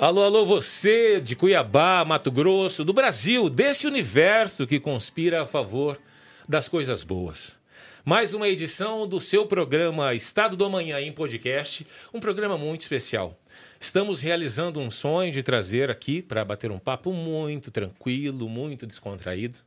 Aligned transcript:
Alô, 0.00 0.22
alô, 0.22 0.46
você 0.46 1.20
de 1.20 1.36
Cuiabá, 1.36 2.02
Mato 2.06 2.32
Grosso, 2.32 2.82
do 2.86 2.90
Brasil, 2.94 3.50
desse 3.50 3.86
universo 3.86 4.66
que 4.66 4.80
conspira 4.80 5.42
a 5.42 5.46
favor 5.46 6.00
das 6.48 6.70
coisas 6.70 7.04
boas. 7.04 7.60
Mais 8.02 8.32
uma 8.32 8.48
edição 8.48 9.06
do 9.06 9.20
seu 9.20 9.44
programa 9.44 10.14
Estado 10.14 10.56
do 10.56 10.64
Amanhã 10.64 10.98
em 11.00 11.12
podcast, 11.12 11.86
um 12.14 12.18
programa 12.18 12.56
muito 12.56 12.80
especial. 12.80 13.38
Estamos 13.78 14.22
realizando 14.22 14.80
um 14.80 14.90
sonho 14.90 15.30
de 15.30 15.42
trazer 15.42 15.90
aqui 15.90 16.22
para 16.22 16.46
bater 16.46 16.70
um 16.70 16.78
papo 16.78 17.12
muito 17.12 17.70
tranquilo, 17.70 18.48
muito 18.48 18.86
descontraído, 18.86 19.58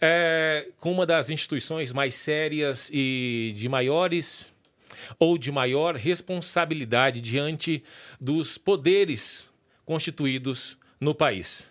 é, 0.00 0.68
com 0.78 0.90
uma 0.90 1.04
das 1.04 1.28
instituições 1.28 1.92
mais 1.92 2.14
sérias 2.14 2.88
e 2.90 3.52
de 3.54 3.68
maiores 3.68 4.50
ou 5.18 5.36
de 5.36 5.52
maior 5.52 5.96
responsabilidade 5.96 7.20
diante 7.20 7.84
dos 8.18 8.56
poderes 8.56 9.54
constituídos 9.86 10.76
no 11.00 11.14
país. 11.14 11.70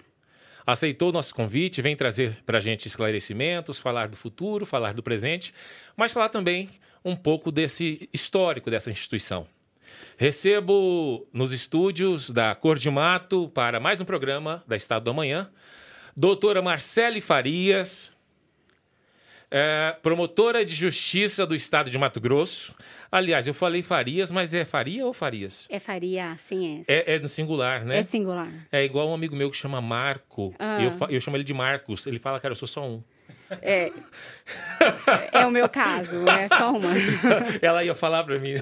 Aceitou 0.66 1.12
nosso 1.12 1.36
convite, 1.36 1.82
vem 1.82 1.96
trazer 1.96 2.42
para 2.44 2.58
a 2.58 2.62
gente 2.62 2.88
esclarecimentos, 2.88 3.78
falar 3.78 4.08
do 4.08 4.18
futuro, 4.18 4.66
falar 4.66 4.96
do 4.96 5.04
presente, 5.04 5.54
mas 5.96 6.12
falar 6.12 6.30
também 6.30 6.70
um 7.04 7.16
pouco 7.16 7.52
desse 7.52 8.10
histórico 8.12 8.72
dessa 8.72 8.90
instituição. 8.90 9.48
Recebo 10.18 11.28
nos 11.32 11.54
estúdios 11.54 12.32
da 12.32 12.56
Cor 12.56 12.80
de 12.80 12.90
Mato 12.90 13.50
para 13.50 13.80
mais 13.80 14.02
um 14.02 14.06
programa 14.06 14.64
da 14.66 14.76
Estado 14.76 15.04
do 15.04 15.12
Amanhã, 15.12 15.52
doutora 16.18 16.62
Marcele 16.64 17.22
Farias, 17.22 18.15
é, 19.58 19.96
promotora 20.02 20.66
de 20.66 20.76
Justiça 20.76 21.46
do 21.46 21.56
Estado 21.56 21.90
de 21.90 21.98
Mato 21.98 22.20
Grosso. 22.20 22.76
Aliás, 23.10 23.48
eu 23.48 23.54
falei 23.54 23.82
Farias, 23.82 24.30
mas 24.30 24.54
é 24.54 24.66
Faria 24.66 25.06
ou 25.06 25.14
Farias? 25.14 25.66
É 25.70 25.80
Faria, 25.80 26.36
sim 26.46 26.84
é. 26.86 27.14
É, 27.14 27.16
é 27.16 27.20
no 27.20 27.30
singular, 27.30 27.86
né? 27.86 28.00
É 28.00 28.02
singular. 28.02 28.52
É 28.70 28.84
igual 28.84 29.08
um 29.08 29.14
amigo 29.14 29.34
meu 29.34 29.50
que 29.50 29.56
chama 29.56 29.80
Marco. 29.80 30.54
Ah. 30.60 30.84
Eu, 30.84 30.92
eu 31.10 31.22
chamo 31.22 31.38
ele 31.38 31.46
de 31.46 31.54
Marcos. 31.54 32.06
Ele 32.06 32.20
fala, 32.20 32.38
cara, 32.38 32.52
eu 32.52 32.56
sou 32.58 32.68
só 32.68 32.86
um. 32.86 33.02
É, 33.62 33.92
é 35.32 35.46
o 35.46 35.52
meu 35.52 35.70
caso, 35.70 36.28
é 36.28 36.48
só 36.48 36.72
uma. 36.72 36.90
Ela 37.62 37.84
ia 37.84 37.94
falar 37.94 38.24
para 38.24 38.40
mim. 38.40 38.56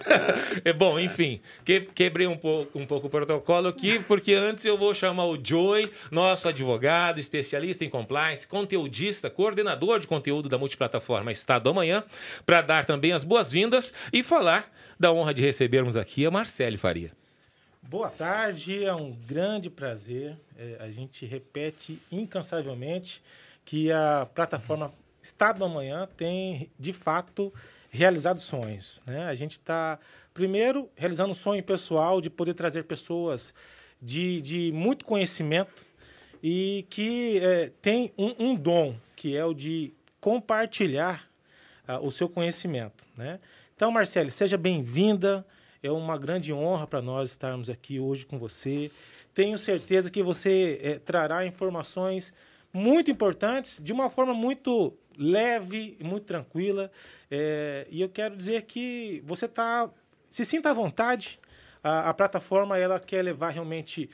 É 0.64 0.74
bom, 0.74 1.00
enfim, 1.00 1.42
que, 1.64 1.82
quebrei 1.82 2.28
um 2.28 2.38
pouco, 2.38 2.78
um 2.78 2.86
pouco 2.86 3.08
o 3.08 3.10
protocolo 3.10 3.68
aqui, 3.68 4.00
porque 4.00 4.34
antes 4.34 4.66
eu 4.66 4.78
vou 4.78 4.94
chamar 4.94 5.26
o 5.26 5.38
Joey, 5.42 5.92
nosso 6.12 6.48
advogado, 6.48 7.20
especialista 7.20 7.86
em 7.86 7.90
compliance, 7.90 8.48
conteudista, 8.48 9.30
coordenador 9.30 10.00
de 10.00 10.08
conteúdo 10.08 10.50
da 10.50 10.58
multiplataforma 10.58 11.32
Estado 11.32 11.70
Amanhã, 11.70 12.04
para 12.46 12.62
dar 12.62 12.86
também 12.86 13.14
as 13.14 13.24
boas-vindas 13.24 13.94
e 14.12 14.22
falar 14.22 14.72
da 15.00 15.12
honra 15.12 15.34
de 15.34 15.42
recebermos 15.42 15.96
aqui 15.96 16.26
a 16.26 16.32
Marcele 16.32 16.78
Faria. 16.78 17.12
Boa 17.82 18.10
tarde, 18.10 18.84
é 18.84 18.94
um 18.94 19.12
grande 19.12 19.70
prazer. 19.70 20.38
É, 20.58 20.78
a 20.80 20.90
gente 20.90 21.26
repete 21.26 22.00
incansavelmente 22.12 23.22
que 23.66 23.92
a 23.92 24.28
plataforma 24.34 24.94
Estado 25.22 25.60
do 25.60 25.66
Amanhã 25.66 26.08
tem, 26.18 26.70
de 26.78 26.92
fato, 26.92 27.54
realizado 27.90 28.40
sonhos. 28.40 29.00
Né? 29.06 29.26
A 29.26 29.36
gente 29.36 29.54
está, 29.54 29.98
primeiro, 30.34 30.90
realizando 30.96 31.32
um 31.32 31.36
sonho 31.36 31.64
pessoal 31.64 32.20
de 32.20 32.30
poder 32.30 32.54
trazer 32.54 32.84
pessoas 32.84 33.54
de, 34.02 34.42
de 34.42 34.72
muito 34.74 35.06
conhecimento 35.06 35.86
e 36.42 36.86
que 36.90 37.40
é, 37.40 37.72
tem 37.82 38.12
um, 38.18 38.36
um, 38.38 38.56
dom, 38.56 38.96
que 39.16 39.38
é 39.38 39.46
o 39.46 39.54
de 39.54 39.94
compartilhar 40.20 41.30
uh, 41.88 42.06
o 42.06 42.12
seu 42.12 42.28
conhecimento. 42.28 43.06
Né? 43.16 43.40
Então, 43.76 43.92
Marcele, 43.92 44.30
seja 44.30 44.58
bem-vinda. 44.58 45.46
É 45.82 45.92
uma 45.92 46.18
grande 46.18 46.52
honra 46.52 46.88
para 46.88 47.02
nós 47.02 47.32
estarmos 47.32 47.70
aqui 47.70 48.00
hoje 48.00 48.26
com 48.26 48.38
você. 48.38 48.92
Tenho 49.34 49.58
certeza 49.58 50.12
que 50.12 50.22
você 50.22 50.80
é, 50.82 51.00
trará 51.00 51.46
informações 51.46 52.34
muito 52.74 53.12
importantes, 53.12 53.80
de 53.82 53.94
uma 53.94 54.10
forma 54.10 54.34
muito 54.34 54.98
leve, 55.18 55.96
muito 56.02 56.26
tranquila. 56.26 56.92
É, 57.30 57.88
e 57.90 58.02
eu 58.02 58.10
quero 58.10 58.36
dizer 58.36 58.64
que 58.64 59.22
você 59.26 59.48
tá, 59.48 59.90
se 60.28 60.44
sinta 60.44 60.72
à 60.72 60.74
vontade. 60.74 61.40
A, 61.84 62.10
a 62.10 62.14
plataforma 62.14 62.78
ela 62.78 63.00
quer 63.00 63.22
levar 63.22 63.52
realmente 63.52 64.10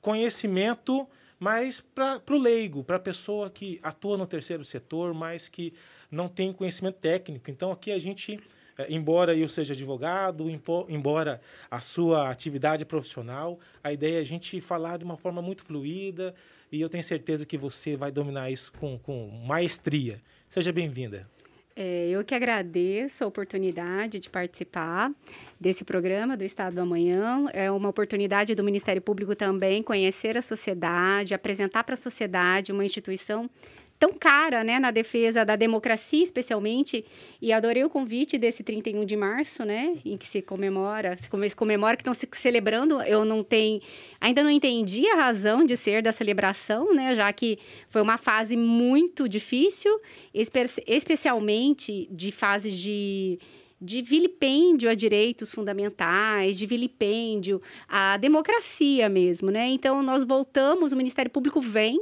conhecimento, 0.00 1.08
mas 1.40 1.80
para 1.80 2.22
o 2.30 2.38
leigo, 2.38 2.84
para 2.84 2.96
a 2.96 3.00
pessoa 3.00 3.50
que 3.50 3.80
atua 3.82 4.16
no 4.16 4.26
terceiro 4.26 4.64
setor, 4.64 5.12
mas 5.12 5.48
que 5.48 5.74
não 6.10 6.28
tem 6.28 6.52
conhecimento 6.52 6.98
técnico. 6.98 7.50
Então 7.50 7.72
aqui 7.72 7.90
a 7.90 7.98
gente 7.98 8.38
embora 8.88 9.36
eu 9.36 9.48
seja 9.48 9.72
advogado, 9.72 10.46
embora 10.88 11.40
a 11.70 11.80
sua 11.80 12.30
atividade 12.30 12.84
profissional, 12.84 13.58
a 13.82 13.92
ideia 13.92 14.18
é 14.18 14.20
a 14.20 14.24
gente 14.24 14.60
falar 14.60 14.98
de 14.98 15.04
uma 15.04 15.16
forma 15.16 15.40
muito 15.40 15.62
fluida 15.62 16.34
e 16.70 16.80
eu 16.80 16.88
tenho 16.88 17.04
certeza 17.04 17.46
que 17.46 17.56
você 17.56 17.96
vai 17.96 18.10
dominar 18.10 18.50
isso 18.50 18.72
com, 18.72 18.98
com 18.98 19.28
maestria. 19.46 20.20
Seja 20.48 20.72
bem-vinda. 20.72 21.28
É, 21.76 22.08
eu 22.08 22.24
que 22.24 22.34
agradeço 22.34 23.24
a 23.24 23.26
oportunidade 23.26 24.20
de 24.20 24.30
participar 24.30 25.10
desse 25.58 25.84
programa 25.84 26.36
do 26.36 26.44
Estado 26.44 26.74
do 26.74 26.80
Amanhã. 26.80 27.46
É 27.52 27.68
uma 27.68 27.88
oportunidade 27.88 28.54
do 28.54 28.62
Ministério 28.62 29.02
Público 29.02 29.34
também 29.34 29.82
conhecer 29.82 30.36
a 30.36 30.42
sociedade, 30.42 31.34
apresentar 31.34 31.82
para 31.82 31.94
a 31.94 31.96
sociedade 31.96 32.70
uma 32.70 32.84
instituição 32.84 33.50
tão 33.98 34.12
cara, 34.12 34.62
né, 34.64 34.78
na 34.78 34.90
defesa 34.90 35.44
da 35.44 35.56
democracia, 35.56 36.22
especialmente. 36.22 37.04
E 37.40 37.52
adorei 37.52 37.84
o 37.84 37.90
convite 37.90 38.36
desse 38.36 38.62
31 38.62 39.04
de 39.04 39.16
março, 39.16 39.64
né, 39.64 39.96
em 40.04 40.16
que 40.16 40.26
se 40.26 40.42
comemora, 40.42 41.16
se 41.16 41.54
comemora 41.54 41.96
que 41.96 42.02
estão 42.02 42.14
se 42.14 42.28
celebrando. 42.32 43.00
Eu 43.02 43.24
não 43.24 43.42
tenho, 43.42 43.80
ainda 44.20 44.42
não 44.42 44.50
entendi 44.50 45.06
a 45.08 45.16
razão 45.16 45.64
de 45.64 45.76
ser 45.76 46.02
da 46.02 46.12
celebração, 46.12 46.94
né, 46.94 47.14
já 47.14 47.32
que 47.32 47.58
foi 47.88 48.02
uma 48.02 48.18
fase 48.18 48.56
muito 48.56 49.28
difícil, 49.28 50.00
espe 50.32 50.64
especialmente 50.86 52.08
de 52.10 52.30
fases 52.30 52.76
de 52.78 53.38
de 53.80 54.00
vilipêndio 54.00 54.88
a 54.88 54.94
direitos 54.94 55.52
fundamentais, 55.52 56.56
de 56.56 56.64
vilipêndio 56.64 57.60
à 57.86 58.16
democracia 58.16 59.10
mesmo, 59.10 59.50
né? 59.50 59.68
Então 59.68 60.02
nós 60.02 60.24
voltamos, 60.24 60.92
o 60.92 60.96
Ministério 60.96 61.30
Público 61.30 61.60
vem 61.60 62.00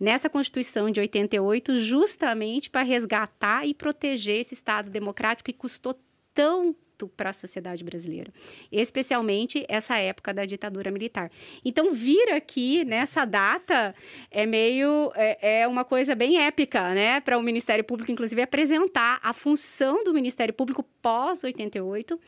nessa 0.00 0.30
Constituição 0.30 0.90
de 0.90 0.98
88 0.98 1.76
justamente 1.76 2.70
para 2.70 2.82
resgatar 2.82 3.66
e 3.66 3.74
proteger 3.74 4.40
esse 4.40 4.54
Estado 4.54 4.90
democrático 4.90 5.52
que 5.52 5.52
custou 5.52 5.94
tanto 6.34 7.08
para 7.08 7.30
a 7.30 7.32
sociedade 7.32 7.82
brasileira, 7.82 8.32
especialmente 8.70 9.64
essa 9.68 9.96
época 9.96 10.34
da 10.34 10.44
ditadura 10.44 10.90
militar. 10.90 11.30
Então, 11.64 11.92
vir 11.92 12.30
aqui 12.32 12.84
nessa 12.84 13.24
data 13.24 13.94
é 14.30 14.44
meio 14.44 15.10
é, 15.14 15.60
é 15.62 15.68
uma 15.68 15.84
coisa 15.84 16.14
bem 16.14 16.38
épica, 16.42 16.92
né, 16.94 17.20
para 17.20 17.38
o 17.38 17.42
Ministério 17.42 17.84
Público, 17.84 18.12
inclusive 18.12 18.42
apresentar 18.42 19.18
a 19.22 19.32
função 19.32 20.04
do 20.04 20.12
Ministério 20.12 20.52
Público 20.52 20.84
pós 21.00 21.42
88, 21.42 22.20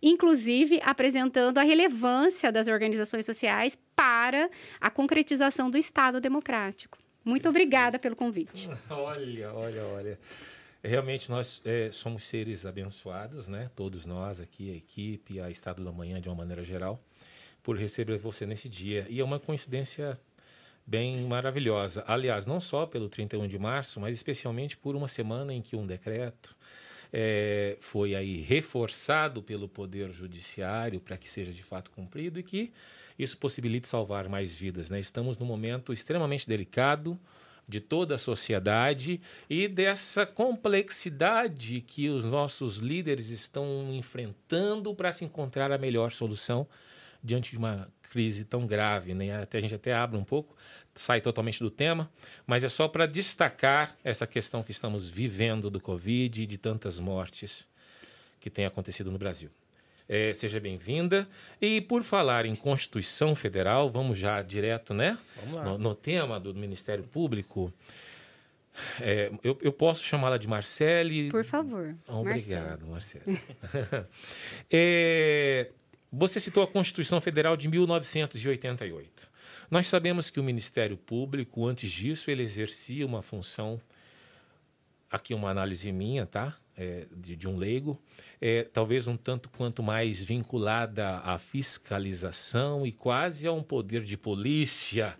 inclusive 0.00 0.80
apresentando 0.84 1.58
a 1.58 1.62
relevância 1.62 2.52
das 2.52 2.68
organizações 2.68 3.26
sociais 3.26 3.76
para 3.96 4.48
a 4.80 4.90
concretização 4.90 5.70
do 5.70 5.76
Estado 5.76 6.20
democrático. 6.20 6.99
Muito 7.24 7.48
obrigada 7.48 7.98
pelo 7.98 8.16
convite. 8.16 8.68
Olha, 8.88 9.52
olha, 9.52 9.84
olha. 9.84 10.18
Realmente 10.82 11.30
nós 11.30 11.60
é, 11.64 11.90
somos 11.92 12.24
seres 12.24 12.64
abençoados, 12.64 13.46
né? 13.48 13.70
Todos 13.76 14.06
nós 14.06 14.40
aqui, 14.40 14.72
a 14.72 14.76
equipe, 14.76 15.38
a 15.38 15.50
Estado 15.50 15.84
da 15.84 15.92
Manhã 15.92 16.20
de 16.20 16.28
uma 16.28 16.34
maneira 16.34 16.64
geral, 16.64 16.98
por 17.62 17.76
receber 17.76 18.16
você 18.16 18.46
nesse 18.46 18.66
dia. 18.68 19.06
E 19.10 19.20
é 19.20 19.24
uma 19.24 19.38
coincidência 19.38 20.18
bem 20.86 21.26
maravilhosa. 21.26 22.02
Aliás, 22.06 22.46
não 22.46 22.58
só 22.58 22.86
pelo 22.86 23.08
31 23.08 23.46
de 23.46 23.58
março, 23.58 24.00
mas 24.00 24.16
especialmente 24.16 24.76
por 24.76 24.96
uma 24.96 25.06
semana 25.06 25.52
em 25.52 25.60
que 25.60 25.76
um 25.76 25.86
decreto 25.86 26.56
é, 27.12 27.76
foi 27.80 28.14
aí 28.14 28.40
reforçado 28.40 29.42
pelo 29.42 29.68
Poder 29.68 30.10
Judiciário 30.12 31.00
para 31.00 31.16
que 31.16 31.28
seja 31.28 31.52
de 31.52 31.62
fato 31.62 31.90
cumprido 31.90 32.38
e 32.40 32.42
que 32.42 32.72
isso 33.22 33.36
possibilite 33.38 33.88
salvar 33.88 34.28
mais 34.28 34.54
vidas. 34.54 34.90
Né? 34.90 35.00
Estamos 35.00 35.38
num 35.38 35.46
momento 35.46 35.92
extremamente 35.92 36.48
delicado 36.48 37.18
de 37.68 37.80
toda 37.80 38.16
a 38.16 38.18
sociedade 38.18 39.20
e 39.48 39.68
dessa 39.68 40.26
complexidade 40.26 41.80
que 41.82 42.08
os 42.08 42.24
nossos 42.24 42.78
líderes 42.78 43.30
estão 43.30 43.90
enfrentando 43.92 44.94
para 44.94 45.12
se 45.12 45.24
encontrar 45.24 45.70
a 45.70 45.78
melhor 45.78 46.10
solução 46.10 46.66
diante 47.22 47.52
de 47.52 47.58
uma 47.58 47.88
crise 48.02 48.44
tão 48.44 48.66
grave. 48.66 49.14
Né? 49.14 49.40
Até, 49.40 49.58
a 49.58 49.60
gente 49.60 49.74
até 49.74 49.94
abre 49.94 50.18
um 50.18 50.24
pouco, 50.24 50.56
sai 50.94 51.20
totalmente 51.20 51.60
do 51.60 51.70
tema, 51.70 52.10
mas 52.46 52.64
é 52.64 52.68
só 52.68 52.88
para 52.88 53.06
destacar 53.06 53.96
essa 54.02 54.26
questão 54.26 54.62
que 54.62 54.72
estamos 54.72 55.08
vivendo 55.08 55.70
do 55.70 55.80
Covid 55.80 56.42
e 56.42 56.46
de 56.46 56.58
tantas 56.58 56.98
mortes 56.98 57.68
que 58.40 58.50
têm 58.50 58.64
acontecido 58.66 59.12
no 59.12 59.18
Brasil. 59.18 59.50
É, 60.12 60.32
seja 60.34 60.58
bem-vinda. 60.58 61.28
E 61.62 61.80
por 61.80 62.02
falar 62.02 62.44
em 62.44 62.56
Constituição 62.56 63.32
Federal, 63.36 63.88
vamos 63.88 64.18
já 64.18 64.42
direto, 64.42 64.92
né? 64.92 65.16
No, 65.46 65.78
no, 65.78 65.94
tema 65.94 66.40
do 66.40 66.52
Ministério 66.52 67.04
Público. 67.04 67.72
É, 69.00 69.30
eu, 69.44 69.56
eu, 69.62 69.72
posso 69.72 70.02
chamá-la 70.02 70.36
de 70.36 70.48
Marcele? 70.48 71.30
Por 71.30 71.44
favor. 71.44 71.94
Obrigado, 72.08 72.88
Marcele. 72.88 73.40
é, 74.68 75.70
Você 76.12 76.40
citou 76.40 76.64
a 76.64 76.66
Constituição 76.66 77.20
Federal 77.20 77.56
de 77.56 77.68
1988. 77.68 79.30
Nós 79.70 79.86
sabemos 79.86 80.28
que 80.28 80.40
o 80.40 80.42
Ministério 80.42 80.96
Público, 80.96 81.64
antes 81.68 81.88
disso, 81.88 82.32
ele 82.32 82.42
exercia 82.42 83.06
uma 83.06 83.22
função, 83.22 83.80
aqui 85.08 85.34
uma 85.34 85.50
análise 85.50 85.92
minha, 85.92 86.26
tá? 86.26 86.56
É, 86.76 87.06
de, 87.14 87.36
de, 87.36 87.46
um 87.46 87.56
leigo, 87.56 88.00
é, 88.40 88.64
talvez 88.64 89.06
um 89.06 89.16
tanto 89.16 89.48
quanto 89.50 89.82
mais 89.82 90.22
vinculada 90.22 91.18
à 91.18 91.38
fiscalização 91.38 92.86
e 92.86 92.92
quase 92.92 93.46
a 93.46 93.52
um 93.52 93.62
poder 93.62 94.02
de 94.02 94.16
polícia, 94.16 95.16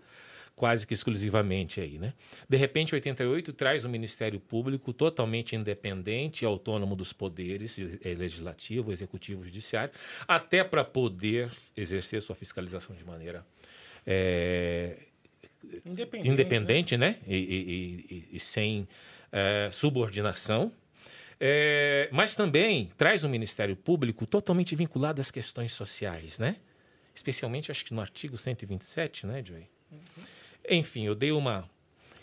quase 0.55 0.85
que 0.85 0.93
exclusivamente 0.93 1.79
aí, 1.79 1.97
né? 1.97 2.13
De 2.47 2.57
repente, 2.57 2.93
88 2.93 3.53
traz 3.53 3.85
um 3.85 3.89
Ministério 3.89 4.39
Público 4.39 4.91
totalmente 4.91 5.55
independente 5.55 6.43
e 6.43 6.45
autônomo 6.45 6.95
dos 6.95 7.13
poderes 7.13 7.77
eh, 7.79 8.13
legislativo, 8.13 8.91
executivo, 8.91 9.43
judiciário, 9.43 9.93
até 10.27 10.63
para 10.63 10.83
poder 10.83 11.51
exercer 11.75 12.21
sua 12.21 12.35
fiscalização 12.35 12.95
de 12.95 13.05
maneira 13.05 13.45
é, 14.05 14.97
independente, 15.85 16.29
independente, 16.29 16.97
né? 16.97 17.09
né? 17.09 17.17
E, 17.27 17.35
e, 17.35 18.15
e, 18.15 18.35
e 18.37 18.39
sem 18.39 18.87
é, 19.31 19.69
subordinação. 19.71 20.71
É, 21.43 22.07
mas 22.11 22.35
também 22.35 22.91
traz 22.95 23.23
um 23.23 23.29
Ministério 23.29 23.75
Público 23.75 24.27
totalmente 24.27 24.75
vinculado 24.75 25.19
às 25.19 25.31
questões 25.31 25.73
sociais, 25.73 26.37
né? 26.37 26.57
Especialmente, 27.15 27.71
acho 27.71 27.83
que 27.83 27.95
no 27.95 27.99
artigo 27.99 28.37
127, 28.37 29.25
né, 29.25 29.43
Joey? 29.43 29.67
Uhum. 29.91 29.99
Enfim, 30.69 31.03
eu 31.07 31.15
dei 31.15 31.31
uma, 31.31 31.67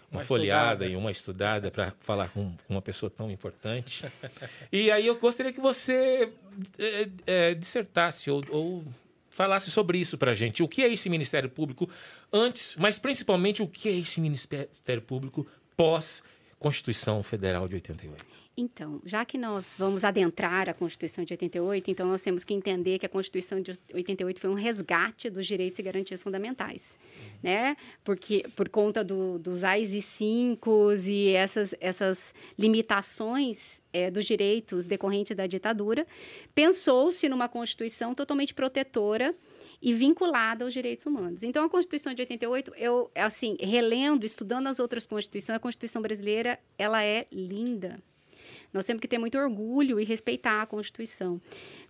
uma, 0.08 0.20
uma 0.20 0.24
folheada 0.24 0.86
e 0.86 0.94
uma 0.94 1.10
estudada 1.10 1.68
para 1.68 1.92
falar 1.98 2.28
com, 2.28 2.54
com, 2.68 2.74
uma 2.74 2.80
pessoa 2.80 3.10
tão 3.10 3.28
importante. 3.28 4.04
e 4.70 4.88
aí 4.88 5.08
eu 5.08 5.18
gostaria 5.18 5.52
que 5.52 5.60
você 5.60 6.32
é, 6.78 7.08
é, 7.26 7.54
dissertasse 7.54 8.30
ou, 8.30 8.44
ou 8.50 8.84
falasse 9.28 9.68
sobre 9.68 9.98
isso 9.98 10.16
para 10.16 10.30
a 10.30 10.34
gente. 10.34 10.62
O 10.62 10.68
que 10.68 10.80
é 10.80 10.92
esse 10.92 11.10
Ministério 11.10 11.50
Público 11.50 11.90
antes, 12.32 12.76
mas 12.78 13.00
principalmente 13.00 13.64
o 13.64 13.66
que 13.66 13.88
é 13.88 13.92
esse 13.98 14.20
Ministério 14.20 15.02
Público 15.02 15.44
pós 15.76 16.22
Constituição 16.56 17.20
Federal 17.24 17.66
de 17.66 17.74
88? 17.74 18.47
Então, 18.60 19.00
já 19.04 19.24
que 19.24 19.38
nós 19.38 19.76
vamos 19.78 20.02
adentrar 20.02 20.68
a 20.68 20.74
Constituição 20.74 21.24
de 21.24 21.32
88, 21.32 21.92
então 21.92 22.08
nós 22.08 22.20
temos 22.20 22.42
que 22.42 22.52
entender 22.52 22.98
que 22.98 23.06
a 23.06 23.08
Constituição 23.08 23.60
de 23.60 23.78
88 23.94 24.40
foi 24.40 24.50
um 24.50 24.54
resgate 24.54 25.30
dos 25.30 25.46
direitos 25.46 25.78
e 25.78 25.82
garantias 25.82 26.24
fundamentais, 26.24 26.98
uhum. 26.98 27.28
né? 27.40 27.76
Porque 28.02 28.44
por 28.56 28.68
conta 28.68 29.04
do, 29.04 29.38
dos 29.38 29.62
AIS 29.62 29.92
e 29.92 30.02
5 30.02 30.92
e 31.06 31.28
essas, 31.34 31.72
essas 31.78 32.34
limitações 32.58 33.80
é, 33.92 34.10
dos 34.10 34.24
direitos 34.24 34.86
decorrentes 34.86 35.36
da 35.36 35.46
ditadura, 35.46 36.04
pensou-se 36.52 37.28
numa 37.28 37.48
Constituição 37.48 38.12
totalmente 38.12 38.52
protetora 38.52 39.36
e 39.80 39.92
vinculada 39.92 40.64
aos 40.64 40.74
direitos 40.74 41.06
humanos. 41.06 41.44
Então, 41.44 41.64
a 41.64 41.70
Constituição 41.70 42.12
de 42.12 42.22
88, 42.22 42.72
eu, 42.76 43.08
assim, 43.14 43.56
relendo, 43.60 44.26
estudando 44.26 44.66
as 44.66 44.80
outras 44.80 45.06
constituições, 45.06 45.56
a 45.56 45.60
Constituição 45.60 46.02
brasileira, 46.02 46.58
ela 46.76 47.04
é 47.04 47.28
linda. 47.30 48.02
Nós 48.72 48.84
temos 48.84 49.00
que 49.00 49.08
ter 49.08 49.18
muito 49.18 49.38
orgulho 49.38 49.98
e 49.98 50.04
respeitar 50.04 50.62
a 50.62 50.66
Constituição. 50.66 51.40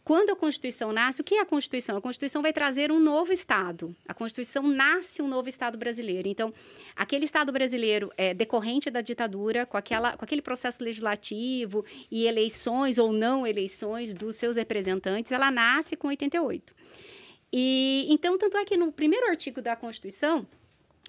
Quando 0.05 0.31
a 0.31 0.37
Constituição 0.37 0.93
nasce, 0.93 1.21
o 1.21 1.25
que 1.25 1.35
é 1.35 1.41
a 1.41 1.45
Constituição? 1.45 1.97
A 1.97 2.01
Constituição 2.01 2.41
vai 2.41 2.53
trazer 2.53 2.91
um 2.91 2.99
novo 2.99 3.33
Estado. 3.33 3.95
A 4.07 4.15
Constituição 4.15 4.63
nasce 4.63 5.21
um 5.21 5.29
novo 5.29 5.49
Estado 5.49 5.77
brasileiro. 5.77 6.29
Então, 6.29 6.53
aquele 6.97 7.25
Estado 7.25 7.53
brasileiro 7.53 8.11
é 8.17 8.33
decorrente 8.33 8.91
da 8.91 9.01
ditadura, 9.01 9.67
com, 9.67 9.77
aquela, 9.77 10.17
com 10.17 10.25
aquele 10.25 10.41
processo 10.41 10.83
legislativo 10.83 11.85
e 12.11 12.27
eleições 12.27 12.97
ou 12.97 13.13
não 13.13 13.47
eleições 13.47 14.15
dos 14.15 14.37
seus 14.37 14.57
representantes, 14.57 15.33
ela 15.33 15.51
nasce 15.51 15.97
com 15.97 16.09
88. 16.09 16.75
E 17.53 18.07
então, 18.11 18.39
tanto 18.39 18.57
é 18.57 18.65
que 18.65 18.77
no 18.77 18.93
primeiro 18.93 19.27
artigo 19.27 19.61
da 19.61 19.75
Constituição, 19.75 20.47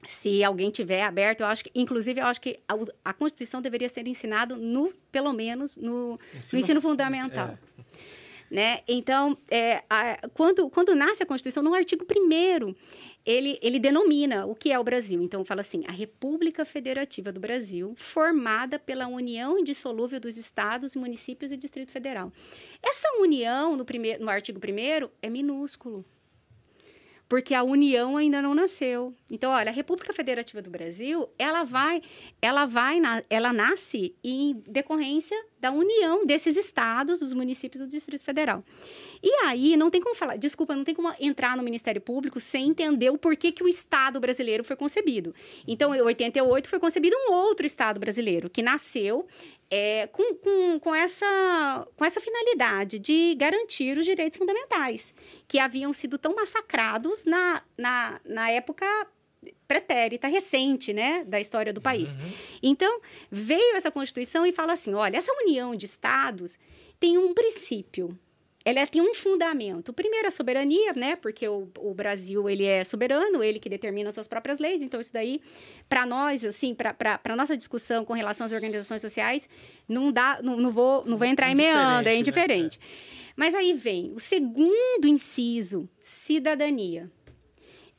se 0.08 0.44
alguém 0.44 0.70
tiver 0.72 1.02
aberto, 1.02 1.42
eu 1.42 1.48
acho 1.48 1.64
que, 1.64 1.72
inclusive, 1.76 2.22
eu 2.22 2.26
acho 2.26 2.40
que 2.40 2.60
a, 2.68 2.76
a 3.06 3.14
Constituição 3.14 3.62
deveria 3.62 3.90
ser 3.90 4.08
ensinado 4.08 4.56
no, 4.56 4.94
pelo 5.12 5.34
menos, 5.34 5.78
no 5.78 6.20
ensino, 6.34 6.54
no 6.54 6.60
ensino 6.60 6.82
fundamental. 6.82 7.50
É. 7.50 7.70
Né? 8.50 8.80
Então, 8.88 9.38
é, 9.50 9.84
a, 9.90 10.28
quando, 10.34 10.70
quando 10.72 10.96
nasce 10.96 11.22
a 11.22 11.26
Constituição, 11.26 11.62
no 11.62 11.74
artigo 11.74 12.04
1 12.04 12.76
ele, 13.24 13.60
ele 13.62 13.78
denomina 13.78 14.48
o 14.48 14.56
que 14.56 14.72
é 14.72 14.80
o 14.80 14.84
Brasil. 14.84 15.22
Então, 15.22 15.46
fala 15.46 15.62
assim, 15.62 15.84
a 15.88 15.92
República 15.92 16.66
Federativa 16.66 17.32
do 17.32 17.40
Brasil, 17.40 17.94
formada 17.96 18.80
pela 18.80 19.08
união 19.08 19.60
indissolúvel 19.60 20.20
dos 20.20 20.36
estados, 20.36 20.96
municípios 20.96 21.52
e 21.52 21.58
Distrito 21.58 21.92
Federal. 21.92 22.32
Essa 22.82 23.08
união, 23.20 23.76
no, 23.76 23.86
primeiro, 23.86 24.24
no 24.24 24.30
artigo 24.32 24.60
1 24.60 25.10
é 25.22 25.30
minúsculo 25.30 26.04
porque 27.30 27.54
a 27.54 27.62
União 27.62 28.18
ainda 28.18 28.42
não 28.42 28.56
nasceu. 28.56 29.14
Então, 29.30 29.52
olha, 29.52 29.70
a 29.70 29.74
República 29.74 30.12
Federativa 30.12 30.64
do 30.64 30.70
Brasil, 30.72 31.30
ela 31.38 31.64
vai, 31.64 32.02
ela 32.42 32.66
vai, 32.66 33.00
ela 33.30 33.54
nasce 33.54 34.16
em 34.24 34.62
decorrência 34.68 35.38
da 35.62 35.72
união 35.72 36.26
desses 36.26 36.58
estados, 36.58 37.20
dos 37.20 37.32
municípios 37.32 37.82
do 37.84 37.88
Distrito 37.88 38.24
Federal. 38.24 38.64
E 39.22 39.32
aí, 39.46 39.76
não 39.76 39.90
tem 39.90 40.02
como 40.02 40.16
falar, 40.16 40.38
desculpa, 40.38 40.76
não 40.76 40.84
tem 40.84 40.96
como 40.96 41.14
entrar 41.20 41.58
no 41.58 41.64
Ministério 41.64 42.02
Público 42.02 42.40
sem 42.40 42.70
entender 42.70 43.10
o 43.10 43.18
porquê 43.18 43.52
que 43.52 43.64
o 43.64 43.68
Estado 43.68 44.20
brasileiro 44.20 44.64
foi 44.64 44.76
concebido. 44.76 45.34
Então, 45.68 45.94
em 45.94 46.02
88 46.02 46.70
foi 46.70 46.80
concebido 46.80 47.16
um 47.18 47.34
outro 47.34 47.66
Estado 47.66 48.00
brasileiro, 48.00 48.50
que 48.50 48.62
nasceu 48.62 49.28
é, 49.70 50.08
com, 50.08 50.36
com, 50.36 50.80
com, 50.80 50.96
essa, 50.96 51.88
com 51.96 52.06
essa 52.06 52.20
finalidade 52.20 52.98
de 52.98 53.36
garantir 53.36 53.98
os 53.98 54.06
direitos 54.06 54.38
fundamentais, 54.38 55.14
que 55.48 55.60
haviam 55.60 55.92
sido 55.94 56.18
tão 56.18 56.34
massacrados 56.36 57.26
na, 57.26 57.62
na, 57.78 58.22
na 58.26 58.50
época 58.50 58.86
pretérita, 59.68 60.28
recente, 60.28 60.92
né, 60.94 61.24
da 61.24 61.40
história 61.40 61.72
do 61.72 61.80
país. 61.80 62.14
Uhum. 62.14 62.32
Então, 62.62 63.00
veio 63.32 63.76
essa 63.76 63.92
Constituição 63.92 64.46
e 64.46 64.52
fala 64.52 64.74
assim, 64.74 64.94
olha, 64.94 65.18
essa 65.18 65.32
união 65.44 65.76
de 65.76 65.86
estados 65.86 66.58
tem 67.00 67.18
um 67.18 67.34
princípio, 67.34 68.18
ela 68.78 68.86
tem 68.88 69.02
um 69.02 69.14
fundamento. 69.14 69.92
Primeiro, 69.92 70.28
a 70.28 70.32
soberania, 70.32 70.94
né? 70.94 71.16
Porque 71.16 71.48
o, 71.48 71.68
o 71.80 71.94
Brasil, 71.94 72.50
ele 72.50 72.66
é 72.66 72.84
soberano, 72.84 73.44
ele 73.44 73.60
que 73.60 73.70
determina 73.70 74.10
as 74.10 74.16
suas 74.16 74.28
próprias 74.28 74.60
leis. 74.60 74.82
Então, 74.82 75.00
isso 75.00 75.12
daí, 75.12 75.40
para 75.88 76.06
nós, 76.06 76.46
assim, 76.46 76.76
para 76.76 77.20
a 77.24 77.36
nossa 77.36 77.58
discussão 77.58 78.06
com 78.06 78.14
relação 78.14 78.46
às 78.46 78.52
organizações 78.52 79.02
sociais, 79.02 79.50
não 79.88 80.12
dá, 80.12 80.40
não, 80.44 80.58
não 80.58 80.72
vou, 80.72 81.04
não 81.06 81.18
vou 81.18 81.28
entrar 81.28 81.50
em 81.50 81.56
meandro, 81.56 82.12
é 82.12 82.16
indiferente. 82.16 82.80
Né? 82.80 82.86
Mas 83.36 83.56
aí 83.56 83.74
vem 83.74 84.12
o 84.14 84.20
segundo 84.20 85.08
inciso, 85.08 85.90
cidadania. 86.02 87.10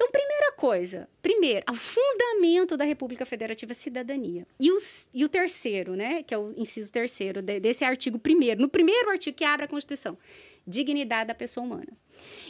Então, 0.00 0.10
primeira 0.10 0.52
coisa, 0.52 1.06
primeiro, 1.20 1.62
o 1.70 1.74
fundamento 1.74 2.74
da 2.74 2.86
República 2.86 3.26
Federativa 3.26 3.72
é 3.72 3.74
cidadania. 3.74 4.46
E, 4.58 4.72
os, 4.72 5.06
e 5.12 5.26
o 5.26 5.28
terceiro, 5.28 5.94
né, 5.94 6.22
que 6.22 6.32
é 6.32 6.38
o 6.38 6.54
inciso 6.56 6.90
terceiro 6.90 7.42
de, 7.42 7.60
desse 7.60 7.84
artigo 7.84 8.18
primeiro, 8.18 8.62
no 8.62 8.68
primeiro 8.68 9.10
artigo 9.10 9.36
que 9.36 9.44
abre 9.44 9.66
a 9.66 9.68
Constituição, 9.68 10.16
dignidade 10.66 11.28
da 11.28 11.34
pessoa 11.34 11.64
humana. 11.64 11.92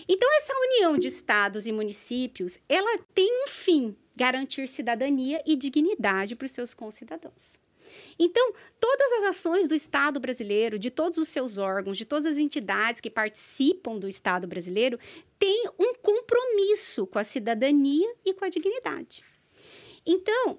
Então, 0.09 0.29
essa 0.37 0.52
união 0.57 0.99
de 0.99 1.09
estados 1.09 1.67
e 1.67 1.73
municípios, 1.73 2.59
ela 2.69 2.99
tem 3.14 3.45
um 3.45 3.49
fim, 3.49 3.97
garantir 4.17 4.69
cidadania 4.69 5.43
e 5.47 5.57
dignidade 5.57 6.37
para 6.37 6.47
os 6.47 6.52
seus 6.52 6.75
concidadãos. 6.75 7.59
Então, 8.19 8.52
todas 8.79 9.12
as 9.12 9.25
ações 9.31 9.67
do 9.67 9.75
Estado 9.75 10.21
brasileiro, 10.21 10.79
de 10.79 10.90
todos 10.90 11.19
os 11.19 11.29
seus 11.29 11.59
órgãos, 11.59 11.99
de 11.99 12.05
todas 12.05 12.26
as 12.26 12.38
entidades 12.38 13.00
que 13.00 13.11
participam 13.11 13.99
do 13.99 14.09
Estado 14.09 14.47
brasileiro, 14.47 14.99
têm 15.38 15.64
um 15.79 15.95
compromisso 15.95 17.07
com 17.07 17.19
a 17.19 17.25
cidadania 17.25 18.14
e 18.25 18.33
com 18.35 18.45
a 18.45 18.49
dignidade. 18.49 19.25
Então, 20.07 20.59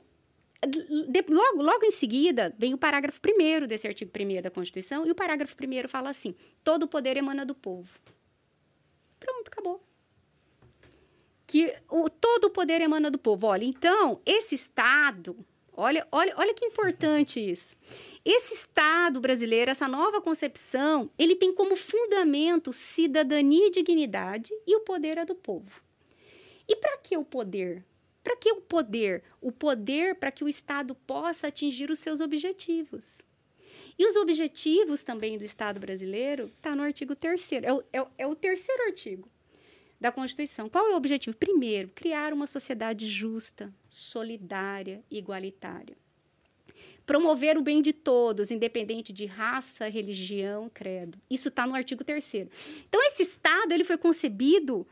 de, 0.68 1.26
logo, 1.28 1.62
logo 1.62 1.86
em 1.86 1.92
seguida, 1.92 2.54
vem 2.58 2.74
o 2.74 2.78
parágrafo 2.78 3.20
1 3.26 3.68
desse 3.68 3.88
artigo 3.88 4.12
1 4.16 4.42
da 4.42 4.52
Constituição, 4.52 5.06
e 5.06 5.12
o 5.12 5.16
parágrafo 5.16 5.56
1 5.56 5.88
fala 5.88 6.10
assim: 6.10 6.36
todo 6.64 6.84
o 6.84 6.88
poder 6.88 7.18
emana 7.18 7.46
do 7.46 7.56
povo. 7.56 7.90
Pronto, 9.20 9.48
acabou. 9.48 9.84
Que 11.48 11.76
o, 11.90 12.10
todo 12.10 12.46
o 12.46 12.50
poder 12.50 12.82
emana 12.82 13.12
do 13.12 13.18
povo. 13.18 13.48
Olha, 13.48 13.66
então, 13.66 14.22
esse 14.26 14.56
Estado 14.56 15.36
Olha, 15.74 16.06
olha, 16.12 16.34
olha 16.38 16.54
que 16.54 16.66
importante 16.66 17.40
isso. 17.40 17.78
Esse 18.26 18.54
Estado 18.54 19.22
brasileiro, 19.22 19.72
essa 19.72 19.88
nova 19.88 20.22
concepção, 20.22 21.10
ele 21.18 21.36
tem 21.36 21.54
como 21.54 21.76
fundamento 21.76 22.74
cidadania 22.74 23.68
e 23.68 23.72
dignidade 23.72 24.54
e 24.68 24.76
o 24.76 24.82
poder 24.82 25.18
é 25.18 25.26
do 25.26 25.34
povo. 25.34 25.82
E 26.68 26.76
para 26.76 26.98
que 26.98 27.18
o 27.18 27.24
poder? 27.24 27.84
Para 28.24 28.36
que 28.36 28.52
o 28.52 28.62
poder? 28.62 29.24
O 29.42 29.52
poder 29.52 30.16
para 30.16 30.32
que 30.32 30.44
o 30.44 30.50
Estado 30.50 30.96
possa 30.96 31.48
atingir 31.48 31.90
os 31.90 32.00
seus 32.00 32.22
objetivos. 32.22 33.20
E 33.98 34.06
os 34.06 34.16
objetivos 34.16 35.04
também 35.04 35.38
do 35.38 35.46
Estado 35.46 35.80
brasileiro 35.80 36.52
está 36.58 36.76
no 36.76 36.84
artigo 36.84 37.16
3 37.16 37.52
é, 37.54 37.74
o, 37.74 37.84
é, 37.94 38.08
é 38.20 38.28
o 38.28 38.36
terceiro 38.36 38.84
artigo 38.84 39.30
da 40.00 40.12
Constituição. 40.12 40.68
Qual 40.68 40.88
é 40.88 40.94
o 40.94 40.98
objetivo? 40.98 41.38
Primeiro, 41.38 41.90
criar 41.94 42.34
uma 42.34 42.48
sociedade 42.48 43.06
justa, 43.06 43.72
solidária 43.88 45.04
e 45.12 45.20
igualitária. 45.20 45.96
promover 47.06 47.58
o 47.58 47.62
bem 47.62 47.82
de 47.82 47.92
todos, 47.94 48.52
independente 48.52 49.12
de 49.12 49.26
raça, 49.26 49.88
religião, 49.90 50.72
credo. 50.74 51.18
Isso 51.30 51.50
está 51.50 51.68
no 51.68 51.76
artigo 51.76 52.04
3 52.04 52.34
Então, 52.88 53.04
esse 53.04 53.24
Estado 53.24 53.74
ele 53.74 53.84
foi 53.84 53.98
concebido 53.98 54.88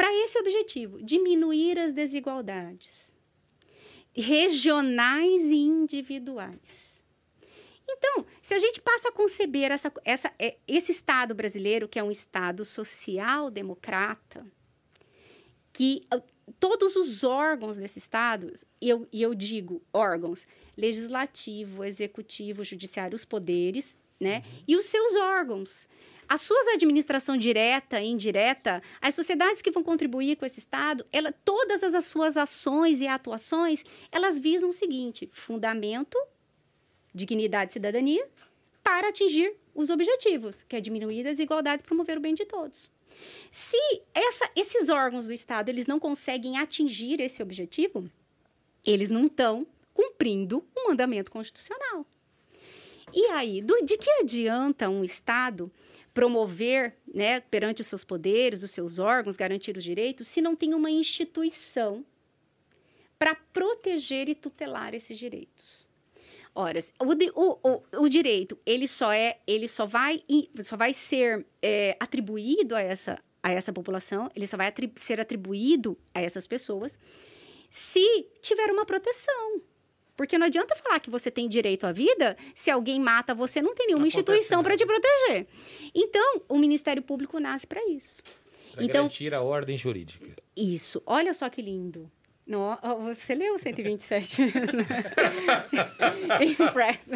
para 0.00 0.14
esse 0.24 0.38
objetivo, 0.38 1.02
diminuir 1.02 1.78
as 1.78 1.92
desigualdades 1.92 3.12
regionais 4.14 5.42
e 5.42 5.56
individuais. 5.56 7.04
Então, 7.86 8.24
se 8.40 8.54
a 8.54 8.58
gente 8.58 8.80
passa 8.80 9.10
a 9.10 9.12
conceber 9.12 9.70
essa, 9.70 9.92
essa, 10.02 10.32
é, 10.38 10.56
esse 10.66 10.90
Estado 10.90 11.34
brasileiro, 11.34 11.86
que 11.86 11.98
é 11.98 12.02
um 12.02 12.10
Estado 12.10 12.64
social-democrata, 12.64 14.46
que 15.70 16.06
ah, 16.10 16.22
todos 16.58 16.96
os 16.96 17.22
órgãos 17.22 17.76
desse 17.76 17.98
Estado, 17.98 18.54
e 18.80 18.88
eu, 18.88 19.06
eu 19.12 19.34
digo 19.34 19.82
órgãos, 19.92 20.46
legislativo, 20.78 21.84
executivo, 21.84 22.64
judiciário, 22.64 23.14
os 23.14 23.26
poderes, 23.26 23.98
né? 24.18 24.44
Uhum. 24.46 24.64
E 24.66 24.76
os 24.76 24.86
seus 24.86 25.14
órgãos. 25.16 25.86
As 26.30 26.42
suas 26.42 26.68
administração 26.68 27.36
direta 27.36 28.00
e 28.00 28.06
indireta, 28.06 28.80
as 29.00 29.16
sociedades 29.16 29.60
que 29.60 29.72
vão 29.72 29.82
contribuir 29.82 30.36
com 30.36 30.46
esse 30.46 30.60
Estado, 30.60 31.04
ela, 31.10 31.32
todas 31.44 31.82
as 31.82 32.04
suas 32.04 32.36
ações 32.36 33.00
e 33.00 33.08
atuações, 33.08 33.82
elas 34.12 34.38
visam 34.38 34.68
o 34.68 34.72
seguinte: 34.72 35.28
fundamento, 35.32 36.16
dignidade 37.12 37.70
e 37.70 37.74
cidadania, 37.74 38.24
para 38.80 39.08
atingir 39.08 39.56
os 39.74 39.90
objetivos, 39.90 40.62
que 40.68 40.76
é 40.76 40.80
diminuir 40.80 41.26
a 41.26 41.32
desigualdade 41.32 41.82
e 41.82 41.84
promover 41.84 42.18
o 42.18 42.20
bem 42.20 42.32
de 42.32 42.44
todos. 42.44 42.88
Se 43.50 43.76
essa, 44.14 44.48
esses 44.54 44.88
órgãos 44.88 45.26
do 45.26 45.32
Estado 45.32 45.68
eles 45.68 45.88
não 45.88 45.98
conseguem 45.98 46.58
atingir 46.58 47.20
esse 47.20 47.42
objetivo, 47.42 48.08
eles 48.86 49.10
não 49.10 49.26
estão 49.26 49.66
cumprindo 49.92 50.64
o 50.76 50.88
mandamento 50.90 51.28
constitucional. 51.28 52.06
E 53.12 53.26
aí, 53.32 53.60
do, 53.60 53.84
de 53.84 53.98
que 53.98 54.08
adianta 54.20 54.88
um 54.88 55.02
Estado 55.02 55.72
promover, 56.12 56.96
né, 57.12 57.40
perante 57.40 57.80
os 57.80 57.86
seus 57.86 58.04
poderes, 58.04 58.62
os 58.62 58.70
seus 58.70 58.98
órgãos, 58.98 59.36
garantir 59.36 59.76
os 59.76 59.84
direitos, 59.84 60.28
se 60.28 60.40
não 60.40 60.56
tem 60.56 60.74
uma 60.74 60.90
instituição 60.90 62.04
para 63.18 63.34
proteger 63.34 64.28
e 64.28 64.34
tutelar 64.34 64.94
esses 64.94 65.18
direitos? 65.18 65.86
Ora, 66.54 66.80
o, 66.98 67.58
o, 67.62 67.82
o, 68.02 68.08
direito 68.08 68.58
ele 68.66 68.88
só 68.88 69.12
é, 69.12 69.38
ele 69.46 69.68
só 69.68 69.86
vai, 69.86 70.22
só 70.64 70.76
vai 70.76 70.92
ser 70.92 71.46
é, 71.62 71.96
atribuído 72.00 72.74
a 72.74 72.80
essa, 72.80 73.22
a 73.40 73.52
essa 73.52 73.72
população, 73.72 74.28
ele 74.34 74.48
só 74.48 74.56
vai 74.56 74.72
ser 74.96 75.20
atribuído 75.20 75.96
a 76.12 76.20
essas 76.20 76.48
pessoas 76.48 76.98
se 77.70 78.26
tiver 78.42 78.68
uma 78.72 78.84
proteção. 78.84 79.62
Porque 80.20 80.36
não 80.36 80.48
adianta 80.48 80.76
falar 80.76 81.00
que 81.00 81.08
você 81.08 81.30
tem 81.30 81.48
direito 81.48 81.86
à 81.86 81.92
vida 81.92 82.36
se 82.54 82.70
alguém 82.70 83.00
mata 83.00 83.34
você, 83.34 83.62
não 83.62 83.74
tem 83.74 83.86
nenhuma 83.86 84.06
instituição 84.06 84.62
para 84.62 84.76
te 84.76 84.84
proteger. 84.84 85.46
Então, 85.94 86.42
o 86.46 86.58
Ministério 86.58 87.02
Público 87.02 87.40
nasce 87.40 87.66
para 87.66 87.82
isso. 87.88 88.22
Para 88.74 88.84
então, 88.84 89.04
garantir 89.04 89.32
a 89.32 89.40
ordem 89.40 89.78
jurídica. 89.78 90.36
Isso. 90.54 91.02
Olha 91.06 91.32
só 91.32 91.48
que 91.48 91.62
lindo. 91.62 92.12
No, 92.46 92.76
você 93.14 93.34
leu 93.34 93.58
127 93.58 94.44
vezes, 94.44 94.72
né? 94.74 94.84
Impressa. 96.44 97.14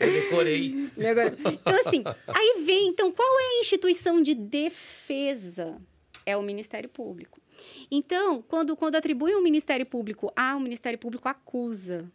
Eu 0.00 0.12
decorei. 0.12 0.90
Então, 0.96 1.74
assim, 1.86 2.02
aí 2.26 2.64
vem, 2.66 2.88
então, 2.88 3.12
qual 3.12 3.38
é 3.38 3.58
a 3.58 3.60
instituição 3.60 4.20
de 4.20 4.34
defesa? 4.34 5.80
É 6.26 6.36
o 6.36 6.42
Ministério 6.42 6.88
Público. 6.88 7.40
Então, 7.88 8.42
quando, 8.42 8.76
quando 8.76 8.96
atribui 8.96 9.32
um 9.32 9.40
Ministério 9.40 9.86
Público, 9.86 10.32
ah, 10.34 10.56
o 10.56 10.60
Ministério 10.60 10.98
Público 10.98 11.28
acusa. 11.28 12.10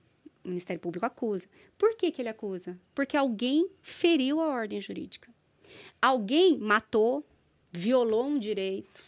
O 0.48 0.50
Ministério 0.50 0.80
Público 0.80 1.06
acusa. 1.06 1.46
Por 1.78 1.94
que, 1.98 2.10
que 2.10 2.22
ele 2.22 2.30
acusa? 2.30 2.80
Porque 2.96 3.18
alguém 3.18 3.70
feriu 3.82 4.40
a 4.40 4.48
ordem 4.48 4.80
jurídica. 4.80 5.30
Alguém 6.02 6.58
matou, 6.58 7.22
violou 7.70 8.26
um 8.26 8.40
direito, 8.40 9.04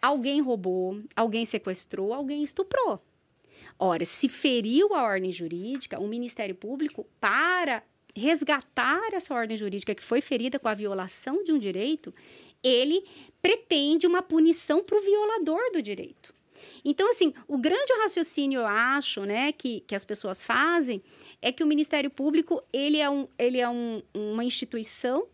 alguém 0.00 0.42
roubou, 0.42 1.02
alguém 1.16 1.46
sequestrou, 1.46 2.12
alguém 2.12 2.42
estuprou. 2.42 3.02
Ora, 3.78 4.04
se 4.04 4.28
feriu 4.28 4.94
a 4.94 5.02
ordem 5.02 5.32
jurídica, 5.32 5.98
o 5.98 6.06
Ministério 6.06 6.54
Público, 6.54 7.06
para 7.18 7.82
resgatar 8.14 9.14
essa 9.14 9.32
ordem 9.32 9.56
jurídica 9.56 9.94
que 9.94 10.02
foi 10.02 10.20
ferida 10.20 10.58
com 10.58 10.68
a 10.68 10.74
violação 10.74 11.42
de 11.42 11.50
um 11.50 11.58
direito, 11.58 12.14
ele 12.62 13.02
pretende 13.40 14.06
uma 14.06 14.20
punição 14.20 14.84
para 14.84 14.98
o 14.98 15.00
violador 15.00 15.72
do 15.72 15.80
direito. 15.80 16.34
Então, 16.84 17.10
assim, 17.10 17.32
o 17.46 17.58
grande 17.58 17.92
raciocínio, 18.02 18.60
eu 18.60 18.66
acho, 18.66 19.24
né, 19.24 19.52
que, 19.52 19.80
que 19.80 19.94
as 19.94 20.04
pessoas 20.04 20.42
fazem 20.42 21.02
é 21.40 21.50
que 21.52 21.62
o 21.62 21.66
Ministério 21.66 22.10
Público, 22.10 22.62
ele 22.72 22.98
é, 22.98 23.08
um, 23.08 23.28
ele 23.38 23.58
é 23.58 23.68
um, 23.68 24.02
uma 24.14 24.44
instituição 24.44 25.26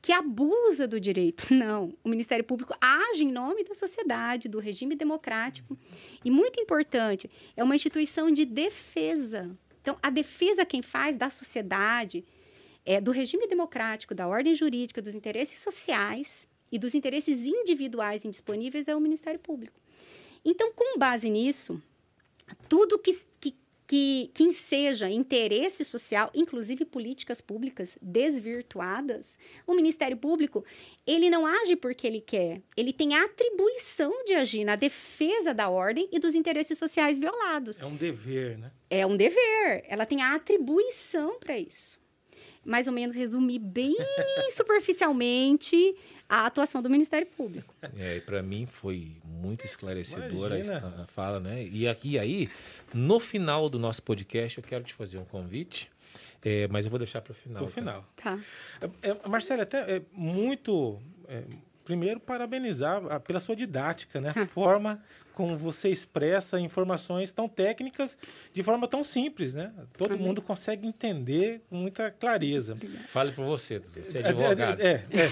que 0.00 0.12
abusa 0.12 0.86
do 0.86 1.00
direito. 1.00 1.46
Não. 1.54 1.94
O 2.04 2.08
Ministério 2.08 2.44
Público 2.44 2.74
age 2.80 3.24
em 3.24 3.32
nome 3.32 3.64
da 3.64 3.74
sociedade, 3.74 4.48
do 4.48 4.58
regime 4.58 4.94
democrático. 4.94 5.78
E 6.24 6.30
muito 6.30 6.60
importante, 6.60 7.30
é 7.56 7.64
uma 7.64 7.74
instituição 7.74 8.30
de 8.30 8.44
defesa. 8.44 9.50
Então, 9.80 9.98
a 10.02 10.10
defesa 10.10 10.64
quem 10.64 10.82
faz 10.82 11.16
da 11.16 11.30
sociedade, 11.30 12.24
é 12.84 13.00
do 13.00 13.10
regime 13.10 13.46
democrático, 13.46 14.14
da 14.14 14.28
ordem 14.28 14.54
jurídica, 14.54 15.00
dos 15.00 15.14
interesses 15.14 15.58
sociais 15.58 16.46
e 16.70 16.78
dos 16.78 16.94
interesses 16.94 17.40
individuais 17.46 18.24
indisponíveis 18.24 18.88
é 18.88 18.94
o 18.94 19.00
Ministério 19.00 19.40
Público. 19.40 19.80
Então, 20.44 20.72
com 20.72 20.98
base 20.98 21.30
nisso, 21.30 21.82
tudo 22.68 22.98
que, 22.98 23.18
que 23.40 23.56
que, 23.86 24.30
que 24.32 24.44
enseja 24.44 25.10
interesse 25.10 25.84
social, 25.84 26.30
inclusive 26.34 26.84
políticas 26.84 27.40
públicas 27.40 27.98
desvirtuadas, 28.00 29.38
o 29.66 29.74
Ministério 29.74 30.16
Público, 30.16 30.64
ele 31.06 31.28
não 31.28 31.46
age 31.46 31.76
porque 31.76 32.06
ele 32.06 32.20
quer, 32.20 32.62
ele 32.76 32.92
tem 32.92 33.14
a 33.14 33.24
atribuição 33.24 34.24
de 34.24 34.34
agir 34.34 34.64
na 34.64 34.76
defesa 34.76 35.52
da 35.52 35.68
ordem 35.68 36.08
e 36.10 36.18
dos 36.18 36.34
interesses 36.34 36.78
sociais 36.78 37.18
violados. 37.18 37.80
É 37.80 37.86
um 37.86 37.96
dever, 37.96 38.58
né? 38.58 38.72
É 38.88 39.06
um 39.06 39.16
dever, 39.16 39.84
ela 39.86 40.06
tem 40.06 40.22
a 40.22 40.34
atribuição 40.34 41.38
para 41.38 41.58
isso. 41.58 42.00
Mais 42.64 42.86
ou 42.86 42.92
menos 42.92 43.14
resumir 43.14 43.58
bem 43.58 43.96
superficialmente 44.50 45.94
a 46.28 46.46
atuação 46.46 46.82
do 46.82 46.88
Ministério 46.88 47.26
Público. 47.26 47.74
É, 47.96 48.20
para 48.20 48.42
mim 48.42 48.66
foi 48.66 49.16
muito 49.24 49.64
esclarecedora 49.64 50.58
Imagina. 50.58 51.02
a 51.02 51.06
fala, 51.06 51.38
né? 51.38 51.64
E 51.70 51.86
aqui 51.86 52.18
aí, 52.18 52.48
no 52.92 53.20
final 53.20 53.68
do 53.68 53.78
nosso 53.78 54.02
podcast, 54.02 54.58
eu 54.58 54.64
quero 54.64 54.84
te 54.84 54.94
fazer 54.94 55.18
um 55.18 55.24
convite. 55.24 55.90
É, 56.42 56.68
mas 56.68 56.84
eu 56.84 56.90
vou 56.90 56.98
deixar 56.98 57.22
para 57.22 57.32
o 57.32 57.34
final. 57.34 57.62
Para 57.62 57.64
o 57.64 57.68
tá? 57.68 57.74
final. 57.74 58.04
Tá. 58.16 58.38
É, 59.02 59.10
é, 59.10 59.28
Marcela, 59.28 59.62
até 59.62 59.96
é 59.96 60.02
muito. 60.12 60.98
É, 61.84 61.86
primeiro, 61.86 62.18
parabenizar 62.20 63.20
pela 63.20 63.40
sua 63.40 63.54
didática, 63.54 64.20
né? 64.20 64.32
A 64.34 64.46
forma 64.48 65.00
como 65.34 65.56
você 65.56 65.88
expressa 65.88 66.60
informações 66.60 67.32
tão 67.32 67.48
técnicas 67.48 68.16
de 68.52 68.62
forma 68.62 68.86
tão 68.86 69.02
simples, 69.02 69.52
né? 69.52 69.72
Todo 69.98 70.16
mundo 70.16 70.40
consegue 70.40 70.86
entender 70.86 71.60
com 71.68 71.76
muita 71.76 72.10
clareza. 72.10 72.76
Fale 73.08 73.32
por 73.32 73.44
você, 73.44 73.80
você 73.80 74.18
é, 74.18 74.22
é 74.22 74.28
advogado. 74.28 74.80
É, 74.80 75.04
é. 75.10 75.24
é. 75.24 75.30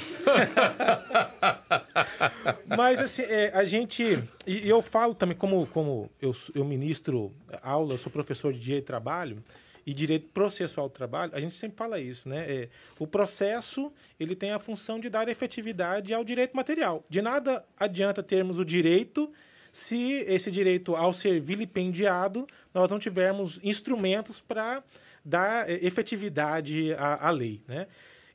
Mas, 2.77 2.99
assim, 2.99 3.23
é, 3.23 3.53
a 3.55 3.65
gente... 3.65 4.03
E 4.45 4.69
eu 4.69 4.83
falo 4.83 5.15
também, 5.15 5.37
como, 5.37 5.67
como 5.69 6.11
eu, 6.21 6.33
eu 6.53 6.65
ministro 6.65 7.33
aula, 7.63 7.95
eu 7.95 7.99
sou 7.99 8.11
professor 8.11 8.53
de 8.53 8.59
Direito 8.59 8.83
de 8.83 8.87
Trabalho, 8.89 9.43
e 9.85 9.93
direito 9.93 10.29
processual 10.29 10.89
do 10.89 10.93
trabalho, 10.93 11.33
a 11.35 11.41
gente 11.41 11.55
sempre 11.55 11.77
fala 11.77 11.99
isso, 11.99 12.29
né? 12.29 12.45
É, 12.49 12.69
o 12.99 13.07
processo 13.07 13.93
ele 14.19 14.37
tem 14.37 14.53
a 14.53 14.59
função 14.59 15.01
de 15.01 15.09
dar 15.09 15.29
efetividade 15.29 16.15
ao 16.15 16.25
direito 16.25 16.57
material. 16.57 17.05
De 17.09 17.21
nada 17.21 17.65
adianta 17.79 18.23
termos 18.23 18.59
o 18.59 18.65
direito 18.65 19.33
se 19.73 20.25
esse 20.29 20.51
direito, 20.51 20.95
ao 20.95 21.15
ser 21.15 21.41
vilipendiado, 21.41 22.47
nós 22.75 22.91
não 22.91 22.99
tivermos 22.99 23.59
instrumentos 23.63 24.39
para 24.39 24.85
dar 25.25 25.69
eh, 25.69 25.79
efetividade 25.83 26.93
à, 26.93 27.29
à, 27.29 27.31
lei. 27.31 27.63
Né? 27.67 27.87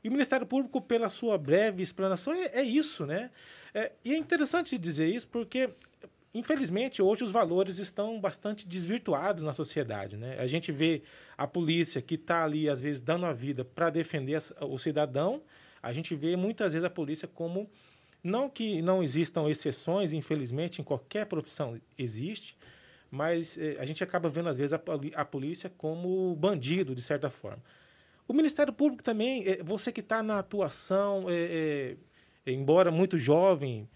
E 0.02 0.08
o 0.08 0.12
Ministério 0.12 0.44
Público, 0.44 0.80
pela 0.80 1.08
sua 1.08 1.38
breve 1.38 1.80
explanação, 1.80 2.34
é, 2.34 2.58
é 2.58 2.62
isso. 2.62 3.06
Né? 3.06 3.30
É, 3.72 3.92
e 4.04 4.12
é 4.12 4.18
interessante 4.18 4.76
dizer 4.76 5.06
isso 5.06 5.28
porque 5.28 5.70
infelizmente, 6.34 7.00
hoje 7.02 7.24
os 7.24 7.30
valores 7.30 7.78
estão 7.78 8.20
bastante 8.20 8.66
desvirtuados 8.66 9.44
na 9.44 9.54
sociedade. 9.54 10.16
Né? 10.16 10.36
A 10.38 10.46
gente 10.46 10.70
vê 10.70 11.02
a 11.36 11.46
polícia 11.46 12.02
que 12.02 12.14
está 12.14 12.44
ali, 12.44 12.68
às 12.68 12.80
vezes, 12.80 13.00
dando 13.00 13.26
a 13.26 13.32
vida 13.32 13.64
para 13.64 13.90
defender 13.90 14.38
o 14.60 14.78
cidadão. 14.78 15.42
A 15.82 15.92
gente 15.92 16.14
vê 16.14 16.36
muitas 16.36 16.72
vezes 16.72 16.84
a 16.84 16.90
polícia 16.90 17.28
como 17.28 17.68
não 18.22 18.48
que 18.48 18.82
não 18.82 19.02
existam 19.02 19.48
exceções, 19.48 20.12
infelizmente, 20.12 20.80
em 20.80 20.84
qualquer 20.84 21.26
profissão 21.26 21.80
existe, 21.96 22.56
mas 23.10 23.56
eh, 23.56 23.76
a 23.78 23.86
gente 23.86 24.02
acaba 24.02 24.28
vendo, 24.28 24.48
às 24.48 24.56
vezes, 24.56 24.72
a, 24.72 25.24
polícia 25.24 25.72
como 25.78 26.34
bandido, 26.36 26.94
de 26.94 27.02
certa 27.02 27.30
forma. 27.30 27.62
O 28.26 28.34
Ministério 28.34 28.72
Público 28.72 29.02
também, 29.02 29.46
eh, 29.46 29.62
você 29.62 29.90
que 29.92 30.00
está 30.00 30.22
na 30.22 30.40
atuação, 30.40 31.26
eh, 31.28 31.96
embora 32.46 32.90
muito 32.90 33.18
jovem, 33.18 33.88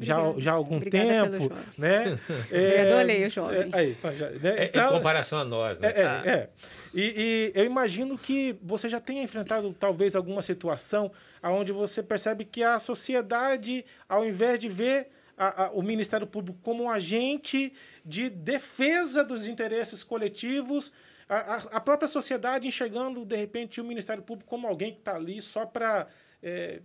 já, 0.00 0.16
já 0.38 0.52
há 0.52 0.54
algum 0.54 0.76
Obrigada 0.76 1.30
tempo, 1.38 1.54
né? 1.78 2.18
É, 2.50 2.82
adorei 2.82 3.26
o 3.26 3.30
jovem. 3.30 3.58
É, 3.60 3.68
aí, 3.72 3.96
já, 4.16 4.30
né? 4.30 4.54
É, 4.58 4.64
então, 4.66 4.90
em 4.90 4.96
comparação 4.98 5.38
a 5.40 5.44
nós, 5.44 5.80
né? 5.80 5.92
É, 5.94 6.04
Ah, 6.04 6.22
é, 6.24 6.30
é. 6.30 6.48
E, 6.94 7.52
e 7.54 7.58
eu 7.58 7.64
imagino 7.64 8.18
que 8.18 8.54
você 8.62 8.88
já 8.88 9.00
tenha 9.00 9.22
enfrentado 9.22 9.74
talvez 9.78 10.14
alguma 10.14 10.42
situação 10.42 11.10
onde 11.42 11.72
você 11.72 12.02
percebe 12.02 12.44
que 12.44 12.62
a 12.62 12.78
sociedade, 12.78 13.84
ao 14.08 14.24
invés 14.24 14.58
de 14.58 14.68
ver 14.68 15.08
a- 15.38 15.64
a- 15.64 15.70
o 15.72 15.82
Ministério 15.82 16.26
Público 16.26 16.58
como 16.62 16.84
um 16.84 16.90
agente 16.90 17.72
de 18.04 18.28
defesa 18.28 19.24
dos 19.24 19.46
interesses 19.46 20.04
coletivos, 20.04 20.92
a 21.28 21.80
própria 21.80 22.06
sociedade 22.06 22.68
enxergando, 22.68 23.24
de 23.24 23.36
repente, 23.36 23.80
o 23.80 23.84
Ministério 23.84 24.22
Público 24.22 24.50
como 24.50 24.66
alguém 24.68 24.92
que 24.92 24.98
está 24.98 25.16
ali 25.16 25.40
só 25.40 25.64
para, 25.64 26.06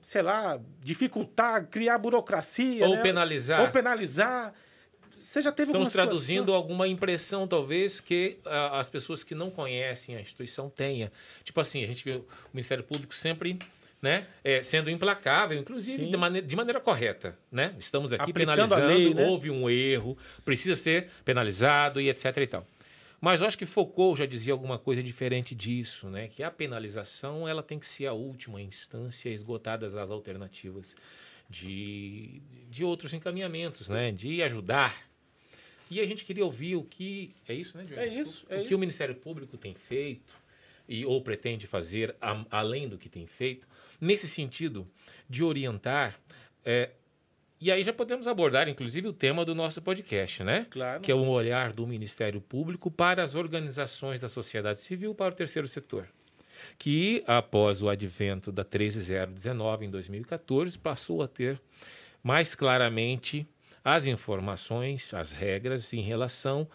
sei 0.02 0.22
lá, 0.22 0.60
dificultar, 0.82 1.68
criar 1.68 1.98
burocracia. 1.98 2.86
Ou 2.88 2.96
né? 2.96 3.02
penalizar. 3.02 3.62
Ou 3.62 3.72
penalizar. 3.72 4.54
Você 5.16 5.42
já 5.42 5.52
teve 5.52 5.70
Estamos 5.70 5.88
alguma 5.88 5.90
situação? 5.90 6.10
traduzindo 6.12 6.54
alguma 6.54 6.88
impressão, 6.88 7.48
talvez, 7.48 8.00
que 8.00 8.38
ah, 8.46 8.80
as 8.80 8.90
pessoas 8.90 9.24
que 9.24 9.34
não 9.34 9.50
conhecem 9.50 10.16
a 10.16 10.22
instituição 10.22 10.70
tenham. 10.70 11.10
Tipo 11.44 11.60
assim, 11.60 11.84
a 11.84 11.88
gente 11.88 12.06
vê 12.06 12.18
o 12.18 12.26
Ministério 12.54 12.84
Público 12.84 13.16
sempre 13.16 13.58
né, 14.02 14.28
é, 14.44 14.62
sendo 14.62 14.90
implacável, 14.90 15.58
inclusive 15.58 16.06
de, 16.06 16.18
maneira, 16.18 16.46
de 16.46 16.56
maneira 16.56 16.80
correta. 16.80 17.38
Né? 17.52 17.74
Estamos 17.80 18.14
aqui 18.14 18.30
Aplicando 18.30 18.52
a 18.52 18.68
penalizando, 18.68 18.88
lei, 18.88 19.14
né? 19.14 19.26
houve 19.26 19.50
um 19.50 19.70
erro, 19.70 20.18
precisa 20.46 20.76
ser 20.76 21.10
penalizado 21.26 22.00
e 22.00 22.10
etc. 22.10 22.38
E 22.38 22.48
tal. 22.48 22.68
Mas 23.20 23.42
eu 23.42 23.48
acho 23.48 23.58
que 23.58 23.66
Foucault 23.66 24.20
já 24.20 24.26
dizia 24.26 24.54
alguma 24.54 24.78
coisa 24.78 25.02
diferente 25.02 25.56
disso, 25.56 26.08
né? 26.10 26.28
que 26.28 26.44
a 26.44 26.52
penalização 26.52 27.48
ela 27.48 27.64
tem 27.64 27.80
que 27.80 27.88
ser 27.88 28.06
a 28.06 28.14
última 28.14 28.62
instância, 28.62 29.30
esgotadas 29.30 29.96
as 29.96 30.10
alternativas 30.12 30.96
de, 31.50 32.42
de 32.70 32.84
outros 32.84 33.14
encaminhamentos, 33.14 33.90
né? 33.90 34.12
de 34.12 34.42
ajudar 34.44 35.08
e 35.90 36.00
a 36.02 36.06
gente 36.06 36.26
queria 36.26 36.44
ouvir 36.44 36.76
o 36.76 36.84
que. 36.84 37.34
É 37.48 37.54
isso, 37.54 37.78
né, 37.78 37.86
Diogo? 37.86 38.02
É 38.02 38.08
isso, 38.08 38.46
é 38.50 38.58
o 38.58 38.60
isso. 38.60 38.68
que 38.68 38.76
o 38.76 38.80
Ministério 38.80 39.16
Público 39.16 39.58
tem 39.58 39.74
feito 39.74 40.36
e 40.88 41.06
ou 41.06 41.22
pretende 41.22 41.66
fazer 41.66 42.14
a- 42.22 42.46
além 42.52 42.90
do 42.90 42.98
que 42.98 43.08
tem 43.08 43.26
feito, 43.26 43.66
nesse 44.00 44.28
sentido 44.28 44.86
de 45.30 45.44
orientar. 45.44 46.20
é, 46.66 46.90
e 47.60 47.72
aí 47.72 47.84
já 47.84 47.92
podemos 47.92 48.28
abordar, 48.28 48.70
inclusive, 48.70 49.08
o 49.08 49.14
tema 49.14 49.44
do 49.44 49.56
nosso 49.56 49.82
podcast, 49.82 50.44
né? 50.44 50.68
Claro. 50.70 51.02
Que 51.02 51.12
é 51.12 51.16
o 51.16 51.28
olhar 51.28 51.74
do 51.74 51.88
Ministério 51.88 52.40
Público 52.40 52.92
para 52.92 53.24
as 53.24 53.34
organizações 53.34 54.22
da 54.22 54.30
sociedade 54.30 54.80
civil 54.80 55.16
para 55.16 55.34
o 55.34 55.36
terceiro 55.36 55.68
setor. 55.68 56.08
Que, 56.78 57.24
após 57.26 57.82
o 57.82 57.90
advento 57.90 58.52
da 58.52 58.64
13019 58.64 59.86
em 59.86 59.90
2014, 59.90 60.78
passou 60.78 61.22
a 61.22 61.28
ter 61.28 61.60
mais 62.24 62.54
claramente 62.54 63.48
as 63.84 64.06
informações, 64.06 65.14
as 65.14 65.32
regras 65.32 65.94
em 65.94 66.02
relação 66.02 66.68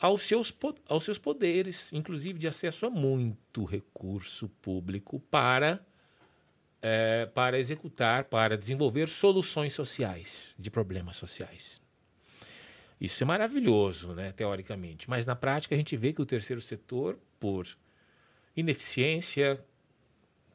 aos 0.00 0.22
seus, 0.22 0.54
aos 0.88 1.04
seus 1.04 1.18
poderes, 1.18 1.92
inclusive 1.92 2.38
de 2.38 2.48
acesso 2.48 2.86
a 2.86 2.90
muito 2.90 3.64
recurso 3.64 4.48
público 4.60 5.20
para, 5.30 5.80
eh, 6.82 7.28
para 7.34 7.58
executar, 7.58 8.24
para 8.24 8.56
desenvolver 8.56 9.08
soluções 9.08 9.72
sociais, 9.72 10.54
de 10.58 10.70
problemas 10.70 11.16
sociais. 11.16 11.80
Isso 13.00 13.22
é 13.22 13.26
maravilhoso, 13.26 14.14
né, 14.14 14.32
teoricamente, 14.32 15.08
mas 15.08 15.26
na 15.26 15.36
prática 15.36 15.74
a 15.74 15.78
gente 15.78 15.96
vê 15.96 16.12
que 16.12 16.22
o 16.22 16.26
terceiro 16.26 16.62
setor, 16.62 17.18
por 17.38 17.66
ineficiência, 18.56 19.62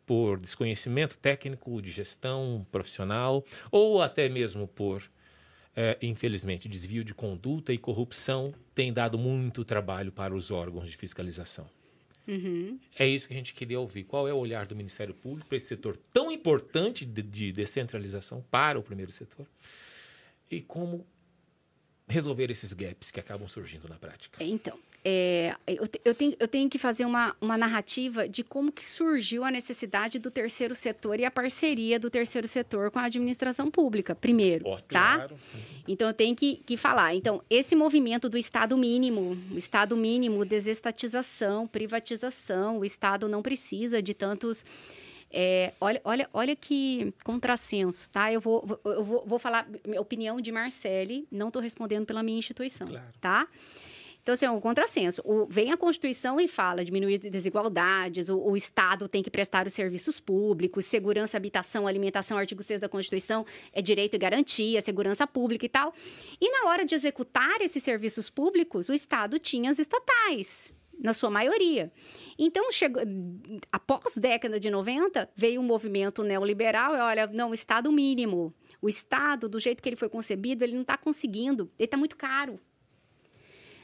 por 0.05 0.39
desconhecimento 0.39 1.17
técnico 1.17 1.81
de 1.81 1.91
gestão 1.91 2.65
profissional 2.71 3.45
ou 3.71 4.01
até 4.01 4.27
mesmo 4.27 4.67
por, 4.67 5.03
eh, 5.75 5.97
infelizmente, 6.01 6.67
desvio 6.67 7.03
de 7.03 7.13
conduta 7.13 7.71
e 7.71 7.77
corrupção, 7.77 8.53
tem 8.73 8.91
dado 8.91 9.17
muito 9.17 9.63
trabalho 9.63 10.11
para 10.11 10.33
os 10.33 10.49
órgãos 10.49 10.89
de 10.89 10.97
fiscalização. 10.97 11.69
É 12.97 13.07
isso 13.07 13.27
que 13.27 13.33
a 13.33 13.38
gente 13.38 13.53
queria 13.53 13.79
ouvir. 13.79 14.03
Qual 14.03 14.27
é 14.27 14.33
o 14.33 14.38
olhar 14.38 14.65
do 14.65 14.75
Ministério 14.75 15.13
Público 15.13 15.47
para 15.47 15.57
esse 15.57 15.67
setor 15.67 15.97
tão 16.13 16.32
importante 16.32 17.06
de, 17.06 17.21
de 17.21 17.51
descentralização 17.51 18.43
para 18.49 18.79
o 18.79 18.84
primeiro 18.84 19.12
setor? 19.12 19.45
E 20.49 20.62
como 20.62 21.06
resolver 22.08 22.51
esses 22.51 22.73
gaps 22.73 23.10
que 23.10 23.19
acabam 23.19 23.47
surgindo 23.47 23.88
na 23.88 23.95
prática? 23.95 24.43
Então, 24.43 24.77
é, 25.03 25.55
eu, 25.65 25.87
eu 26.05 26.13
tenho, 26.13 26.35
eu 26.39 26.47
tenho 26.47 26.69
que 26.69 26.77
fazer 26.77 27.05
uma, 27.05 27.35
uma 27.41 27.57
narrativa 27.57 28.29
de 28.29 28.43
como 28.43 28.71
que 28.71 28.85
surgiu 28.85 29.43
a 29.43 29.49
necessidade 29.49 30.19
do 30.19 30.29
terceiro 30.29 30.75
setor 30.75 31.19
e 31.19 31.25
a 31.25 31.31
parceria 31.31 31.99
do 31.99 32.09
terceiro 32.09 32.47
setor 32.47 32.91
com 32.91 32.99
a 32.99 33.05
administração 33.05 33.71
pública, 33.71 34.13
primeiro, 34.13 34.67
Ótimo. 34.67 34.87
tá? 34.89 35.15
Claro. 35.15 35.35
Então, 35.87 36.07
eu 36.07 36.13
tenho 36.13 36.35
que, 36.35 36.57
que 36.57 36.77
falar. 36.77 37.15
Então, 37.15 37.41
esse 37.49 37.75
movimento 37.75 38.29
do 38.29 38.37
Estado 38.37 38.77
mínimo, 38.77 39.35
o 39.51 39.57
Estado 39.57 39.97
mínimo, 39.97 40.45
desestatização, 40.45 41.67
privatização, 41.67 42.77
o 42.79 42.85
Estado 42.85 43.27
não 43.27 43.41
precisa 43.41 44.01
de 44.01 44.13
tantos... 44.13 44.63
é, 45.31 45.73
olha, 45.81 45.99
olha, 46.03 46.29
olha 46.31 46.55
que 46.55 47.11
contrassenso, 47.23 48.07
tá? 48.11 48.31
Eu 48.31 48.39
vou, 48.39 48.79
eu 48.85 49.03
vou, 49.03 49.23
vou 49.25 49.39
falar 49.39 49.67
minha 49.87 49.99
opinião 49.99 50.39
de 50.39 50.51
Marcele, 50.51 51.25
não 51.31 51.47
estou 51.47 51.61
respondendo 51.61 52.05
pela 52.05 52.21
minha 52.21 52.37
instituição, 52.37 52.87
Claro. 52.87 53.05
tá? 53.19 53.47
Então, 54.21 54.34
assim, 54.34 54.45
é 54.45 54.51
um 54.51 54.60
contrassenso. 54.62 55.21
O- 55.25 55.47
vem 55.47 55.71
a 55.71 55.77
Constituição 55.77 56.39
e 56.39 56.47
fala 56.47 56.86
diminuir 56.86 57.17
desigualdades, 57.17 58.29
o, 58.29 58.38
o 58.38 58.55
Estado 58.55 59.07
tem 59.07 59.23
que 59.23 59.31
prestar 59.31 59.65
os 59.65 59.73
serviços 59.73 60.19
públicos, 60.19 60.86
segurança, 60.86 61.38
habitação, 61.38 61.88
alimentação, 61.88 62.38
artigo 62.38 62.62
6 62.62 62.79
da 62.79 62.89
Constituição 62.89 63.45
é 63.73 63.81
direito 63.81 64.15
e 64.15 64.17
garantia, 64.17 64.81
segurança 64.81 65.25
pública 65.25 65.65
e 65.65 65.69
tal. 65.69 65.93
E 66.39 66.51
na 66.51 66.69
hora 66.69 66.86
de 66.86 66.93
executar 66.95 67.62
esses 67.62 67.81
serviços 67.81 68.29
públicos, 68.29 68.89
o 68.89 68.93
Estado 68.93 69.39
tinha 69.39 69.71
as 69.71 69.79
estatais, 69.79 70.73
na 70.99 71.13
sua 71.13 71.31
maioria. 71.31 71.91
Então, 72.38 72.71
chegou, 72.71 73.01
após 73.71 74.15
década 74.17 74.60
de 74.60 74.69
90, 74.69 75.29
veio 75.36 75.60
um 75.60 75.63
movimento 75.63 76.23
neoliberal, 76.23 76.95
e 76.95 76.99
olha, 76.99 77.25
não, 77.27 77.53
Estado 77.53 77.91
mínimo. 77.91 78.53
O 78.79 78.88
Estado, 78.88 79.49
do 79.49 79.60
jeito 79.60 79.81
que 79.81 79.89
ele 79.89 79.95
foi 79.95 80.10
concebido, 80.10 80.63
ele 80.63 80.73
não 80.73 80.81
está 80.81 80.97
conseguindo, 80.97 81.71
ele 81.77 81.86
está 81.86 81.97
muito 81.97 82.15
caro. 82.15 82.60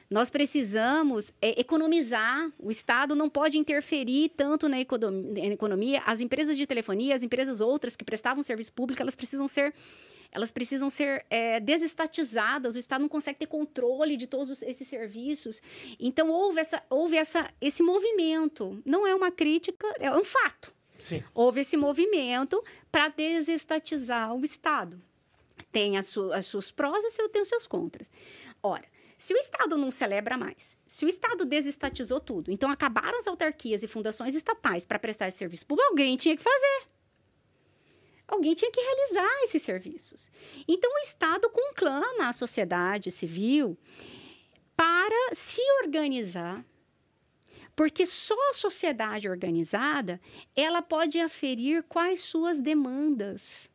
Nós 0.10 0.30
precisamos 0.30 1.34
é, 1.41 1.60
economizar. 1.60 2.50
O 2.58 2.72
Estado 2.72 3.13
não 3.15 3.30
pode 3.30 3.58
interferir 3.58 4.30
tanto 4.30 4.70
na 4.70 4.80
econom- 4.80 5.34
na 5.34 5.46
economia. 5.48 6.02
As 6.06 6.22
empresas 6.22 6.56
de 6.56 6.65
telefonia, 6.65 7.13
as 7.15 7.24
empresas 7.24 7.60
outras 7.60 7.96
que 7.96 8.06
prestavam 8.06 8.41
serviço 8.41 8.72
público, 8.72 9.02
elas 9.02 9.15
precisam 9.15 9.48
ser, 9.50 9.74
elas 10.32 10.50
precisam 10.50 10.89
ser 10.89 11.26
é, 11.30 11.60
desestatizadas. 11.60 12.76
O 12.76 12.80
Estado 12.80 13.02
não 13.02 13.10
consegue 13.10 13.39
ter 13.39 13.48
controle 13.48 14.15
de 14.15 14.28
todos 14.28 14.50
os- 14.50 14.62
esses 14.62 14.88
serviços. 14.88 15.62
Então 16.00 16.30
houve 16.30 16.62
essa, 16.62 16.82
houve 16.89 17.17
essa, 17.17 17.50
esse 17.60 17.84
movimento. 17.84 18.82
Não 18.86 19.06
é 19.06 19.13
uma 19.13 19.30
crítica, 19.30 19.86
é 20.00 20.10
um 20.12 20.24
fato. 20.24 20.74
Sim. 21.00 21.22
Houve 21.34 21.62
esse 21.62 21.76
movimento 21.76 22.63
para 22.91 23.10
desestatizar 23.10 24.34
o 24.34 24.43
Estado. 24.46 25.00
Tem 25.72 25.98
as, 25.98 26.06
su 26.08 26.32
as 26.32 26.46
suas 26.46 26.72
prós 26.72 27.04
e 27.04 27.30
tem 27.30 27.41
os 27.41 27.50
seus 27.50 27.67
contras. 27.67 28.10
Ora, 28.63 28.86
se 29.17 29.34
o 29.34 29.38
Estado 29.38 29.77
não 29.77 29.89
celebra 29.89 30.38
mais, 30.38 30.77
se 30.86 31.03
o 31.03 31.10
Estado 31.10 31.43
desestatizou 31.43 32.19
tudo, 32.19 32.51
então 32.51 32.69
acabaram 32.69 33.17
as 33.17 33.27
autarquias 33.27 33.82
e 33.82 33.88
fundações 33.88 34.36
estatais 34.36 34.86
para 34.86 34.99
prestar 34.99 35.27
esse 35.27 35.39
serviço 35.39 35.65
público, 35.65 35.89
alguém 35.89 36.15
tinha 36.15 36.38
que 36.38 36.43
fazer. 36.43 36.88
Alguém 38.27 38.53
tinha 38.53 38.69
que 38.69 38.80
realizar 38.80 39.43
esses 39.43 39.62
serviços. 39.62 40.30
Então, 40.67 40.91
o 40.93 40.99
Estado 40.99 41.49
conclama 41.49 42.27
a 42.27 42.34
sociedade 42.34 43.10
civil 43.10 43.77
para 44.75 45.34
se 45.34 45.62
organizar 45.82 46.63
porque 47.77 48.08
só 48.08 48.36
a 48.49 48.53
sociedade 48.53 49.30
organizada 49.30 50.19
ela 50.56 50.82
pode 50.82 51.19
aferir 51.19 51.84
quais 51.84 52.21
suas 52.21 52.60
demandas. 52.60 53.71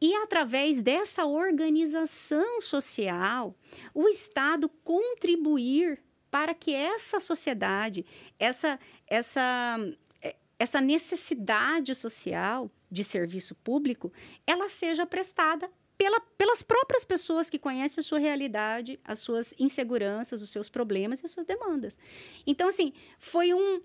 E 0.00 0.14
através 0.14 0.82
dessa 0.82 1.26
organização 1.26 2.60
social, 2.60 3.54
o 3.94 4.08
Estado 4.08 4.68
contribuir 4.82 6.02
para 6.30 6.54
que 6.54 6.72
essa 6.72 7.20
sociedade, 7.20 8.06
essa, 8.38 8.78
essa, 9.06 9.76
eh, 10.22 10.36
essa 10.58 10.80
necessidade 10.80 11.94
social 11.94 12.70
de 12.90 13.04
serviço 13.04 13.54
público, 13.56 14.12
ela 14.46 14.68
seja 14.68 15.04
prestada 15.04 15.70
pela, 16.00 16.18
pelas 16.18 16.62
próprias 16.62 17.04
pessoas 17.04 17.50
que 17.50 17.58
conhecem 17.58 18.00
a 18.00 18.02
sua 18.02 18.18
realidade, 18.18 18.98
as 19.04 19.18
suas 19.18 19.52
inseguranças, 19.58 20.40
os 20.40 20.48
seus 20.48 20.70
problemas 20.70 21.20
e 21.20 21.26
as 21.26 21.30
suas 21.30 21.44
demandas. 21.44 21.98
Então, 22.46 22.68
assim, 22.68 22.94
foi 23.18 23.52
um. 23.52 23.82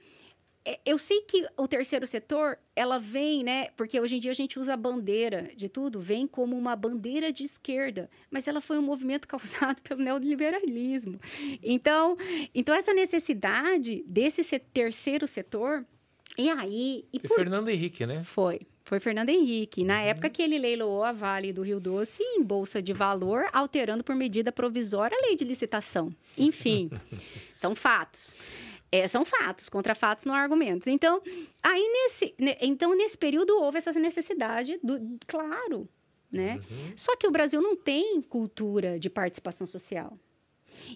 É, 0.65 0.79
Eu 0.85 0.97
sei 0.97 1.21
que 1.21 1.45
o 1.55 1.67
terceiro 1.67 2.07
setor, 2.07 2.57
ela 2.75 2.97
vem, 2.97 3.43
né? 3.43 3.67
Porque 3.77 3.99
hoje 3.99 4.15
em 4.15 4.19
dia 4.19 4.31
a 4.31 4.35
gente 4.35 4.59
usa 4.59 4.73
a 4.73 4.77
bandeira 4.77 5.49
de 5.55 5.69
tudo, 5.69 5.99
vem 6.01 6.25
como 6.27 6.57
uma 6.57 6.75
bandeira 6.75 7.31
de 7.31 7.43
esquerda, 7.43 8.09
mas 8.31 8.47
ela 8.47 8.59
foi 8.59 8.77
um 8.77 8.81
movimento 8.81 9.27
causado 9.29 9.81
pelo 9.81 10.01
neoliberalismo. 10.01 11.19
Então, 11.63 12.17
então 12.53 12.73
essa 12.75 12.93
necessidade 12.93 14.03
desse 14.07 14.43
se- 14.43 14.59
terceiro 14.59 15.27
setor 15.27 15.85
E 16.37 16.49
aí. 16.49 17.05
E 17.13 17.19
Foi 17.19 17.27
por... 17.29 17.35
Fernando 17.35 17.69
Henrique, 17.69 18.05
né? 18.05 18.23
Foi. 18.25 18.61
Foi 18.83 18.99
Fernando 18.99 19.29
Henrique. 19.29 19.83
Na 19.83 19.95
Uhum. 19.99 20.07
época 20.09 20.29
que 20.29 20.41
ele 20.43 20.59
leiloou 20.59 21.03
a 21.03 21.11
Vale 21.11 21.51
do 21.53 21.63
Rio 21.63 21.79
Doce 21.79 22.21
em 22.21 22.43
bolsa 22.43 22.81
de 22.81 22.93
valor, 22.93 23.45
alterando 23.51 24.03
por 24.03 24.15
medida 24.15 24.51
provisória 24.51 25.17
a 25.17 25.25
lei 25.25 25.35
de 25.35 25.43
licitação. 25.43 26.13
Enfim, 26.37 26.91
são 27.55 27.73
fatos. 27.73 28.35
É, 29.03 29.07
são 29.07 29.23
fatos, 29.25 29.67
contra 29.69 29.93
fatos 29.95 30.25
não 30.25 30.33
há 30.33 30.39
argumentos. 30.39 30.87
Então, 30.87 31.21
aí 31.61 31.81
nesse, 31.93 32.33
ne- 32.39 32.57
então, 32.61 32.95
nesse 32.95 33.17
período 33.17 33.57
houve 33.57 33.77
essa 33.77 33.91
necessidade 33.93 34.79
do 34.83 34.99
claro, 35.27 35.87
né? 36.31 36.59
Só 36.95 37.15
que 37.15 37.27
o 37.27 37.31
Brasil 37.31 37.61
não 37.61 37.75
tem 37.75 38.21
cultura 38.21 38.99
de 38.99 39.09
participação 39.09 39.65
social. 39.67 40.17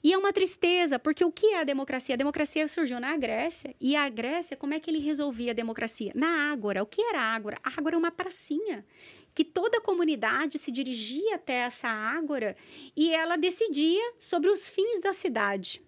E 0.03 0.11
é 0.13 0.17
uma 0.17 0.33
tristeza, 0.33 0.99
porque 0.99 1.23
o 1.23 1.31
que 1.31 1.47
é 1.47 1.59
a 1.61 1.63
democracia? 1.63 2.13
A 2.13 2.17
democracia 2.17 2.67
surgiu 2.67 2.99
na 2.99 3.15
Grécia. 3.15 3.73
E 3.79 3.95
a 3.95 4.07
Grécia, 4.09 4.57
como 4.57 4.73
é 4.73 4.79
que 4.79 4.89
ele 4.89 4.99
resolvia 4.99 5.51
a 5.51 5.53
democracia? 5.53 6.11
Na 6.15 6.51
Ágora. 6.51 6.83
O 6.83 6.85
que 6.85 7.01
era 7.01 7.19
a 7.19 7.33
Ágora? 7.33 7.57
A 7.63 7.69
Ágora 7.69 7.95
é 7.95 7.97
uma 7.97 8.11
pracinha. 8.11 8.85
Que 9.33 9.43
toda 9.45 9.77
a 9.77 9.81
comunidade 9.81 10.57
se 10.57 10.69
dirigia 10.71 11.35
até 11.35 11.53
essa 11.53 11.87
Ágora 11.87 12.57
e 12.95 13.09
ela 13.13 13.37
decidia 13.37 14.13
sobre 14.19 14.49
os 14.49 14.67
fins 14.67 14.99
da 15.01 15.13
cidade. 15.13 15.81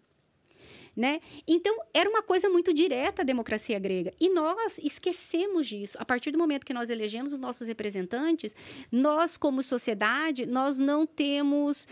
Né? 0.96 1.22
Então, 1.48 1.78
era 1.94 2.10
uma 2.10 2.22
coisa 2.22 2.50
muito 2.50 2.74
direta 2.74 3.22
a 3.22 3.26
democracia 3.26 3.80
grega. 3.80 4.14
E 4.20 4.30
nós 4.30 4.78
esquecemos 4.78 5.68
disso. 5.68 5.98
A 6.00 6.06
partir 6.06 6.32
do 6.32 6.38
momento 6.38 6.66
que 6.66 6.74
nós 6.74 6.90
elegemos 6.90 7.32
os 7.32 7.40
nossos 7.40 7.68
representantes, 7.68 8.54
nós, 8.92 9.38
como 9.38 9.64
sociedade, 9.64 10.46
nós 10.46 10.78
não 10.78 11.06
temos 11.06 11.88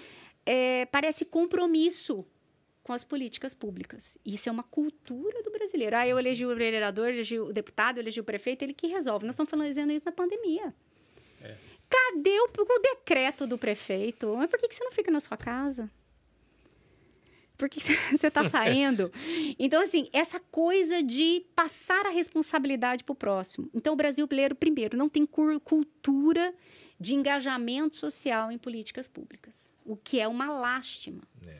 é, 0.45 0.85
parece 0.87 1.23
compromisso 1.23 2.25
com 2.83 2.91
as 2.91 3.03
políticas 3.03 3.53
públicas. 3.53 4.17
Isso 4.25 4.49
é 4.49 4.51
uma 4.51 4.63
cultura 4.63 5.43
do 5.43 5.51
brasileiro. 5.51 5.95
Ah, 5.95 6.07
eu 6.07 6.17
elegi 6.17 6.45
o 6.45 6.55
vereador, 6.55 7.09
elegi 7.09 7.39
o 7.39 7.53
deputado, 7.53 7.97
eu 7.97 8.01
elegi 8.01 8.19
o 8.19 8.23
prefeito, 8.23 8.63
ele 8.63 8.73
que 8.73 8.87
resolve. 8.87 9.25
Nós 9.25 9.33
estamos 9.33 9.49
falando 9.49 9.67
dizendo 9.67 9.91
isso 9.91 10.05
na 10.05 10.11
pandemia. 10.11 10.73
Cadê 11.87 12.39
o, 12.39 12.45
o 12.45 12.79
decreto 12.79 13.47
do 13.47 13.57
prefeito? 13.57 14.35
Mas 14.35 14.49
por 14.49 14.59
que, 14.59 14.67
que 14.67 14.75
você 14.75 14.83
não 14.83 14.91
fica 14.91 15.11
na 15.11 15.19
sua 15.19 15.37
casa? 15.37 15.89
Por 17.59 17.69
que 17.69 17.79
você 18.17 18.27
está 18.27 18.47
saindo? 18.49 19.11
Então, 19.59 19.83
assim, 19.83 20.07
essa 20.13 20.39
coisa 20.39 21.03
de 21.03 21.45
passar 21.53 22.05
a 22.05 22.09
responsabilidade 22.09 23.03
para 23.03 23.13
o 23.13 23.15
próximo. 23.15 23.69
Então, 23.73 23.93
o 23.93 23.97
Brasil 23.97 24.25
brasileiro, 24.25 24.55
primeiro, 24.55 24.97
não 24.97 25.09
tem 25.09 25.25
cultura 25.25 26.53
de 26.99 27.13
engajamento 27.13 27.97
social 27.97 28.51
em 28.51 28.57
políticas 28.57 29.07
públicas, 29.07 29.71
o 29.85 29.95
que 29.95 30.19
é 30.19 30.27
uma 30.27 30.51
lástima 30.51 31.21
É. 31.45 31.59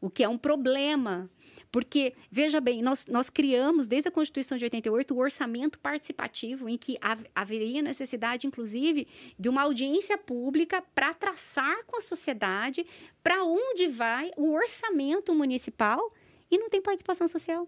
o 0.00 0.10
que 0.10 0.24
é 0.24 0.28
um 0.28 0.36
problema. 0.38 1.30
Porque, 1.72 2.12
veja 2.30 2.60
bem, 2.60 2.82
nós, 2.82 3.06
nós 3.06 3.30
criamos, 3.30 3.86
desde 3.86 4.08
a 4.08 4.12
Constituição 4.12 4.58
de 4.58 4.64
88, 4.64 5.14
o 5.14 5.18
orçamento 5.18 5.78
participativo, 5.78 6.68
em 6.68 6.76
que 6.76 6.98
hav- 7.00 7.24
haveria 7.34 7.80
necessidade, 7.80 8.46
inclusive, 8.46 9.08
de 9.38 9.48
uma 9.48 9.62
audiência 9.62 10.18
pública 10.18 10.84
para 10.94 11.14
traçar 11.14 11.82
com 11.86 11.96
a 11.96 12.00
sociedade 12.02 12.84
para 13.22 13.42
onde 13.42 13.88
vai 13.88 14.30
o 14.36 14.52
orçamento 14.52 15.34
municipal 15.34 16.12
e 16.50 16.58
não 16.58 16.68
tem 16.68 16.82
participação 16.82 17.26
social. 17.26 17.66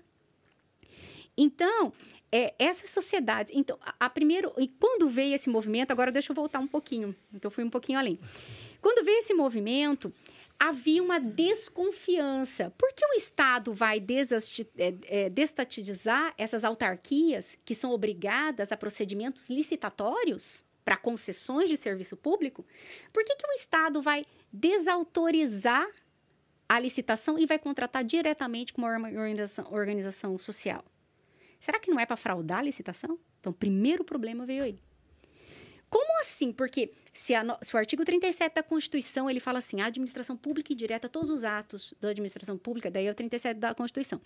Então, 1.35 1.91
é, 2.31 2.53
essa 2.59 2.87
sociedade. 2.87 3.53
Então, 3.55 3.79
a, 3.81 4.07
a 4.07 4.11
primeiro. 4.11 4.53
E 4.59 4.69
quando 4.69 5.09
veio 5.09 5.35
esse 5.35 5.49
movimento, 5.49 5.93
agora 5.93 6.13
deixa 6.13 6.31
eu 6.31 6.37
voltar 6.37 6.59
um 6.59 6.67
pouquinho, 6.67 7.17
que 7.41 7.47
eu 7.47 7.51
fui 7.51 7.65
um 7.65 7.71
pouquinho 7.71 7.99
além. 7.99 8.19
Quando 8.83 9.03
veio 9.03 9.19
esse 9.19 9.33
movimento, 9.33 10.13
havia 10.59 11.03
uma 11.03 11.21
desconfiança. 11.21 12.73
Por 12.79 12.93
que 12.93 13.05
o 13.05 13.15
Estado 13.15 13.75
vai 13.75 13.99
é, 13.99 14.95
é, 15.07 15.31
destatizar 15.31 16.35
essas 16.39 16.65
autarquias 16.65 17.59
que 17.65 17.75
são 17.75 17.91
obrigadas 17.91 18.73
a 18.73 18.77
procedimentos 18.77 19.49
licitatórios 19.49 20.65
para 20.85 20.97
concessões 20.97 21.69
de 21.69 21.77
serviço 21.77 22.17
público? 22.17 22.65
Por 23.13 23.25
que, 23.25 23.37
que 23.37 23.47
o 23.47 23.53
Estado 23.53 24.03
vai 24.03 24.27
desautorizar 24.53 25.87
a 26.69 26.79
licitação 26.79 27.39
e 27.39 27.47
vai 27.47 27.59
contratar 27.59 28.05
diretamente 28.05 28.73
com 28.73 28.83
uma 28.83 28.93
organização, 28.93 29.67
organização 29.73 30.39
social? 30.39 30.85
Será 31.59 31.79
que 31.79 31.91
não 31.91 31.99
é 31.99 32.07
para 32.07 32.17
fraudar 32.17 32.59
a 32.59 32.63
licitação? 32.63 33.19
Então, 33.41 33.53
o 33.53 33.55
primeiro 33.55 34.05
problema 34.05 34.45
veio 34.45 34.65
aí. 34.65 34.79
Como 35.89 36.21
assim? 36.21 36.53
Porque 36.53 36.93
se, 37.17 37.33
a 37.35 37.45
no- 37.45 37.57
se 37.63 37.75
o 37.75 37.79
artigo 37.79 38.05
37 38.05 38.55
da 38.57 38.63
Constituição 38.63 39.31
ele 39.31 39.39
fala 39.39 39.59
assim, 39.61 39.81
a 39.81 39.87
administração 39.87 40.37
pública 40.37 40.73
e 40.73 40.77
direta, 40.77 41.09
todos 41.09 41.31
os 41.31 41.45
atos 41.45 41.95
da 42.01 42.09
administração 42.11 42.59
pública, 42.59 42.91
daí 42.91 43.07
é 43.07 43.11
o 43.11 43.15
37 43.15 43.57
da 43.59 43.73
Constituição, 43.75 44.21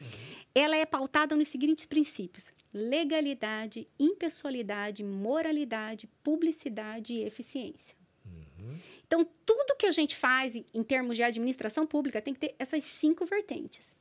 ela 0.54 0.74
é 0.74 0.86
pautada 0.86 1.36
nos 1.36 1.48
seguintes 1.48 1.84
princípios: 1.86 2.50
legalidade, 2.72 3.86
impessoalidade, 3.98 5.04
moralidade, 5.04 6.08
publicidade 6.24 7.12
e 7.12 7.22
eficiência. 7.24 7.94
Então, 9.06 9.24
tudo 9.46 9.76
que 9.76 9.86
a 9.86 9.90
gente 9.90 10.16
faz 10.16 10.56
em- 10.56 10.64
em 10.74 10.82
termos 10.82 11.16
de 11.16 11.22
administração 11.22 11.86
pública 11.86 12.20
tem 12.20 12.34
que 12.34 12.40
ter 12.40 12.54
essas 12.58 12.82
cinco 12.84 13.24
vertentes. 13.24 13.96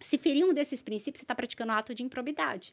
Se 0.00 0.16
ferir 0.16 0.44
um 0.44 0.54
desses 0.54 0.82
princípios, 0.82 1.18
você 1.18 1.24
está 1.24 1.34
praticando 1.34 1.72
ato 1.72 1.94
de 1.94 2.02
improbidade. 2.02 2.72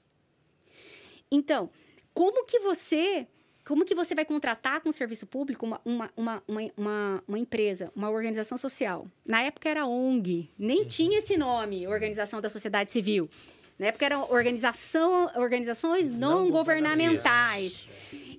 Então, 1.32 1.70
como 2.14 2.46
que 2.46 2.60
você 2.60 3.28
como 3.66 3.84
que 3.84 3.96
você 3.96 4.14
vai 4.14 4.24
contratar 4.24 4.80
com 4.80 4.90
o 4.90 4.94
serviço 4.94 5.26
público 5.26 5.66
uma, 5.66 5.82
uma, 5.84 6.12
uma, 6.16 6.44
uma, 6.78 7.24
uma, 7.28 7.40
empresa, 7.40 7.92
uma 7.96 8.10
organização 8.10 8.58
social? 8.58 9.08
Na 9.26 9.42
época 9.42 9.68
era 9.68 9.86
ONG, 9.86 10.50
nem 10.58 10.86
tinha 10.86 11.18
esse 11.18 11.36
nome, 11.36 11.88
Organização 11.88 12.40
da 12.40 12.50
Sociedade 12.50 12.92
Civil. 12.92 13.28
Na 13.78 13.88
época 13.88 14.06
eram 14.06 14.32
organização, 14.32 15.30
organizações 15.36 16.10
não, 16.10 16.46
Não 16.46 16.52
governamentais. 16.52 17.88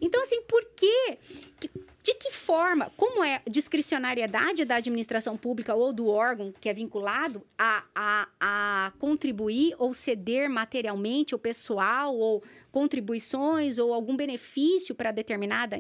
Então, 0.01 0.23
assim, 0.23 0.43
por 0.43 0.65
quê? 0.77 1.19
Que- 1.61 1.71
De 2.03 2.15
que 2.15 2.31
forma? 2.31 2.93
Como 2.97 3.25
é 3.25 3.43
discricionariedade 3.51 4.65
da 4.65 4.77
administração 4.77 5.37
pública 5.37 5.75
ou 5.75 5.93
do 5.93 6.07
órgão 6.07 6.53
que 6.61 6.69
é 6.69 6.73
vinculado 6.73 7.45
a, 7.59 7.83
a, 7.93 8.29
a 8.41 8.93
contribuir 9.01 9.75
ou 9.77 9.93
ceder 9.93 10.49
materialmente 10.49 11.35
ou 11.35 11.39
pessoal 11.39 12.15
ou 12.17 12.45
contribuições 12.71 13.79
ou 13.79 13.93
algum 13.93 14.15
benefício 14.17 14.95
para 14.95 15.11
determinada, 15.11 15.77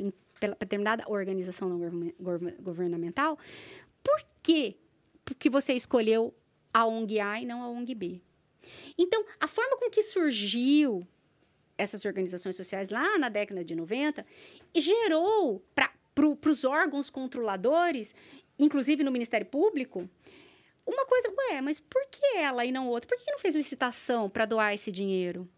determinada 0.58 1.04
organização 1.08 1.68
não 1.68 1.78
governa- 1.78 2.12
governa- 2.18 2.56
governamental? 2.60 3.38
Por 4.02 4.20
que 5.38 5.48
você 5.48 5.74
escolheu 5.74 6.34
a 6.74 6.84
ONG 6.86 7.20
A 7.20 7.40
e 7.40 7.46
não 7.46 7.62
a 7.62 7.68
ONG 7.68 7.94
B? 7.94 8.20
Então, 8.98 9.24
a 9.38 9.46
forma 9.46 9.76
com 9.78 9.88
que 9.88 10.02
surgiu 10.02 11.06
essas 11.78 12.04
organizações 12.04 12.56
sociais 12.56 12.88
lá 12.90 13.18
na 13.18 13.28
década 13.28 13.64
de 13.64 13.74
90 13.74 14.24
gerou 14.74 15.62
para 15.74 15.92
pro, 16.14 16.38
os 16.46 16.64
órgãos 16.64 17.10
controladores, 17.10 18.14
inclusive 18.58 19.02
no 19.04 19.12
Ministério 19.12 19.46
Público, 19.46 20.08
uma 20.86 21.04
coisa, 21.04 21.32
ué, 21.50 21.60
mas 21.60 21.80
por 21.80 22.06
que 22.10 22.36
ela 22.36 22.64
e 22.64 22.70
não 22.72 22.88
outra? 22.88 23.08
Por 23.08 23.18
que 23.22 23.30
não 23.30 23.38
fez 23.38 23.54
licitação 23.54 24.30
para 24.30 24.44
doar 24.46 24.72
esse 24.72 24.90
dinheiro? 24.90 25.48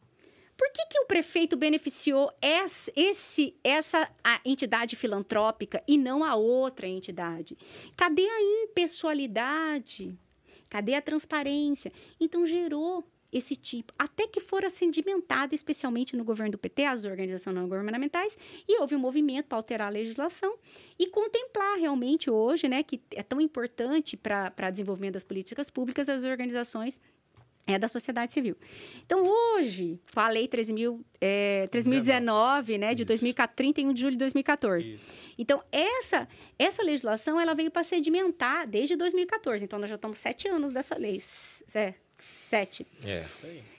Por 0.57 0.73
que, 0.73 0.87
que 0.87 0.99
o 0.99 1.07
prefeito 1.07 1.57
beneficiou 1.57 2.33
esse, 2.43 2.93
esse- 2.97 3.55
essa 3.63 4.11
entidade 4.45 4.97
filantrópica 4.97 5.81
e 5.87 5.97
não 5.97 6.25
a 6.25 6.35
outra 6.35 6.89
entidade? 6.89 7.57
Cadê 7.97 8.27
a 8.29 8.41
impessoalidade? 8.65 10.19
Cadê 10.69 10.95
a 10.95 11.03
transparência? 11.03 11.93
Então 12.19 12.45
gerou 12.47 13.05
esse 13.33 13.55
tipo, 13.55 13.93
até 13.99 14.27
que 14.27 14.41
fora 14.41 14.71
sedimentado, 14.71 15.55
especialmente 15.55 16.17
no 16.17 16.25
governo 16.25 16.53
do 16.53 16.59
PT, 16.59 16.85
as 16.85 17.05
organizações 17.05 17.55
não 17.55 17.69
governamentais, 17.69 18.37
e 18.67 18.81
houve 18.81 18.95
um 18.95 18.99
movimento 18.99 19.47
para 19.47 19.59
alterar 19.59 19.89
a 19.89 19.91
legislação 19.91 20.57
e 20.99 21.09
contemplar 21.09 21.79
realmente 21.79 22.31
hoje, 22.31 22.69
né, 22.69 22.83
que 22.83 23.01
é 23.15 23.23
tão 23.23 23.41
importante 23.41 24.17
para 24.17 24.53
o 24.57 24.71
desenvolvimento 24.71 25.15
das 25.15 25.25
políticas 25.25 25.71
públicas, 25.71 26.09
as 26.09 26.25
organizações 26.25 27.01
é 27.67 27.79
da 27.79 27.87
sociedade 27.87 28.33
civil. 28.33 28.57
Então, 29.05 29.23
hoje, 29.27 30.01
com 30.15 30.21
a 30.21 30.29
Lei 30.29 30.49
13.000, 30.49 31.05
é, 31.21 31.67
3019, 31.71 32.79
né, 32.79 32.95
de 32.95 33.03
Isso. 33.03 33.09
2014, 33.09 33.55
31 33.55 33.93
de 33.93 34.01
julho 34.01 34.13
de 34.13 34.19
2014. 34.19 34.95
Isso. 34.95 35.13
Então, 35.37 35.63
essa, 35.71 36.27
essa 36.59 36.83
legislação, 36.83 37.39
ela 37.39 37.55
veio 37.55 37.71
para 37.71 37.83
sedimentar 37.83 38.67
desde 38.67 38.97
2014. 38.97 39.65
Então, 39.65 39.79
nós 39.79 39.91
já 39.91 39.97
estamos 39.97 40.17
sete 40.17 40.49
anos 40.49 40.73
dessa 40.73 40.97
lei. 40.97 41.23
É, 41.75 41.95
sete. 42.19 42.87
É. 43.05 43.25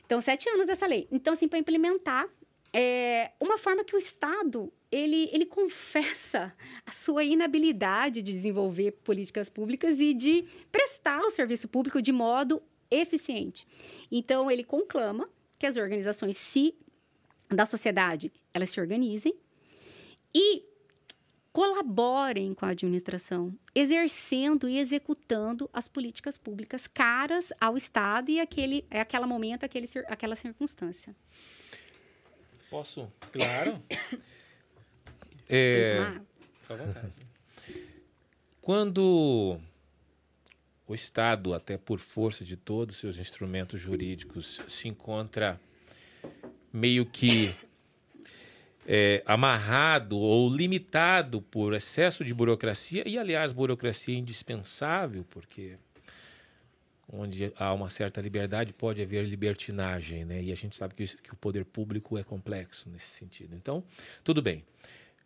Então, 0.05 0.21
sete 0.21 0.49
anos 0.49 0.65
dessa 0.65 0.87
lei. 0.87 1.07
Então, 1.11 1.33
assim, 1.33 1.47
para 1.47 1.59
implementar 1.59 2.27
é, 2.73 3.31
uma 3.39 3.57
forma 3.57 3.83
que 3.83 3.95
o 3.95 3.99
Estado 3.99 4.71
ele, 4.91 5.29
ele 5.31 5.45
confessa 5.45 6.55
a 6.85 6.91
sua 6.91 7.23
inabilidade 7.23 8.21
de 8.21 8.31
desenvolver 8.31 8.91
políticas 9.03 9.49
públicas 9.49 9.99
e 9.99 10.13
de 10.13 10.45
prestar 10.71 11.21
o 11.21 11.31
serviço 11.31 11.67
público 11.67 12.01
de 12.01 12.11
modo 12.11 12.61
eficiente. 12.89 13.67
Então, 14.11 14.49
ele 14.49 14.63
conclama 14.63 15.29
que 15.59 15.67
as 15.67 15.77
organizações 15.77 16.37
se, 16.37 16.73
da 17.49 17.65
sociedade 17.65 18.31
elas 18.53 18.69
se 18.69 18.79
organizem 18.79 19.35
e 20.33 20.63
colaborem 21.51 22.53
com 22.53 22.65
a 22.65 22.69
administração, 22.69 23.53
exercendo 23.73 24.69
e 24.69 24.77
executando 24.77 25.69
as 25.73 25.87
políticas 25.87 26.37
públicas 26.37 26.87
caras 26.87 27.51
ao 27.59 27.75
Estado 27.75 28.29
e 28.29 28.39
aquele, 28.39 28.85
é 28.89 29.01
aquele 29.01 29.25
momento, 29.25 29.63
aquele, 29.63 29.87
aquela 30.07 30.35
circunstância. 30.35 31.15
Posso? 32.69 33.11
Claro. 33.31 33.81
É, 35.51 36.21
Fica 36.61 36.75
à 36.75 36.77
vontade. 36.77 37.13
Quando 38.61 39.59
o 40.85 40.93
Estado, 40.93 41.55
até 41.55 41.75
por 41.75 41.99
força 41.99 42.45
de 42.45 42.55
todos 42.55 42.93
os 42.93 43.01
seus 43.01 43.17
instrumentos 43.17 43.81
jurídicos, 43.81 44.61
se 44.67 44.87
encontra 44.87 45.59
meio 46.71 47.03
que 47.03 47.55
é, 48.91 49.21
amarrado 49.25 50.17
ou 50.17 50.49
limitado 50.49 51.43
por 51.43 51.73
excesso 51.75 52.25
de 52.25 52.33
burocracia, 52.33 53.07
e 53.07 53.19
aliás, 53.19 53.51
burocracia 53.51 54.15
é 54.15 54.17
indispensável, 54.17 55.23
porque 55.29 55.77
onde 57.11 57.51
há 57.57 57.71
uma 57.73 57.89
certa 57.89 58.19
liberdade 58.19 58.73
pode 58.73 59.01
haver 59.01 59.25
libertinagem, 59.25 60.25
né? 60.25 60.41
E 60.41 60.51
a 60.51 60.55
gente 60.55 60.75
sabe 60.75 60.93
que, 60.95 61.03
isso- 61.03 61.17
que 61.17 61.31
o 61.33 61.35
poder 61.35 61.65
público 61.65 62.17
é 62.17 62.23
complexo 62.23 62.89
nesse 62.89 63.07
sentido. 63.07 63.55
Então, 63.55 63.83
tudo 64.23 64.41
bem. 64.41 64.63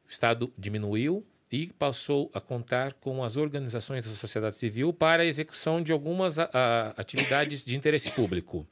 O 0.07 0.11
Estado 0.11 0.51
diminuiu 0.57 1.25
e 1.51 1.67
passou 1.67 2.29
a 2.33 2.41
contar 2.41 2.93
com 2.93 3.23
as 3.23 3.37
organizações 3.37 4.05
da 4.05 4.11
sociedade 4.11 4.55
civil 4.57 4.91
para 4.91 5.23
a 5.23 5.25
execução 5.25 5.81
de 5.81 5.91
algumas 5.91 6.39
a- 6.39 6.49
a- 6.53 6.93
atividades 6.97 7.63
de 7.63 7.75
interesse 7.75 8.11
público. 8.11 8.67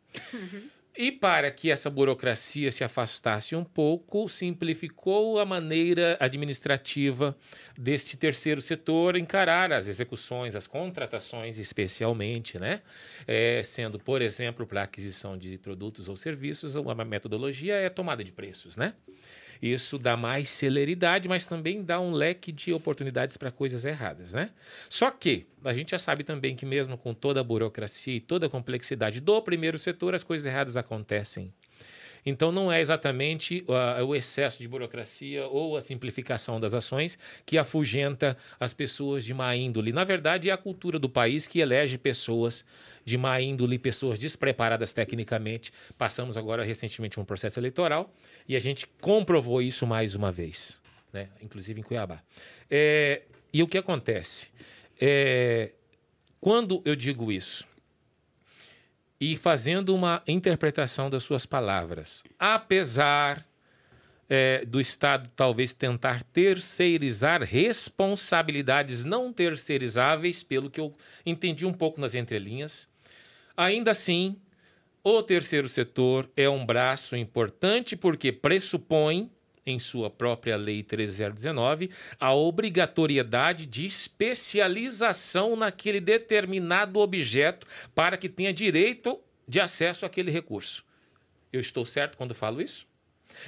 E 0.96 1.10
para 1.10 1.50
que 1.50 1.72
essa 1.72 1.90
burocracia 1.90 2.70
se 2.70 2.84
afastasse 2.84 3.56
um 3.56 3.64
pouco, 3.64 4.28
simplificou 4.28 5.40
a 5.40 5.46
maneira 5.46 6.18
administrativa 6.20 7.36
deste 7.78 8.18
terceiro 8.18 8.60
setor 8.60 9.16
encarar 9.16 9.72
as 9.72 9.88
execuções, 9.88 10.54
as 10.54 10.68
contratações, 10.68 11.58
especialmente, 11.58 12.60
né? 12.60 12.82
É, 13.26 13.62
sendo, 13.64 13.98
por 13.98 14.22
exemplo, 14.22 14.68
para 14.68 14.84
aquisição 14.84 15.38
de 15.38 15.58
produtos 15.58 16.10
ou 16.10 16.18
serviços, 16.18 16.76
uma 16.76 17.06
metodologia 17.06 17.76
é 17.76 17.86
a 17.86 17.90
tomada 17.90 18.22
de 18.22 18.34
preços, 18.34 18.76
né? 18.76 18.94
Isso 19.62 20.00
dá 20.00 20.18
mais 20.18 20.50
celeridade, 20.50 21.30
mas 21.30 21.46
também 21.46 21.84
dá 21.84 22.00
um 22.00 22.12
leque 22.12 22.52
de 22.52 22.74
oportunidades 22.74 23.38
para 23.38 23.52
coisas 23.52 23.86
erradas, 23.86 24.34
né? 24.34 24.50
Só 24.90 25.12
que 25.12 25.46
a 25.64 25.74
gente 25.74 25.92
já 25.92 26.00
sabe 26.00 26.24
também 26.24 26.56
que 26.56 26.66
mesmo 26.66 26.98
com 26.98 27.14
toda 27.14 27.42
a 27.42 27.44
burocracia 27.44 28.16
e 28.16 28.20
toda 28.20 28.48
a 28.48 28.50
complexidade 28.50 29.20
do 29.20 29.40
primeiro 29.42 29.78
setor, 29.78 30.16
as 30.16 30.24
coisas 30.24 30.48
erradas 30.48 30.76
acontecem. 30.76 31.54
Então 32.26 32.52
não 32.52 32.72
é 32.72 32.82
exatamente 32.82 33.64
ah, 33.68 34.04
o 34.04 34.16
excesso 34.16 34.62
de 34.62 34.68
burocracia 34.68 35.48
ou 35.48 35.76
a 35.76 35.82
simplificação 35.82 36.60
das 36.60 36.74
ações 36.74 37.18
que 37.46 37.58
afugenta 37.58 38.38
as 38.60 38.74
pessoas 38.74 39.26
de 39.26 39.34
má 39.34 39.56
índole. 39.56 39.92
Na 39.92 40.04
verdade, 40.04 40.50
é 40.50 40.54
a 40.54 40.58
cultura 40.58 41.00
do 41.00 41.10
país 41.10 41.48
que 41.48 41.60
elege 41.60 41.98
pessoas 41.98 42.66
de 43.04 43.18
má 43.18 43.42
índole, 43.42 43.80
pessoas 43.80 44.20
despreparadas 44.20 44.94
tecnicamente. 44.94 45.74
Passamos 45.98 46.38
agora 46.38 46.64
recentemente 46.64 47.20
um 47.20 47.26
processo 47.26 47.60
eleitoral 47.60 48.14
e 48.48 48.56
a 48.56 48.60
gente 48.60 48.88
comprovou 49.00 49.62
isso 49.62 49.88
mais 49.88 50.16
uma 50.16 50.32
vez, 50.32 50.82
né? 51.12 51.30
inclusive 51.42 51.80
em 51.80 51.84
Cuiabá. 51.84 52.22
É, 52.70 53.24
e 53.54 53.64
o 53.64 53.68
que 53.68 53.78
acontece? 53.78 54.50
É, 55.00 55.72
quando 56.40 56.82
eu 56.86 56.96
digo 56.96 57.32
isso, 57.32 57.68
e 59.22 59.38
fazendo 59.38 59.94
uma 59.94 60.24
interpretação 60.28 61.08
das 61.08 61.22
suas 61.22 61.46
palavras. 61.46 62.24
Apesar 62.40 63.46
é, 64.28 64.66
do 64.66 64.82
Estado 64.82 65.30
talvez 65.36 65.74
tentar 65.74 66.24
terceirizar 66.24 67.44
responsabilidades 67.44 69.04
não 69.04 69.32
terceirizáveis, 69.32 70.42
pelo 70.42 70.72
que 70.72 70.80
eu 70.80 70.96
entendi 71.24 71.68
um 71.68 71.74
pouco 71.74 72.02
nas 72.02 72.16
entrelinhas, 72.16 72.88
ainda 73.56 73.92
assim, 73.92 74.38
o 75.04 75.22
terceiro 75.22 75.70
setor 75.70 76.28
é 76.36 76.50
um 76.50 76.66
braço 76.66 77.16
importante 77.16 77.96
porque 77.96 78.32
pressupõe, 78.32 79.30
em 79.66 79.78
sua 79.78 80.10
própria 80.10 80.56
Lei 80.56 80.84
13019, 80.84 81.92
a 82.20 82.34
obrigatoriedade 82.34 83.66
de 83.66 83.86
especialização 83.86 85.56
naquele 85.56 86.00
determinado 86.00 87.00
objeto 87.00 87.68
para 87.94 88.18
que 88.18 88.30
tenha 88.30 88.54
direito 88.54 89.20
de 89.48 89.60
acesso 89.60 90.06
àquele 90.06 90.32
recurso. 90.32 90.84
Eu 91.52 91.60
estou 91.60 91.86
certo 91.86 92.18
quando 92.18 92.34
falo 92.34 92.62
isso? 92.62 92.88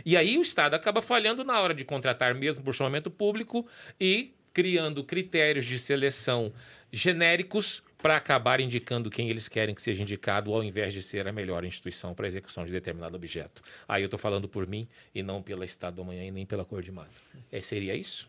E 0.05 0.15
aí 0.15 0.37
o 0.37 0.41
Estado 0.41 0.75
acaba 0.75 1.01
falhando 1.01 1.43
na 1.43 1.59
hora 1.59 1.73
de 1.73 1.83
contratar 1.83 2.33
mesmo 2.35 2.63
por 2.63 2.73
chamamento 2.73 3.09
público 3.09 3.67
e 3.99 4.33
criando 4.53 5.03
critérios 5.03 5.65
de 5.65 5.79
seleção 5.79 6.53
genéricos 6.91 7.83
para 8.03 8.17
acabar 8.17 8.59
indicando 8.59 9.09
quem 9.09 9.29
eles 9.29 9.47
querem 9.47 9.73
que 9.73 9.81
seja 9.81 10.03
indicado, 10.03 10.53
ao 10.53 10.61
invés 10.61 10.93
de 10.93 11.01
ser 11.01 11.25
a 11.25 11.31
melhor 11.31 11.63
instituição 11.63 12.13
para 12.13 12.25
a 12.25 12.27
execução 12.27 12.65
de 12.65 12.71
determinado 12.71 13.15
objeto. 13.15 13.61
Aí 13.87 14.03
eu 14.03 14.07
estou 14.07 14.19
falando 14.19 14.45
por 14.45 14.67
mim 14.67 14.89
e 15.15 15.23
não 15.23 15.41
pela 15.41 15.63
Estado 15.63 15.95
do 15.95 16.01
Amanhã 16.01 16.25
e 16.25 16.29
nem 16.29 16.45
pela 16.45 16.65
Cor 16.65 16.81
de 16.81 16.91
Mato. 16.91 17.23
É, 17.49 17.61
seria 17.61 17.95
isso? 17.95 18.27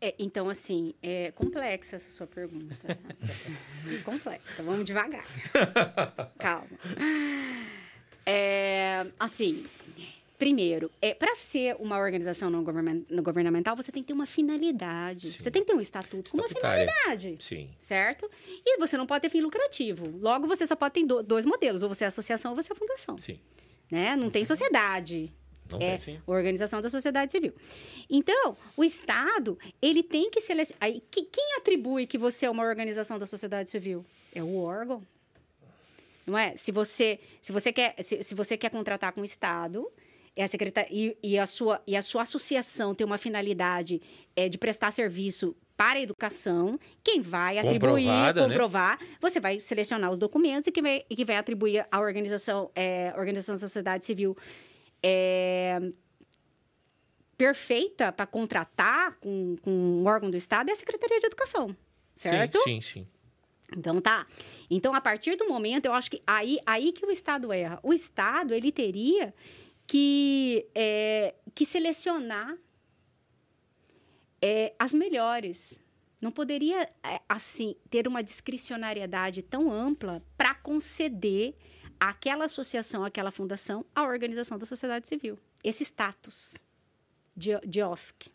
É, 0.00 0.14
então, 0.18 0.48
assim, 0.48 0.94
é 1.02 1.30
complexa 1.32 1.96
essa 1.96 2.10
sua 2.10 2.26
pergunta. 2.26 2.74
complexa. 4.02 4.62
Vamos 4.62 4.86
devagar. 4.86 5.26
Calma. 6.38 6.66
É, 8.24 9.06
assim, 9.20 9.66
primeiro, 10.42 10.90
é, 11.00 11.14
para 11.14 11.36
ser 11.36 11.76
uma 11.78 11.96
organização 11.96 12.50
não 12.50 12.64
governamental, 12.64 13.76
você 13.76 13.92
tem 13.92 14.02
que 14.02 14.08
ter 14.08 14.12
uma 14.12 14.26
finalidade. 14.26 15.30
Sim. 15.30 15.40
Você 15.40 15.50
tem 15.52 15.62
que 15.62 15.68
ter 15.70 15.76
um 15.76 15.80
estatuto 15.80 16.32
com 16.32 16.38
uma 16.38 16.48
finalidade. 16.48 17.36
Sim. 17.38 17.70
Certo? 17.80 18.28
E 18.66 18.76
você 18.76 18.96
não 18.96 19.06
pode 19.06 19.22
ter 19.22 19.28
fim 19.28 19.40
lucrativo. 19.40 20.04
Logo, 20.18 20.48
você 20.48 20.66
só 20.66 20.74
pode 20.74 20.94
ter 20.94 21.04
do- 21.06 21.22
dois 21.22 21.44
modelos. 21.44 21.84
Ou 21.84 21.88
você 21.88 22.02
é 22.02 22.08
associação 22.08 22.50
ou 22.50 22.56
você 22.60 22.72
é 22.72 22.74
fundação. 22.74 23.16
Sim. 23.16 23.38
Né? 23.88 24.16
Não 24.16 24.30
tem 24.30 24.44
sociedade. 24.44 25.32
Não 25.70 25.78
é 25.78 25.90
tem, 25.90 25.98
sim. 26.00 26.20
organização 26.26 26.82
da 26.82 26.90
sociedade 26.90 27.30
civil. 27.30 27.54
Então, 28.10 28.56
o 28.76 28.82
Estado, 28.82 29.56
ele 29.80 30.02
tem 30.02 30.28
que 30.28 30.40
selecionar. 30.40 30.90
Quem 31.08 31.56
atribui 31.56 32.04
que 32.04 32.18
você 32.18 32.46
é 32.46 32.50
uma 32.50 32.64
organização 32.64 33.16
da 33.16 33.26
sociedade 33.26 33.70
civil? 33.70 34.04
É 34.34 34.42
o 34.42 34.56
órgão. 34.56 35.06
Não 36.26 36.36
é? 36.36 36.56
Se 36.56 36.72
você, 36.72 37.20
se 37.40 37.52
você, 37.52 37.72
quer, 37.72 37.94
se, 38.02 38.24
se 38.24 38.34
você 38.34 38.56
quer 38.56 38.70
contratar 38.70 39.12
com 39.12 39.20
o 39.20 39.24
Estado, 39.24 39.88
é 40.34 40.44
a 40.44 40.48
secretaria, 40.48 41.16
e, 41.22 41.32
e 41.34 41.38
a 41.38 41.46
sua, 41.46 41.82
e 41.86 41.96
a 41.96 42.02
sua 42.02 42.22
associação 42.22 42.94
tem 42.94 43.06
uma 43.06 43.18
finalidade 43.18 44.00
é, 44.34 44.48
de 44.48 44.56
prestar 44.58 44.90
serviço 44.90 45.54
para 45.76 45.98
a 45.98 46.02
educação, 46.02 46.78
quem 47.02 47.20
vai 47.20 47.58
atribuir, 47.58 48.06
Comprovada, 48.06 48.40
né? 48.40 48.48
comprovar, 48.48 48.98
você 49.20 49.40
vai 49.40 49.58
selecionar 49.58 50.10
os 50.10 50.18
documentos 50.18 50.68
e 50.68 50.72
que 50.72 50.80
vai, 50.80 51.04
e 51.08 51.16
que 51.16 51.24
vai 51.24 51.36
atribuir 51.36 51.86
à 51.90 52.00
organização, 52.00 52.70
é, 52.74 53.12
organização 53.16 53.54
da 53.54 53.60
sociedade 53.60 54.06
civil 54.06 54.36
é, 55.02 55.80
perfeita 57.36 58.12
para 58.12 58.26
contratar 58.26 59.16
com, 59.18 59.56
com 59.60 59.70
um 59.70 60.06
órgão 60.06 60.30
do 60.30 60.36
Estado 60.36 60.70
é 60.70 60.72
a 60.72 60.76
Secretaria 60.76 61.18
de 61.18 61.26
Educação, 61.26 61.76
certo? 62.14 62.58
Sim, 62.60 62.80
sim, 62.80 63.00
sim. 63.00 63.08
Então 63.76 64.00
tá. 64.00 64.26
Então 64.70 64.94
a 64.94 65.00
partir 65.00 65.34
do 65.36 65.48
momento, 65.48 65.86
eu 65.86 65.94
acho 65.94 66.10
que 66.10 66.22
aí, 66.26 66.58
aí 66.66 66.92
que 66.92 67.04
o 67.04 67.10
Estado 67.10 67.52
erra. 67.52 67.80
O 67.82 67.92
Estado 67.92 68.54
ele 68.54 68.70
teria 68.70 69.34
que, 69.92 70.66
é, 70.74 71.34
que 71.54 71.66
selecionar 71.66 72.56
é, 74.40 74.74
as 74.78 74.94
melhores. 74.94 75.78
Não 76.18 76.32
poderia 76.32 76.84
é, 77.02 77.20
assim 77.28 77.76
ter 77.90 78.08
uma 78.08 78.22
discricionariedade 78.22 79.42
tão 79.42 79.70
ampla 79.70 80.24
para 80.34 80.54
conceder 80.54 81.54
àquela 82.00 82.46
associação, 82.46 83.04
àquela 83.04 83.30
fundação, 83.30 83.84
a 83.94 84.04
organização 84.04 84.56
da 84.56 84.64
sociedade 84.64 85.06
civil. 85.06 85.38
Esse 85.62 85.84
status 85.84 86.56
de, 87.36 87.50
de 87.60 87.82
OSC. 87.82 88.30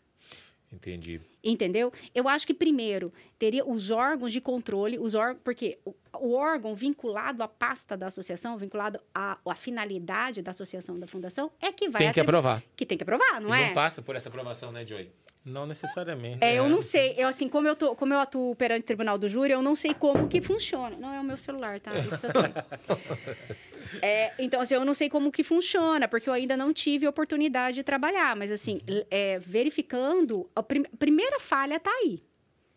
Entendi. 0.72 1.20
Entendeu? 1.42 1.92
Eu 2.14 2.28
acho 2.28 2.46
que 2.46 2.52
primeiro 2.52 3.12
teria 3.38 3.64
os 3.64 3.90
órgãos 3.90 4.32
de 4.32 4.40
controle, 4.40 4.98
os 4.98 5.14
órgãos, 5.14 5.40
porque 5.44 5.78
o, 5.84 5.94
o 6.18 6.32
órgão 6.34 6.74
vinculado 6.74 7.42
à 7.42 7.48
pasta 7.48 7.96
da 7.96 8.08
associação, 8.08 8.56
vinculado 8.58 8.98
à, 9.14 9.38
à 9.46 9.54
finalidade 9.54 10.42
da 10.42 10.50
associação 10.50 10.98
da 10.98 11.06
fundação, 11.06 11.50
é 11.60 11.70
que 11.70 11.88
vai 11.88 12.02
Tem 12.02 12.12
que 12.12 12.20
aprovar. 12.20 12.62
que 12.74 12.84
tem 12.84 12.98
que 12.98 13.04
aprovar, 13.04 13.40
não 13.40 13.54
E 13.54 13.62
é? 13.62 13.66
não 13.68 13.72
passa 13.74 14.02
por 14.02 14.16
essa 14.16 14.28
aprovação, 14.28 14.72
né, 14.72 14.84
Joey? 14.84 15.10
Não 15.44 15.64
necessariamente. 15.66 16.38
É, 16.44 16.58
eu 16.58 16.64
né? 16.64 16.68
não 16.68 16.82
sei, 16.82 17.14
eu 17.16 17.26
assim, 17.28 17.48
como 17.48 17.66
eu, 17.68 17.74
tô, 17.76 17.94
como 17.94 18.12
eu 18.12 18.18
atuo 18.18 18.54
perante 18.56 18.82
o 18.82 18.86
tribunal 18.86 19.16
do 19.16 19.28
júri, 19.28 19.52
eu 19.52 19.62
não 19.62 19.74
sei 19.76 19.94
como 19.94 20.28
que 20.28 20.42
funciona. 20.42 20.96
Não 20.98 21.14
é 21.14 21.20
o 21.20 21.24
meu 21.24 21.36
celular, 21.36 21.78
tá? 21.80 21.92
Eu. 21.94 22.02
É, 24.02 24.32
então, 24.38 24.60
assim, 24.60 24.74
eu 24.74 24.84
não 24.84 24.92
sei 24.92 25.08
como 25.08 25.32
que 25.32 25.42
funciona, 25.42 26.06
porque 26.06 26.28
eu 26.28 26.32
ainda 26.34 26.56
não 26.56 26.74
tive 26.74 27.06
oportunidade 27.08 27.76
de 27.76 27.82
trabalhar. 27.82 28.36
Mas, 28.36 28.50
assim, 28.50 28.80
é, 29.10 29.38
verificando, 29.38 30.48
a 30.54 30.62
prim- 30.62 30.84
primeira 31.28 31.40
falha 31.40 31.76
está 31.76 31.90
aí, 31.90 32.22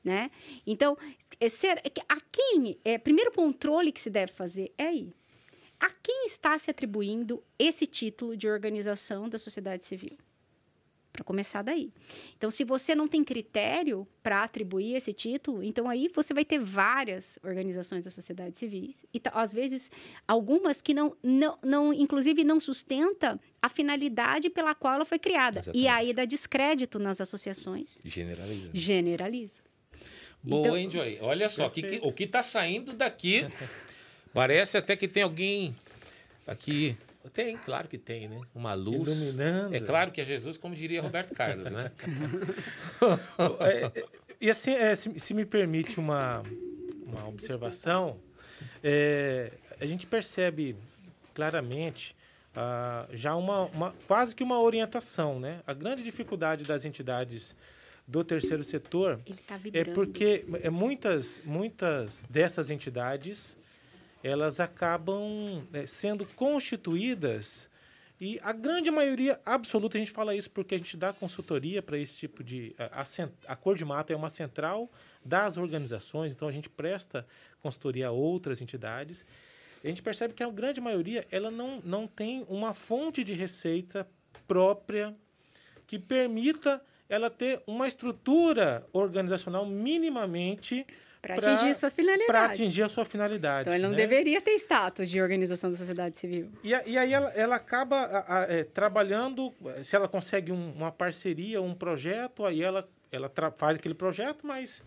né? 0.03 0.29
Então, 0.67 0.97
é 1.39 1.49
ser, 1.49 1.77
é 1.77 1.91
a 2.09 2.19
quem... 2.31 2.77
É, 2.83 2.97
primeiro 2.97 3.31
controle 3.31 3.91
que 3.91 4.01
se 4.01 4.09
deve 4.09 4.31
fazer 4.31 4.73
é 4.77 4.87
aí. 4.87 5.13
A 5.79 5.89
quem 5.89 6.25
está 6.25 6.57
se 6.59 6.69
atribuindo 6.69 7.43
esse 7.57 7.87
título 7.87 8.35
de 8.35 8.47
organização 8.47 9.27
da 9.27 9.39
sociedade 9.39 9.85
civil? 9.85 10.17
Para 11.11 11.23
começar 11.23 11.61
daí. 11.61 11.91
Então, 12.37 12.49
se 12.49 12.63
você 12.63 12.95
não 12.95 13.07
tem 13.07 13.23
critério 13.23 14.07
para 14.23 14.43
atribuir 14.43 14.95
esse 14.95 15.13
título, 15.13 15.63
então 15.63 15.89
aí 15.89 16.09
você 16.13 16.33
vai 16.33 16.45
ter 16.45 16.59
várias 16.59 17.37
organizações 17.43 18.03
da 18.03 18.11
sociedade 18.11 18.57
civil 18.57 18.93
e 19.13 19.21
às 19.33 19.53
vezes 19.53 19.91
algumas 20.27 20.81
que 20.81 20.93
não, 20.93 21.15
não, 21.21 21.57
não 21.61 21.93
inclusive 21.93 22.43
não 22.43 22.59
sustenta 22.59 23.39
a 23.61 23.69
finalidade 23.69 24.49
pela 24.49 24.73
qual 24.73 24.95
ela 24.95 25.05
foi 25.05 25.19
criada. 25.19 25.59
Exatamente. 25.59 25.83
E 25.83 25.87
aí 25.87 26.13
dá 26.13 26.25
descrédito 26.25 26.97
nas 26.97 27.21
associações. 27.21 27.99
Generaliza. 28.03 28.69
Generaliza. 28.73 29.61
Boa, 30.43 30.61
então, 30.61 30.77
hein, 30.77 30.89
Joy? 30.89 31.19
Olha 31.21 31.49
só, 31.49 31.69
que, 31.69 31.83
que, 31.83 31.99
o 32.01 32.11
que 32.11 32.23
está 32.23 32.41
saindo 32.41 32.93
daqui 32.93 33.45
parece 34.33 34.77
até 34.77 34.95
que 34.95 35.07
tem 35.07 35.21
alguém 35.21 35.75
aqui 36.47 36.97
tem, 37.29 37.57
claro 37.57 37.87
que 37.87 37.97
tem, 37.97 38.27
né? 38.27 38.41
Uma 38.53 38.73
luz. 38.73 39.11
Iluminando. 39.11 39.75
É 39.75 39.79
claro 39.79 40.11
que 40.11 40.21
é 40.21 40.25
Jesus, 40.25 40.57
como 40.57 40.75
diria 40.75 41.01
Roberto 41.01 41.33
Carlos, 41.33 41.71
né? 41.71 41.91
é, 43.61 43.99
é, 43.99 44.05
e 44.39 44.49
assim, 44.49 44.71
é, 44.71 44.95
se, 44.95 45.19
se, 45.19 45.33
me 45.33 45.45
permite 45.45 45.99
uma, 45.99 46.41
uma 47.05 47.27
observação, 47.27 48.17
é, 48.83 49.51
a 49.79 49.85
gente 49.85 50.07
percebe 50.07 50.75
claramente 51.33 52.15
ah, 52.55 53.07
já 53.13 53.35
uma, 53.35 53.65
uma, 53.67 53.95
quase 54.07 54.35
que 54.35 54.43
uma 54.43 54.59
orientação, 54.59 55.39
né? 55.39 55.61
A 55.65 55.73
grande 55.73 56.03
dificuldade 56.03 56.65
das 56.65 56.83
entidades 56.83 57.55
do 58.07 58.23
terceiro 58.23 58.63
setor 58.63 59.19
tá 59.47 59.59
é 59.73 59.85
porque 59.85 60.45
é, 60.61 60.69
muitas, 60.69 61.41
muitas 61.45 62.25
dessas 62.29 62.69
entidades 62.69 63.57
elas 64.23 64.59
acabam 64.59 65.67
né, 65.71 65.85
sendo 65.85 66.25
constituídas 66.25 67.69
e 68.21 68.39
a 68.43 68.53
grande 68.53 68.91
maioria 68.91 69.41
absoluta, 69.43 69.97
a 69.97 69.99
gente 69.99 70.11
fala 70.11 70.35
isso 70.35 70.51
porque 70.51 70.75
a 70.75 70.77
gente 70.77 70.95
dá 70.95 71.11
consultoria 71.11 71.81
para 71.81 71.97
esse 71.97 72.13
tipo 72.13 72.43
de. 72.43 72.75
A, 72.77 73.03
a, 73.47 73.55
Cor 73.55 73.75
de 73.75 73.83
Mata 73.83 74.13
é 74.13 74.15
uma 74.15 74.29
central 74.29 74.91
das 75.25 75.57
organizações, 75.57 76.31
então 76.31 76.47
a 76.47 76.51
gente 76.51 76.69
presta 76.69 77.25
consultoria 77.63 78.09
a 78.09 78.11
outras 78.11 78.61
entidades. 78.61 79.25
A 79.83 79.87
gente 79.87 80.03
percebe 80.03 80.35
que 80.35 80.43
a 80.43 80.49
grande 80.51 80.79
maioria 80.79 81.25
ela 81.31 81.49
não, 81.49 81.81
não 81.83 82.07
tem 82.07 82.45
uma 82.47 82.75
fonte 82.75 83.23
de 83.23 83.33
receita 83.33 84.07
própria 84.47 85.15
que 85.87 85.97
permita 85.97 86.79
ela 87.09 87.27
ter 87.27 87.63
uma 87.65 87.87
estrutura 87.87 88.85
organizacional 88.93 89.65
minimamente 89.65 90.85
para 91.21 91.35
atingir 91.35 91.75
sua 91.75 91.89
finalidade. 91.91 92.27
Para 92.27 92.45
atingir 92.45 92.83
a 92.83 92.89
sua 92.89 93.05
finalidade. 93.05 93.61
Então, 93.61 93.73
ele 93.73 93.83
não 93.83 93.91
né? 93.91 93.97
deveria 93.97 94.41
ter 94.41 94.55
status 94.55 95.09
de 95.09 95.21
organização 95.21 95.71
da 95.71 95.77
sociedade 95.77 96.17
civil. 96.17 96.51
E, 96.63 96.69
e 96.69 96.97
aí 96.97 97.13
ela, 97.13 97.29
ela 97.29 97.55
acaba 97.55 97.97
a, 97.97 98.39
a, 98.39 98.43
é, 98.43 98.63
trabalhando, 98.63 99.53
se 99.83 99.95
ela 99.95 100.07
consegue 100.07 100.51
um, 100.51 100.71
uma 100.71 100.91
parceria, 100.91 101.61
um 101.61 101.75
projeto, 101.75 102.43
aí 102.43 102.63
ela, 102.63 102.89
ela 103.11 103.31
faz 103.55 103.77
aquele 103.77 103.93
projeto, 103.93 104.47
mas 104.47 104.83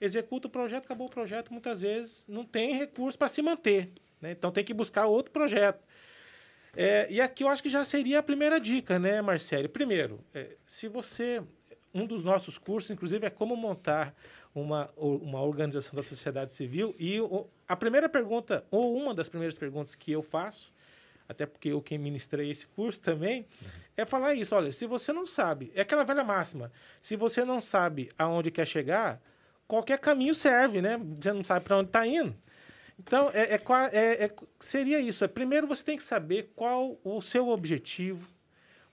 executa 0.00 0.46
o 0.46 0.50
projeto, 0.50 0.84
acabou 0.84 1.08
o 1.08 1.10
projeto, 1.10 1.52
muitas 1.52 1.80
vezes 1.80 2.26
não 2.28 2.44
tem 2.44 2.76
recurso 2.76 3.18
para 3.18 3.28
se 3.28 3.42
manter. 3.42 3.90
Né? 4.20 4.30
Então, 4.30 4.52
tem 4.52 4.64
que 4.64 4.72
buscar 4.72 5.06
outro 5.06 5.32
projeto. 5.32 5.82
É, 6.74 7.06
e 7.10 7.20
aqui 7.20 7.44
eu 7.44 7.48
acho 7.48 7.62
que 7.62 7.68
já 7.68 7.84
seria 7.84 8.20
a 8.20 8.22
primeira 8.22 8.58
dica, 8.58 8.98
né, 8.98 9.20
Marcelo? 9.20 9.68
Primeiro, 9.68 10.20
é, 10.32 10.56
se 10.64 10.88
você. 10.88 11.42
Um 11.94 12.06
dos 12.06 12.24
nossos 12.24 12.56
cursos, 12.56 12.90
inclusive, 12.90 13.26
é 13.26 13.28
como 13.28 13.54
montar 13.54 14.14
uma, 14.54 14.90
uma 14.96 15.40
organização 15.42 15.94
da 15.94 16.02
sociedade 16.02 16.52
civil. 16.52 16.94
E 16.98 17.20
o, 17.20 17.46
a 17.66 17.76
primeira 17.76 18.08
pergunta, 18.08 18.64
ou 18.70 18.96
uma 18.96 19.14
das 19.14 19.28
primeiras 19.28 19.56
perguntas 19.56 19.94
que 19.94 20.12
eu 20.12 20.22
faço, 20.22 20.72
até 21.28 21.46
porque 21.46 21.70
eu 21.70 21.80
quem 21.80 21.98
ministrei 21.98 22.50
esse 22.50 22.66
curso 22.66 23.00
também, 23.00 23.40
uhum. 23.40 23.68
é 23.96 24.04
falar 24.04 24.34
isso. 24.34 24.54
Olha, 24.54 24.72
se 24.72 24.86
você 24.86 25.12
não 25.12 25.26
sabe, 25.26 25.72
é 25.74 25.80
aquela 25.80 26.04
velha 26.04 26.24
máxima, 26.24 26.70
se 27.00 27.16
você 27.16 27.44
não 27.44 27.60
sabe 27.60 28.10
aonde 28.18 28.50
quer 28.50 28.66
chegar, 28.66 29.20
qualquer 29.66 29.98
caminho 29.98 30.34
serve, 30.34 30.82
né? 30.82 31.00
Você 31.20 31.32
não 31.32 31.42
sabe 31.42 31.64
para 31.64 31.78
onde 31.78 31.88
está 31.88 32.06
indo. 32.06 32.36
Então, 32.98 33.30
é, 33.32 33.54
é, 33.54 33.62
é, 33.92 34.24
é, 34.24 34.30
seria 34.60 35.00
isso. 35.00 35.24
É, 35.24 35.28
primeiro, 35.28 35.66
você 35.66 35.82
tem 35.82 35.96
que 35.96 36.02
saber 36.02 36.52
qual 36.54 36.98
o 37.02 37.20
seu 37.20 37.48
objetivo, 37.48 38.28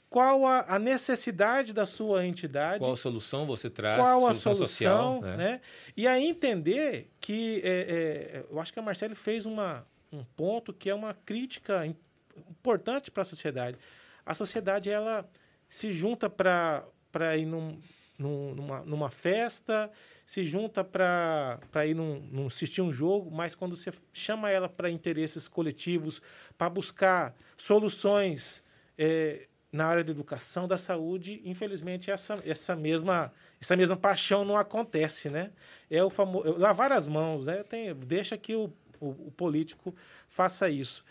qual 0.09 0.45
a, 0.45 0.65
a, 0.67 0.79
necessidade 0.79 1.71
da 1.71 1.85
sua 1.85 2.25
entidade. 2.25 2.79
Qual 2.79 2.93
a 2.93 2.97
solução 2.97 3.45
você 3.45 3.69
traz? 3.69 4.01
Qual 4.01 4.25
a 4.25 4.33
solução, 4.33 4.55
social, 4.55 5.21
né? 5.21 5.37
né? 5.37 5.61
E 5.95 6.07
aí 6.07 6.25
entender 6.25 7.11
que 7.21 7.61
é, 7.63 7.69
é, 7.69 8.45
eu 8.49 8.59
acho 8.59 8.73
que 8.73 8.79
a 8.79 8.81
Marcele 8.81 9.13
fez 9.13 9.45
uma, 9.45 9.85
um 10.11 10.23
ponto 10.23 10.73
que 10.73 10.89
é 10.89 10.95
uma 10.95 11.13
crítica 11.13 11.85
importante 12.35 13.11
para 13.11 13.21
a 13.21 13.25
sociedade. 13.25 13.77
A 14.25 14.33
sociedade 14.33 14.89
ela 14.89 15.29
se 15.67 15.93
junta 15.93 16.27
para 16.27 16.87
ir 17.37 17.45
num, 17.45 17.79
num, 18.17 18.55
numa, 18.55 18.81
numa 18.81 19.09
festa, 19.11 19.91
se 20.25 20.45
junta 20.45 20.83
para 20.83 21.59
ir 21.85 21.93
num, 21.93 22.19
num, 22.31 22.47
assistir 22.47 22.81
um 22.81 22.91
jogo, 22.91 23.29
mas 23.29 23.53
quando 23.53 23.75
você 23.75 23.93
chama 24.11 24.49
ela 24.49 24.67
para 24.67 24.89
interesses 24.89 25.47
coletivos, 25.47 26.19
para 26.57 26.69
buscar 26.69 27.35
soluções 27.55 28.63
é, 28.97 29.48
na 29.71 29.85
área 29.85 30.03
da 30.03 30.11
educação, 30.11 30.67
da 30.67 30.77
saúde, 30.77 31.41
infelizmente 31.45 32.09
essa, 32.09 32.39
essa, 32.43 32.75
mesma, 32.75 33.31
essa 33.61 33.75
mesma 33.75 33.95
paixão 33.95 34.43
não 34.43 34.57
acontece, 34.57 35.29
né? 35.29 35.51
É 35.89 36.03
o 36.03 36.09
famoso 36.09 36.57
lavar 36.57 36.91
as 36.91 37.07
mãos, 37.07 37.45
né? 37.45 37.63
Tem, 37.63 37.93
deixa 37.93 38.37
que 38.37 38.55
o, 38.55 38.71
o, 38.99 39.09
o 39.27 39.31
político 39.31 39.95
faça 40.27 40.69
isso. 40.69 41.05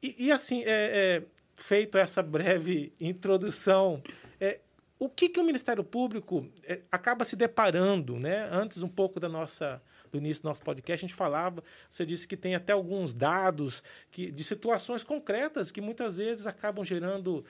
E, 0.00 0.26
e 0.26 0.32
assim, 0.32 0.62
é, 0.64 0.66
é, 0.66 1.22
feito 1.54 1.98
essa 1.98 2.22
breve 2.22 2.92
introdução, 3.00 4.02
é, 4.40 4.60
o 4.98 5.08
que, 5.08 5.28
que 5.28 5.40
o 5.40 5.44
Ministério 5.44 5.82
Público 5.82 6.46
é, 6.62 6.80
acaba 6.92 7.24
se 7.24 7.34
deparando, 7.34 8.18
né? 8.18 8.48
Antes 8.52 8.82
um 8.82 8.88
pouco 8.88 9.18
da 9.18 9.28
nossa 9.28 9.82
do 10.14 10.18
início 10.18 10.44
do 10.44 10.48
nosso 10.48 10.62
podcast, 10.62 11.04
a 11.04 11.08
gente 11.08 11.14
falava, 11.16 11.62
você 11.90 12.06
disse 12.06 12.28
que 12.28 12.36
tem 12.36 12.54
até 12.54 12.72
alguns 12.72 13.12
dados 13.12 13.82
que, 14.12 14.30
de 14.30 14.44
situações 14.44 15.02
concretas 15.02 15.72
que 15.72 15.80
muitas 15.80 16.16
vezes 16.16 16.46
acabam 16.46 16.84
gerando 16.84 17.44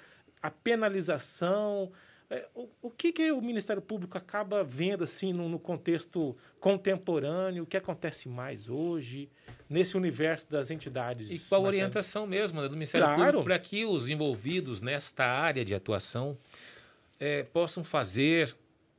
a 0.45 0.51
penalização. 0.51 1.91
É, 2.29 2.47
o, 2.55 2.69
o 2.83 2.91
que, 2.91 3.13
que 3.13 3.33
o 3.33 3.41
Ministério 3.41 3.81
Público 3.81 4.19
acaba 4.19 4.63
vendo 4.63 5.03
assim 5.03 5.33
no, 5.33 5.49
no, 5.49 5.59
contexto 5.59 6.37
contemporâneo? 6.61 7.63
O 7.63 7.67
que 7.67 7.79
acontece 7.79 8.29
mais 8.29 8.69
hoje 8.69 9.31
nesse 9.71 9.97
universo 9.97 10.47
das 10.51 10.71
entidades? 10.71 11.31
E 11.31 11.49
qual 11.49 11.65
a 11.65 11.69
orientação 11.69 12.27
mesmo 12.27 12.61
né, 12.61 12.69
do 12.69 12.75
Ministério 12.75 13.07
claro. 13.07 13.39
Público 13.39 13.45
para 13.45 13.59
que 13.59 13.87
os 13.87 14.11
envolvidos 14.11 14.83
nesta 14.83 15.25
área 15.25 15.65
de 15.65 15.75
atuação 15.75 16.37
é, 17.19 17.43
possam 17.45 17.83
fazer 17.83 18.55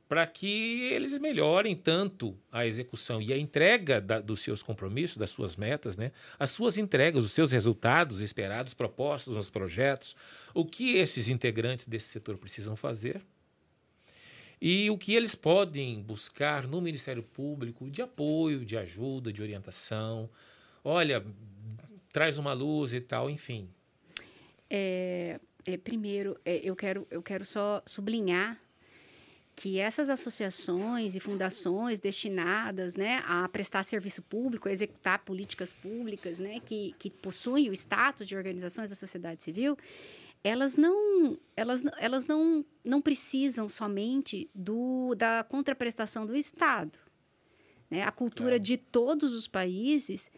para 0.08 0.26
que 0.26 0.82
eles 0.92 1.18
melhorem 1.18 1.76
tanto 1.76 2.38
a 2.52 2.64
execução 2.64 3.20
e 3.20 3.32
a 3.32 3.38
entrega 3.38 4.00
da, 4.00 4.20
dos 4.20 4.40
seus 4.40 4.62
compromissos, 4.62 5.16
das 5.16 5.30
suas 5.30 5.56
metas, 5.56 5.96
né? 5.96 6.12
as 6.38 6.50
suas 6.50 6.78
entregas, 6.78 7.24
os 7.24 7.32
seus 7.32 7.50
resultados 7.50 8.20
esperados, 8.20 8.72
propostos 8.74 9.36
nos 9.36 9.50
projetos, 9.50 10.14
o 10.54 10.64
que 10.64 10.96
esses 10.96 11.28
integrantes 11.28 11.88
desse 11.88 12.06
setor 12.06 12.38
precisam 12.38 12.76
fazer 12.76 13.20
e 14.60 14.88
o 14.90 14.96
que 14.96 15.14
eles 15.14 15.34
podem 15.34 16.00
buscar 16.00 16.66
no 16.66 16.80
Ministério 16.80 17.22
Público 17.22 17.90
de 17.90 18.00
apoio, 18.00 18.64
de 18.64 18.76
ajuda, 18.76 19.32
de 19.32 19.42
orientação. 19.42 20.30
Olha, 20.82 21.22
traz 22.12 22.38
uma 22.38 22.52
luz 22.52 22.92
e 22.92 23.00
tal, 23.00 23.28
enfim. 23.28 23.68
É, 24.70 25.38
é 25.64 25.76
primeiro, 25.76 26.38
é, 26.44 26.56
eu, 26.56 26.74
quero, 26.74 27.06
eu 27.10 27.22
quero 27.22 27.44
só 27.44 27.82
sublinhar 27.84 28.58
que 29.56 29.78
essas 29.78 30.10
associações 30.10 31.16
e 31.16 31.20
fundações 31.20 31.98
destinadas 31.98 32.94
né, 32.94 33.22
a 33.26 33.48
prestar 33.48 33.82
serviço 33.84 34.20
público, 34.20 34.68
a 34.68 34.72
executar 34.72 35.20
políticas 35.20 35.72
públicas, 35.72 36.38
né, 36.38 36.60
que, 36.60 36.94
que 36.98 37.08
possuem 37.08 37.70
o 37.70 37.72
status 37.72 38.28
de 38.28 38.36
organizações 38.36 38.90
da 38.90 38.94
sociedade 38.94 39.42
civil, 39.42 39.74
elas 40.44 40.76
não 40.76 41.38
elas, 41.56 41.82
elas 41.98 42.26
não, 42.26 42.64
não 42.86 43.00
precisam 43.00 43.66
somente 43.66 44.50
do, 44.54 45.14
da 45.14 45.42
contraprestação 45.42 46.26
do 46.26 46.36
Estado. 46.36 46.98
Né? 47.90 48.02
A 48.02 48.12
cultura 48.12 48.60
de 48.60 48.76
todos 48.76 49.32
os 49.32 49.48
países 49.48 50.30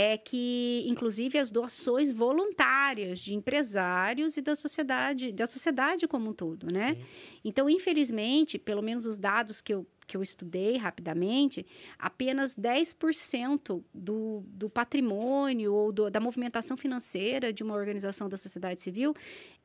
é 0.00 0.16
que, 0.16 0.84
inclusive, 0.86 1.38
as 1.38 1.50
doações 1.50 2.08
voluntárias 2.12 3.18
de 3.18 3.34
empresários 3.34 4.36
e 4.36 4.40
da 4.40 4.54
sociedade, 4.54 5.32
da 5.32 5.48
sociedade 5.48 6.06
como 6.06 6.30
um 6.30 6.32
todo, 6.32 6.72
né? 6.72 6.94
Sim. 6.94 7.04
Então, 7.44 7.68
infelizmente, 7.68 8.60
pelo 8.60 8.80
menos 8.80 9.06
os 9.06 9.18
dados 9.18 9.60
que 9.60 9.74
eu, 9.74 9.84
que 10.06 10.16
eu 10.16 10.22
estudei 10.22 10.76
rapidamente, 10.76 11.66
apenas 11.98 12.56
10% 12.56 13.82
do, 13.92 14.44
do 14.46 14.70
patrimônio 14.70 15.74
ou 15.74 15.90
do, 15.90 16.08
da 16.08 16.20
movimentação 16.20 16.76
financeira 16.76 17.52
de 17.52 17.64
uma 17.64 17.74
organização 17.74 18.28
da 18.28 18.36
sociedade 18.36 18.80
civil, 18.80 19.16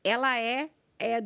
ela 0.04 0.36
é, 0.40 0.72
é, 0.98 1.24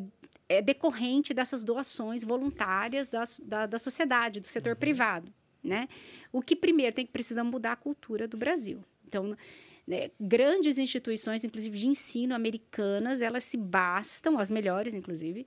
é 0.49 0.61
decorrente 0.61 1.33
dessas 1.33 1.63
doações 1.63 2.25
voluntárias 2.25 3.07
da, 3.07 3.23
da, 3.45 3.65
da 3.67 3.79
sociedade, 3.79 4.41
do 4.41 4.49
setor 4.49 4.73
uhum. 4.73 4.79
privado, 4.79 5.33
né? 5.63 5.87
O 6.29 6.41
que 6.41 6.57
primeiro 6.57 6.93
tem 6.93 7.05
que 7.05 7.11
precisar 7.13 7.45
mudar 7.45 7.71
a 7.71 7.77
cultura 7.77 8.27
do 8.27 8.35
Brasil. 8.35 8.83
Então, 9.07 9.35
né, 9.87 10.11
grandes 10.19 10.77
instituições, 10.77 11.45
inclusive 11.45 11.77
de 11.77 11.87
ensino 11.87 12.35
americanas, 12.35 13.21
elas 13.21 13.45
se 13.45 13.55
bastam, 13.55 14.37
as 14.37 14.49
melhores, 14.49 14.93
inclusive, 14.93 15.45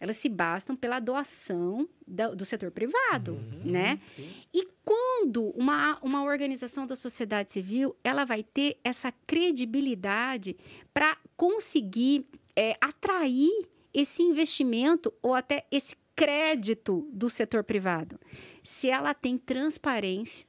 elas 0.00 0.16
se 0.16 0.30
bastam 0.30 0.74
pela 0.74 0.98
doação 0.98 1.86
do, 2.08 2.34
do 2.34 2.44
setor 2.46 2.70
privado, 2.70 3.32
uhum, 3.32 3.70
né? 3.70 4.00
Sim. 4.16 4.30
E 4.52 4.66
quando 4.82 5.50
uma, 5.50 5.98
uma 6.02 6.24
organização 6.24 6.86
da 6.86 6.96
sociedade 6.96 7.52
civil, 7.52 7.94
ela 8.02 8.24
vai 8.24 8.42
ter 8.42 8.78
essa 8.82 9.12
credibilidade 9.26 10.56
para 10.94 11.18
conseguir 11.36 12.26
é, 12.56 12.76
atrair 12.80 13.68
esse 13.92 14.22
investimento 14.22 15.12
ou 15.22 15.34
até 15.34 15.66
esse 15.70 15.94
crédito 16.16 17.06
do 17.12 17.28
setor 17.28 17.62
privado? 17.62 18.18
Se 18.62 18.88
ela 18.88 19.12
tem 19.12 19.36
transparência, 19.36 20.46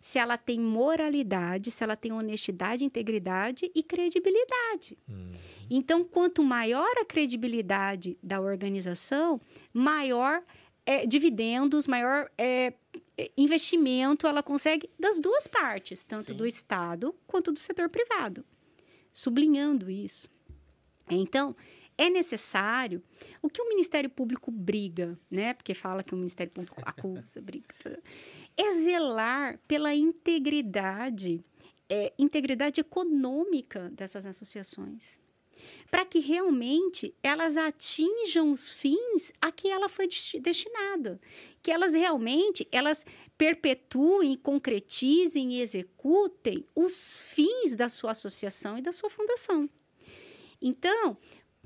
se 0.00 0.18
ela 0.18 0.36
tem 0.36 0.58
moralidade, 0.60 1.70
se 1.70 1.82
ela 1.82 1.96
tem 1.96 2.12
honestidade, 2.12 2.84
integridade 2.84 3.70
e 3.74 3.82
credibilidade. 3.82 4.98
Uhum. 5.08 5.32
Então, 5.70 6.04
quanto 6.04 6.42
maior 6.42 6.90
a 6.98 7.04
credibilidade 7.04 8.18
da 8.22 8.40
organização, 8.40 9.40
maior 9.72 10.42
é, 10.86 11.06
dividendos, 11.06 11.86
maior 11.86 12.30
é, 12.38 12.72
investimento 13.36 14.26
ela 14.26 14.42
consegue 14.42 14.88
das 14.98 15.20
duas 15.20 15.46
partes, 15.46 16.04
tanto 16.04 16.28
Sim. 16.28 16.36
do 16.36 16.46
Estado 16.46 17.14
quanto 17.26 17.52
do 17.52 17.58
setor 17.58 17.88
privado. 17.88 18.44
Sublinhando 19.12 19.90
isso. 19.90 20.30
Então, 21.10 21.56
é 21.98 22.08
necessário 22.08 23.02
o 23.42 23.50
que 23.50 23.60
o 23.60 23.68
Ministério 23.68 24.08
Público 24.08 24.52
briga, 24.52 25.18
né? 25.28 25.52
Porque 25.52 25.74
fala 25.74 26.04
que 26.04 26.14
o 26.14 26.16
Ministério 26.16 26.52
Público 26.52 26.80
acusa, 26.86 27.40
briga, 27.40 27.66
é 28.56 28.70
zelar 28.70 29.58
pela 29.66 29.92
integridade, 29.92 31.44
é, 31.90 32.12
integridade 32.16 32.80
econômica 32.80 33.90
dessas 33.90 34.24
associações, 34.24 35.18
para 35.90 36.04
que 36.04 36.20
realmente 36.20 37.12
elas 37.20 37.56
atinjam 37.56 38.52
os 38.52 38.70
fins 38.70 39.32
a 39.40 39.50
que 39.50 39.68
ela 39.68 39.88
foi 39.88 40.06
destinada, 40.40 41.20
que 41.60 41.72
elas 41.72 41.92
realmente 41.92 42.68
elas 42.70 43.04
perpetuem, 43.36 44.36
concretizem 44.36 45.54
e 45.54 45.60
executem 45.60 46.64
os 46.76 47.18
fins 47.18 47.74
da 47.74 47.88
sua 47.88 48.12
associação 48.12 48.78
e 48.78 48.82
da 48.82 48.92
sua 48.92 49.10
fundação. 49.10 49.68
Então, 50.60 51.16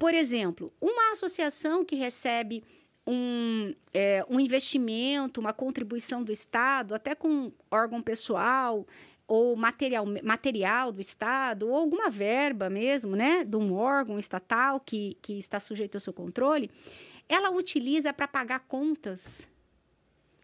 por 0.02 0.14
exemplo, 0.14 0.72
uma 0.80 1.12
associação 1.12 1.84
que 1.84 1.94
recebe 1.94 2.64
um, 3.06 3.72
é, 3.94 4.26
um 4.28 4.40
investimento, 4.40 5.40
uma 5.40 5.52
contribuição 5.52 6.24
do 6.24 6.32
Estado, 6.32 6.92
até 6.92 7.14
com 7.14 7.52
órgão 7.70 8.02
pessoal 8.02 8.84
ou 9.28 9.54
material, 9.54 10.04
material 10.24 10.90
do 10.90 11.00
Estado, 11.00 11.68
ou 11.68 11.76
alguma 11.76 12.10
verba 12.10 12.68
mesmo, 12.68 13.14
né, 13.14 13.44
de 13.44 13.56
um 13.56 13.74
órgão 13.74 14.18
estatal 14.18 14.80
que, 14.80 15.16
que 15.22 15.38
está 15.38 15.60
sujeito 15.60 15.94
ao 15.94 16.00
seu 16.00 16.12
controle, 16.12 16.68
ela 17.28 17.52
utiliza 17.52 18.12
para 18.12 18.26
pagar 18.26 18.58
contas 18.66 19.48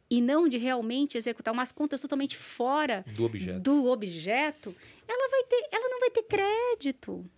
e 0.08 0.20
não 0.20 0.46
de 0.46 0.56
realmente 0.56 1.18
executar 1.18 1.52
umas 1.52 1.72
contas 1.72 2.00
totalmente 2.00 2.36
fora 2.36 3.04
do 3.16 3.24
objeto. 3.24 3.58
do 3.58 3.86
objeto, 3.86 4.72
ela 5.08 5.28
vai 5.28 5.42
ter, 5.42 5.68
ela 5.72 5.88
não 5.88 5.98
vai 5.98 6.10
ter 6.10 6.22
crédito 6.22 7.28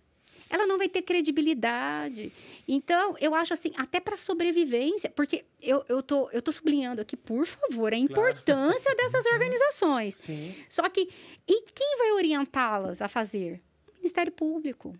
ela 0.51 0.67
não 0.67 0.77
vai 0.77 0.89
ter 0.89 1.01
credibilidade. 1.01 2.31
Então, 2.67 3.15
eu 3.19 3.33
acho 3.33 3.53
assim, 3.53 3.71
até 3.77 4.01
para 4.01 4.17
sobrevivência, 4.17 5.09
porque 5.09 5.45
eu, 5.61 5.83
eu, 5.87 6.03
tô, 6.03 6.29
eu 6.31 6.41
tô 6.41 6.51
sublinhando 6.51 7.01
aqui, 7.01 7.15
por 7.15 7.45
favor, 7.45 7.93
a 7.93 7.97
importância 7.97 8.93
claro. 8.93 8.97
dessas 8.97 9.25
uhum. 9.25 9.33
organizações. 9.33 10.15
Sim. 10.15 10.53
Só 10.67 10.87
que, 10.89 11.09
e 11.47 11.61
quem 11.73 11.97
vai 11.97 12.11
orientá-las 12.11 13.01
a 13.01 13.07
fazer? 13.07 13.61
O 13.87 13.95
Ministério 13.95 14.31
Público. 14.31 14.93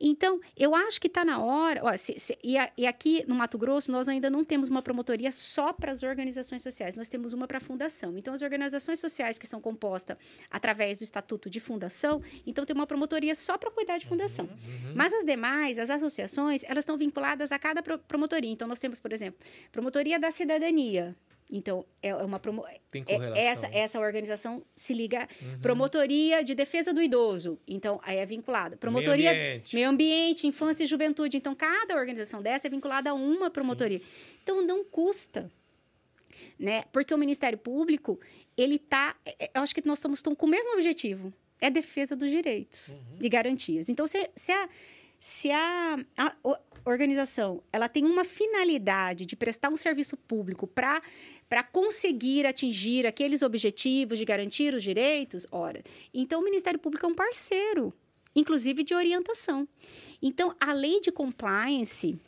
Então, 0.00 0.40
eu 0.56 0.74
acho 0.74 1.00
que 1.00 1.08
está 1.08 1.24
na 1.24 1.40
hora. 1.40 1.80
Ó, 1.84 1.96
se, 1.96 2.18
se, 2.18 2.38
e, 2.42 2.56
a, 2.56 2.70
e, 2.76 2.86
aqui 2.86 3.24
no 3.26 3.34
Mato 3.34 3.58
Grosso, 3.58 3.90
nós 3.90 4.08
ainda 4.08 4.30
não 4.30 4.44
temos 4.44 4.68
uma 4.68 4.80
promotoria 4.80 5.32
só 5.32 5.72
para 5.72 5.92
as 5.92 6.02
organizações 6.02 6.62
sociais, 6.62 6.94
nós 6.94 7.08
temos 7.08 7.32
uma 7.32 7.46
para 7.46 7.58
a 7.58 7.60
fundação. 7.60 8.16
Então, 8.16 8.32
as 8.32 8.42
organizações 8.42 9.00
sociais 9.00 9.38
que 9.38 9.46
são 9.46 9.60
compostas 9.60 10.16
através 10.50 10.98
do 10.98 11.04
estatuto 11.04 11.50
de 11.50 11.60
fundação, 11.60 12.22
então 12.46 12.64
tem 12.64 12.74
uma 12.74 12.86
promotoria 12.86 13.34
só 13.34 13.58
para 13.58 13.70
cuidar 13.70 13.98
de 13.98 14.06
fundação. 14.06 14.44
Uhum, 14.44 14.88
uhum. 14.88 14.92
Mas 14.94 15.12
as 15.12 15.24
demais, 15.24 15.78
as 15.78 15.90
associações, 15.90 16.62
elas 16.64 16.82
estão 16.82 16.96
vinculadas 16.96 17.50
a 17.50 17.58
cada 17.58 17.82
promotoria. 17.82 18.50
Então, 18.50 18.68
nós 18.68 18.78
temos, 18.78 19.00
por 19.00 19.12
exemplo, 19.12 19.40
promotoria 19.72 20.18
da 20.18 20.30
cidadania. 20.30 21.16
Então, 21.50 21.84
é 22.02 22.14
uma 22.14 22.38
promo... 22.38 22.64
Tem 22.90 23.04
é, 23.06 23.46
essa, 23.46 23.66
essa 23.68 23.98
organização 23.98 24.62
se 24.76 24.92
liga 24.92 25.26
uhum. 25.40 25.60
promotoria 25.60 26.44
de 26.44 26.54
defesa 26.54 26.92
do 26.92 27.02
idoso. 27.02 27.58
Então, 27.66 27.98
aí 28.02 28.18
é 28.18 28.26
vinculada. 28.26 28.76
Promotoria 28.76 29.32
meio 29.32 29.46
ambiente. 29.46 29.74
meio 29.74 29.88
ambiente, 29.88 30.46
infância 30.46 30.84
e 30.84 30.86
juventude. 30.86 31.36
Então, 31.36 31.54
cada 31.54 31.96
organização 31.96 32.42
dessa 32.42 32.66
é 32.66 32.70
vinculada 32.70 33.10
a 33.10 33.14
uma 33.14 33.50
promotoria. 33.50 33.98
Sim. 33.98 34.04
Então, 34.42 34.62
não 34.62 34.84
custa. 34.84 35.50
Né? 36.58 36.84
Porque 36.92 37.14
o 37.14 37.18
Ministério 37.18 37.56
Público, 37.56 38.20
ele 38.56 38.78
tá, 38.78 39.16
é, 39.24 39.46
é, 39.46 39.50
eu 39.54 39.62
acho 39.62 39.74
que 39.74 39.86
nós 39.86 39.98
estamos 39.98 40.20
com 40.20 40.46
o 40.46 40.48
mesmo 40.48 40.74
objetivo, 40.74 41.32
é 41.60 41.70
defesa 41.70 42.14
dos 42.14 42.30
direitos 42.30 42.88
uhum. 42.90 43.18
e 43.20 43.28
garantias. 43.28 43.88
Então, 43.88 44.06
se, 44.06 44.30
se 44.36 44.52
a 44.52 44.68
se 45.20 45.50
a, 45.50 45.98
a, 46.16 46.36
organização 46.84 47.62
ela 47.72 47.88
tem 47.88 48.04
uma 48.04 48.24
finalidade 48.24 49.26
de 49.26 49.36
prestar 49.36 49.68
um 49.68 49.76
serviço 49.76 50.16
público 50.16 50.66
para 50.66 51.02
para 51.48 51.62
conseguir 51.62 52.46
atingir 52.46 53.06
aqueles 53.06 53.42
objetivos 53.42 54.18
de 54.18 54.24
garantir 54.24 54.74
os 54.74 54.82
direitos, 54.82 55.46
ora, 55.50 55.82
então 56.12 56.40
o 56.40 56.44
Ministério 56.44 56.78
Público 56.78 57.06
é 57.06 57.08
um 57.08 57.14
parceiro, 57.14 57.92
inclusive 58.34 58.84
de 58.84 58.94
orientação. 58.94 59.66
Então, 60.20 60.54
a 60.60 60.72
lei 60.72 61.00
de 61.00 61.10
compliance, 61.10 62.18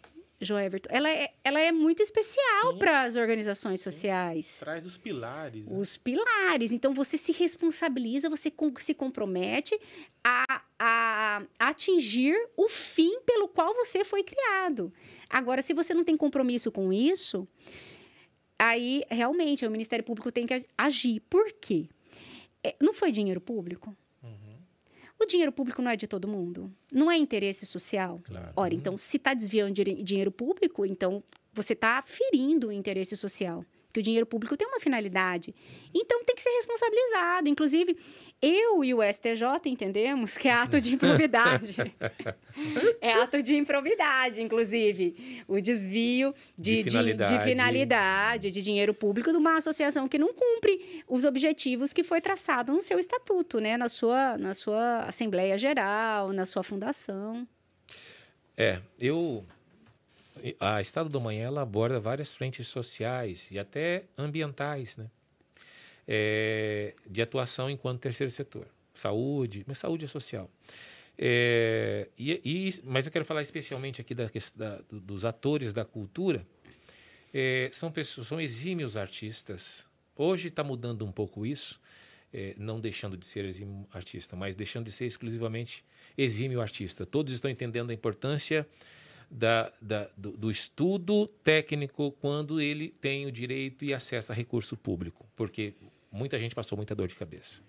João 0.41 0.61
Everton, 0.61 0.89
ela 0.91 1.11
é, 1.11 1.33
ela 1.45 1.61
é 1.61 1.71
muito 1.71 2.03
especial 2.03 2.79
para 2.79 3.03
as 3.03 3.17
organizações 3.17 3.81
Sim. 3.81 3.91
sociais. 3.91 4.57
Traz 4.59 4.87
os 4.87 4.97
pilares. 4.97 5.67
Né? 5.67 5.79
Os 5.79 5.97
pilares. 5.97 6.73
Então, 6.73 6.95
você 6.95 7.17
se 7.17 7.33
responsabiliza, 7.33 8.31
você 8.31 8.51
se 8.79 8.95
compromete 8.95 9.79
a, 10.25 10.63
a, 10.83 11.43
atingir 11.59 12.35
o 12.57 12.67
fim 12.71 13.21
pelo 13.21 13.47
qual 13.47 13.75
você 13.75 14.03
foi 14.03 14.23
criado. 14.25 14.91
Agora, 15.29 15.61
se 15.61 15.75
você 15.75 15.93
não 15.93 16.03
tem 16.03 16.17
compromisso 16.17 16.73
com 16.73 16.91
isso, 16.91 17.47
aí 18.59 19.05
realmente 19.11 19.67
o 19.67 19.71
Ministério 19.71 20.03
Público 20.03 20.33
tem 20.33 20.47
que 20.47 20.67
agir. 20.77 21.21
Por 21.29 21.53
quê? 21.53 21.87
É, 22.65 22.75
não 22.81 22.95
foi 22.95 23.13
dinheiro 23.13 23.43
público? 23.43 23.95
Uhum. 24.23 24.57
O 25.21 25.27
dinheiro 25.27 25.53
público 25.53 25.83
não 25.83 25.91
é 25.91 25.97
de 25.97 26.07
todo 26.07 26.27
mundo. 26.27 26.73
Não 26.91 27.11
é 27.11 27.17
interesse 27.17 27.67
social. 27.67 28.19
Claro. 28.25 28.53
Ora, 28.57 28.75
então, 28.75 28.97
se 28.97 29.19
está 29.19 29.35
desviando 29.35 29.75
de 29.75 30.03
dinheiro 30.03 30.33
público, 30.33 30.87
então 30.87 31.23
você 31.53 31.75
está 31.75 32.01
ferindo 32.01 32.69
o 32.69 32.73
interesse 32.73 33.15
social 33.17 33.65
que 33.93 34.01
o 34.01 34.03
dinheiro 34.03 34.27
público 34.27 34.57
tem 34.57 34.67
uma 34.67 34.81
finalidade. 34.81 35.55
Então 35.95 36.25
tem 36.25 36.37
que 36.37 36.43
ser 36.43 36.51
responsabilizado. 36.51 37.49
Inclusive, 37.49 37.97
eu 38.41 38.85
e 38.85 38.95
o 38.95 39.03
STJ 39.03 39.45
entendemos 39.67 40.37
que 40.37 40.49
é 40.49 40.53
ato 40.53 40.81
de 40.81 40.95
improbidade. 40.95 41.77
é 43.01 43.13
ato 43.13 43.43
de 43.43 43.57
improbidade, 43.57 44.41
inclusive. 44.41 45.43
O 45.49 45.61
desvio 45.61 46.35
de, 46.57 46.83
de, 46.83 46.91
finalidade. 46.91 47.33
De, 47.33 47.39
de 47.39 47.45
finalidade, 47.45 48.51
de 48.51 48.63
dinheiro 48.63 48.95
público 48.95 49.31
de 49.31 49.37
uma 49.37 49.57
associação 49.57 50.09
que 50.09 50.19
não 50.19 50.33
cumpre 50.33 51.03
os 51.09 51.25
objetivos 51.25 51.93
que 51.93 52.03
foi 52.03 52.21
traçado 52.21 52.73
no 52.73 52.83
seu 52.83 52.99
estatuto, 52.99 53.61
né? 53.61 53.77
na, 53.77 53.89
sua, 53.89 54.39
na 54.39 54.55
sua 54.55 55.01
Assembleia 55.01 55.59
Geral, 55.59 56.33
na 56.33 56.47
sua 56.47 56.63
fundação. 56.63 57.47
É, 58.57 58.81
eu 58.99 59.45
a 60.59 60.81
Estado 60.81 61.09
do 61.09 61.21
Manhã 61.21 61.47
ela 61.47 61.63
aborda 61.63 62.01
várias 62.01 62.35
frentes 62.35 62.67
sociais 62.69 63.51
e 63.51 63.59
até 63.59 64.05
ambientais, 64.17 64.97
né? 64.97 65.11
É, 66.07 66.95
de 67.09 67.23
atuação 67.23 67.71
enquanto 67.71 68.01
terceiro 68.01 68.31
setor. 68.31 68.67
Saúde, 68.95 69.65
mas 69.67 69.79
saúde 69.79 70.05
é 70.05 70.09
social. 70.09 70.51
É, 71.17 72.09
e, 72.19 72.41
e, 72.45 72.81
mas 72.85 73.05
eu 73.05 73.13
quero 73.13 73.25
falar 73.25 73.43
especialmente 73.43 74.01
aqui 74.01 74.15
da, 74.15 74.31
da, 74.57 74.81
dos 74.91 75.25
atores 75.25 75.73
da 75.73 75.85
cultura. 75.85 76.47
É, 77.33 77.69
são 77.73 77.93
pessoas, 77.93 78.27
são 78.27 78.41
exímios 78.41 78.97
artistas. 78.97 79.89
Hoje 80.17 80.49
está 80.49 80.65
mudando 80.65 81.05
um 81.05 81.13
pouco 81.13 81.47
isso, 81.47 81.81
é, 82.33 82.55
não 82.59 82.81
deixando 82.81 83.17
de 83.17 83.27
ser 83.27 83.45
exímio 83.45 83.87
artista, 83.93 84.35
mas 84.35 84.55
deixando 84.55 84.87
de 84.87 84.93
ser 84.93 85.07
exclusivamente 85.07 85.85
exímio 86.17 86.61
artista. 86.61 87.07
Todos 87.07 87.33
estão 87.33 87.51
entendendo 87.51 87.91
a 87.91 87.95
importância 87.95 88.67
da, 89.31 89.73
da, 89.81 90.09
do, 90.17 90.33
do, 90.37 90.51
estudo 90.51 91.27
técnico 91.27 92.11
quando 92.21 92.61
ele 92.61 92.89
tem 92.89 93.27
o 93.27 93.33
direito 93.33 93.85
e 93.85 93.95
acesso 93.95 94.33
a 94.33 94.35
recurso 94.35 94.77
público, 94.77 95.25
porque 95.37 95.75
muita 96.11 96.39
gente 96.39 96.55
passou 96.55 96.77
muita 96.77 96.95
dor 96.95 97.07
de 97.07 97.15
cabeça. 97.15 97.63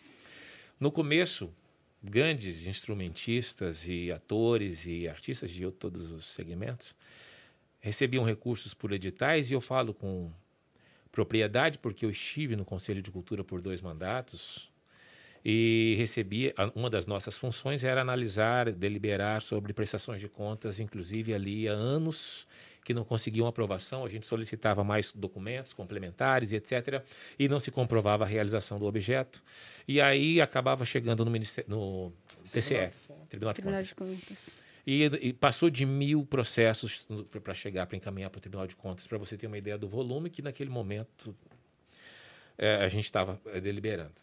No 0.79 0.91
começo, 0.91 1.53
grandes 2.03 2.65
instrumentistas 2.65 3.87
e 3.87 4.11
atores 4.11 4.87
e 4.87 5.07
artistas 5.07 5.51
de 5.51 5.69
todos 5.71 6.11
os 6.11 6.25
segmentos 6.25 6.95
recebiam 7.79 8.23
recursos 8.23 8.73
por 8.73 8.91
editais 8.91 9.51
e 9.51 9.53
eu 9.53 9.61
falo 9.61 9.93
com 9.93 10.31
propriedade 11.11 11.77
porque 11.77 12.05
eu 12.05 12.09
estive 12.09 12.55
no 12.55 12.65
Conselho 12.65 13.01
de 13.01 13.11
Cultura 13.11 13.43
por 13.43 13.61
dois 13.61 13.81
mandatos 13.81 14.70
e 15.43 15.95
recebia 15.97 16.53
uma 16.75 16.89
das 16.89 17.07
nossas 17.07 17.37
funções 17.37 17.83
era 17.83 18.01
analisar, 18.01 18.71
deliberar 18.71 19.41
sobre 19.41 19.73
prestações 19.73 20.21
de 20.21 20.29
contas, 20.29 20.79
inclusive 20.79 21.33
ali 21.33 21.67
há 21.67 21.73
anos 21.73 22.47
que 22.83 22.93
não 22.93 23.03
conseguiam 23.03 23.47
aprovação, 23.47 24.03
a 24.03 24.09
gente 24.09 24.25
solicitava 24.25 24.83
mais 24.83 25.11
documentos 25.13 25.73
complementares 25.73 26.51
e 26.51 26.55
etc. 26.55 27.03
E 27.37 27.47
não 27.47 27.59
se 27.59 27.71
comprovava 27.71 28.23
a 28.23 28.27
realização 28.27 28.79
do 28.79 28.85
objeto. 28.85 29.43
E 29.87 30.01
aí 30.01 30.41
acabava 30.41 30.83
chegando 30.83 31.23
no, 31.23 31.29
ministério, 31.29 31.69
no 31.69 32.11
TCE, 32.51 32.91
Tribunal 33.29 33.53
de 33.53 33.61
Contas. 33.61 33.87
De 33.87 33.95
Contas. 33.95 34.49
E, 34.85 35.03
e, 35.21 35.33
passou 35.33 35.69
de 35.69 35.85
mil 35.85 36.25
processos 36.25 37.07
para 37.43 37.53
chegar, 37.53 37.85
para 37.85 37.97
encaminhar 37.97 38.31
para 38.31 38.39
o 38.39 38.41
Tribunal 38.41 38.65
de 38.65 38.75
Contas, 38.75 39.05
para 39.05 39.17
você 39.19 39.37
ter 39.37 39.45
uma 39.45 39.57
ideia 39.57 39.77
do 39.77 39.87
volume 39.87 40.29
que 40.29 40.41
naquele 40.41 40.71
momento 40.71 41.35
é, 42.57 42.77
a 42.77 42.87
gente 42.87 43.05
estava 43.05 43.39
é, 43.45 43.61
deliberando. 43.61 44.15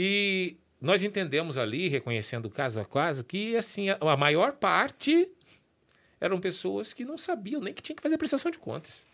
E 0.00 0.56
nós 0.80 1.02
entendemos 1.02 1.58
ali, 1.58 1.88
reconhecendo 1.88 2.48
caso 2.48 2.78
a 2.78 2.84
caso, 2.84 3.24
que 3.24 3.56
assim 3.56 3.90
a, 3.90 3.98
a 4.00 4.16
maior 4.16 4.52
parte 4.52 5.28
eram 6.20 6.38
pessoas 6.38 6.92
que 6.92 7.04
não 7.04 7.18
sabiam 7.18 7.60
nem 7.60 7.74
que 7.74 7.82
tinha 7.82 7.96
que 7.96 8.02
fazer 8.02 8.16
prestação 8.16 8.48
de 8.48 8.58
contas. 8.58 9.04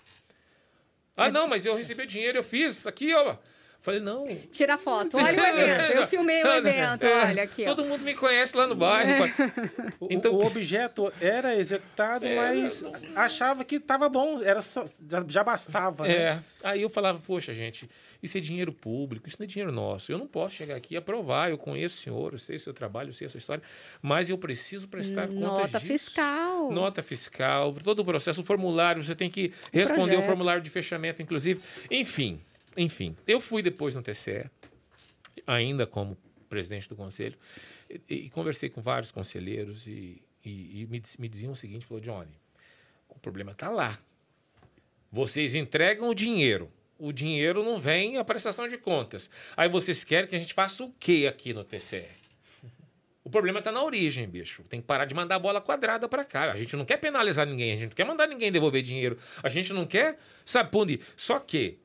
Ah, 1.16 1.30
não, 1.30 1.49
mas 1.49 1.64
eu 1.64 1.74
recebi 1.74 2.05
dinheiro, 2.05 2.37
eu 2.37 2.45
fiz 2.45 2.87
aqui, 2.87 3.14
ó. 3.14 3.39
Falei, 3.80 4.01
não. 4.01 4.26
Tira 4.51 4.76
foto. 4.76 5.16
Olha 5.16 5.43
o 5.43 5.47
evento. 5.47 5.93
Eu 5.93 6.07
filmei 6.09 6.43
o 6.43 6.55
evento. 6.55 7.05
É, 7.05 7.24
olha 7.28 7.43
aqui. 7.43 7.64
Todo 7.64 7.82
ó. 7.82 7.87
mundo 7.87 8.01
me 8.03 8.14
conhece 8.14 8.57
lá 8.57 8.66
no 8.66 8.74
bairro. 8.74 9.24
É. 9.24 9.85
Então, 10.11 10.32
o, 10.32 10.43
o, 10.43 10.47
objeto 10.47 11.11
era 11.20 11.55
executado, 11.55 12.26
é, 12.26 12.35
mas 12.35 12.82
não, 12.82 12.93
achava 13.14 13.64
que 13.64 13.76
estava 13.76 14.09
bom. 14.09 14.43
Era 14.43 14.61
só, 14.61 14.85
já, 15.09 15.24
já 15.28 15.45
bastava. 15.45 16.07
É. 16.07 16.35
Né? 16.35 16.45
Aí 16.62 16.82
eu 16.82 16.91
falava, 16.91 17.20
poxa, 17.20 17.55
gente, 17.55 17.89
isso 18.24 18.38
é 18.38 18.40
dinheiro 18.40 18.72
público, 18.72 19.28
isso 19.28 19.36
não 19.38 19.44
é 19.44 19.46
dinheiro 19.46 19.70
nosso. 19.70 20.10
Eu 20.10 20.18
não 20.18 20.26
posso 20.26 20.54
chegar 20.54 20.76
aqui 20.76 20.94
e 20.94 20.96
aprovar. 20.96 21.50
Eu 21.50 21.58
conheço 21.58 21.98
o 21.98 22.00
senhor, 22.00 22.32
eu 22.32 22.38
sei 22.38 22.56
o 22.56 22.60
seu 22.60 22.72
trabalho, 22.72 23.10
eu 23.10 23.12
sei 23.12 23.26
a 23.26 23.30
sua 23.30 23.38
história, 23.38 23.62
mas 24.00 24.30
eu 24.30 24.38
preciso 24.38 24.88
prestar 24.88 25.28
Nota 25.28 25.40
contas 25.40 25.72
Nota 25.72 25.80
fiscal. 25.80 26.72
Nota 26.72 27.02
fiscal, 27.02 27.72
todo 27.74 28.00
o 28.00 28.04
processo, 28.04 28.40
o 28.40 28.44
formulário, 28.44 29.02
você 29.02 29.14
tem 29.14 29.30
que 29.30 29.52
responder 29.72 30.16
o, 30.16 30.20
o 30.20 30.22
formulário 30.22 30.62
de 30.62 30.70
fechamento, 30.70 31.20
inclusive. 31.20 31.60
Enfim, 31.90 32.40
enfim. 32.76 33.16
Eu 33.26 33.40
fui 33.40 33.62
depois 33.62 33.94
no 33.94 34.02
TCE, 34.02 34.50
ainda 35.46 35.86
como 35.86 36.16
presidente 36.48 36.88
do 36.88 36.96
conselho, 36.96 37.36
e, 37.90 38.02
e 38.08 38.30
conversei 38.30 38.70
com 38.70 38.80
vários 38.80 39.10
conselheiros 39.10 39.86
e, 39.86 40.22
e, 40.44 40.82
e 40.82 40.86
me, 40.86 41.02
me 41.18 41.28
diziam 41.28 41.52
o 41.52 41.56
seguinte, 41.56 41.84
falou, 41.84 42.00
Johnny, 42.00 42.32
o 43.08 43.18
problema 43.18 43.52
está 43.52 43.68
lá. 43.68 43.98
Vocês 45.10 45.54
entregam 45.54 46.08
o 46.08 46.14
dinheiro, 46.14 46.72
o 47.05 47.12
dinheiro 47.12 47.62
não 47.62 47.78
vem 47.78 48.16
a 48.16 48.24
prestação 48.24 48.66
de 48.66 48.78
contas. 48.78 49.30
Aí 49.57 49.68
vocês 49.68 50.02
querem 50.02 50.28
que 50.28 50.34
a 50.34 50.38
gente 50.38 50.55
faça 50.55 50.82
o 50.82 50.92
quê 50.98 51.26
aqui 51.28 51.52
no 51.52 51.62
TCE? 51.62 52.07
O 53.22 53.30
problema 53.30 53.59
está 53.59 53.70
na 53.70 53.82
origem, 53.82 54.26
bicho. 54.26 54.62
Tem 54.68 54.80
que 54.80 54.86
parar 54.86 55.05
de 55.05 55.14
mandar 55.14 55.38
bola 55.38 55.61
quadrada 55.61 56.09
para 56.09 56.24
cá. 56.24 56.52
A 56.52 56.57
gente 56.57 56.76
não 56.76 56.84
quer 56.84 56.96
penalizar 56.96 57.46
ninguém, 57.46 57.72
a 57.72 57.76
gente 57.76 57.88
não 57.88 57.96
quer 57.96 58.05
mandar 58.05 58.26
ninguém 58.26 58.50
devolver 58.50 58.82
dinheiro. 58.82 59.18
A 59.42 59.48
gente 59.48 59.72
não 59.72 59.86
quer, 59.86 60.18
sabe, 60.44 60.70
punir. 60.70 61.00
Só 61.16 61.38
que, 61.38 61.78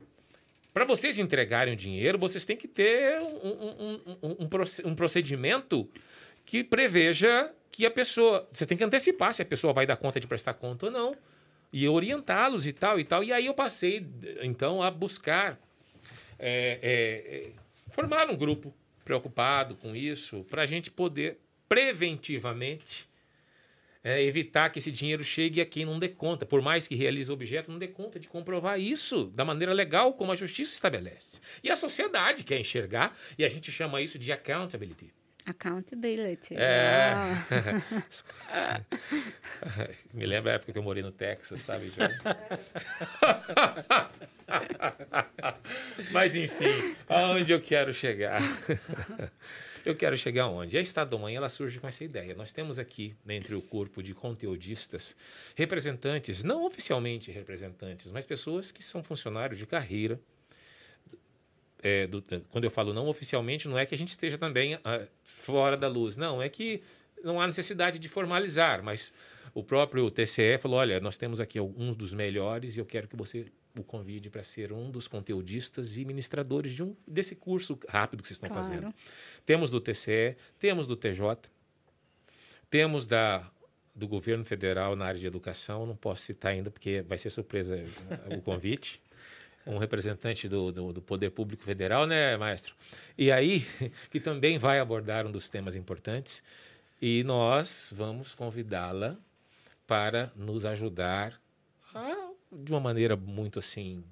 para 0.74 0.86
vocês 0.86 1.18
entregarem 1.18 1.74
o 1.74 1.78
dinheiro, 1.78 2.18
vocês 2.18 2.46
têm 2.46 2.56
que 2.56 2.68
ter 2.68 3.20
um, 3.20 3.50
um, 3.50 4.18
um, 4.24 4.90
um 4.92 4.96
procedimento 4.96 5.90
que 6.46 6.64
preveja 6.64 7.52
que 7.72 7.86
a 7.86 7.92
pessoa. 7.92 8.48
Você 8.52 8.66
tem 8.66 8.78
que 8.78 8.84
antecipar 8.84 9.34
se 9.34 9.42
a 9.42 9.46
pessoa 9.46 9.74
vai 9.74 9.86
dar 9.86 9.98
conta 9.98 10.20
de 10.20 10.28
prestar 10.28 10.54
conta 10.54 10.86
ou 10.86 10.92
não 10.92 11.16
e 11.72 11.88
orientá-los 11.88 12.66
e 12.66 12.74
tal 12.74 13.00
e 13.00 13.04
tal. 13.04 13.24
E 13.24 13.32
aí 13.32 13.46
eu 13.46 13.54
passei, 13.54 14.06
então, 14.42 14.82
a 14.82 14.90
buscar 14.90 15.60
é, 16.38 16.80
é, 16.82 17.36
é 17.36 17.52
formar 17.90 18.30
um 18.30 18.36
grupo 18.36 18.74
preocupado 19.04 19.76
com 19.76 19.96
isso 19.96 20.46
para 20.50 20.64
a 20.64 20.66
gente 20.66 20.92
poder 20.92 21.40
preventivamente 21.68 23.10
é, 24.04 24.24
evitar 24.24 24.70
que 24.70 24.80
esse 24.80 24.92
dinheiro 24.92 25.24
chegue 25.24 25.60
a 25.62 25.66
quem 25.66 25.86
não 25.86 26.00
dê 26.00 26.10
conta, 26.10 26.46
por 26.46 26.62
mais 26.62 26.88
que 26.88 26.96
realize 26.96 27.30
o 27.30 27.34
objeto, 27.34 27.72
não 27.72 27.78
dê 27.78 27.88
conta 27.88 28.20
de 28.20 28.28
comprovar 28.28 28.80
isso 28.80 29.26
da 29.36 29.44
maneira 29.44 29.74
legal 29.74 30.14
como 30.14 30.32
a 30.32 30.36
justiça 30.36 30.74
estabelece. 30.74 31.40
E 31.64 31.70
a 31.70 31.76
sociedade 31.76 32.44
quer 32.44 32.60
enxergar, 32.60 33.18
e 33.38 33.44
a 33.44 33.50
gente 33.50 33.72
chama 33.72 34.02
isso 34.02 34.18
de 34.18 34.32
accountability. 34.32 35.12
Accountability. 35.50 36.56
É. 36.56 37.08
Me 40.14 40.26
lembra 40.26 40.52
a 40.52 40.56
época 40.56 40.72
que 40.72 40.78
eu 40.78 40.84
morei 40.84 41.04
no 41.04 41.12
Texas, 41.12 41.62
sabe, 41.62 41.92
Mas, 46.12 46.36
enfim, 46.36 46.96
aonde 47.08 47.52
eu 47.52 47.62
quero 47.62 47.94
chegar? 47.94 48.42
eu 49.86 49.96
quero 49.96 50.18
chegar 50.18 50.44
aonde? 50.44 50.78
A 50.78 50.82
Estado 50.82 51.12
da 51.12 51.18
Manhã 51.18 51.38
ela 51.38 51.50
surge 51.50 51.80
com 51.80 51.88
essa 51.88 52.04
ideia. 52.04 52.36
Nós 52.36 52.52
temos 52.52 52.80
aqui, 52.80 53.16
entre 53.28 53.56
o 53.56 53.62
corpo 53.62 54.02
de 54.02 54.14
conteudistas, 54.14 55.16
representantes, 55.56 56.44
não 56.44 56.66
oficialmente 56.66 57.32
representantes, 57.32 58.12
mas 58.12 58.26
pessoas 58.26 58.72
que 58.72 58.84
são 58.84 59.04
funcionários 59.04 59.60
de 59.60 59.66
carreira, 59.66 60.20
é, 61.82 62.08
do, 62.08 62.22
quando 62.50 62.64
eu 62.64 62.72
falo 62.72 62.94
não 62.94 63.08
oficialmente, 63.08 63.68
não 63.68 63.78
é 63.78 63.86
que 63.86 63.96
a 63.96 63.98
gente 63.98 64.10
esteja 64.10 64.38
também 64.38 64.76
uh, 64.76 64.80
fora 65.24 65.78
da 65.78 65.88
luz. 65.88 66.18
Não, 66.18 66.42
é 66.42 66.50
que 66.50 66.82
não 67.24 67.40
há 67.40 67.48
necessidade 67.48 68.00
de 68.00 68.10
formalizar, 68.10 68.84
mas 68.84 69.14
o 69.54 69.64
próprio 69.64 70.10
TCE 70.12 70.58
falou: 70.60 70.80
olha, 70.80 71.00
nós 71.00 71.18
temos 71.18 71.40
aqui 71.40 71.58
alguns 71.58 71.96
dos 71.96 72.14
melhores 72.14 72.76
e 72.76 72.80
eu 72.80 72.86
quero 72.86 73.08
que 73.08 73.16
você 73.16 73.46
o 73.78 73.84
convide 73.84 74.30
para 74.30 74.44
ser 74.44 74.74
um 74.74 74.90
dos 74.90 75.08
conteudistas 75.08 75.96
e 75.96 76.04
ministradores 76.04 76.74
de 76.74 76.84
um, 76.84 76.96
desse 77.08 77.36
curso 77.36 77.80
rápido 77.88 78.22
que 78.22 78.28
vocês 78.28 78.36
estão 78.36 78.50
claro. 78.50 78.64
fazendo. 78.64 78.94
Temos 79.46 79.70
do 79.70 79.80
TCE, 79.80 80.36
temos 80.58 80.88
do 80.88 80.96
TJ, 80.96 81.50
temos 82.70 83.08
da 83.08 83.50
do 83.96 84.08
governo 84.08 84.46
federal 84.46 84.96
na 84.96 85.06
área 85.06 85.20
de 85.20 85.26
educação, 85.28 85.86
não 85.86 85.96
posso 85.96 86.22
citar 86.22 86.54
ainda 86.54 86.72
porque 86.72 87.02
vai 87.02 87.18
ser 87.18 87.30
surpresa 87.30 87.84
o 88.36 88.42
convite 88.42 89.02
um 89.70 89.78
representante 89.78 90.50
do, 90.50 90.72
do, 90.72 90.94
do, 90.94 91.02
Poder 91.02 91.30
Público 91.30 91.64
Federal, 91.64 92.08
né, 92.08 92.36
maestro? 92.38 92.74
E 93.18 93.32
aí, 93.32 93.66
que 94.10 94.20
também 94.20 94.58
vai 94.58 94.80
abordar 94.80 95.26
um 95.28 95.32
dos 95.32 95.48
temas 95.48 95.76
importantes, 95.76 96.44
e 97.02 97.24
nós 97.24 97.94
vamos 97.96 98.34
convidá-la 98.34 99.16
para 99.88 100.32
nos 100.36 100.66
ajudar 100.66 101.40
a, 101.94 102.32
de 102.52 102.72
uma 102.72 102.80
maneira 102.80 103.16
muito 103.16 103.60
assim 103.60 104.04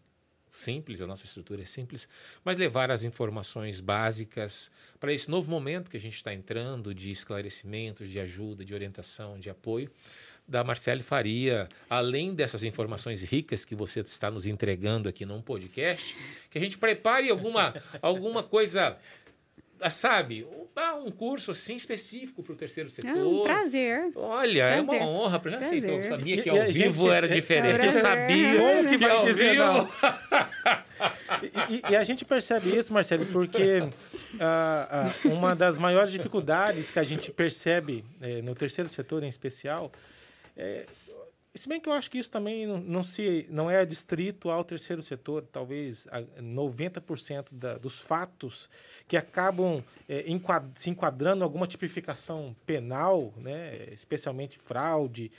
simples, 0.50 1.02
a 1.02 1.08
nossa 1.08 1.26
estrutura 1.26 1.62
é 1.62 1.66
simples, 1.66 2.08
mas 2.44 2.58
levar 2.58 2.90
as 2.90 3.04
informações 3.04 3.80
básicas 3.80 4.72
para 5.00 5.14
esse 5.14 5.30
novo 5.30 5.52
momento 5.52 5.92
que 5.92 5.98
a 5.98 6.00
gente 6.00 6.16
está 6.16 6.34
entrando 6.34 6.96
de 6.96 7.12
esclarecimento, 7.12 8.08
de 8.08 8.20
ajuda, 8.20 8.64
de 8.64 8.74
orientação, 8.74 9.38
de 9.38 9.50
apoio 9.50 9.92
da 10.48 10.64
Marcele 10.64 11.04
Faria, 11.04 11.68
além 11.90 12.34
dessas 12.34 12.64
informações 12.64 13.22
ricas 13.22 13.66
que 13.66 13.76
você 13.76 14.00
está 14.00 14.32
nos 14.32 14.46
entregando 14.46 15.10
aqui 15.10 15.26
num 15.26 15.42
podcast, 15.42 16.16
que 16.50 16.58
a 16.58 16.62
gente 16.62 16.78
prepare 16.78 17.30
alguma, 17.30 17.74
alguma 18.02 18.42
coisa, 18.42 18.98
ah, 19.82 19.90
sabe, 19.90 20.48
um 21.06 21.12
curso 21.12 21.52
assim 21.52 21.76
específico 21.76 22.42
para 22.42 22.54
o 22.54 22.56
terceiro 22.56 22.90
setor. 22.90 23.10
É 23.10 23.24
um 23.24 23.44
prazer. 23.44 24.12
Olha, 24.16 24.64
prazer. 24.64 24.78
é 24.78 24.82
uma 24.82 25.06
honra. 25.06 25.40
Para 25.40 25.60
você 25.60 25.78
então, 25.78 26.04
sabia 26.04 26.42
que 26.42 26.50
ao 26.50 26.66
vivo 26.66 27.02
gente, 27.02 27.14
era 27.14 27.28
diferente. 27.28 27.86
Eu 27.86 27.92
sabia 27.92 28.58
Como 28.58 28.90
que, 28.90 28.98
que 28.98 29.06
ao 29.06 29.26
vivo. 29.26 29.90
e, 31.70 31.92
e, 31.92 31.96
a 31.96 32.04
gente 32.04 32.24
percebe 32.24 32.76
isso, 32.76 32.94
Marcelo, 32.94 33.26
porque 33.28 33.80
uh, 33.80 35.28
uh, 35.28 35.34
uma 35.34 35.56
das 35.56 35.78
maiores 35.78 36.12
dificuldades 36.12 36.90
que 36.90 37.00
a 37.00 37.04
gente 37.04 37.32
percebe 37.32 38.06
uh, 38.22 38.44
no 38.44 38.56
terceiro 38.56 38.90
setor 38.90 39.24
em 39.24 39.28
especial 39.28 39.92
é, 40.58 40.86
se 41.58 41.68
bem 41.68 41.80
que 41.80 41.90
eu 41.90 41.94
acho 41.94 42.10
que 42.10 42.18
isso 42.18 42.30
também 42.30 42.66
não, 42.66 42.80
não, 42.80 43.04
se, 43.04 43.48
não 43.50 43.70
é 43.70 43.86
distrito 43.86 44.50
ao 44.50 44.64
terceiro 44.64 45.02
setor, 45.02 45.44
talvez 45.52 46.08
90% 46.40 47.48
da, 47.52 47.78
dos 47.78 48.00
fatos 48.00 48.70
que 49.08 49.18
acabam 49.18 49.84
é, 50.08 50.30
enquad, 50.30 50.68
se 50.76 50.90
enquadrando 50.90 51.42
em 51.42 51.44
alguma 51.44 51.68
tipificação 51.68 52.56
penal, 52.66 53.34
né, 53.38 53.88
especialmente 53.92 54.58
fraude. 54.60 55.32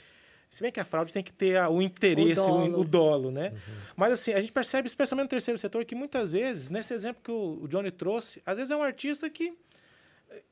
Se 0.49 0.61
bem 0.61 0.71
que 0.71 0.79
a 0.79 0.85
fraude 0.85 1.13
tem 1.13 1.23
que 1.23 1.31
ter 1.31 1.57
a, 1.57 1.69
o 1.69 1.81
interesse, 1.81 2.41
o 2.41 2.45
dolo, 2.45 2.77
o, 2.77 2.81
o 2.81 2.83
dolo 2.83 3.31
né? 3.31 3.49
Uhum. 3.49 3.73
Mas 3.95 4.13
assim, 4.13 4.33
a 4.33 4.41
gente 4.41 4.51
percebe, 4.51 4.87
especialmente 4.87 5.25
no 5.25 5.29
terceiro 5.29 5.59
setor, 5.59 5.85
que 5.85 5.95
muitas 5.95 6.31
vezes, 6.31 6.69
nesse 6.69 6.93
exemplo 6.93 7.21
que 7.23 7.31
o, 7.31 7.63
o 7.63 7.67
Johnny 7.67 7.91
trouxe, 7.91 8.41
às 8.45 8.57
vezes 8.57 8.71
é 8.71 8.75
um 8.75 8.81
artista 8.81 9.29
que, 9.29 9.53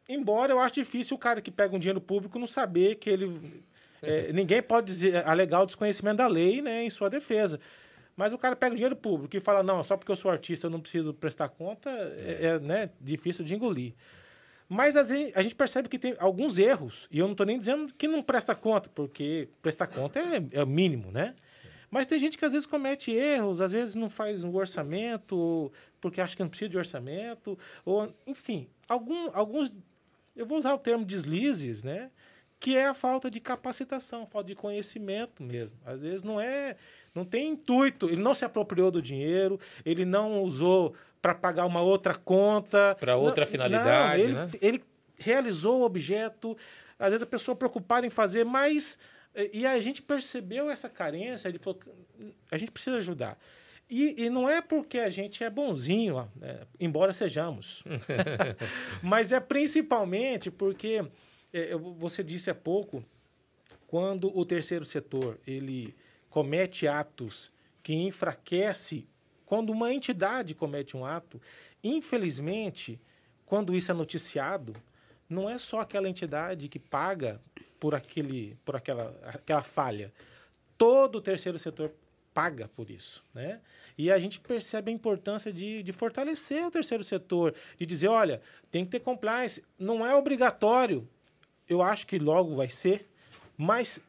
embora 0.08 0.54
eu 0.54 0.60
acho 0.60 0.76
difícil 0.76 1.18
o 1.18 1.20
cara 1.20 1.42
que 1.42 1.50
pega 1.50 1.76
um 1.76 1.80
dinheiro 1.80 2.00
público 2.00 2.38
não 2.38 2.48
saber 2.48 2.96
que 2.96 3.10
ele 3.10 3.64
é, 4.02 4.32
ninguém 4.34 4.62
pode 4.62 4.88
dizer, 4.88 5.28
alegar 5.28 5.62
o 5.62 5.66
desconhecimento 5.66 6.18
da 6.18 6.28
lei 6.28 6.62
né, 6.62 6.84
em 6.84 6.90
sua 6.90 7.10
defesa. 7.10 7.60
Mas 8.16 8.34
o 8.34 8.38
cara 8.38 8.56
pega 8.56 8.74
o 8.74 8.76
dinheiro 8.76 8.96
público 8.96 9.38
e 9.38 9.40
fala, 9.40 9.62
não, 9.62 9.84
só 9.84 9.96
porque 9.96 10.12
eu 10.12 10.16
sou 10.16 10.32
artista 10.32 10.66
eu 10.66 10.72
não 10.72 10.80
preciso 10.80 11.14
prestar 11.14 11.50
conta, 11.50 11.90
é, 11.90 12.46
é 12.46 12.60
né, 12.60 12.90
difícil 13.00 13.46
de 13.46 13.54
engolir. 13.54 13.94
Mas 14.70 14.98
a 14.98 15.04
gente 15.04 15.56
percebe 15.56 15.88
que 15.88 15.98
tem 15.98 16.16
alguns 16.20 16.58
erros, 16.58 17.08
e 17.10 17.20
eu 17.20 17.26
não 17.26 17.32
estou 17.32 17.46
nem 17.46 17.58
dizendo 17.58 17.94
que 17.94 18.08
não 18.08 18.22
presta 18.22 18.54
conta, 18.54 18.90
porque 18.94 19.48
prestar 19.62 19.88
conta 19.88 20.20
é, 20.20 20.44
é 20.52 20.64
o 20.64 20.68
mínimo, 20.68 21.10
né? 21.10 21.34
Mas 21.90 22.06
tem 22.06 22.20
gente 22.20 22.38
que 22.38 22.44
às 22.44 22.52
vezes 22.52 22.66
comete 22.66 23.12
erros, 23.12 23.62
às 23.62 23.72
vezes 23.72 23.96
não 23.96 24.10
faz 24.10 24.44
um 24.44 24.54
orçamento, 24.54 25.72
porque 26.02 26.20
acha 26.20 26.36
que 26.36 26.42
não 26.42 26.50
precisa 26.50 26.70
de 26.70 26.78
orçamento, 26.78 27.58
ou, 27.86 28.14
enfim, 28.26 28.68
algum, 28.90 29.30
alguns. 29.34 29.74
Eu 30.36 30.46
vou 30.46 30.58
usar 30.58 30.74
o 30.74 30.78
termo 30.78 31.06
deslizes, 31.06 31.84
né? 31.84 32.12
Que 32.60 32.76
é 32.76 32.88
a 32.88 32.94
falta 32.94 33.30
de 33.30 33.40
capacitação, 33.40 34.26
falta 34.26 34.48
de 34.48 34.56
conhecimento 34.56 35.44
mesmo. 35.44 35.78
Às 35.86 36.02
vezes 36.02 36.24
não 36.24 36.42
é. 36.42 36.76
Não 37.14 37.26
tem 37.26 37.50
intuito, 37.50 38.08
ele 38.08 38.22
não 38.22 38.36
se 38.36 38.46
apropriou 38.46 38.92
do 38.92 39.02
dinheiro, 39.02 39.60
ele 39.84 40.06
não 40.06 40.44
usou 40.44 40.94
para 41.22 41.34
pagar 41.34 41.66
uma 41.66 41.82
outra 41.82 42.14
conta. 42.14 42.96
Para 43.00 43.16
outra 43.16 43.44
não, 43.44 43.52
finalidade. 43.52 44.24
Não, 44.24 44.24
ele, 44.24 44.34
né? 44.34 44.50
ele 44.62 44.84
realizou 45.18 45.82
o 45.82 45.84
objeto, 45.84 46.56
às 47.00 47.10
vezes 47.10 47.24
a 47.24 47.28
pessoa 47.28 47.56
preocupada 47.56 48.06
em 48.06 48.10
fazer, 48.10 48.46
mas. 48.46 49.00
E 49.54 49.68
a 49.68 49.80
gente 49.80 50.02
percebeu 50.02 50.70
essa 50.70 50.90
carência, 50.90 51.48
ele 51.48 51.60
falou: 51.60 51.80
a 52.52 52.58
gente 52.58 52.72
precisa 52.72 52.98
ajudar. 52.98 53.38
E, 53.90 54.26
e 54.26 54.30
não 54.30 54.50
é 54.50 54.62
porque 54.62 55.00
a 55.00 55.10
gente 55.10 55.44
é 55.44 55.50
bonzinho, 55.50 56.30
né? 56.36 56.60
embora 56.80 57.14
sejamos, 57.14 57.84
mas 59.02 59.32
é 59.32 59.40
principalmente 59.40 60.52
porque 60.52 61.02
é, 61.02 61.06
você 61.98 62.24
disse 62.24 62.50
há 62.50 62.56
pouco, 62.56 63.04
quando 63.88 64.36
o 64.38 64.44
terceiro 64.46 64.86
setor 64.86 65.40
ele 65.46 65.96
comete 66.30 66.88
atos 66.88 67.52
que 67.82 67.94
enfraquece, 67.94 69.08
quando 69.46 69.70
uma 69.70 69.94
entidade 69.94 70.54
comete 70.54 70.98
um 70.98 71.06
ato, 71.06 71.42
infelizmente, 71.84 73.00
quando 73.46 73.74
isso 73.74 73.92
é 73.92 73.94
noticiado, 73.94 74.76
não 75.30 75.50
é 75.50 75.58
só 75.58 75.80
aquela 75.80 76.10
entidade 76.10 76.68
que 76.68 76.80
paga 76.80 77.42
por, 77.80 77.96
aquele, 77.96 78.58
por 78.66 78.76
aquela, 78.76 79.18
aquela 79.24 79.64
falha. 79.64 80.14
Todo 80.78 81.18
o 81.18 81.22
terceiro 81.22 81.58
setor 81.58 81.92
paga 82.34 82.68
por 82.68 82.90
isso. 82.92 83.24
Né? 83.34 83.60
E 83.98 84.12
a 84.12 84.20
gente 84.20 84.40
percebe 84.40 84.92
a 84.92 84.94
importância 84.94 85.52
de, 85.52 85.82
de 85.82 85.92
fortalecer 85.92 86.66
o 86.66 86.72
terceiro 86.72 87.04
setor, 87.04 87.56
de 87.80 87.86
dizer, 87.86 88.10
olha, 88.10 88.42
tem 88.70 88.86
que 88.86 88.92
ter 88.92 89.00
compliance. 89.00 89.64
Não 89.80 90.06
é 90.06 90.16
obrigatório, 90.16 91.08
eu 91.68 91.82
acho 91.82 92.08
que 92.08 92.18
logo 92.20 92.56
vai 92.56 92.70
ser, 92.70 93.10
mas 93.58 94.02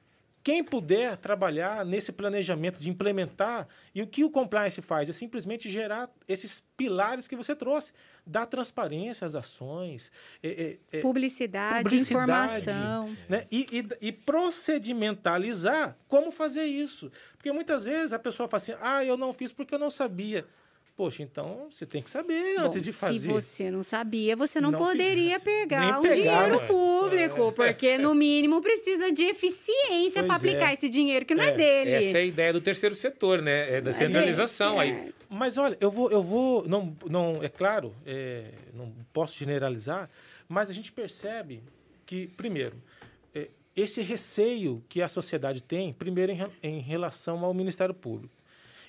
quem 0.48 0.64
puder 0.64 1.18
trabalhar 1.18 1.84
nesse 1.84 2.10
planejamento 2.10 2.80
de 2.80 2.88
implementar, 2.88 3.68
e 3.94 4.00
o 4.00 4.06
que 4.06 4.24
o 4.24 4.30
compliance 4.30 4.80
faz? 4.80 5.06
É 5.06 5.12
simplesmente 5.12 5.68
gerar 5.68 6.10
esses 6.26 6.64
pilares 6.74 7.28
que 7.28 7.36
você 7.36 7.54
trouxe, 7.54 7.92
dar 8.26 8.46
transparência 8.46 9.26
às 9.26 9.34
ações, 9.34 10.10
é, 10.42 10.78
é, 10.90 11.00
publicidade, 11.02 11.84
publicidade, 11.84 12.24
informação. 12.24 13.16
Né? 13.28 13.46
E, 13.50 13.66
e, 14.00 14.08
e, 14.08 14.12
procedimentalizar 14.12 15.98
como 16.08 16.30
fazer 16.30 16.64
isso. 16.64 17.12
Porque 17.36 17.52
muitas 17.52 17.84
vezes 17.84 18.14
a 18.14 18.18
pessoa 18.18 18.48
fala 18.48 18.62
assim, 18.62 18.74
ah, 18.80 19.04
eu 19.04 19.18
não 19.18 19.34
fiz 19.34 19.52
porque 19.52 19.74
eu 19.74 19.78
não 19.78 19.90
sabia. 19.90 20.46
Poxa, 20.98 21.22
então 21.22 21.68
você 21.70 21.86
tem 21.86 22.02
que 22.02 22.10
saber 22.10 22.56
Bom, 22.56 22.62
antes 22.64 22.82
de 22.82 22.92
fazer. 22.92 23.20
Se 23.20 23.28
você 23.28 23.70
não 23.70 23.84
sabia, 23.84 24.34
você 24.34 24.60
não, 24.60 24.72
não 24.72 24.80
poderia 24.80 25.38
pegar 25.38 26.00
o 26.00 26.02
dinheiro 26.02 26.66
público, 26.66 27.50
é. 27.50 27.52
porque 27.52 27.96
no 27.98 28.16
mínimo 28.16 28.60
precisa 28.60 29.12
de 29.12 29.22
eficiência 29.22 30.24
para 30.24 30.34
aplicar 30.34 30.70
é. 30.70 30.74
esse 30.74 30.88
dinheiro 30.88 31.24
que 31.24 31.36
não 31.36 31.44
é. 31.44 31.50
é. 31.50 31.52
dele. 31.52 31.90
Essa 31.92 32.18
é 32.18 32.22
a 32.22 32.24
ideia 32.24 32.52
do 32.52 32.60
terceiro 32.60 32.96
setor, 32.96 33.40
né? 33.40 33.76
É 33.76 33.80
da 33.80 33.92
centralização. 33.92 34.80
Aí. 34.80 34.90
É. 34.90 35.08
Mas 35.30 35.56
olha, 35.56 35.78
eu 35.80 35.88
vou, 35.88 36.10
eu 36.10 36.20
vou, 36.20 36.66
não, 36.66 36.96
não 37.08 37.44
é 37.44 37.48
claro, 37.48 37.94
é, 38.04 38.46
não 38.74 38.92
posso 39.12 39.38
generalizar, 39.38 40.10
mas 40.48 40.68
a 40.68 40.72
gente 40.72 40.90
percebe 40.90 41.62
que 42.04 42.26
primeiro 42.26 42.76
esse 43.76 44.02
receio 44.02 44.82
que 44.88 45.00
a 45.00 45.06
sociedade 45.06 45.62
tem, 45.62 45.92
primeiro 45.92 46.32
em, 46.32 46.50
em 46.60 46.80
relação 46.80 47.44
ao 47.44 47.54
Ministério 47.54 47.94
Público. 47.94 48.34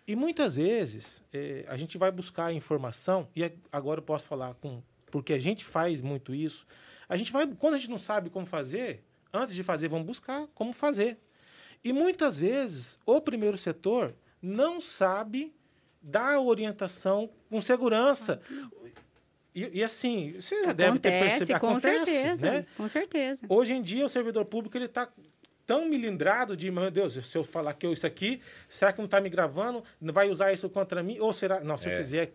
E 0.09 0.15
muitas 0.15 0.55
vezes 0.55 1.21
é, 1.31 1.65
a 1.67 1.77
gente 1.77 1.95
vai 1.95 2.11
buscar 2.11 2.51
informação, 2.51 3.27
e 3.35 3.43
agora 3.71 3.99
eu 3.99 4.03
posso 4.03 4.25
falar 4.25 4.55
com. 4.55 4.81
Porque 5.11 5.33
a 5.33 5.37
gente 5.37 5.63
faz 5.63 6.01
muito 6.01 6.33
isso. 6.33 6.65
A 7.07 7.15
gente 7.15 7.31
vai. 7.31 7.45
Quando 7.45 7.75
a 7.75 7.77
gente 7.77 7.91
não 7.91 7.99
sabe 7.99 8.31
como 8.31 8.43
fazer, 8.43 9.03
antes 9.31 9.53
de 9.53 9.63
fazer, 9.63 9.87
vamos 9.87 10.07
buscar 10.07 10.47
como 10.55 10.73
fazer. 10.73 11.19
E 11.83 11.93
muitas 11.93 12.39
vezes 12.39 12.99
o 13.05 13.21
primeiro 13.21 13.55
setor 13.55 14.15
não 14.41 14.81
sabe 14.81 15.53
dar 16.01 16.39
orientação 16.39 17.29
com 17.47 17.61
segurança. 17.61 18.41
E, 19.53 19.77
e, 19.79 19.83
assim, 19.83 20.33
você 20.41 20.55
já 20.55 20.71
acontece, 20.71 20.77
deve 20.77 20.99
ter 20.99 21.19
percebido. 21.19 21.59
Com 21.59 21.67
acontece, 21.67 22.05
certeza, 22.11 22.51
né? 22.51 22.65
com 22.75 22.87
certeza. 22.87 23.45
Hoje 23.47 23.73
em 23.75 23.81
dia, 23.83 24.07
o 24.07 24.09
servidor 24.09 24.45
público 24.45 24.75
ele 24.75 24.85
está 24.85 25.07
tão 25.69 25.87
milindrado 25.87 26.57
de, 26.57 26.71
meu 26.71 26.89
Deus, 26.89 27.13
se 27.13 27.37
eu 27.37 27.43
falar 27.43 27.75
que 27.75 27.85
eu 27.85 27.93
isso 27.93 28.07
aqui, 28.07 28.41
será 28.67 28.91
que 28.91 28.97
não 28.97 29.05
está 29.05 29.21
me 29.21 29.29
gravando? 29.29 29.83
Vai 30.01 30.27
usar 30.27 30.51
isso 30.51 30.67
contra 30.67 31.03
mim? 31.03 31.19
Ou 31.19 31.31
será. 31.31 31.59
Não, 31.59 31.77
se 31.77 31.87
é. 31.87 31.93
eu 31.93 31.97
fizer. 31.97 32.31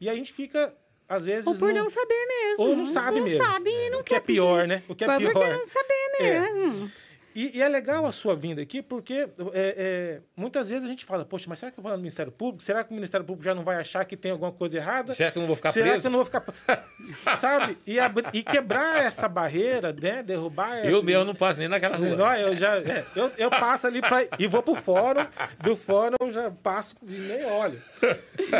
E 0.00 0.08
a 0.08 0.14
gente 0.14 0.32
fica, 0.32 0.74
às 1.06 1.22
vezes. 1.22 1.46
Ou 1.46 1.54
por 1.54 1.68
não, 1.74 1.82
não 1.82 1.90
saber 1.90 2.26
mesmo. 2.26 2.64
Ou 2.64 2.74
não 2.74 2.86
sabe 2.86 3.18
não 3.18 3.26
mesmo. 3.26 3.44
Sabe 3.44 3.70
e 3.70 3.90
não 3.90 4.00
o 4.00 4.02
que 4.02 4.14
é 4.14 4.20
pior, 4.20 4.66
né? 4.66 4.82
O 4.88 4.94
que 4.94 5.04
é 5.04 5.18
pior. 5.18 5.34
Por 5.34 5.50
não 5.50 5.66
saber 5.66 5.94
é. 6.18 6.40
mesmo. 6.40 6.86
É. 6.86 7.07
E, 7.38 7.56
e, 7.56 7.62
é 7.62 7.68
legal 7.68 8.04
a 8.04 8.10
sua 8.10 8.34
vinda 8.34 8.60
aqui, 8.60 8.82
porque 8.82 9.14
é, 9.14 9.28
é, 9.54 10.20
muitas 10.36 10.68
vezes 10.68 10.84
a 10.84 10.88
gente 10.88 11.04
fala, 11.04 11.24
poxa, 11.24 11.46
mas 11.48 11.60
será 11.60 11.70
que 11.70 11.78
eu 11.78 11.82
vou 11.84 11.92
no 11.92 11.98
Ministério 11.98 12.32
Público? 12.32 12.64
Será 12.64 12.82
que 12.82 12.90
o 12.90 12.94
Ministério 12.94 13.24
Público 13.24 13.44
já 13.44 13.54
não 13.54 13.62
vai 13.62 13.76
achar 13.76 14.04
que 14.04 14.16
tem 14.16 14.32
alguma 14.32 14.50
coisa 14.50 14.78
errada? 14.78 15.14
Será 15.14 15.30
que 15.30 15.38
eu 15.38 15.42
não 15.42 15.46
vou 15.46 15.54
ficar 15.54 15.70
será 15.70 15.86
preso? 15.86 16.00
Será 16.00 16.10
que 16.10 16.16
eu 16.16 16.18
não 16.18 16.24
vou 16.24 16.74
ficar... 16.74 17.38
Sabe? 17.38 17.78
E, 17.86 17.96
e, 18.36 18.42
quebrar 18.42 19.04
essa 19.04 19.28
barreira, 19.28 19.92
né? 19.92 20.20
Derrubar 20.20 20.78
essa... 20.78 20.88
Eu 20.88 21.00
mesmo 21.00 21.26
não 21.26 21.34
passo 21.36 21.60
nem 21.60 21.68
naquela 21.68 21.96
rua. 21.96 22.16
Não, 22.16 22.34
eu 22.34 22.56
já... 22.56 22.76
É, 22.78 23.04
eu, 23.14 23.30
eu 23.38 23.50
passo 23.50 23.86
ali 23.86 24.00
pra, 24.00 24.26
e 24.36 24.48
vou 24.48 24.60
pro 24.60 24.74
fórum. 24.74 25.24
Do 25.62 25.76
fórum 25.76 26.16
eu 26.20 26.32
já 26.32 26.50
passo 26.50 26.96
e 27.06 27.12
nem 27.12 27.44
olho. 27.44 27.80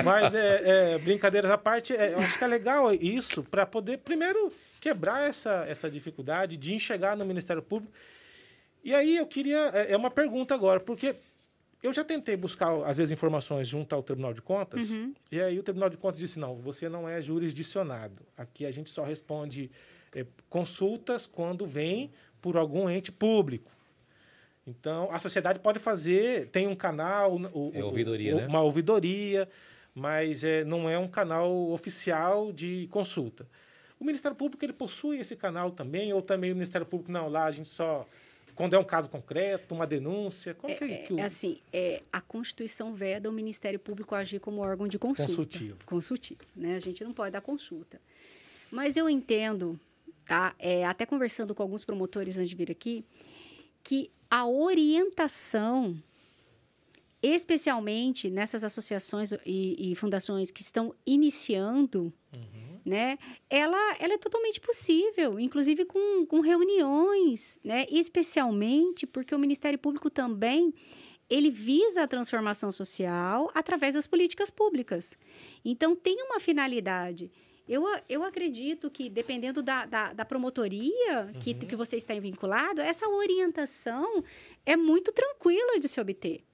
Mas, 0.05 0.37
é, 0.37 0.95
é 0.95 0.99
brincadeiras 0.99 1.51
à 1.51 1.59
parte, 1.59 1.97
é, 1.97 2.12
eu 2.12 2.20
acho 2.20 2.39
que 2.39 2.45
é 2.45 2.47
legal 2.47 2.95
isso 2.95 3.43
para 3.43 3.66
poder, 3.66 3.99
primeiro, 3.99 4.53
quebrar 4.81 5.29
essa, 5.29 5.64
essa 5.66 5.91
dificuldade 5.91 6.57
de 6.57 6.74
enxergar 6.74 7.16
no 7.16 7.24
Ministério 7.24 7.61
Público 7.61 7.93
e 8.89 8.95
aí 8.95 9.16
eu 9.18 9.26
queria. 9.26 9.70
É, 9.74 9.93
é 9.93 9.97
uma 9.99 10.11
pergunta 10.11 10.55
agora, 10.55 10.80
porque 10.80 11.14
eu 11.82 11.93
já 11.93 12.03
tentei 12.03 12.39
buscar, 12.39 12.72
às 12.86 12.97
vezes, 12.97 13.12
informações 13.12 13.68
junto 13.68 13.95
ao 13.95 14.03
Tribunal 14.03 14.32
de 14.32 14.41
Contas, 14.41 14.93
uhum. 14.93 15.12
e 15.30 15.39
aí 15.39 15.59
o 15.59 15.62
Tribunal 15.62 15.91
de 15.91 15.99
Contas 15.99 16.18
disse: 16.18 16.39
não, 16.39 16.57
você 16.57 16.89
não 16.89 17.07
é 17.07 17.20
jurisdicionado. 17.20 18.22
Aqui 18.34 18.64
a 18.64 18.70
gente 18.70 18.89
só 18.89 19.05
responde 19.05 19.70
é, 20.14 20.24
consultas 20.49 21.26
quando 21.26 21.66
vem 21.66 22.11
por 22.41 22.57
algum 22.57 22.89
ente 22.89 23.12
público. 23.12 23.70
Então, 24.66 25.11
a 25.11 25.18
sociedade 25.18 25.59
pode 25.59 25.78
fazer, 25.78 26.49
tem 26.49 26.66
um 26.66 26.74
canal, 26.74 27.36
o, 27.36 27.70
é 27.74 27.84
ouvidoria, 27.84 28.36
o, 28.36 28.39
né? 28.39 28.47
uma 28.47 28.62
ouvidoria, 28.62 29.47
mas 29.95 30.45
é, 30.45 30.64
não 30.64 30.89
é 30.89 30.99
um 30.99 31.09
canal 31.09 31.70
oficial 31.72 32.53
de 32.55 32.89
consulta. 32.91 33.47
O 34.01 34.05
Ministério 34.05 34.36
Público 34.36 34.64
ele 34.64 34.72
possui 34.72 35.18
esse 35.18 35.36
canal 35.36 35.72
também, 35.72 36.11
ou 36.14 36.22
também 36.22 36.53
o 36.53 36.55
Ministério 36.55 36.86
Público, 36.86 37.12
não, 37.12 37.28
lá 37.28 37.45
a 37.45 37.53
gente 37.53 37.68
só 37.68 38.07
quando 38.59 38.75
é 38.75 38.79
um 38.79 38.83
caso 38.83 39.09
concreto, 39.09 39.73
uma 39.73 39.87
denúncia? 39.87 40.53
Como 40.53 40.73
é, 40.73 40.75
que, 40.75 40.89
que 40.89 41.13
o... 41.13 41.19
é 41.21 41.23
assim, 41.23 41.59
é, 41.73 42.03
a 42.13 42.21
Constituição 42.21 42.93
veda 42.93 43.31
o 43.31 43.33
Ministério 43.33 43.79
Público 43.79 44.17
agir 44.17 44.41
como 44.41 44.61
órgão 44.61 44.89
de 44.89 44.99
consulta. 44.99 45.31
Consultivo. 45.31 45.79
Consultivo, 45.87 46.41
né? 46.57 46.75
A 46.75 46.81
gente 46.81 47.05
não 47.05 47.13
pode 47.13 47.31
dar 47.31 47.41
consulta. 47.41 48.01
Mas 48.69 48.97
eu 48.97 49.09
entendo, 49.09 49.79
tá? 50.27 50.57
É, 50.59 50.85
até 50.85 51.07
conversando 51.07 51.55
com 51.55 51.63
alguns 51.63 51.85
promotores 51.85 52.37
antes 52.37 52.51
de 52.51 52.57
vir 52.57 52.69
aqui, 52.69 53.05
que 53.85 54.11
a 54.29 54.45
orientação, 54.45 55.97
especialmente 57.23 58.29
nessas 58.29 58.65
associações 58.65 59.31
e, 59.47 59.93
e 59.93 59.95
fundações 59.95 60.51
que 60.51 60.63
estão 60.63 60.93
iniciando, 61.07 62.13
uhum 62.33 62.68
né? 62.89 63.18
Ela, 63.49 63.97
ela 64.01 64.14
é 64.14 64.18
totalmente 64.18 64.61
possível, 64.61 65.39
inclusive 65.39 65.84
com, 65.84 66.26
com 66.26 66.41
reuniões, 66.41 67.61
né? 67.62 67.86
Especialmente 67.91 69.07
porque 69.07 69.34
o 69.34 69.39
Ministério 69.39 69.78
Público 69.78 70.11
também 70.11 70.74
ele 71.30 71.51
visa 71.51 72.03
a 72.03 72.09
transformação 72.09 72.72
social 72.72 73.51
através 73.55 73.95
das 73.95 74.07
políticas 74.07 74.51
públicas. 74.51 75.16
Então, 75.64 75.95
tem 75.95 76.22
uma 76.22 76.41
finalidade. 76.41 77.30
Eu, 77.68 77.84
eu 78.09 78.24
acredito 78.24 78.91
que, 78.91 79.11
dependendo 79.11 79.62
da, 79.62 79.84
da, 79.84 80.12
da 80.14 80.24
promotoria 80.24 81.30
que, 81.39 81.53
uhum. 81.53 81.59
que 81.59 81.76
você 81.76 81.97
está 81.97 82.14
vinculado, 82.14 82.80
essa 82.80 83.07
orientação 83.07 84.24
é 84.64 84.74
muito 84.74 85.12
tranquila 85.12 85.78
de 85.78 85.86
se 85.86 86.01
obter. 86.01 86.47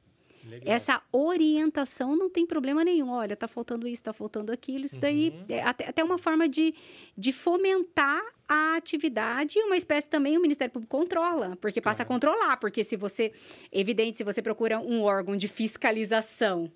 Legal. 0.45 0.75
Essa 0.75 1.03
orientação 1.11 2.15
não 2.17 2.29
tem 2.29 2.47
problema 2.47 2.85
nenhum. 2.85 3.11
Olha, 3.11 3.35
está 3.35 3.49
faltando 3.49 3.87
isso, 3.87 3.95
está 3.95 4.13
faltando 4.13 4.53
aquilo. 4.53 4.85
Isso 4.85 4.97
uhum. 4.97 5.01
daí 5.01 5.45
é 5.49 5.63
até, 5.63 5.89
até 5.89 6.05
uma 6.05 6.19
forma 6.19 6.49
de, 6.49 6.75
de 7.17 7.33
fomentar 7.33 8.23
a 8.47 8.77
atividade 8.77 9.59
uma 9.61 9.77
espécie 9.77 10.09
também 10.09 10.37
o 10.37 10.41
Ministério 10.41 10.73
Público 10.73 10.95
controla, 10.95 11.57
porque 11.61 11.81
passa 11.81 12.03
a 12.03 12.07
controlar, 12.07 12.59
porque 12.59 12.85
se 12.85 12.95
você, 12.95 13.33
evidente, 13.73 14.19
se 14.19 14.25
você 14.25 14.43
procura 14.43 14.79
um 14.79 15.03
órgão 15.03 15.35
de 15.37 15.49
fiscalização 15.49 16.71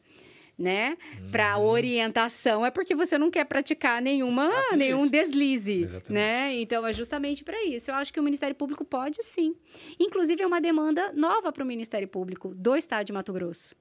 né? 0.59 0.97
Para 1.31 1.57
orientação 1.59 2.67
é 2.67 2.71
porque 2.71 2.95
você 2.95 3.17
não 3.17 3.31
quer 3.31 3.45
praticar 3.45 4.03
nenhuma, 4.03 4.51
Ah, 4.73 4.77
nenhum 4.77 5.03
isso. 5.05 5.13
deslize, 5.13 5.83
Exatamente. 5.83 6.13
né? 6.13 6.55
Então 6.61 6.85
é 6.87 6.93
justamente 6.93 7.45
para 7.45 7.63
isso. 7.65 7.91
Eu 7.91 7.95
acho 7.95 8.13
que 8.13 8.19
o 8.19 8.23
Ministério 8.23 8.57
Público 8.57 8.85
pode 8.85 9.23
sim. 9.23 9.55
Inclusive 10.01 10.43
é 10.43 10.47
uma 10.47 10.61
demanda 10.61 11.13
nova 11.13 11.53
para 11.53 11.63
o 11.63 11.67
Ministério 11.67 12.09
Público 12.09 12.53
do 12.57 12.77
Estado 12.77 13.07
de 13.07 13.13
Mato 13.13 13.33
Grosso. 13.33 13.77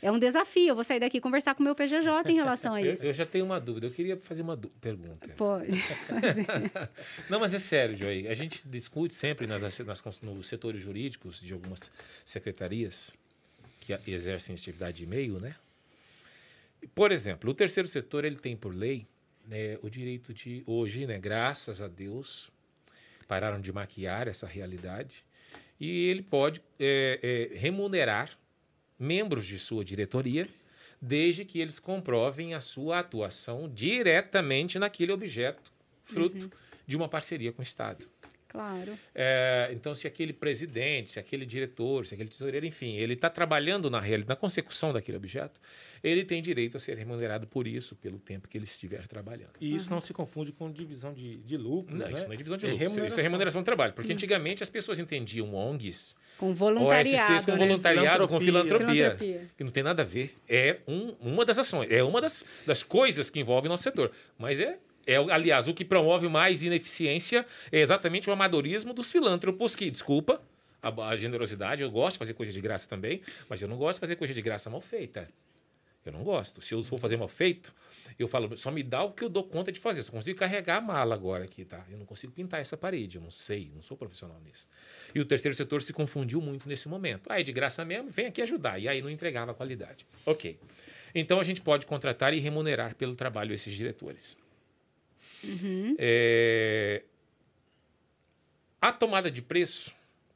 É 0.00 0.10
um 0.10 0.18
desafio. 0.18 0.68
Eu 0.70 0.74
vou 0.74 0.82
sair 0.82 0.98
daqui 0.98 1.18
e 1.18 1.20
conversar 1.20 1.54
com 1.54 1.60
o 1.60 1.64
meu 1.64 1.74
PGJ 1.76 2.28
em 2.32 2.34
relação 2.34 2.74
a 2.74 2.80
Eu, 2.82 2.92
isso. 2.94 3.06
eu 3.06 3.14
já 3.14 3.24
tenho 3.24 3.44
uma 3.44 3.60
dúvida. 3.60 3.86
Eu 3.86 3.90
queria 3.92 4.16
fazer 4.16 4.42
uma 4.42 4.58
pergunta. 4.80 5.28
Pode. 5.36 5.70
Não, 7.30 7.38
mas 7.38 7.54
é 7.54 7.58
sério, 7.60 7.96
Joey. 7.96 8.26
A 8.26 8.34
gente 8.34 8.66
discute 8.66 9.14
sempre 9.14 9.46
nas, 9.46 9.62
nas, 9.62 10.20
nos 10.22 10.48
setores 10.48 10.80
jurídicos 10.82 11.40
de 11.40 11.52
algumas 11.52 11.90
secretarias 12.24 13.14
que 13.80 13.96
exercem 14.06 14.54
atividade 14.54 14.98
de 14.98 15.04
e-mail, 15.04 15.38
né? 15.38 15.54
Por 16.94 17.12
exemplo, 17.12 17.50
o 17.50 17.54
terceiro 17.54 17.88
setor 17.88 18.24
ele 18.24 18.36
tem 18.36 18.56
por 18.56 18.74
lei 18.74 19.06
né, 19.46 19.78
o 19.82 19.90
direito 19.90 20.32
de 20.32 20.62
hoje, 20.66 21.06
né, 21.06 21.18
graças 21.18 21.80
a 21.80 21.88
Deus, 21.88 22.50
pararam 23.26 23.60
de 23.60 23.72
maquiar 23.72 24.28
essa 24.28 24.46
realidade 24.46 25.24
e 25.80 26.06
ele 26.06 26.22
pode 26.22 26.60
é, 26.78 27.50
é, 27.52 27.58
remunerar 27.58 28.38
membros 28.98 29.46
de 29.46 29.58
sua 29.58 29.84
diretoria 29.84 30.48
desde 31.00 31.44
que 31.44 31.58
eles 31.58 31.80
comprovem 31.80 32.54
a 32.54 32.60
sua 32.60 33.00
atuação 33.00 33.68
diretamente 33.68 34.78
naquele 34.78 35.10
objeto, 35.10 35.72
fruto 36.00 36.50
de 36.86 36.96
uma 36.96 37.08
parceria 37.08 37.52
com 37.52 37.60
o 37.60 37.64
Estado. 37.64 38.08
Claro. 38.52 38.98
É, 39.14 39.70
então, 39.72 39.94
se 39.94 40.06
aquele 40.06 40.32
presidente, 40.32 41.12
se 41.12 41.18
aquele 41.18 41.46
diretor, 41.46 42.06
se 42.06 42.12
aquele 42.14 42.28
tesoureiro, 42.28 42.66
enfim, 42.66 42.94
ele 42.96 43.14
está 43.14 43.30
trabalhando 43.30 43.88
na 43.88 43.98
realidade, 43.98 44.28
na 44.28 44.36
consecução 44.36 44.92
daquele 44.92 45.16
objeto, 45.16 45.58
ele 46.04 46.22
tem 46.24 46.42
direito 46.42 46.76
a 46.76 46.80
ser 46.80 46.96
remunerado 46.98 47.46
por 47.46 47.66
isso, 47.66 47.96
pelo 47.96 48.18
tempo 48.18 48.46
que 48.48 48.58
ele 48.58 48.64
estiver 48.66 49.06
trabalhando. 49.06 49.52
E 49.60 49.74
isso 49.74 49.88
não 49.90 50.00
se 50.00 50.12
confunde 50.12 50.52
com 50.52 50.70
divisão 50.70 51.14
de, 51.14 51.36
de 51.38 51.56
lucro. 51.56 51.96
Não, 51.96 52.06
né? 52.06 52.12
isso 52.12 52.26
não 52.26 52.32
é 52.34 52.36
divisão 52.36 52.56
de 52.58 52.66
É 52.66 52.70
lucro, 52.72 53.06
isso- 53.06 53.18
é 53.18 53.22
remuneração. 53.22 53.62
do 53.62 53.64
trabalho. 53.64 53.92
Porque 53.94 54.12
antigamente 54.12 54.62
as 54.62 54.68
pessoas 54.70 54.98
entendiam 54.98 55.54
ONGs, 55.54 56.14
Com 56.36 56.52
voluntariado. 56.54 57.32
OSCs 57.32 57.44
com 57.46 57.52
né? 57.52 57.58
voluntariado, 57.58 58.28
com 58.28 58.38
Filantropia. 58.40 58.86
filantropia, 58.86 59.16
Filantropia. 59.16 59.50
que 59.56 59.64
não 59.64 59.70
tem 59.70 59.82
nada 59.82 60.02
a 60.02 60.04
ver. 60.04 60.34
É 60.48 60.78
um- 60.86 61.14
uma 61.20 61.44
das 61.44 61.56
ações, 61.58 61.90
é 61.90 62.02
uma 62.02 62.20
das, 62.20 62.44
das 62.66 62.82
coisas 62.82 63.30
que 63.30 63.40
envolve 63.40 63.66
o 63.66 63.70
nosso 63.70 63.82
setor. 63.84 64.10
Mas 64.38 64.60
é, 64.60 64.78
é, 65.06 65.16
aliás, 65.16 65.68
o 65.68 65.74
que 65.74 65.84
promove 65.84 66.28
mais 66.28 66.62
ineficiência 66.62 67.46
é 67.70 67.80
exatamente 67.80 68.28
o 68.28 68.32
amadorismo 68.32 68.92
dos 68.92 69.10
filântropos, 69.10 69.74
que, 69.74 69.90
desculpa, 69.90 70.40
a, 70.82 71.08
a 71.08 71.16
generosidade, 71.16 71.82
eu 71.82 71.90
gosto 71.90 72.14
de 72.14 72.18
fazer 72.18 72.34
coisa 72.34 72.52
de 72.52 72.60
graça 72.60 72.88
também, 72.88 73.20
mas 73.48 73.60
eu 73.62 73.68
não 73.68 73.76
gosto 73.76 73.96
de 73.96 74.00
fazer 74.00 74.16
coisa 74.16 74.34
de 74.34 74.42
graça 74.42 74.68
mal 74.68 74.80
feita. 74.80 75.28
Eu 76.04 76.12
não 76.12 76.24
gosto. 76.24 76.60
Se 76.60 76.74
eu 76.74 76.82
for 76.82 76.98
fazer 76.98 77.16
mal 77.16 77.28
feito, 77.28 77.72
eu 78.18 78.26
falo, 78.26 78.56
só 78.56 78.72
me 78.72 78.82
dá 78.82 79.04
o 79.04 79.12
que 79.12 79.22
eu 79.22 79.28
dou 79.28 79.44
conta 79.44 79.70
de 79.70 79.78
fazer. 79.78 80.00
Eu 80.00 80.04
só 80.04 80.10
consigo 80.10 80.36
carregar 80.36 80.78
a 80.78 80.80
mala 80.80 81.14
agora 81.14 81.44
aqui, 81.44 81.64
tá? 81.64 81.84
Eu 81.88 81.96
não 81.96 82.04
consigo 82.04 82.32
pintar 82.32 82.60
essa 82.60 82.76
parede, 82.76 83.16
eu 83.16 83.22
não 83.22 83.30
sei, 83.30 83.70
não 83.72 83.82
sou 83.82 83.96
profissional 83.96 84.40
nisso. 84.44 84.66
E 85.14 85.20
o 85.20 85.24
terceiro 85.24 85.54
setor 85.54 85.80
se 85.80 85.92
confundiu 85.92 86.40
muito 86.40 86.68
nesse 86.68 86.88
momento. 86.88 87.30
Aí, 87.30 87.44
de 87.44 87.52
graça 87.52 87.84
mesmo, 87.84 88.10
vem 88.10 88.26
aqui 88.26 88.42
ajudar. 88.42 88.80
E 88.80 88.88
aí 88.88 89.00
não 89.00 89.08
entregava 89.08 89.52
a 89.52 89.54
qualidade. 89.54 90.04
Ok. 90.26 90.58
Então 91.14 91.38
a 91.38 91.44
gente 91.44 91.60
pode 91.60 91.86
contratar 91.86 92.34
e 92.34 92.40
remunerar 92.40 92.96
pelo 92.96 93.14
trabalho 93.14 93.54
esses 93.54 93.72
diretores. 93.72 94.36
É, 95.98 97.02
A 98.80 98.92
tomada 98.92 99.30
de 99.30 99.42
preço 99.42 99.92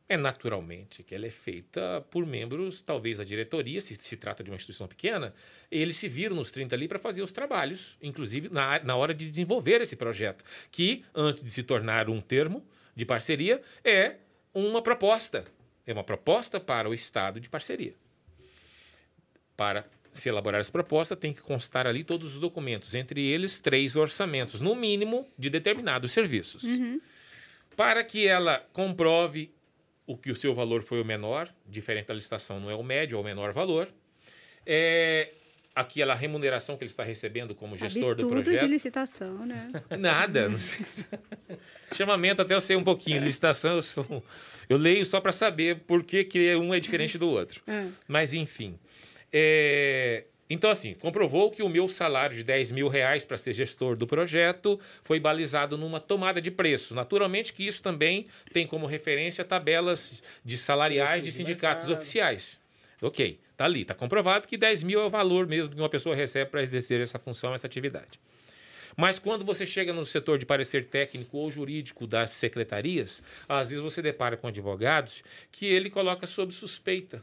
é 0.09 0.17
naturalmente 0.17 1.03
que 1.03 1.15
ela 1.15 1.27
é 1.27 1.31
feita 1.31 2.05
por 2.11 2.25
membros, 2.25 2.81
talvez 2.81 3.19
da 3.19 3.25
diretoria, 3.25 3.81
se 3.81 3.97
se 3.97 4.17
trata 4.17 4.45
de 4.45 4.51
uma 4.51 4.57
instituição 4.57 4.87
pequena, 4.87 5.35
eles 5.71 5.97
se 5.97 6.09
viram 6.09 6.37
nos 6.37 6.51
30 6.53 6.75
ali 6.77 6.87
para 6.87 6.99
fazer 6.99 7.23
os 7.23 7.33
trabalhos, 7.33 7.97
inclusive 8.01 8.49
na, 8.49 8.79
na 8.85 8.95
hora 8.95 9.13
de 9.13 9.29
desenvolver 9.29 9.81
esse 9.81 9.97
projeto, 9.97 10.45
que 10.71 11.05
antes 11.15 11.43
de 11.43 11.51
se 11.51 11.63
tornar 11.63 12.09
um 12.09 12.21
termo 12.21 12.65
de 12.95 13.05
parceria, 13.05 13.61
é 13.85 14.17
uma 14.55 14.81
proposta. 14.81 15.45
É 15.87 15.93
uma 15.93 16.05
proposta 16.05 16.59
para 16.59 16.89
o 16.89 16.95
Estado 16.95 17.41
de 17.41 17.49
parceria. 17.49 17.95
Para 19.57 19.87
se 20.19 20.29
elaborar 20.29 20.61
essa 20.61 20.73
proposta, 20.73 21.15
tem 21.17 21.33
que 21.33 21.41
constar 21.41 21.87
ali 21.87 22.03
todos 22.05 22.35
os 22.35 22.41
documentos, 22.41 22.95
entre 22.95 23.21
eles 23.25 23.61
três 23.61 23.97
orçamentos, 23.97 24.61
no 24.61 24.75
mínimo, 24.75 25.27
de 25.39 25.49
determinados 25.51 26.13
serviços. 26.13 26.65
Para 27.77 28.03
que 28.03 28.27
ela 28.27 28.65
comprove 28.73 29.51
o 30.07 30.17
que 30.17 30.31
o 30.31 30.37
seu 30.37 30.55
valor 30.55 30.83
foi 30.83 31.01
o 31.01 31.05
menor, 31.05 31.53
diferente 31.69 32.07
da 32.07 32.15
licitação, 32.15 32.59
não 32.61 32.71
é 32.71 32.75
o 32.75 32.83
médio, 32.83 33.17
é 33.19 33.21
o 33.21 33.25
menor 33.25 33.53
valor. 33.53 33.89
É 34.65 35.33
aquela 35.75 36.15
remuneração 36.15 36.77
que 36.77 36.85
ele 36.85 36.91
está 36.91 37.05
recebendo 37.05 37.55
como 37.55 37.77
Sabe 37.77 37.93
gestor 37.93 38.15
do 38.15 38.23
tudo 38.29 38.43
projeto. 38.43 38.61
de 38.63 38.67
licitação, 38.67 39.45
né? 39.45 39.71
Nada. 39.99 40.49
Não 40.49 40.57
sei. 40.59 40.85
se- 40.87 41.07
Chamamento 41.95 42.41
até 42.41 42.55
eu 42.55 42.61
sei 42.63 42.77
um 42.77 42.83
pouquinho. 42.83 43.23
Licitação 43.23 43.73
eu 43.77 43.83
sou. 43.83 44.25
Eu 44.69 44.79
leio 44.79 45.05
só 45.05 45.21
para 45.21 45.33
saber 45.33 45.81
por 45.87 46.03
que, 46.03 46.25
que 46.25 46.55
um 46.57 46.73
é 46.75 46.81
diferente 46.81 47.19
do 47.19 47.29
outro. 47.29 47.63
É. 47.67 47.87
Mas, 48.09 48.33
enfim. 48.33 48.79
É, 49.33 50.25
Então, 50.49 50.71
assim, 50.71 50.95
comprovou 50.95 51.51
que 51.51 51.63
o 51.63 51.69
meu 51.69 51.89
salário 51.89 52.37
de 52.37 52.45
10 52.45 52.71
mil 52.71 52.89
reais 52.89 53.27
para 53.27 53.37
ser 53.37 53.53
gestor 53.53 53.97
do 53.97 54.07
projeto 54.07 54.79
foi 55.03 55.19
balizado 55.19 55.77
numa 55.77 55.99
tomada 55.99 56.41
de 56.41 56.51
preço. 56.53 56.95
Naturalmente 56.95 57.53
que 57.53 57.67
isso 57.67 57.83
também 57.83 58.27
tem 58.53 58.65
como 58.67 58.87
referência 58.87 59.45
tabelas 59.45 60.23
de 60.45 60.57
salariais 60.57 61.23
de 61.23 61.33
sindicatos 61.33 61.91
oficiais. 61.91 62.59
Ok, 63.03 63.39
tá 63.57 63.65
ali, 63.65 63.85
tá 63.85 63.95
comprovado 63.95 64.47
que 64.47 64.57
10 64.57 64.85
mil 64.85 65.01
é 65.01 65.05
o 65.05 65.11
valor 65.11 65.47
mesmo 65.47 65.75
que 65.75 65.81
uma 65.81 65.89
pessoa 65.89 66.15
recebe 66.15 66.51
para 66.51 66.63
exercer 66.63 67.01
essa 67.01 67.19
função, 67.19 67.53
essa 67.53 67.67
atividade. 67.67 68.19
Mas 68.97 69.19
quando 69.19 69.45
você 69.45 69.67
chega 69.67 69.93
no 69.93 70.05
setor 70.07 70.39
de 70.39 70.47
parecer 70.47 70.87
técnico 70.87 71.37
ou 71.37 71.51
jurídico 71.51 72.07
das 72.07 72.31
secretarias, 72.31 73.23
às 73.47 73.69
vezes 73.69 73.83
você 73.83 74.01
depara 74.01 74.37
com 74.37 74.47
advogados 74.47 75.23
que 75.53 75.67
ele 75.67 75.91
coloca 75.91 76.27
sob 76.27 76.55
suspeita. 76.55 77.23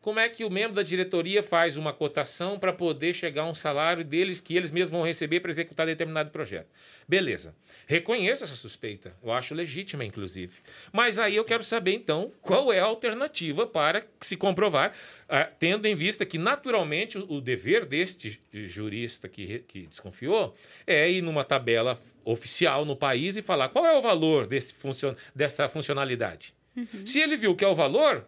Como 0.00 0.18
é 0.18 0.28
que 0.30 0.44
o 0.44 0.50
membro 0.50 0.74
da 0.74 0.82
diretoria 0.82 1.42
faz 1.42 1.76
uma 1.76 1.92
cotação 1.92 2.58
para 2.58 2.72
poder 2.72 3.12
chegar 3.12 3.42
a 3.42 3.50
um 3.50 3.54
salário 3.54 4.02
deles 4.02 4.40
que 4.40 4.56
eles 4.56 4.70
mesmos 4.70 4.90
vão 4.90 5.02
receber 5.02 5.40
para 5.40 5.50
executar 5.50 5.86
determinado 5.86 6.30
projeto? 6.30 6.68
Beleza. 7.06 7.54
Reconheço 7.86 8.44
essa 8.44 8.56
suspeita. 8.56 9.14
Eu 9.22 9.30
acho 9.30 9.54
legítima, 9.54 10.02
inclusive. 10.04 10.54
Mas 10.90 11.18
aí 11.18 11.36
eu 11.36 11.44
quero 11.44 11.62
saber, 11.62 11.92
então, 11.92 12.32
qual 12.40 12.72
é 12.72 12.80
a 12.80 12.84
alternativa 12.84 13.66
para 13.66 14.06
se 14.20 14.38
comprovar, 14.38 14.94
ah, 15.28 15.44
tendo 15.44 15.84
em 15.86 15.94
vista 15.94 16.24
que, 16.24 16.38
naturalmente, 16.38 17.18
o, 17.18 17.40
dever 17.40 17.84
deste 17.84 18.40
jurista 18.52 19.28
que, 19.28 19.58
que 19.68 19.86
desconfiou 19.86 20.54
é 20.86 21.10
ir 21.10 21.20
numa 21.20 21.44
tabela 21.44 22.00
oficial 22.24 22.86
no 22.86 22.96
país 22.96 23.36
e 23.36 23.42
falar 23.42 23.68
qual 23.68 23.84
é 23.84 23.96
o 23.96 24.00
valor 24.02 24.46
desse 24.46 24.72
funcion 24.72 25.14
dessa 25.34 25.68
funcionalidade. 25.68 26.54
Se 27.04 27.20
ele 27.20 27.36
viu 27.36 27.54
que 27.54 27.64
é 27.64 27.68
o 27.68 27.74
valor, 27.74 28.26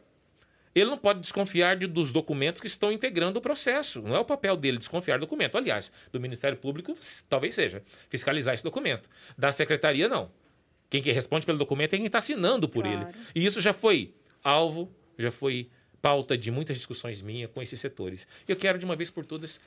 ele 0.75 0.89
não 0.91 0.97
pode 0.99 1.21
desconfiar 1.21 1.77
de- 1.77 1.87
dos 1.87 2.13
documentos 2.13 2.61
que 2.61 2.67
estão 2.67 2.91
integrando 2.93 3.39
o 3.39 3.43
processo. 3.43 4.01
Não 4.03 4.17
é 4.17 4.19
o 4.19 4.25
papel 4.25 4.57
dele 4.57 4.79
desconfiar 4.79 5.19
do 5.19 5.21
documento. 5.27 5.57
Aliás, 5.59 5.93
do 6.11 6.19
Ministério 6.21 6.57
Público 6.57 6.97
talvez 7.29 7.55
seja 7.55 7.83
fiscalizar 8.09 8.55
esse 8.55 8.65
documento. 8.65 9.09
Da 9.37 9.53
Secretaria, 9.53 10.09
não. 10.09 10.31
Quem 10.89 11.03
que 11.03 11.11
responde 11.13 11.45
pelo 11.47 11.59
documento 11.59 11.95
é 11.95 11.97
quem 11.97 12.07
está 12.07 12.19
assinando 12.19 12.69
por 12.69 12.85
Claro. 12.85 13.09
ele. 13.09 13.17
E 13.35 13.45
isso 13.47 13.61
já 13.61 13.73
foi 13.73 14.15
alvo, 14.45 14.91
já 15.19 15.31
foi 15.31 15.69
pauta 16.01 16.37
de 16.37 16.51
muitas 16.51 16.77
discussões 16.77 17.23
minhas 17.23 17.51
com 17.51 17.63
esses 17.63 17.81
setores. 17.81 18.27
Eu 18.49 18.57
quero, 18.57 18.79
de 18.79 18.85
uma 18.85 18.97
vez 18.97 19.09
por 19.11 19.25
todas, 19.25 19.61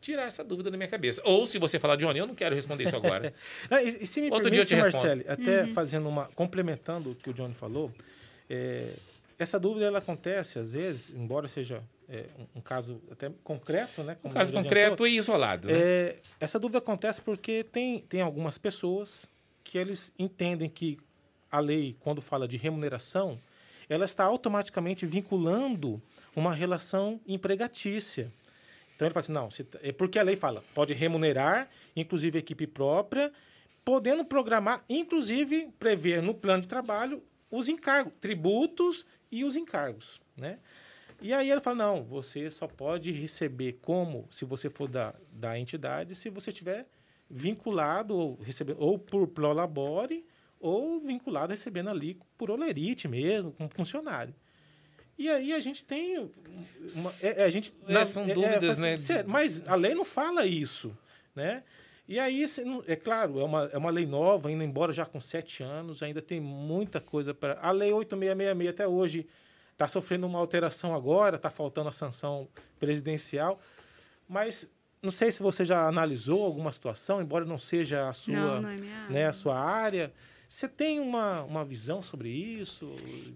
tirar 0.00 0.26
essa 0.26 0.44
dúvida 0.44 0.70
da 0.70 0.76
minha 0.76 0.88
cabeça. 0.88 1.20
Ou, 1.24 1.46
se 1.46 1.58
você 1.58 1.78
falar, 1.78 1.96
Johnny, 1.96 2.18
eu 2.20 2.26
não 2.26 2.34
quero 2.34 2.54
responder 2.54 2.84
isso 2.84 2.96
agora. 2.96 3.34
E, 3.84 4.04
e 4.04 4.06
se 4.06 4.20
me 4.20 4.30
Outro 4.30 4.50
dia 4.50 4.62
eu 4.62 4.66
permite, 4.66 4.68
te 4.68 4.74
respondo. 4.96 5.06
Marcele, 5.06 5.24
até 5.28 5.66
fazendo 5.72 6.08
uma. 6.08 6.26
complementando 6.28 7.10
o 7.10 7.14
que 7.14 7.28
o 7.30 7.34
Johnny 7.34 7.52
falou, 7.54 7.92
é, 8.48 8.92
essa 9.38 9.58
dúvida 9.58 9.86
ela 9.86 9.98
acontece, 9.98 10.58
às 10.58 10.70
vezes, 10.70 11.10
embora 11.14 11.46
seja 11.46 11.82
é, 12.08 12.24
um, 12.38 12.58
um 12.58 12.60
caso 12.60 13.00
até 13.10 13.30
concreto, 13.44 14.02
né? 14.02 14.16
Um 14.24 14.30
caso 14.30 14.52
concreto 14.52 14.86
adiantou, 14.86 15.06
e 15.06 15.16
isolado. 15.16 15.68
Né? 15.68 15.74
é, 15.78 16.16
essa 16.40 16.58
dúvida 16.58 16.78
acontece 16.78 17.20
porque 17.22 17.62
tem, 17.64 18.00
tem 18.00 18.20
algumas 18.20 18.58
pessoas 18.58 19.28
que 19.62 19.78
eles 19.78 20.12
entendem 20.18 20.68
que 20.68 20.98
a 21.50 21.60
lei, 21.60 21.96
quando 22.00 22.20
fala 22.20 22.48
de 22.48 22.56
remuneração, 22.56 23.38
ela 23.88 24.04
está 24.04 24.24
automaticamente 24.24 25.06
vinculando 25.06 26.02
uma 26.34 26.52
relação 26.52 27.20
empregatícia. 27.26 28.30
Então 28.96 29.06
ele 29.06 29.14
fala 29.14 29.20
assim, 29.20 29.32
não, 29.32 29.50
se- 29.50 29.66
é 29.82 29.92
porque 29.92 30.18
a 30.18 30.22
lei 30.22 30.36
fala, 30.36 30.62
pode 30.74 30.92
remunerar, 30.94 31.68
inclusive 31.94 32.38
equipe 32.38 32.66
própria, 32.66 33.32
podendo 33.84 34.24
programar, 34.24 34.84
inclusive 34.88 35.70
prever 35.78 36.20
no 36.22 36.34
plano 36.34 36.62
de 36.62 36.68
trabalho 36.68 37.22
os 37.50 37.68
encargos, 37.68 38.12
tributos 38.20 39.06
e 39.30 39.44
os 39.44 39.56
encargos, 39.56 40.20
né? 40.36 40.58
E 41.20 41.32
aí 41.32 41.50
ele 41.50 41.60
fala, 41.60 41.76
não, 41.76 42.04
você 42.04 42.50
só 42.50 42.68
pode 42.68 43.10
receber 43.10 43.78
como, 43.82 44.26
se 44.30 44.44
você 44.44 44.70
for 44.70 44.88
da, 44.88 45.14
da 45.32 45.58
entidade, 45.58 46.14
se 46.14 46.30
você 46.30 46.52
tiver 46.52 46.86
vinculado 47.28 48.16
ou, 48.16 48.36
receber, 48.36 48.76
ou 48.78 48.98
por 48.98 49.26
prolabore 49.26 50.24
ou 50.60 51.00
vinculado 51.00 51.50
recebendo 51.50 51.90
ali 51.90 52.18
por 52.36 52.50
olerite 52.50 53.08
mesmo, 53.08 53.52
como 53.52 53.68
funcionário. 53.68 54.34
E 55.18 55.28
aí 55.28 55.52
a 55.52 55.58
gente 55.58 55.84
tem. 55.84 56.16
Uma, 56.18 56.30
é, 57.24 57.44
a 57.44 57.50
gente, 57.50 57.74
é, 57.88 58.04
são 58.04 58.26
dúvidas, 58.26 58.78
né? 58.78 58.94
Mas 59.26 59.66
a 59.66 59.74
lei 59.74 59.92
não 59.92 60.04
fala 60.04 60.46
isso. 60.46 60.96
Né? 61.34 61.62
E 62.08 62.18
aí, 62.18 62.46
é 62.86 62.96
claro, 62.96 63.38
é 63.38 63.44
uma, 63.44 63.64
é 63.66 63.76
uma 63.76 63.90
lei 63.90 64.06
nova, 64.06 64.48
ainda 64.48 64.64
embora 64.64 64.94
já 64.94 65.04
com 65.04 65.20
sete 65.20 65.62
anos, 65.62 66.02
ainda 66.02 66.22
tem 66.22 66.40
muita 66.40 67.02
coisa 67.02 67.34
para. 67.34 67.58
A 67.60 67.70
lei 67.70 67.92
8666 67.92 68.70
até 68.70 68.88
hoje 68.88 69.26
está 69.72 69.86
sofrendo 69.86 70.26
uma 70.26 70.38
alteração 70.38 70.94
agora, 70.94 71.36
está 71.36 71.50
faltando 71.50 71.90
a 71.90 71.92
sanção 71.92 72.48
presidencial. 72.78 73.60
Mas 74.26 74.66
não 75.02 75.10
sei 75.10 75.30
se 75.30 75.42
você 75.42 75.66
já 75.66 75.86
analisou 75.86 76.44
alguma 76.44 76.72
situação, 76.72 77.20
embora 77.20 77.44
não 77.44 77.58
seja 77.58 78.08
a 78.08 78.14
sua, 78.14 78.34
não, 78.34 78.62
não 78.62 78.70
é 78.70 78.76
né, 79.10 79.26
a 79.26 79.32
sua 79.34 79.58
área. 79.58 80.10
Você 80.48 80.66
tem 80.66 80.98
uma, 81.00 81.42
uma 81.42 81.62
visão 81.62 82.00
sobre 82.00 82.30
isso? 82.30 82.90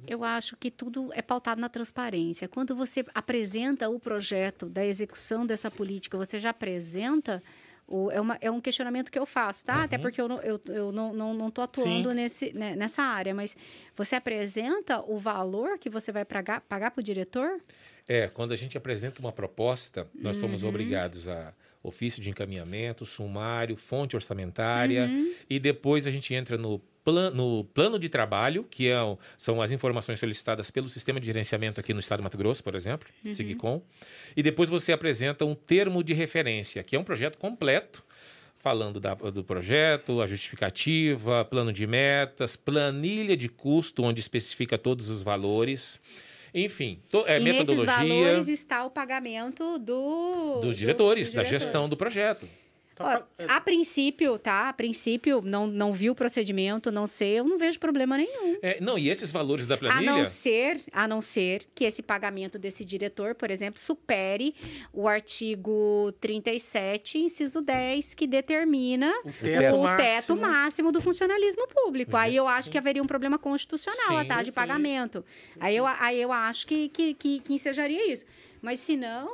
Eu 0.07 0.25
acho 0.25 0.57
que 0.57 0.71
tudo 0.71 1.11
é 1.13 1.21
pautado 1.21 1.61
na 1.61 1.69
transparência. 1.69 2.49
Quando 2.49 2.75
você 2.75 3.05
apresenta 3.15 3.91
o 3.91 4.01
projeto 4.01 4.65
da 4.65 4.83
execução 4.83 5.45
dessa 5.45 5.71
política, 5.71 6.17
você 6.17 6.41
já 6.41 6.49
apresenta 6.51 7.43
o, 7.87 8.11
é, 8.11 8.21
uma, 8.21 8.39
é 8.41 8.51
um 8.51 8.61
questionamento 8.61 9.11
que 9.11 9.19
eu 9.19 9.27
faço, 9.27 9.65
tá? 9.65 9.79
Uhum. 9.79 9.83
Até 9.83 9.99
porque 9.99 10.21
eu 10.21 10.29
não 10.29 10.37
estou 10.41 10.75
eu, 10.75 10.87
eu 10.87 10.93
não, 10.93 11.13
não, 11.13 11.35
não 11.35 11.51
tô 11.51 11.63
atuando 11.63 12.13
nesse, 12.15 12.53
né, 12.53 12.75
nessa 12.75 13.03
área, 13.03 13.35
mas 13.35 13.57
você 13.97 14.17
apresenta 14.17 15.01
o 15.01 15.19
valor 15.19 15.79
que 15.79 15.91
você 15.91 16.11
vai 16.11 16.25
pagar 16.25 16.61
para 16.69 17.01
o 17.01 17.03
diretor? 17.03 17.61
É, 18.09 18.29
quando 18.29 18.53
a 18.53 18.57
gente 18.57 18.77
apresenta 18.77 19.21
uma 19.21 19.33
proposta, 19.33 20.09
nós 20.15 20.37
uhum. 20.37 20.43
somos 20.43 20.65
obrigados 20.65 21.29
a 21.29 21.53
ofício 21.83 22.23
de 22.23 22.31
encaminhamento, 22.31 23.05
sumário, 23.05 23.77
fonte 23.77 24.15
orçamentária, 24.15 25.07
uhum. 25.07 25.33
e 25.51 25.59
depois 25.59 26.07
a 26.07 26.11
gente 26.11 26.33
entra 26.33 26.57
no 26.57 26.81
no 27.35 27.65
plano 27.65 27.99
de 27.99 28.09
trabalho, 28.09 28.65
que 28.65 28.89
é, 28.89 28.97
são 29.37 29.61
as 29.61 29.73
informações 29.73 30.21
solicitadas 30.21 30.71
pelo 30.71 30.89
sistema 30.89 31.19
de 31.19 31.27
gerenciamento 31.27 31.81
aqui 31.81 31.93
no 31.93 32.01
estado 32.01 32.21
do 32.21 32.25
Mato 32.25 32.39
Grosso, 32.39 32.63
por 32.63 32.75
exemplo, 32.75 33.09
uhum. 33.25 33.33
SIGCOM, 33.33 33.83
e 34.37 34.43
depois 34.43 34.71
você 34.71 34.93
apresenta 34.93 35.45
um 35.45 35.55
termo 35.55 36.05
de 36.05 36.13
referência, 36.13 36.83
que 36.83 36.95
é 36.95 36.99
um 36.99 37.05
projeto 37.05 37.39
completo, 37.39 38.05
falando 38.59 39.01
da, 39.01 39.15
do 39.15 39.43
projeto, 39.43 40.21
a 40.21 40.27
justificativa, 40.27 41.45
plano 41.45 41.73
de 41.73 41.85
metas, 41.85 42.55
planilha 42.55 43.37
de 43.37 43.49
custo, 43.49 44.05
onde 44.05 44.21
especifica 44.21 44.79
todos 44.79 45.09
os 45.09 45.21
valores. 45.21 46.01
Enfim, 46.55 47.01
to, 47.11 47.25
é, 47.27 47.41
e 47.41 47.43
metodologia. 47.43 47.97
Nesses 47.97 48.09
valores 48.09 48.49
está 48.49 48.85
o 48.85 48.91
pagamento 48.91 49.79
do, 49.79 50.61
dos 50.61 50.77
diretores, 50.77 51.31
do, 51.31 51.35
do 51.35 51.37
da 51.39 51.45
gestão 51.45 51.89
do 51.89 51.97
projeto. 51.97 52.47
Ó, 52.99 53.23
a 53.49 53.61
princípio, 53.61 54.39
tá? 54.39 54.69
A 54.69 54.73
princípio, 54.73 55.41
não, 55.43 55.67
não 55.67 55.93
vi 55.93 56.11
o 56.11 56.15
procedimento, 56.15 56.91
não 56.91 57.07
sei, 57.07 57.39
eu 57.39 57.45
não 57.45 57.59
vejo 57.59 57.79
problema 57.79 58.17
nenhum. 58.17 58.59
É, 58.63 58.79
não, 58.81 58.99
e 58.99 59.09
esses 59.09 59.33
valores 59.33 59.67
da 59.67 59.77
planilha? 59.77 60.13
A 60.13 60.17
não 60.17 60.25
ser, 60.25 60.81
a 60.93 61.09
não 61.09 61.23
ser 61.23 61.67
que 61.75 61.85
esse 61.85 62.03
pagamento 62.03 62.59
desse 62.59 62.85
diretor, 62.85 63.35
por 63.35 63.51
exemplo, 63.51 63.81
supere 63.81 64.55
o 64.93 65.09
artigo 65.09 66.13
37, 66.21 67.19
inciso 67.19 67.61
10, 67.61 68.15
que 68.15 68.27
determina 68.27 69.13
o 69.25 69.33
teto, 69.33 69.77
o 69.77 69.83
máximo. 69.83 69.97
teto 69.97 70.37
máximo 70.37 70.93
do 70.93 71.01
funcionalismo 71.01 71.67
público. 71.69 72.17
Aí 72.17 72.37
eu 72.37 72.47
acho 72.47 72.71
que 72.71 72.79
haveria 72.79 73.03
um 73.03 73.07
problema 73.07 73.39
constitucional, 73.39 74.21
sim, 74.21 74.29
tá? 74.29 74.43
De 74.43 74.53
pagamento. 74.53 75.25
Aí 75.59 75.77
eu, 75.77 75.87
aí 75.87 76.21
eu 76.21 76.33
acho 76.33 76.67
que, 76.67 76.89
que, 76.89 77.15
que, 77.15 77.41
que 77.41 77.55
ensejaria 77.55 78.13
isso. 78.13 78.25
Mas 78.61 78.79
se 78.79 78.97
não. 78.97 79.29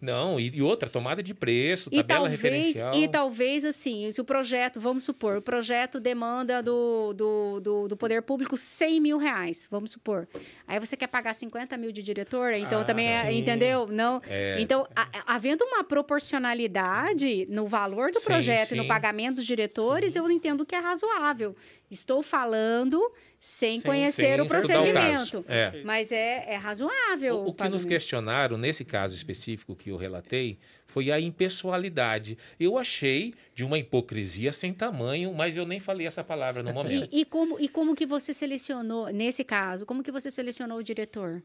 Não, 0.00 0.40
e, 0.40 0.56
e 0.56 0.62
outra, 0.62 0.88
tomada 0.88 1.22
de 1.22 1.34
preço, 1.34 1.90
tabela 1.90 2.20
talvez, 2.20 2.32
referencial. 2.32 2.94
E 2.94 3.06
talvez, 3.06 3.64
assim, 3.64 4.10
se 4.10 4.20
o 4.20 4.24
projeto, 4.24 4.80
vamos 4.80 5.04
supor, 5.04 5.36
o 5.36 5.42
projeto 5.42 6.00
demanda 6.00 6.62
do, 6.62 7.12
do, 7.12 7.60
do, 7.60 7.88
do, 7.88 7.96
poder 7.96 8.22
público 8.22 8.56
100 8.56 9.00
mil 9.00 9.18
reais, 9.18 9.66
vamos 9.70 9.90
supor. 9.92 10.26
Aí 10.66 10.80
você 10.80 10.96
quer 10.96 11.06
pagar 11.06 11.34
50 11.34 11.76
mil 11.76 11.92
de 11.92 12.02
diretor, 12.02 12.52
então 12.52 12.80
ah, 12.80 12.84
também, 12.84 13.08
é, 13.08 13.30
entendeu? 13.32 13.86
Não. 13.88 14.22
É. 14.26 14.56
Então, 14.58 14.86
a, 14.96 15.34
havendo 15.34 15.64
uma 15.64 15.84
proporcionalidade 15.84 17.46
no 17.50 17.66
valor 17.66 18.10
do 18.10 18.20
sim, 18.20 18.26
projeto 18.26 18.68
sim. 18.68 18.76
e 18.76 18.78
no 18.78 18.86
pagamento 18.86 19.36
dos 19.36 19.46
diretores, 19.46 20.14
sim. 20.14 20.18
eu 20.18 20.30
entendo 20.30 20.64
que 20.64 20.74
é 20.74 20.78
razoável. 20.78 21.54
Estou 21.90 22.22
falando 22.22 23.00
sem, 23.40 23.80
conhecer 23.80 24.36
sem 24.36 24.40
o 24.42 24.46
procedimento. 24.46 25.38
O 25.40 25.44
é. 25.48 25.82
Mas 25.82 26.12
é, 26.12 26.44
é 26.46 26.56
razoável. 26.56 27.38
O, 27.38 27.48
o 27.48 27.54
que 27.54 27.68
nos 27.70 27.86
questionaram, 27.86 28.58
nesse 28.58 28.84
caso 28.84 29.14
específico 29.14 29.74
que 29.74 29.90
eu 29.90 29.96
relatei, 29.96 30.58
foi 30.90 31.10
a 31.10 31.18
impessoalidade. 31.18 32.36
Eu 32.58 32.76
achei 32.76 33.32
de 33.54 33.64
uma 33.64 33.78
hipocrisia 33.78 34.52
sem 34.52 34.72
tamanho, 34.72 35.32
mas 35.32 35.56
eu 35.56 35.64
nem 35.64 35.78
falei 35.78 36.06
essa 36.06 36.24
palavra 36.24 36.62
no 36.62 36.72
momento. 36.72 37.08
E, 37.12 37.20
e, 37.20 37.24
como, 37.24 37.58
e 37.60 37.68
como 37.68 37.94
que 37.94 38.04
você 38.04 38.34
selecionou, 38.34 39.08
nesse 39.08 39.44
caso, 39.44 39.86
como 39.86 40.02
que 40.02 40.10
você 40.10 40.30
selecionou 40.30 40.78
o 40.78 40.82
diretor? 40.82 41.42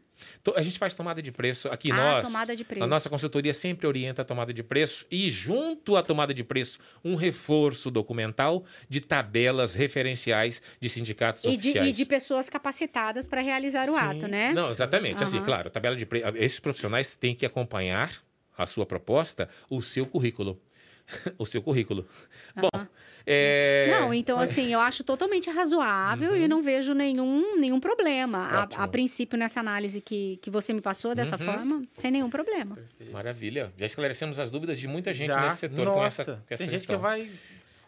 A 0.55 0.63
gente 0.63 0.79
faz 0.79 0.93
tomada 0.93 1.21
de 1.21 1.31
preço. 1.31 1.67
Aqui 1.69 1.91
ah, 1.91 1.95
nós, 1.95 2.27
tomada 2.27 2.55
de 2.55 2.63
preço. 2.63 2.83
a 2.83 2.87
nossa 2.87 3.09
consultoria 3.09 3.53
sempre 3.53 3.85
orienta 3.85 4.21
a 4.21 4.25
tomada 4.25 4.53
de 4.53 4.63
preço 4.63 5.05
e, 5.11 5.29
junto 5.29 5.95
à 5.95 6.01
tomada 6.01 6.33
de 6.33 6.43
preço, 6.43 6.79
um 7.03 7.15
reforço 7.15 7.91
documental 7.91 8.63
de 8.89 9.01
tabelas 9.01 9.73
referenciais 9.73 10.61
de 10.79 10.89
sindicatos 10.89 11.43
e 11.43 11.49
oficiais. 11.49 11.84
De, 11.84 11.84
e 11.89 11.91
de 11.91 12.05
pessoas 12.05 12.49
capacitadas 12.49 13.27
para 13.27 13.41
realizar 13.41 13.86
Sim. 13.86 13.91
o 13.91 13.95
ato, 13.95 14.27
né? 14.27 14.53
Não, 14.53 14.69
exatamente. 14.69 15.17
Uhum. 15.17 15.23
Assim, 15.23 15.41
claro, 15.43 15.69
tabela 15.69 15.95
de 15.95 16.05
preço. 16.05 16.25
Esses 16.36 16.59
profissionais 16.59 17.15
têm 17.15 17.36
que 17.36 17.45
acompanhar 17.45 18.11
a 18.57 18.65
sua 18.65 18.86
proposta, 18.86 19.49
o 19.69 19.81
seu 19.81 20.05
currículo. 20.05 20.61
o 21.38 21.45
seu 21.45 21.61
currículo. 21.61 22.07
Uhum. 22.55 22.63
Bom, 22.63 22.88
é... 23.25 23.88
Não, 23.91 24.13
então 24.13 24.39
assim, 24.39 24.71
eu 24.71 24.79
acho 24.79 25.03
totalmente 25.03 25.49
razoável 25.49 26.31
uhum. 26.31 26.38
e 26.38 26.47
não 26.47 26.61
vejo 26.61 26.93
nenhum, 26.93 27.59
nenhum 27.59 27.79
problema. 27.79 28.39
A, 28.39 28.83
a, 28.83 28.88
princípio, 28.88 29.38
nessa 29.38 29.59
análise 29.59 29.99
que, 29.99 30.38
que 30.41 30.49
você 30.49 30.73
me 30.73 30.81
passou 30.81 31.15
dessa 31.15 31.36
uhum. 31.36 31.45
forma, 31.45 31.83
sem 31.93 32.11
nenhum 32.11 32.29
problema. 32.29 32.75
Perfeito. 32.75 33.13
Maravilha. 33.13 33.73
Já 33.77 33.86
esclarecemos 33.86 34.38
as 34.38 34.51
dúvidas 34.51 34.79
de 34.79 34.88
muita 34.88 35.13
gente 35.13 35.27
Já? 35.27 35.41
nesse 35.41 35.57
setor 35.57 35.86
Nossa, 35.86 35.95
com 35.95 36.05
essa, 36.05 36.23
com 36.25 36.31
essa 36.53 36.63
tem 36.63 36.69
questão. 36.69 36.79
gente 36.79 36.88
que 36.88 36.95
vai 36.95 37.29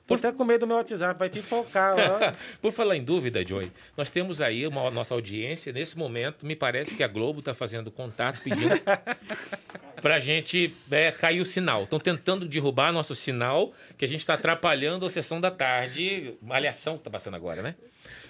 por 0.08 0.18
até 0.18 0.32
com 0.32 0.46
medo 0.46 0.62
do 0.62 0.68
meu 0.68 0.78
WhatsApp, 0.78 1.20
vai 1.20 1.30
pipocar. 1.30 1.96
Por 2.62 2.72
falar 2.72 2.96
em 2.96 3.04
dúvida, 3.04 3.46
Joy, 3.46 3.70
nós 3.98 4.10
temos 4.10 4.40
aí 4.40 4.66
uma 4.66 4.90
nossa 4.90 5.14
audiência. 5.14 5.74
Nesse 5.74 5.98
momento, 5.98 6.46
me 6.46 6.56
parece 6.56 6.96
que 6.96 7.04
a 7.04 7.08
Globo 7.10 7.40
está 7.40 7.54
fazendo 7.54 7.92
contato, 7.92 8.42
pedindo 8.42 8.74
para 10.02 10.16
a 10.16 10.20
gente 10.22 10.74
é, 10.90 11.12
cair 11.12 11.42
o 11.42 11.46
sinal. 11.46 11.84
Estão 11.84 12.00
tentando 12.00 12.48
derrubar 12.48 12.94
nosso 12.94 13.14
sinal, 13.14 13.74
que 13.98 14.06
a 14.06 14.08
gente 14.08 14.22
está 14.22 14.36
atrapalhando 14.36 15.06
a 15.06 15.10
sessão 15.10 15.42
da 15.42 15.52
tarde. 15.52 16.36
Malhação 16.42 16.94
que 16.94 17.02
está 17.02 17.12
passando 17.12 17.36
agora, 17.36 17.62
né? 17.62 17.76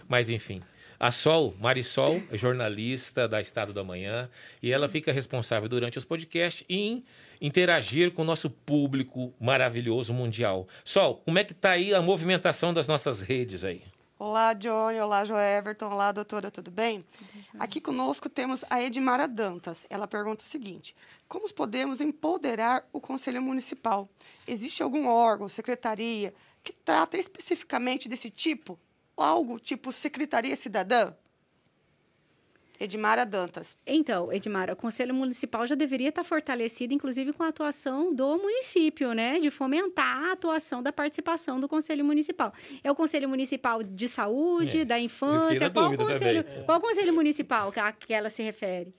Mas, 0.09 0.31
enfim. 0.31 0.63
A 0.99 1.11
Sol, 1.11 1.55
Marisol, 1.59 2.21
jornalista 2.33 3.27
da 3.27 3.39
Estado 3.39 3.71
da 3.71 3.83
Manhã, 3.83 4.29
e 4.63 4.71
ela 4.71 4.89
fica 4.89 5.11
responsável 5.11 5.69
durante 5.69 5.97
os 5.97 6.05
podcasts 6.05 6.65
em 6.67 7.03
interagir 7.39 8.11
com 8.11 8.23
o 8.23 8.25
nosso 8.25 8.49
público 8.49 9.31
maravilhoso 9.39 10.11
mundial. 10.11 10.67
Sol, 10.83 11.21
como 11.23 11.37
é 11.37 11.43
que 11.43 11.51
está 11.51 11.71
aí 11.71 11.93
a 11.93 12.01
movimentação 12.01 12.73
das 12.73 12.87
nossas 12.87 13.21
redes 13.21 13.63
aí? 13.63 13.83
Olá, 14.19 14.53
Johnny. 14.53 14.99
Olá, 14.99 15.23
Joeverton. 15.23 15.91
Olá, 15.91 16.11
doutora, 16.11 16.49
tudo 16.49 16.71
bem? 16.71 17.05
Uhum. 17.21 17.59
Aqui 17.59 17.79
conosco 17.79 18.27
temos 18.27 18.65
a 18.67 18.81
Edmara 18.81 19.27
Dantas. 19.27 19.85
Ela 19.91 20.07
pergunta 20.07 20.43
o 20.43 20.47
seguinte: 20.47 20.95
Como 21.27 21.47
podemos 21.53 22.01
empoderar 22.01 22.83
o 22.91 22.99
Conselho 22.99 23.43
Municipal? 23.43 24.09
Existe 24.47 24.81
algum 24.81 25.07
órgão, 25.07 25.47
secretaria, 25.47 26.33
que 26.63 26.73
trata 26.73 27.15
especificamente 27.15 28.09
desse 28.09 28.31
tipo? 28.31 28.79
Algo 29.17 29.59
tipo 29.59 29.91
Secretaria 29.91 30.55
Cidadã? 30.55 31.13
Edmara 32.79 33.25
Dantas. 33.25 33.75
Então, 33.85 34.31
Edmara, 34.31 34.73
o 34.73 34.75
Conselho 34.75 35.13
Municipal 35.13 35.65
já 35.65 35.73
deveria 35.73 36.09
estar 36.09 36.23
fortalecido, 36.23 36.93
inclusive 36.93 37.33
com 37.33 37.43
a 37.43 37.47
atuação 37.47 38.13
do 38.13 38.37
município, 38.37 39.13
né? 39.13 39.39
De 39.39 39.49
fomentar 39.49 40.25
a 40.25 40.31
atuação 40.33 40.83
da 40.83 40.93
participação 40.93 41.59
do 41.59 41.67
Conselho 41.67 42.05
Municipal. 42.05 42.53
É 42.83 42.91
o 42.91 42.95
Conselho 42.95 43.27
Municipal 43.27 43.81
de 43.81 44.07
Saúde, 44.07 44.81
é. 44.81 44.85
da 44.85 44.99
Infância. 44.99 45.69
Qual 45.71 45.97
conselho, 45.97 46.45
qual 46.65 46.79
conselho 46.79 47.13
municipal 47.13 47.71
que, 47.71 47.79
a, 47.79 47.91
que 47.91 48.13
ela 48.13 48.29
se 48.29 48.43
refere? 48.43 48.93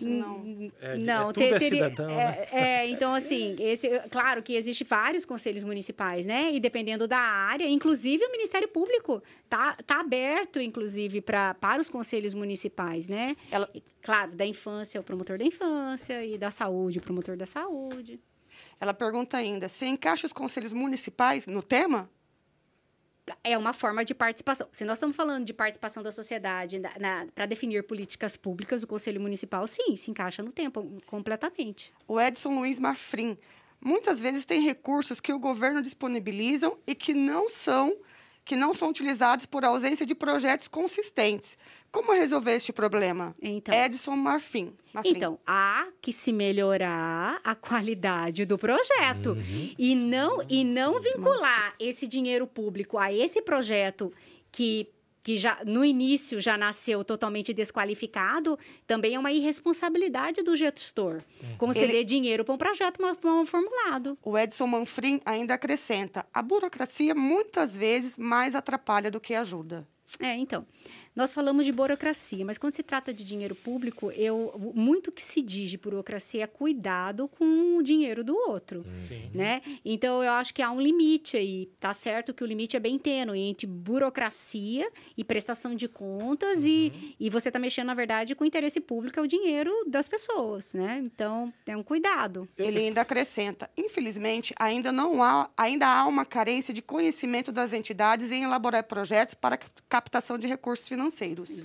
Não. 0.00 0.70
É, 0.80 0.96
não, 0.98 1.30
é, 1.30 1.32
tudo 1.32 1.54
é 1.54 1.60
cidadão, 1.60 2.08
né? 2.08 2.46
é, 2.52 2.60
é, 2.60 2.90
então 2.90 3.14
assim, 3.14 3.56
esse, 3.58 3.88
claro 4.10 4.42
que 4.42 4.54
existe 4.54 4.84
vários 4.84 5.24
conselhos 5.24 5.64
municipais, 5.64 6.26
né? 6.26 6.52
E 6.52 6.60
dependendo 6.60 7.08
da 7.08 7.18
área, 7.18 7.66
inclusive 7.66 8.24
o 8.24 8.30
Ministério 8.30 8.68
Público 8.68 9.22
tá, 9.48 9.76
tá 9.86 10.00
aberto, 10.00 10.60
inclusive, 10.60 11.20
pra, 11.20 11.54
para 11.54 11.80
os 11.80 11.88
conselhos 11.88 12.34
municipais, 12.34 13.08
né? 13.08 13.34
Ela... 13.50 13.68
Claro, 14.02 14.32
da 14.32 14.46
infância, 14.46 15.00
o 15.00 15.04
promotor 15.04 15.38
da 15.38 15.44
infância, 15.44 16.24
e 16.24 16.38
da 16.38 16.50
saúde, 16.50 16.98
o 16.98 17.02
promotor 17.02 17.36
da 17.36 17.46
saúde. 17.46 18.20
Ela 18.80 18.94
pergunta 18.94 19.36
ainda: 19.36 19.68
se 19.68 19.86
encaixa 19.86 20.26
os 20.26 20.32
conselhos 20.32 20.72
municipais 20.72 21.46
no 21.46 21.62
tema? 21.62 22.10
É 23.42 23.56
uma 23.56 23.72
forma 23.72 24.04
de 24.04 24.14
participação. 24.14 24.68
Se 24.72 24.84
nós 24.84 24.96
estamos 24.96 25.16
falando 25.16 25.44
de 25.44 25.52
participação 25.52 26.02
da 26.02 26.12
sociedade 26.12 26.80
para 27.34 27.46
definir 27.46 27.82
políticas 27.84 28.36
públicas, 28.36 28.82
o 28.82 28.86
Conselho 28.86 29.20
Municipal, 29.20 29.66
sim, 29.66 29.96
se 29.96 30.10
encaixa 30.10 30.42
no 30.42 30.52
tempo 30.52 30.96
completamente. 31.06 31.92
O 32.06 32.20
Edson 32.20 32.54
Luiz 32.54 32.78
Marfrim. 32.78 33.36
Muitas 33.80 34.20
vezes 34.20 34.44
tem 34.44 34.60
recursos 34.60 35.20
que 35.20 35.32
o 35.32 35.38
governo 35.38 35.80
disponibilizam 35.80 36.76
e 36.86 36.94
que 36.94 37.14
não 37.14 37.48
são 37.48 37.96
que 38.48 38.56
não 38.56 38.72
são 38.72 38.88
utilizados 38.88 39.44
por 39.44 39.62
ausência 39.62 40.06
de 40.06 40.14
projetos 40.14 40.68
consistentes. 40.68 41.58
Como 41.92 42.14
resolver 42.14 42.52
este 42.52 42.72
problema? 42.72 43.34
Então. 43.42 43.74
Edson 43.74 44.16
Marfim. 44.16 44.72
Marfim. 44.90 45.10
Então, 45.10 45.38
há 45.46 45.86
que 46.00 46.14
se 46.14 46.32
melhorar 46.32 47.42
a 47.44 47.54
qualidade 47.54 48.46
do 48.46 48.56
projeto 48.56 49.36
e 49.78 49.94
não 49.94 50.42
e 50.48 50.64
não 50.64 50.98
vincular 50.98 51.74
esse 51.78 52.06
dinheiro 52.06 52.46
público 52.46 52.96
a 52.96 53.12
esse 53.12 53.42
projeto 53.42 54.10
que 54.50 54.88
que 55.28 55.36
já 55.36 55.58
no 55.66 55.84
início 55.84 56.40
já 56.40 56.56
nasceu 56.56 57.04
totalmente 57.04 57.52
desqualificado, 57.52 58.58
também 58.86 59.14
é 59.14 59.18
uma 59.18 59.30
irresponsabilidade 59.30 60.42
do 60.42 60.56
gestor. 60.56 61.20
Conceder 61.58 61.96
Ele- 61.96 62.04
dinheiro 62.04 62.46
para 62.46 62.54
um 62.54 62.56
projeto 62.56 63.02
mal, 63.02 63.14
mal 63.22 63.44
formulado. 63.44 64.16
O 64.24 64.38
Edson 64.38 64.66
Manfrim 64.66 65.20
ainda 65.26 65.52
acrescenta: 65.52 66.24
a 66.32 66.40
burocracia 66.40 67.14
muitas 67.14 67.76
vezes 67.76 68.16
mais 68.16 68.54
atrapalha 68.54 69.10
do 69.10 69.20
que 69.20 69.34
ajuda. 69.34 69.86
É, 70.18 70.34
então, 70.34 70.66
nós 71.18 71.32
falamos 71.32 71.66
de 71.66 71.72
burocracia, 71.72 72.44
mas 72.44 72.56
quando 72.58 72.74
se 72.76 72.82
trata 72.84 73.12
de 73.12 73.24
dinheiro 73.24 73.56
público, 73.56 74.12
eu 74.12 74.54
muito 74.72 75.10
que 75.10 75.20
se 75.20 75.42
diz 75.42 75.68
de 75.68 75.76
burocracia 75.76 76.44
é 76.44 76.46
cuidado 76.46 77.26
com 77.26 77.76
o 77.76 77.82
dinheiro 77.82 78.22
do 78.22 78.36
outro. 78.36 78.84
Sim. 79.00 79.28
né? 79.34 79.60
Então 79.84 80.22
eu 80.22 80.30
acho 80.30 80.54
que 80.54 80.62
há 80.62 80.70
um 80.70 80.80
limite 80.80 81.36
aí, 81.36 81.66
tá 81.80 81.92
certo 81.92 82.32
que 82.32 82.44
o 82.44 82.46
limite 82.46 82.76
é 82.76 82.80
bem 82.80 82.96
tênue 82.98 83.40
entre 83.40 83.66
burocracia 83.66 84.88
e 85.16 85.24
prestação 85.24 85.74
de 85.74 85.88
contas 85.88 86.64
e, 86.64 87.14
e 87.18 87.28
você 87.28 87.50
tá 87.50 87.58
mexendo 87.58 87.86
na 87.88 87.94
verdade 87.94 88.36
com 88.36 88.44
o 88.44 88.46
interesse 88.46 88.80
público, 88.80 89.18
é 89.18 89.22
o 89.22 89.26
dinheiro 89.26 89.72
das 89.88 90.06
pessoas, 90.06 90.72
né? 90.72 91.00
Então 91.04 91.52
tem 91.64 91.74
um 91.74 91.82
cuidado. 91.82 92.48
Ele 92.56 92.78
ainda 92.78 93.00
acrescenta: 93.00 93.68
infelizmente, 93.76 94.54
ainda 94.56 94.92
não 94.92 95.20
há, 95.20 95.50
ainda 95.56 95.86
há 95.88 96.06
uma 96.06 96.24
carência 96.24 96.72
de 96.72 96.80
conhecimento 96.80 97.50
das 97.50 97.72
entidades 97.72 98.30
em 98.30 98.44
elaborar 98.44 98.84
projetos 98.84 99.34
para 99.34 99.56
cap- 99.56 99.82
captação 99.88 100.38
de 100.38 100.46
recursos 100.46 100.88
financeiros. 100.88 101.07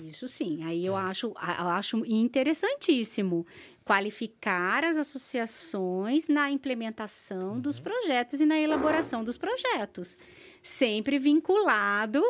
Isso 0.08 0.26
sim, 0.28 0.62
aí 0.64 0.84
eu 0.84 0.96
acho, 0.96 1.32
a- 1.36 1.62
eu 1.62 1.68
acho 1.68 2.04
interessantíssimo 2.06 3.46
qualificar 3.84 4.82
as 4.82 4.96
associações 4.96 6.26
na 6.26 6.50
implementação 6.50 7.60
dos 7.60 7.78
projetos 7.78 8.40
e 8.40 8.46
na 8.46 8.58
elaboração 8.58 9.22
dos 9.22 9.36
projetos, 9.36 10.16
sempre 10.62 11.18
vinculado, 11.18 12.22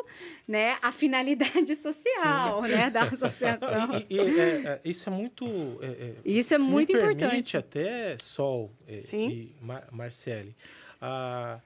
né, 0.48 0.76
à 0.82 0.90
finalidade 0.90 1.74
social, 1.76 2.62
né, 2.62 2.90
da 2.90 3.02
associação. 3.08 3.88
E, 4.10 4.14
e- 4.14 4.18
é, 4.40 4.62
é, 4.64 4.80
isso 4.84 5.08
é 5.08 5.12
muito. 5.12 5.44
é, 5.80 5.86
é, 5.86 6.14
Isso 6.24 6.54
é 6.54 6.58
me 6.58 6.64
muito 6.64 6.92
permite 6.92 7.16
importante. 7.16 7.56
até, 7.56 8.16
Sol 8.18 8.72
é, 8.88 9.00
e 9.16 9.54
Mar 9.60 9.86
Marcele, 9.92 10.56
a, 11.00 11.60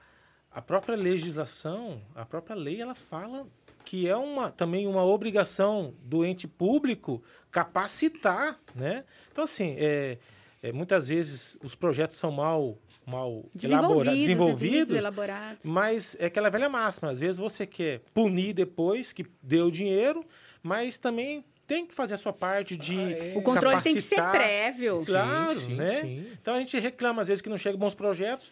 a 0.51 0.61
própria 0.61 0.95
legislação, 0.95 2.01
a 2.15 2.25
própria 2.25 2.55
lei, 2.55 2.79
ela 2.79 2.95
fala 2.95 3.47
que 3.89 4.07
é 4.07 4.15
uma, 4.15 4.51
também 4.51 4.85
uma 4.85 5.03
obrigação 5.03 5.95
do 6.03 6.23
ente 6.23 6.47
público 6.47 7.23
capacitar, 7.49 8.59
né? 8.75 9.03
Então, 9.31 9.43
assim, 9.45 9.75
é, 9.79 10.17
é, 10.61 10.71
muitas 10.71 11.07
vezes 11.07 11.57
os 11.63 11.73
projetos 11.73 12.15
são 12.17 12.29
mal, 12.31 12.77
mal 13.03 13.43
elabora- 13.63 14.11
Desenvolvidos, 14.11 14.17
desenvolvidos 14.27 14.95
elaborados. 14.95 15.65
mas 15.65 16.15
é 16.19 16.25
aquela 16.27 16.49
velha 16.51 16.69
máxima. 16.69 17.09
Às 17.09 17.19
vezes 17.19 17.37
você 17.37 17.65
quer 17.65 18.01
punir 18.13 18.53
depois 18.53 19.11
que 19.11 19.25
deu 19.41 19.65
o 19.67 19.71
dinheiro, 19.71 20.23
mas 20.61 20.99
também 20.99 21.43
tem 21.65 21.85
que 21.87 21.93
fazer 21.95 22.13
a 22.13 22.17
sua 22.17 22.33
parte 22.33 22.75
de. 22.75 22.95
O 23.35 23.41
controle 23.41 23.81
tem 23.81 23.93
que 23.95 24.01
ser 24.01 24.21
prévio. 24.31 24.97
Sim, 24.97 25.05
Claro, 25.05 25.55
sim, 25.59 25.75
né? 25.75 25.89
sim. 25.89 26.27
Então 26.41 26.55
a 26.55 26.59
gente 26.59 26.77
reclama 26.79 27.21
às 27.21 27.27
vezes 27.27 27.41
que 27.41 27.49
não 27.49 27.57
chegam 27.57 27.79
bons 27.79 27.95
projetos. 27.95 28.51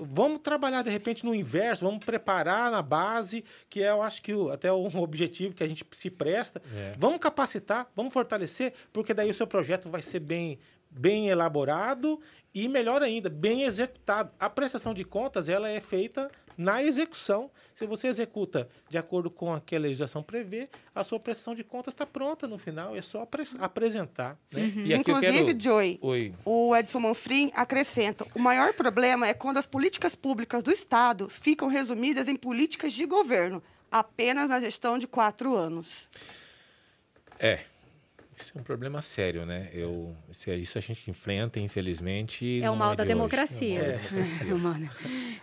Vamos 0.00 0.38
trabalhar 0.42 0.82
de 0.82 0.90
repente 0.90 1.24
no 1.24 1.34
inverso, 1.34 1.84
vamos 1.84 2.04
preparar 2.04 2.70
na 2.70 2.82
base, 2.82 3.44
que 3.68 3.82
é, 3.82 3.90
eu 3.90 4.02
acho 4.02 4.22
que 4.22 4.34
o- 4.34 4.50
até 4.50 4.72
um 4.72 4.98
objetivo 5.00 5.54
que 5.54 5.62
a 5.62 5.68
gente 5.68 5.84
se 5.92 6.10
presta. 6.10 6.60
É. 6.74 6.94
Vamos 6.98 7.18
capacitar, 7.18 7.90
vamos 7.94 8.12
fortalecer, 8.12 8.72
porque 8.92 9.12
daí 9.14 9.28
o 9.30 9.34
seu 9.34 9.46
projeto 9.46 9.88
vai 9.88 10.02
ser 10.02 10.20
bem, 10.20 10.58
bem 10.90 11.28
elaborado 11.28 12.20
e 12.54 12.68
melhor 12.68 13.02
ainda, 13.02 13.28
bem 13.30 13.62
executado. 13.64 14.32
A 14.38 14.48
prestação 14.50 14.92
de 14.94 15.04
contas 15.04 15.48
ela 15.48 15.68
é 15.68 15.80
feita 15.80 16.30
na 16.56 16.82
execução. 16.82 17.50
Se 17.74 17.86
você 17.86 18.08
executa 18.08 18.68
de 18.90 18.98
acordo 18.98 19.30
com 19.30 19.54
o 19.54 19.60
que 19.60 19.74
a 19.74 19.78
legislação 19.78 20.22
prevê, 20.22 20.68
a 20.94 21.02
sua 21.02 21.18
prestação 21.18 21.54
de 21.54 21.64
contas 21.64 21.94
está 21.94 22.04
pronta 22.04 22.46
no 22.46 22.58
final, 22.58 22.94
é 22.94 23.00
só 23.00 23.22
apre- 23.22 23.44
apresentar. 23.58 24.36
Né? 24.52 24.60
E 24.84 24.94
aqui 24.94 25.10
eu 25.10 25.16
Inclusive, 25.16 25.44
quero... 25.46 25.60
Joey, 25.60 25.98
Oi. 26.02 26.34
o 26.44 26.76
Edson 26.76 27.00
Manfrim 27.00 27.50
acrescenta: 27.54 28.26
o 28.34 28.38
maior 28.38 28.74
problema 28.74 29.26
é 29.26 29.32
quando 29.32 29.56
as 29.56 29.66
políticas 29.66 30.14
públicas 30.14 30.62
do 30.62 30.70
Estado 30.70 31.30
ficam 31.30 31.68
resumidas 31.68 32.28
em 32.28 32.36
políticas 32.36 32.92
de 32.92 33.06
governo, 33.06 33.62
apenas 33.90 34.48
na 34.48 34.60
gestão 34.60 34.98
de 34.98 35.06
quatro 35.06 35.56
anos. 35.56 36.10
É. 37.38 37.60
Isso 38.40 38.52
é 38.56 38.60
um 38.60 38.64
problema 38.64 39.02
sério, 39.02 39.44
né? 39.44 39.68
Eu, 39.72 40.16
isso, 40.30 40.50
é- 40.50 40.56
isso 40.56 40.78
a 40.78 40.80
gente 40.80 41.10
enfrenta, 41.10 41.60
infelizmente. 41.60 42.62
É 42.62 42.70
o 42.70 42.76
mal 42.76 42.92
é 42.94 42.96
da 42.96 43.04
democracia. 43.04 43.78
É. 43.80 44.00
É 44.48 44.54
o 44.54 44.58
mal 44.58 44.74
da- 44.74 44.88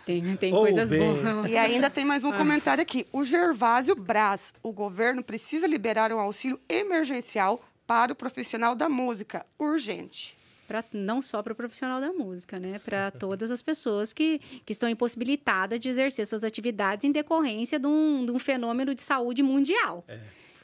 Tem, 0.04 0.36
tem 0.36 0.52
Ou 0.52 0.62
coisas 0.62 0.90
bem. 0.90 1.00
boas. 1.00 1.50
E 1.50 1.56
ainda 1.56 1.88
tem 1.88 2.04
mais 2.04 2.24
um 2.24 2.32
comentário 2.32 2.82
aqui. 2.82 3.06
O 3.12 3.24
Gervásio 3.24 3.94
Braz. 3.94 4.52
O 4.62 4.72
governo 4.72 5.22
precisa 5.22 5.66
liberar 5.66 6.12
um 6.12 6.18
auxílio 6.18 6.58
emergencial 6.68 7.62
para 7.86 8.12
o 8.12 8.16
profissional 8.16 8.74
da 8.74 8.88
música. 8.88 9.46
Urgente. 9.58 10.36
Pra, 10.66 10.84
não 10.92 11.22
só 11.22 11.42
para 11.42 11.54
o 11.54 11.56
profissional 11.56 11.98
da 11.98 12.12
música, 12.12 12.58
né? 12.58 12.78
Para 12.84 13.10
todas 13.10 13.50
as 13.50 13.62
pessoas 13.62 14.12
que, 14.12 14.38
que 14.66 14.72
estão 14.72 14.86
impossibilitadas 14.86 15.80
de 15.80 15.88
exercer 15.88 16.26
suas 16.26 16.44
atividades 16.44 17.04
em 17.04 17.12
decorrência 17.12 17.78
de 17.78 17.86
um, 17.86 18.26
de 18.26 18.32
um 18.32 18.38
fenômeno 18.38 18.94
de 18.94 19.00
saúde 19.00 19.42
mundial. 19.42 20.04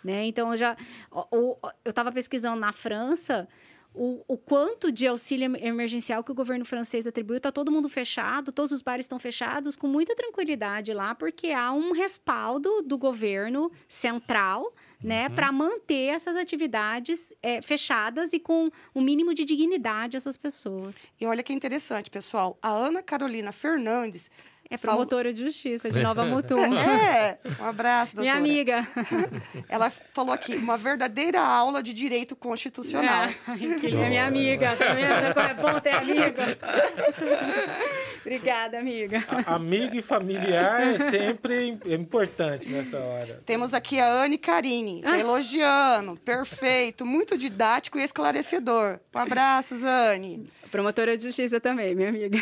Né? 0.04 0.26
Então, 0.26 0.52
eu 0.52 0.58
já. 0.58 0.76
eu 1.12 1.58
estava 1.90 2.12
pesquisando 2.12 2.60
na 2.60 2.72
França. 2.72 3.48
O, 3.96 4.24
o 4.26 4.36
quanto 4.36 4.90
de 4.90 5.06
auxílio 5.06 5.56
emergencial 5.56 6.24
que 6.24 6.32
o 6.32 6.34
governo 6.34 6.64
francês 6.64 7.06
atribuiu, 7.06 7.36
está 7.36 7.52
todo 7.52 7.70
mundo 7.70 7.88
fechado, 7.88 8.50
todos 8.50 8.72
os 8.72 8.82
bares 8.82 9.04
estão 9.04 9.20
fechados 9.20 9.76
com 9.76 9.86
muita 9.86 10.16
tranquilidade 10.16 10.92
lá, 10.92 11.14
porque 11.14 11.52
há 11.52 11.72
um 11.72 11.92
respaldo 11.92 12.82
do 12.82 12.98
governo 12.98 13.70
central 13.88 14.74
né, 15.00 15.28
para 15.28 15.52
manter 15.52 16.08
essas 16.08 16.34
atividades 16.34 17.32
é, 17.40 17.62
fechadas 17.62 18.32
e 18.32 18.40
com 18.40 18.68
o 18.92 19.00
mínimo 19.00 19.32
de 19.32 19.44
dignidade 19.44 20.16
essas 20.16 20.36
pessoas. 20.36 21.06
E 21.20 21.26
olha 21.26 21.42
que 21.42 21.52
interessante, 21.52 22.10
pessoal. 22.10 22.58
A 22.60 22.70
Ana 22.70 23.00
Carolina 23.00 23.52
Fernandes. 23.52 24.28
É 24.74 24.78
falou- 24.78 24.96
promotora 25.06 25.32
de 25.32 25.42
justiça 25.44 25.90
de 25.90 26.00
Nova 26.02 26.24
Mutum. 26.26 26.76
É, 26.78 27.38
um 27.60 27.64
abraço, 27.64 28.16
doutora. 28.16 28.40
Minha 28.40 28.52
amiga. 28.54 28.88
Ela 29.68 29.90
falou 29.90 30.32
aqui, 30.34 30.56
uma 30.56 30.76
verdadeira 30.78 31.40
aula 31.40 31.82
de 31.82 31.92
direito 31.92 32.34
constitucional. 32.36 33.24
É, 33.24 33.32
que 33.56 33.88
linda, 33.88 34.06
minha 34.08 34.26
amiga. 34.26 34.74
Tá 34.76 34.92
vendo 34.94 35.34
como 35.34 35.46
é 35.46 35.54
bom 35.54 35.80
ter 35.80 35.94
amiga? 35.94 36.58
Obrigada, 38.24 38.78
amiga. 38.78 39.24
A- 39.46 39.54
Amigo 39.54 39.94
e 39.96 40.02
familiar 40.02 40.82
é 40.82 40.98
sempre 41.10 41.66
im- 41.68 41.80
é 41.86 41.94
importante 41.94 42.68
nessa 42.70 42.98
hora. 42.98 43.42
Temos 43.44 43.74
aqui 43.74 44.00
a 44.00 44.06
Anne 44.22 44.38
Carine, 44.38 45.02
tá 45.02 45.18
elogiando. 45.18 46.16
Perfeito, 46.24 47.04
muito 47.04 47.36
didático 47.36 47.98
e 47.98 48.02
esclarecedor. 48.04 48.98
Um 49.14 49.18
abraço, 49.18 49.74
Anne. 49.84 50.48
Promotora 50.70 51.16
de 51.16 51.24
justiça 51.24 51.60
também, 51.60 51.94
minha 51.94 52.08
amiga. 52.08 52.38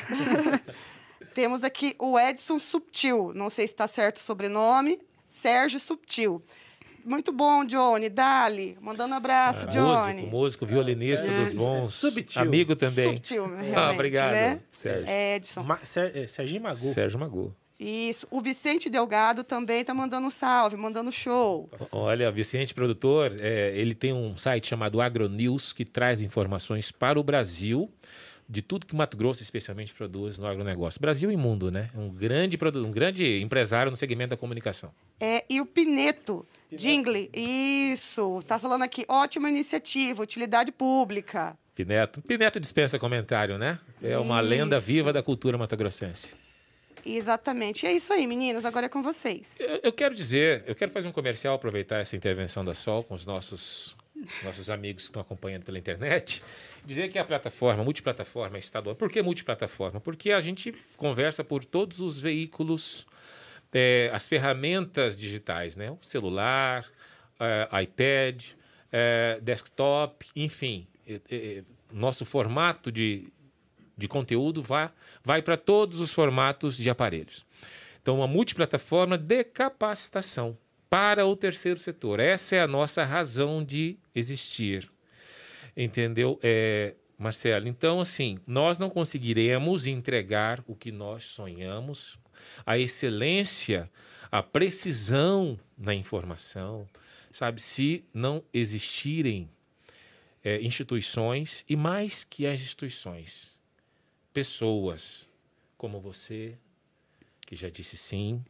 Temos 1.34 1.62
aqui 1.64 1.94
o 1.98 2.18
Edson 2.18 2.58
Subtil, 2.58 3.32
não 3.34 3.48
sei 3.50 3.66
se 3.66 3.72
está 3.72 3.88
certo 3.88 4.16
o 4.16 4.20
sobrenome, 4.20 4.98
Sérgio 5.40 5.80
Subtil. 5.80 6.42
Muito 7.04 7.32
bom, 7.32 7.64
Johnny. 7.64 8.08
Dali, 8.08 8.78
mandando 8.80 9.12
um 9.14 9.16
abraço, 9.16 9.66
Johnny. 9.66 10.22
Músico, 10.22 10.30
músico, 10.36 10.66
violinista 10.66 11.30
É. 11.30 11.36
dos 11.40 11.52
bons. 11.52 11.92
Subtil. 11.94 12.40
Amigo 12.40 12.76
também. 12.76 13.16
Subtil, 13.16 13.46
realmente, 13.56 13.74
Ah, 13.74 13.90
obrigado, 13.92 14.32
né? 14.32 14.60
Sérgio. 14.70 15.08
Edson. 15.10 15.62
Ma 15.64 15.78
Ser 15.84 16.16
é, 16.16 16.26
Serginho 16.28 16.62
Magu. 16.62 16.76
Sérgio 16.76 17.18
Magu. 17.18 17.52
Isso. 17.80 18.28
O 18.30 18.40
Vicente 18.40 18.88
Delgado 18.88 19.42
também 19.42 19.84
tá 19.84 19.92
mandando 19.92 20.28
um 20.28 20.30
salve, 20.30 20.76
mandando 20.76 21.10
show. 21.10 21.68
Olha, 21.90 22.30
Vicente 22.30 22.72
Produtor, 22.72 23.32
é, 23.40 23.72
ele 23.76 23.96
tem 23.96 24.12
um 24.12 24.36
site 24.36 24.68
chamado 24.68 25.00
Agronews 25.00 25.72
que 25.72 25.84
traz 25.84 26.20
informações 26.20 26.92
para 26.92 27.18
o 27.18 27.24
Brasil 27.24 27.90
de 28.48 28.62
tudo 28.62 28.86
que 28.86 28.94
o 28.94 28.96
Mato 28.96 29.16
Grosso 29.16 29.42
especialmente 29.42 29.94
produz 29.94 30.38
no 30.38 30.46
agronegócio. 30.46 31.00
Brasil 31.00 31.30
e 31.30 31.36
mundo, 31.36 31.70
né? 31.70 31.90
Um 31.94 32.08
grande, 32.08 32.58
um 32.76 32.90
grande 32.90 33.40
empresário 33.40 33.90
no 33.90 33.96
segmento 33.96 34.30
da 34.30 34.36
comunicação. 34.36 34.92
É, 35.20 35.44
e 35.48 35.60
o 35.60 35.66
Pineto, 35.66 36.46
Jingle, 36.70 37.30
isso. 37.34 38.42
Tá 38.46 38.58
falando 38.58 38.82
aqui, 38.82 39.04
ótima 39.08 39.48
iniciativa, 39.48 40.22
utilidade 40.22 40.72
pública. 40.72 41.56
Pineto. 41.74 42.20
Pineto 42.22 42.60
dispensa 42.60 42.98
comentário, 42.98 43.56
né? 43.56 43.78
É 44.02 44.18
uma 44.18 44.40
lenda 44.40 44.78
viva 44.78 45.12
da 45.12 45.22
cultura 45.22 45.56
matogrossense. 45.56 46.34
Exatamente. 47.04 47.84
E 47.84 47.88
é 47.88 47.92
isso 47.92 48.12
aí, 48.12 48.26
meninos. 48.26 48.64
Agora 48.64 48.86
é 48.86 48.88
com 48.88 49.02
vocês. 49.02 49.48
Eu, 49.58 49.80
eu 49.84 49.92
quero 49.92 50.14
dizer, 50.14 50.64
eu 50.66 50.74
quero 50.74 50.92
fazer 50.92 51.08
um 51.08 51.12
comercial, 51.12 51.54
aproveitar 51.54 51.98
essa 51.98 52.14
intervenção 52.14 52.64
da 52.64 52.74
Sol 52.74 53.02
com 53.02 53.14
os 53.14 53.26
nossos, 53.26 53.96
nossos 54.42 54.70
amigos 54.70 55.04
que 55.04 55.08
estão 55.08 55.22
acompanhando 55.22 55.64
pela 55.64 55.78
internet. 55.78 56.42
Dizer 56.84 57.08
que 57.08 57.18
a 57.18 57.24
plataforma, 57.24 57.84
multiplataforma 57.84 58.58
estadual. 58.58 58.96
Por 58.96 59.10
que 59.10 59.22
multiplataforma? 59.22 60.00
Porque 60.00 60.32
a 60.32 60.40
gente 60.40 60.74
conversa 60.96 61.44
por 61.44 61.64
todos 61.64 62.00
os 62.00 62.18
veículos 62.18 63.06
é, 63.72 64.10
as 64.12 64.28
ferramentas 64.28 65.18
digitais, 65.18 65.76
né? 65.76 65.90
O 65.90 65.98
celular, 66.02 66.86
é, 67.40 67.82
iPad, 67.82 68.44
é, 68.90 69.40
desktop, 69.42 70.26
enfim. 70.36 70.86
É, 71.06 71.20
é, 71.30 71.64
nosso 71.90 72.24
formato 72.24 72.92
de, 72.92 73.32
de 73.96 74.08
conteúdo 74.08 74.62
vai, 74.62 74.90
vai 75.24 75.42
para 75.42 75.56
todos 75.56 76.00
os 76.00 76.12
formatos 76.12 76.76
de 76.76 76.88
aparelhos. 76.88 77.44
Então, 78.00 78.16
uma 78.16 78.26
multiplataforma 78.26 79.16
de 79.16 79.44
capacitação 79.44 80.58
para 80.90 81.24
o 81.24 81.34
terceiro 81.34 81.78
setor. 81.78 82.20
Essa 82.20 82.56
é 82.56 82.60
a 82.60 82.66
nossa 82.66 83.04
razão 83.04 83.64
de 83.64 83.96
existir. 84.14 84.90
Entendeu, 85.76 86.38
é, 86.42 86.94
Marcelo? 87.18 87.68
Então, 87.68 88.00
assim, 88.00 88.38
nós 88.46 88.78
não 88.78 88.90
conseguiremos 88.90 89.86
entregar 89.86 90.62
o 90.66 90.74
que 90.74 90.90
nós 90.90 91.24
sonhamos, 91.24 92.18
a 92.66 92.78
excelência, 92.78 93.90
a 94.30 94.42
precisão 94.42 95.58
na 95.76 95.94
informação, 95.94 96.88
sabe? 97.30 97.60
Se 97.60 98.04
não 98.12 98.44
existirem 98.52 99.48
é, 100.44 100.60
instituições 100.60 101.64
e 101.68 101.76
mais 101.76 102.24
que 102.24 102.46
as 102.46 102.60
instituições, 102.60 103.50
pessoas 104.32 105.28
como 105.76 106.00
você, 106.00 106.56
que 107.46 107.56
já 107.56 107.68
disse 107.68 107.96
sim, 107.96 108.44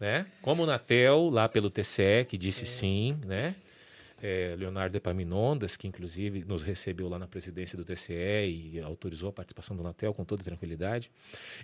né? 0.00 0.26
Como 0.40 0.62
o 0.62 0.66
Natel, 0.66 1.28
lá 1.28 1.48
pelo 1.48 1.70
TCE, 1.70 2.24
que 2.28 2.38
disse 2.38 2.62
é. 2.62 2.66
sim, 2.66 3.18
né? 3.26 3.54
É, 4.22 4.54
Leonardo 4.58 4.96
Epaminondas, 4.96 5.76
que 5.76 5.86
inclusive 5.86 6.44
nos 6.46 6.62
recebeu 6.62 7.08
lá 7.08 7.18
na 7.18 7.26
presidência 7.26 7.76
do 7.76 7.84
TCE 7.84 8.72
e 8.72 8.80
autorizou 8.80 9.28
a 9.28 9.32
participação 9.32 9.76
do 9.76 9.82
Natel 9.82 10.12
com 10.12 10.24
toda 10.24 10.42
tranquilidade. 10.42 11.10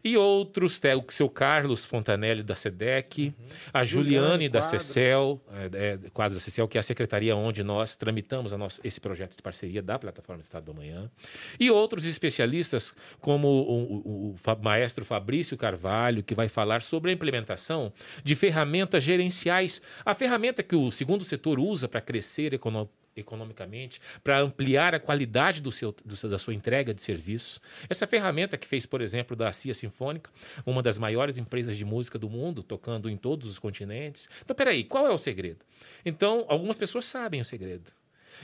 E 0.02 0.16
outros, 0.16 0.80
o 0.80 1.12
seu 1.12 1.28
Carlos 1.28 1.84
Fontanelli 1.84 2.42
da 2.42 2.56
SEDEC, 2.56 3.34
uhum. 3.38 3.46
a 3.72 3.84
Juliane, 3.84 4.48
da 4.48 4.62
CECEL, 4.62 5.40
é, 5.52 5.98
é, 6.04 6.10
quadros 6.10 6.36
da 6.36 6.40
CECEL, 6.40 6.68
que 6.68 6.78
é 6.78 6.80
a 6.80 6.82
secretaria 6.82 7.36
onde 7.36 7.62
nós 7.62 7.96
tramitamos 7.96 8.52
esse 8.82 9.00
projeto 9.00 9.36
de 9.36 9.42
parceria 9.42 9.82
da 9.82 9.98
plataforma 9.98 10.42
Estado 10.42 10.64
do 10.64 10.72
Amanhã. 10.72 11.10
E 11.58 11.70
outros 11.70 12.04
especialistas, 12.04 12.94
como 13.20 13.48
o, 13.48 14.32
o, 14.32 14.34
o 14.34 14.62
maestro 14.62 15.04
Fabrício 15.04 15.56
Carvalho, 15.56 16.22
que 16.22 16.34
vai 16.34 16.48
falar 16.48 16.82
sobre 16.82 17.10
a 17.10 17.14
implementação 17.14 17.92
de 18.24 18.34
ferramentas 18.34 19.02
gerenciais. 19.02 19.82
A 20.04 20.14
ferramenta 20.14 20.62
que 20.62 20.76
o 20.76 20.90
segundo 20.90 21.24
setor 21.24 21.58
usa 21.58 21.88
para 21.88 22.00
crescer 22.00 22.45
crescer 22.46 22.54
econo 22.54 22.88
economicamente, 23.18 23.98
para 24.22 24.40
ampliar 24.40 24.94
a 24.94 25.00
qualidade 25.00 25.62
do 25.62 25.72
seu, 25.72 25.90
do, 26.04 26.28
da 26.28 26.38
sua 26.38 26.52
entrega 26.52 26.92
de 26.92 27.00
serviços. 27.00 27.62
Essa 27.88 28.06
ferramenta 28.06 28.58
que 28.58 28.66
fez, 28.66 28.84
por 28.84 29.00
exemplo, 29.00 29.34
da 29.34 29.50
CIA 29.54 29.74
Sinfônica, 29.74 30.30
uma 30.66 30.82
das 30.82 30.98
maiores 30.98 31.38
empresas 31.38 31.78
de 31.78 31.84
música 31.84 32.18
do 32.18 32.28
mundo, 32.28 32.62
tocando 32.62 33.08
em 33.08 33.16
todos 33.16 33.48
os 33.48 33.58
continentes. 33.58 34.28
Então, 34.44 34.54
peraí, 34.54 34.84
qual 34.84 35.06
é 35.06 35.10
o 35.10 35.16
segredo? 35.16 35.64
Então, 36.04 36.44
algumas 36.46 36.76
pessoas 36.76 37.06
sabem 37.06 37.40
o 37.40 37.44
segredo. 37.44 37.90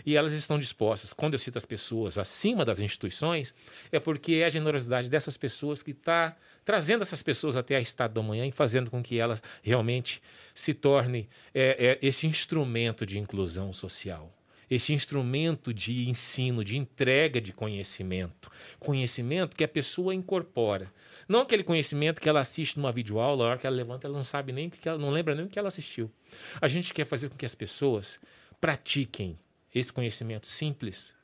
E 0.07 0.17
elas 0.17 0.33
estão 0.33 0.59
dispostas, 0.59 1.13
quando 1.13 1.35
eu 1.35 1.39
cito 1.39 1.59
as 1.59 1.67
pessoas 1.67 2.17
acima 2.17 2.65
das 2.65 2.79
instituições, 2.79 3.55
é 3.91 4.01
porque 4.01 4.37
é 4.37 4.47
a 4.47 4.51
generosidade 4.51 5.11
dessas 5.11 5.37
pessoas 5.37 5.83
que 5.83 5.91
está 5.91 6.35
trazendo 6.65 7.03
essas 7.03 7.23
pessoas 7.23 7.57
até 7.57 7.77
a 7.77 7.81
estado 7.81 8.15
da 8.15 8.23
manhã 8.23 8.47
e 8.47 8.53
fazendo 8.53 8.91
com 8.91 9.03
que 9.03 9.19
elas 9.19 9.43
realmente 9.63 10.23
se 10.55 10.75
torne 10.75 11.29
é, 11.55 11.99
é, 12.03 12.07
esse 12.07 12.27
instrumento 12.27 13.05
de 13.07 13.19
inclusão 13.19 13.73
social 13.73 14.31
esse 14.75 14.95
instrumento 14.95 15.75
de 15.75 16.09
ensino, 16.09 16.65
de 16.65 16.79
entrega 16.79 17.43
de 17.43 17.53
conhecimento. 17.53 18.51
Conhecimento 18.79 19.55
que 19.55 19.63
a 19.63 19.69
pessoa 19.69 20.15
incorpora. 20.15 20.91
Não 21.29 21.41
aquele 21.43 21.63
conhecimento 21.63 22.19
que 22.19 22.29
ela 22.29 22.41
assiste 22.41 22.79
numa 22.79 22.91
videoaula, 22.91 23.45
a 23.45 23.49
hora 23.51 23.59
que 23.59 23.67
ela 23.67 23.77
levanta, 23.77 24.07
ela 24.07 24.17
não 24.17 24.25
sabe 24.25 24.51
nem 24.51 24.69
o 24.69 24.71
que 24.71 24.89
ela 24.89 24.99
não 24.99 25.11
lembra 25.11 25.35
nem 25.35 25.45
o 25.45 25.49
que 25.49 25.59
ela 25.59 25.69
assistiu. 25.69 26.11
A 26.59 26.69
gente 26.69 26.95
quer 26.95 27.05
fazer 27.05 27.29
com 27.29 27.37
que 27.37 27.45
as 27.45 27.55
pessoas 27.55 28.19
pratiquem 28.59 29.39
esse 29.75 29.93
conhecimento 29.93 30.47
simples, 30.47 31.15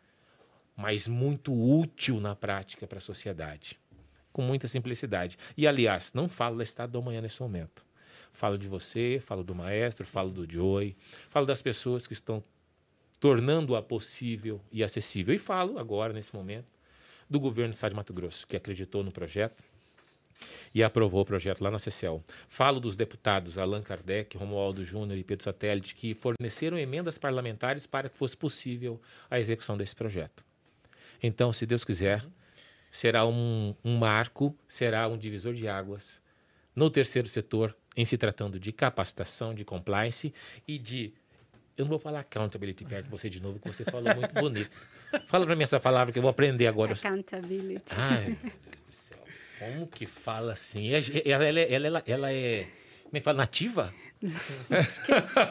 mas 0.77 1.09
muito 1.09 1.53
útil 1.53 2.21
na 2.21 2.37
prática 2.37 2.87
para 2.87 2.99
a 2.99 3.03
sociedade. 3.03 3.79
Com 4.39 4.43
muita 4.43 4.69
simplicidade. 4.69 5.37
E, 5.57 5.67
aliás, 5.67 6.13
não 6.13 6.29
falo 6.29 6.59
da 6.59 6.63
Estado 6.63 6.93
do 6.93 6.99
Amanhã 7.01 7.21
nesse 7.21 7.43
momento. 7.43 7.85
Falo 8.33 8.57
de 8.57 8.69
você, 8.69 9.21
falo 9.21 9.43
do 9.43 9.53
maestro, 9.53 10.07
falo 10.07 10.31
do 10.31 10.49
Joey, 10.49 10.97
falo 11.29 11.45
das 11.45 11.61
pessoas 11.61 12.07
que 12.07 12.13
estão 12.13 12.41
tornando-a 13.19 13.83
possível 13.83 14.61
e 14.71 14.85
acessível. 14.85 15.35
E 15.35 15.41
falo 15.41 15.77
agora, 15.77 16.13
nesse 16.13 16.33
momento, 16.33 16.73
do 17.29 17.41
governo 17.41 17.73
do 17.73 17.75
Estado 17.75 17.91
de 17.91 17.97
Mato 17.97 18.13
Grosso, 18.13 18.47
que 18.47 18.57
acreditou 18.57 19.03
no 19.03 19.11
projeto 19.11 19.61
e 20.73 20.85
aprovou 20.85 21.23
o 21.23 21.25
projeto 21.25 21.61
lá 21.61 21.73
na 21.73 21.81
CCL. 21.81 22.23
Falo 22.49 22.79
dos 22.79 22.95
deputados 22.95 23.59
Allan 23.59 23.83
Kardec, 23.83 24.37
Romualdo 24.37 24.85
Júnior 24.85 25.19
e 25.19 25.25
Pedro 25.25 25.43
Satélite, 25.43 25.97
que 25.97 26.15
forneceram 26.15 26.79
emendas 26.79 27.19
parlamentares 27.19 27.87
para 27.87 28.09
que 28.09 28.17
fosse 28.17 28.37
possível 28.37 29.01
a 29.29 29.41
execução 29.41 29.77
desse 29.77 29.97
projeto. 29.97 30.45
Então, 31.21 31.53
se 31.53 31.67
Deus 31.67 31.83
quiser, 31.83 32.25
será 32.91 33.27
um, 33.27 33.75
um 33.85 33.97
marco, 33.97 34.57
será 34.67 35.09
um 35.09 35.17
divisor 35.17 35.55
de 35.55 35.69
águas 35.69 36.23
no 36.75 36.89
terceiro 36.89 37.29
setor 37.29 37.77
em 37.97 38.05
se 38.05 38.17
tratando 38.17 38.61
de 38.61 38.73
capacitação, 38.73 39.53
de 39.53 39.65
compliance 39.65 40.33
e 40.67 40.79
de. 40.79 41.13
Eu 41.77 41.85
não 41.85 41.91
vou 41.91 41.99
falar 41.99 42.21
accountability 42.21 42.85
perto 42.85 43.05
de 43.05 43.11
você 43.11 43.29
de 43.29 43.43
novo, 43.43 43.59
que 43.59 43.69
você 43.69 43.85
falou 43.85 44.15
muito 44.15 44.35
bonito. 44.35 44.71
Fala 45.27 45.47
para 45.47 45.57
mim 45.57 45.63
essa 45.63 45.81
palavra 45.81 46.13
que 46.13 46.19
eu 46.19 46.23
vou 46.23 46.31
aprender 46.31 46.67
agora. 46.67 46.93
Accountability. 46.93 47.93
Ai, 47.97 48.37
meu 48.43 48.53
Deus 48.65 48.87
do 48.87 48.93
céu. 48.93 49.19
Como 49.59 49.87
que 49.89 50.07
fala 50.07 50.53
assim? 50.53 50.91
Ela, 51.25 51.45
ela, 51.45 51.61
ela, 51.61 52.03
ela 52.07 52.33
é. 52.33 52.69
Como 53.03 53.17
é 53.17 53.21
que 53.21 53.25
fala? 53.25 53.39
Nativa? 53.39 53.93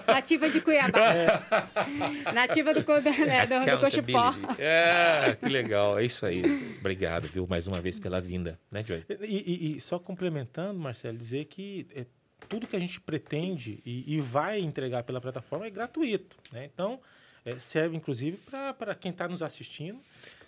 Nativa 0.08 0.50
de 0.50 0.62
Cuiabá. 0.62 1.14
É. 1.14 2.32
Nativa 2.34 2.74
do, 2.74 2.80
né, 3.26 3.48
do, 3.48 3.72
do 3.72 3.80
Cochipó. 3.80 4.34
É, 4.60 5.38
que 5.40 5.48
legal. 5.48 5.98
É 5.98 6.06
isso 6.06 6.26
aí. 6.26 6.44
Obrigado, 6.80 7.28
viu, 7.28 7.48
mais 7.48 7.68
uma 7.68 7.80
vez 7.80 8.00
pela 8.00 8.20
vinda, 8.20 8.60
né, 8.72 8.84
Joy? 8.84 9.04
E, 9.22 9.74
e, 9.74 9.78
e 9.78 9.82
só 9.82 10.00
complementando, 10.00 10.80
Marcelo, 10.80 11.18
dizer 11.18 11.46
que 11.46 11.88
é, 11.96 12.06
tudo 12.50 12.68
que 12.68 12.76
a 12.76 12.80
gente 12.80 13.00
pretende 13.00 13.80
e, 13.86 14.16
e, 14.16 14.22
vai 14.22 14.60
entregar 14.60 15.04
pela 15.04 15.22
plataforma 15.22 15.66
é 15.66 15.70
gratuito. 15.70 16.36
Né? 16.52 16.66
Então, 16.66 17.00
é, 17.46 17.58
serve 17.60 17.96
inclusive 17.96 18.38
para 18.78 18.94
quem 18.94 19.12
está 19.12 19.28
nos 19.28 19.42
assistindo 19.42 20.00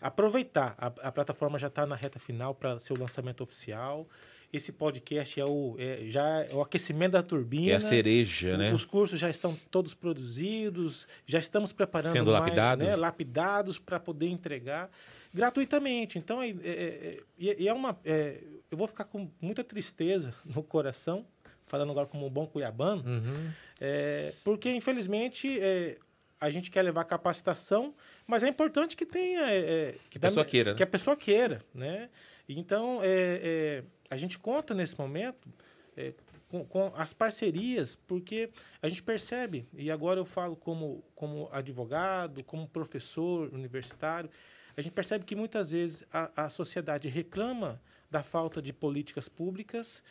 aproveitar. 0.02 0.76
A, 0.78 0.88
a 1.08 1.12
plataforma 1.12 1.58
já 1.60 1.68
está 1.68 1.86
na 1.86 1.96
reta 1.96 2.20
final 2.20 2.54
para 2.54 2.80
seu 2.80 2.98
lançamento 2.98 3.42
oficial. 3.42 4.08
Esse 4.52 4.72
podcast 4.72 5.40
é 5.40 5.46
o, 5.46 5.76
é, 5.78 6.06
já 6.08 6.44
é 6.44 6.54
o 6.54 6.62
aquecimento 6.62 7.12
da 7.12 7.22
turbina. 7.22 7.74
É 7.74 7.76
a 7.76 7.80
cereja, 7.80 8.58
né? 8.58 8.74
Os 8.74 8.84
cursos 8.84 9.20
já 9.20 9.30
estão 9.30 9.56
todos 9.70 9.94
produzidos, 9.94 11.08
já 11.26 11.38
estamos 11.38 11.72
preparando 11.72 12.14
Sendo 12.14 12.32
mais, 12.32 12.44
lapidados. 12.44 12.88
Né, 12.88 12.96
lapidados 12.96 13.78
para 13.78 14.00
poder 14.00 14.28
entregar 14.28 14.90
gratuitamente. 15.32 16.18
Então, 16.18 16.42
é, 16.42 16.50
é, 16.50 17.20
é, 17.40 17.66
é 17.66 17.74
uma, 17.74 18.00
é, 18.04 18.42
eu 18.72 18.78
vou 18.78 18.88
ficar 18.88 19.04
com 19.04 19.30
muita 19.40 19.64
tristeza 19.64 20.34
no 20.44 20.64
coração, 20.64 21.26
falando 21.68 21.92
agora 21.92 22.08
como 22.08 22.26
um 22.26 22.30
bom 22.30 22.48
cuiabano, 22.48 23.04
uhum. 23.06 23.52
é, 23.80 24.34
porque, 24.44 24.74
infelizmente, 24.74 25.60
é, 25.60 25.98
a 26.42 26.50
gente 26.50 26.72
quer 26.72 26.82
levar 26.82 27.04
capacitação, 27.04 27.94
mas 28.26 28.44
é 28.44 28.48
importante 28.48 28.98
que 28.98 29.06
tenha... 29.06 29.42
É, 29.42 29.96
que 30.10 30.18
a 30.18 30.22
pessoa 30.22 30.46
queira. 30.46 30.74
Que 30.74 30.80
né? 30.80 30.84
a 30.84 30.88
pessoa 30.88 31.16
queira, 31.16 31.62
né? 31.72 32.10
Então, 32.48 33.00
é, 33.04 33.84
a 34.10 34.18
gente 34.18 34.40
conta 34.40 34.74
nesse 34.74 34.98
momento 34.98 35.48
é, 35.96 36.14
com, 36.50 36.66
com, 36.66 36.92
as 36.96 37.14
parcerias, 37.14 37.96
porque 38.08 38.50
a 38.82 38.90
gente 38.90 39.04
percebe, 39.04 39.68
e 39.74 39.92
agora 39.92 40.20
eu 40.20 40.26
falo 40.26 40.56
como, 40.56 41.04
como 41.14 41.50
advogado, 41.52 42.44
como 42.44 42.68
professor 42.68 43.54
universitário, 43.54 44.30
a 44.76 44.82
gente 44.82 44.94
percebe 44.94 45.26
que 45.26 45.36
muitas 45.36 45.70
vezes 45.70 46.04
a, 46.12 46.46
a 46.46 46.50
sociedade 46.50 47.08
reclama 47.08 47.82
da 48.10 48.24
falta 48.24 48.62
de 48.62 48.74
políticas 48.74 49.30
públicas, 49.30 50.04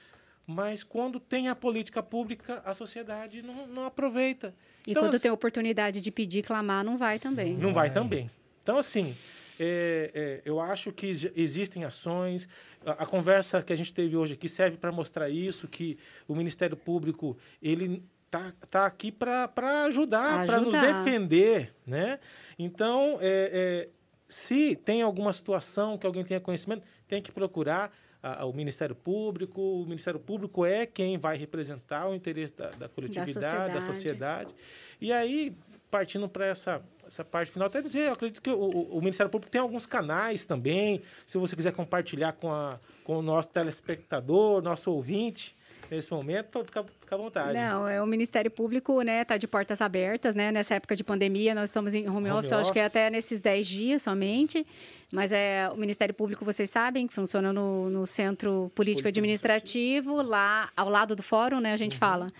mas 0.46 0.84
quando 0.84 1.18
tem 1.18 1.48
a 1.48 1.56
política 1.56 2.02
pública, 2.02 2.62
a 2.64 2.72
sociedade 2.72 3.42
não, 3.42 3.66
não 3.66 3.84
aproveita. 3.84 4.54
E 4.86 4.92
então, 4.92 5.02
quando 5.02 5.14
assim, 5.14 5.22
tem 5.22 5.30
oportunidade 5.30 6.00
de 6.00 6.10
pedir, 6.10 6.42
clamar, 6.42 6.84
não 6.84 6.96
vai 6.96 7.18
também. 7.18 7.56
Não 7.56 7.74
vai 7.74 7.92
também. 7.92 8.30
Então, 8.62 8.78
assim, 8.78 9.16
é, 9.58 10.10
é, 10.14 10.42
eu 10.44 10.60
acho 10.60 10.92
que 10.92 11.06
existem 11.34 11.84
ações. 11.84 12.48
A, 12.84 13.02
a, 13.02 13.06
conversa 13.06 13.62
que 13.62 13.72
a 13.72 13.76
gente 13.76 13.92
teve 13.92 14.16
hoje 14.16 14.34
aqui 14.34 14.48
serve 14.48 14.76
para 14.76 14.92
mostrar 14.92 15.28
isso, 15.28 15.66
que 15.66 15.98
o 16.26 16.34
Ministério 16.34 16.76
Público 16.76 17.36
ele 17.60 18.02
tá, 18.30 18.52
tá 18.70 18.86
aqui 18.86 19.10
para 19.10 19.50
ajudar, 19.86 20.46
para 20.46 20.60
nos 20.60 20.78
defender, 20.78 21.74
né? 21.86 22.20
Então, 22.58 23.18
é, 23.20 23.50
é, 23.52 23.88
se 24.28 24.76
tem 24.76 25.02
alguma 25.02 25.32
situação 25.32 25.96
que 25.96 26.06
alguém 26.06 26.24
tenha 26.24 26.40
conhecimento, 26.40 26.82
tem 27.06 27.22
que 27.22 27.32
procurar 27.32 27.92
a, 28.22 28.44
o 28.44 28.52
Ministério 28.52 28.94
Público. 28.94 29.60
O 29.60 29.84
Ministério 29.84 30.20
Público 30.20 30.64
é 30.64 30.86
quem 30.86 31.18
vai 31.18 31.36
representar 31.36 32.08
o 32.08 32.14
interesse 32.14 32.54
da, 32.54 32.70
da 32.70 32.88
coletividade, 32.88 33.34
da 33.34 33.40
sociedade. 33.40 33.74
da 33.74 33.80
sociedade. 33.80 34.54
E 35.00 35.12
aí, 35.12 35.56
partindo 35.90 36.28
para 36.28 36.46
essa 36.46 36.82
essa 37.08 37.24
parte 37.24 37.50
final, 37.50 37.66
até 37.66 37.80
dizer, 37.80 38.08
eu 38.08 38.12
acredito 38.12 38.42
que 38.42 38.50
o, 38.50 38.68
o, 38.68 39.00
Ministério 39.00 39.30
Público 39.30 39.50
tem 39.50 39.60
alguns 39.60 39.86
canais 39.86 40.44
também, 40.44 41.02
se 41.26 41.38
você 41.38 41.56
quiser 41.56 41.72
compartilhar 41.72 42.32
com, 42.32 42.52
a, 42.52 42.78
com 43.02 43.18
o 43.18 43.22
nosso 43.22 43.48
telespectador, 43.48 44.62
nosso 44.62 44.92
ouvinte, 44.92 45.56
nesse 45.90 46.12
momento, 46.12 46.62
fica, 46.64 46.84
fica 47.00 47.14
à 47.14 47.18
vontade. 47.18 47.54
Não, 47.54 47.88
é 47.88 48.02
o 48.02 48.06
Ministério 48.06 48.50
Público, 48.50 49.00
né, 49.00 49.24
tá 49.24 49.38
de 49.38 49.48
portas 49.48 49.80
abertas, 49.80 50.34
né, 50.34 50.52
nessa 50.52 50.74
época 50.74 50.94
de 50.94 51.02
pandemia, 51.02 51.54
nós 51.54 51.70
estamos 51.70 51.94
em 51.94 52.06
home, 52.06 52.28
home 52.28 52.30
office, 52.30 52.52
office, 52.52 52.66
acho 52.66 52.72
que 52.72 52.78
é 52.78 52.84
até 52.84 53.08
nesses 53.08 53.40
10 53.40 53.66
dias 53.66 54.02
somente, 54.02 54.66
mas 55.10 55.32
é 55.32 55.70
o 55.72 55.76
Ministério 55.76 56.14
Público, 56.14 56.44
vocês 56.44 56.68
sabem, 56.68 57.06
que 57.06 57.14
funciona 57.14 57.52
no, 57.52 57.88
no 57.88 58.06
Centro 58.06 58.70
Político, 58.74 59.08
administrativo, 59.08 60.20
lá 60.20 60.68
ao 60.76 60.90
lado 60.90 61.16
do 61.16 61.22
fórum, 61.22 61.58
né, 61.58 61.72
a 61.72 61.76
gente 61.78 61.94
uhum. 61.94 61.98
fala. 61.98 62.32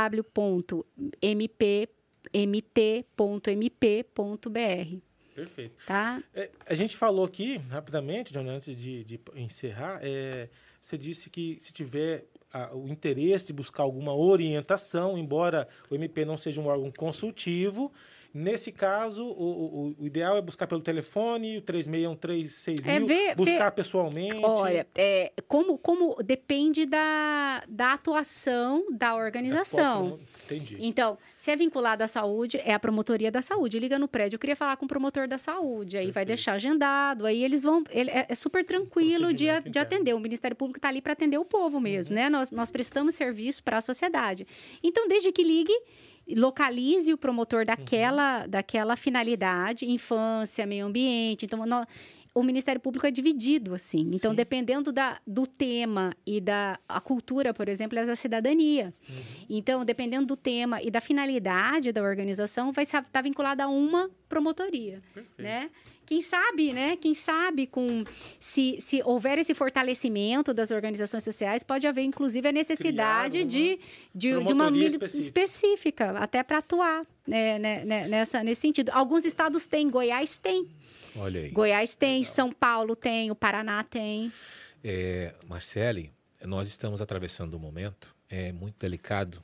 Perfeito. 5.35 5.85
Tá? 5.85 6.23
É, 6.33 6.51
a 6.67 6.75
gente 6.75 6.97
falou 6.97 7.25
aqui, 7.25 7.57
rapidamente, 7.69 8.33
John, 8.33 8.49
antes 8.49 8.77
de, 8.77 9.03
de 9.03 9.21
encerrar, 9.35 9.99
é, 10.01 10.49
você 10.81 10.97
disse 10.97 11.29
que 11.29 11.59
se 11.61 11.73
tiver 11.73 12.27
a, 12.53 12.75
o 12.75 12.87
interesse 12.89 13.49
de 13.49 13.53
buscar 13.53 13.83
alguma 13.83 14.15
orientação, 14.15 15.19
embora 15.19 15.67
o 15.91 15.95
MP 15.95 16.25
não 16.25 16.37
seja 16.37 16.61
um 16.61 16.67
órgão 16.67 16.93
consultivo, 16.93 17.93
Nesse 18.35 18.73
caso, 18.73 19.25
o, 19.25 19.29
o, 19.29 19.95
o, 19.97 20.07
ideal 20.09 20.37
é 20.37 20.43
buscar 20.43 20.67
pelo 20.67 20.83
telefone, 20.83 21.59
o 21.59 21.63
36136000, 21.63 22.85
é 22.85 22.99
ver, 22.99 23.37
buscar 23.37 23.67
ver, 23.67 23.77
pessoalmente. 23.77 24.41
Olha, 24.43 24.85
é, 24.93 25.33
como, 25.47 25.79
como 25.79 26.17
depende 26.21 26.85
da, 26.85 27.63
da 27.69 27.93
atuação 27.93 28.87
da 28.91 29.15
organização. 29.15 30.19
Da 30.19 30.55
Entendi. 30.57 30.77
Então, 30.81 31.17
se 31.37 31.53
é 31.53 31.57
vinculado 31.57 32.03
à 32.03 32.09
saúde, 32.09 32.61
é 32.65 32.75
a 32.75 32.79
promotoria 32.81 33.31
da 33.31 33.41
saúde. 33.41 33.79
Liga 33.79 34.01
no 34.01 34.09
prédio, 34.09 34.35
eu 34.35 34.41
queria 34.41 34.57
falar 34.57 34.77
com 34.79 34.85
o 34.85 34.89
promotor 34.89 35.29
da 35.29 35.39
saúde, 35.39 35.97
aí 35.97 36.07
Perfeito. 36.07 36.15
vai 36.15 36.25
deixar 36.25 36.55
agendado, 36.55 37.27
aí 37.27 37.45
eles 37.45 37.63
vão. 37.63 37.85
Ele, 37.89 38.11
é, 38.11 38.27
é 38.29 38.35
super 38.35 38.65
tranquilo 38.67 39.33
de, 39.33 39.47
de 39.61 39.79
atender. 39.79 40.13
O 40.13 40.19
Ministério 40.19 40.57
Público 40.57 40.79
está 40.79 40.89
ali 40.89 41.01
para 41.01 41.13
atender 41.13 41.39
o 41.39 41.45
povo 41.45 41.79
mesmo, 41.79 42.13
uhum. 42.13 42.21
né? 42.21 42.29
Nós, 42.29 42.51
nós 42.51 42.69
prestamos 42.69 43.15
serviço 43.15 43.63
para 43.63 43.79
a 43.79 43.81
sociedade. 43.81 44.45
Então, 44.83 45.07
desde 45.07 45.31
que 45.31 45.45
ligue 45.45 45.73
localize 46.29 47.13
o 47.13 47.19
promotor 47.19 47.65
daquela, 47.65 48.43
uhum. 48.43 48.49
daquela 48.49 48.97
finalidade, 48.97 49.91
infância, 49.91 50.65
meio 50.67 50.87
ambiente. 50.87 51.45
Então, 51.45 51.65
nós, 51.67 51.87
o 52.35 52.43
Ministério 52.43 52.81
Público 52.81 53.07
é 53.07 53.11
dividido, 53.11 53.75
assim. 53.75 54.11
Então, 54.13 54.33
Sim. 54.33 54.37
dependendo 54.37 54.93
da, 54.93 55.21
do 55.27 55.47
tema 55.47 56.13
e 56.27 56.41
da 56.41 56.79
a 56.89 57.01
cultura, 57.01 57.55
por 57.55 57.69
exemplo, 57.69 57.97
é 57.99 58.05
da 58.05 58.17
cidadania. 58.17 58.93
Uhum. 59.09 59.17
Então, 59.49 59.85
dependendo 59.85 60.27
do 60.27 60.37
tema 60.37 60.83
e 60.83 60.91
da 60.91 61.01
finalidade 61.01 61.93
da 61.93 62.03
organização, 62.03 62.73
vai 62.73 62.83
estar 62.83 63.03
tá 63.05 63.23
vinculada 63.23 63.65
a 63.65 63.69
uma 63.69 64.11
promotoria, 64.29 65.01
Perfeito. 65.15 65.43
né? 65.43 65.71
Quem 66.07 66.21
sabe, 66.23 66.73
né? 66.73 66.97
Quem 66.97 67.15
sabe 67.15 67.67
com 67.67 68.05
se, 68.39 68.79
se 68.81 69.03
houver 69.05 69.39
esse 69.39 69.55
fortalecimento 69.55 70.53
das 70.53 70.71
organizações 70.71 71.25
sociais, 71.25 71.63
pode 71.63 71.87
haver 71.87 72.03
inclusive 72.03 72.49
a 72.49 72.53
necessidade 72.53 73.45
de, 73.45 73.79
de, 74.15 74.45
de, 74.45 74.53
uma 74.53 74.69
específica, 74.77 75.19
específica 75.19 76.11
até 76.19 76.43
para 76.43 76.59
atuar 76.59 77.07
né, 77.27 77.59
né, 77.59 77.85
né, 77.85 78.09
nessa, 78.09 78.43
nesse 78.43 78.61
sentido. 78.61 78.91
Alguns 78.91 79.25
estados 79.25 79.67
têm, 79.67 79.91
Goiás 79.91 80.37
tem. 80.39 80.69
Olha 81.17 81.41
aí. 81.41 81.51
Goiás 81.51 81.95
tem, 81.95 82.21
Legal. 82.21 82.35
São 82.35 82.53
Paulo 82.53 82.95
tem, 82.95 83.31
o 83.31 83.35
Paraná 83.35 83.83
tem. 83.83 84.33
É, 84.83 85.35
Marcele, 85.49 86.13
nós 86.43 86.69
estamos 86.69 87.01
atravessando 87.01 87.57
um 87.57 87.61
momento 87.61 88.15
é, 88.29 88.53
muito 88.53 88.77
delicado, 88.79 89.43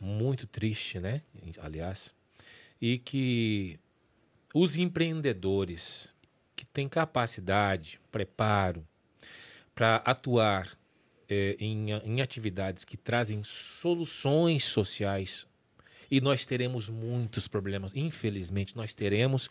muito 0.00 0.46
triste, 0.46 1.00
né? 1.00 1.22
Aliás, 1.60 2.12
e 2.80 2.98
que 2.98 3.78
os 4.54 4.76
empreendedores 4.76 6.12
que 6.54 6.64
têm 6.64 6.88
capacidade, 6.88 8.00
preparo 8.10 8.86
para 9.74 9.96
atuar 9.96 10.76
é, 11.28 11.56
em, 11.60 11.90
em 11.90 12.20
atividades 12.22 12.84
que 12.84 12.96
trazem 12.96 13.42
soluções 13.44 14.64
sociais, 14.64 15.46
e 16.10 16.20
nós 16.20 16.46
teremos 16.46 16.88
muitos 16.88 17.48
problemas, 17.48 17.92
infelizmente, 17.94 18.76
nós 18.76 18.94
teremos 18.94 19.50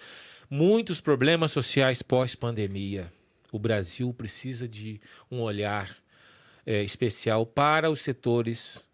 muitos 0.49 1.01
problemas 1.01 1.51
sociais 1.51 2.01
pós-pandemia. 2.01 3.11
O 3.51 3.59
Brasil 3.59 4.13
precisa 4.13 4.67
de 4.67 5.01
um 5.29 5.41
olhar 5.41 5.95
é, 6.65 6.81
especial 6.83 7.45
para 7.45 7.89
os 7.91 8.01
setores 8.01 8.87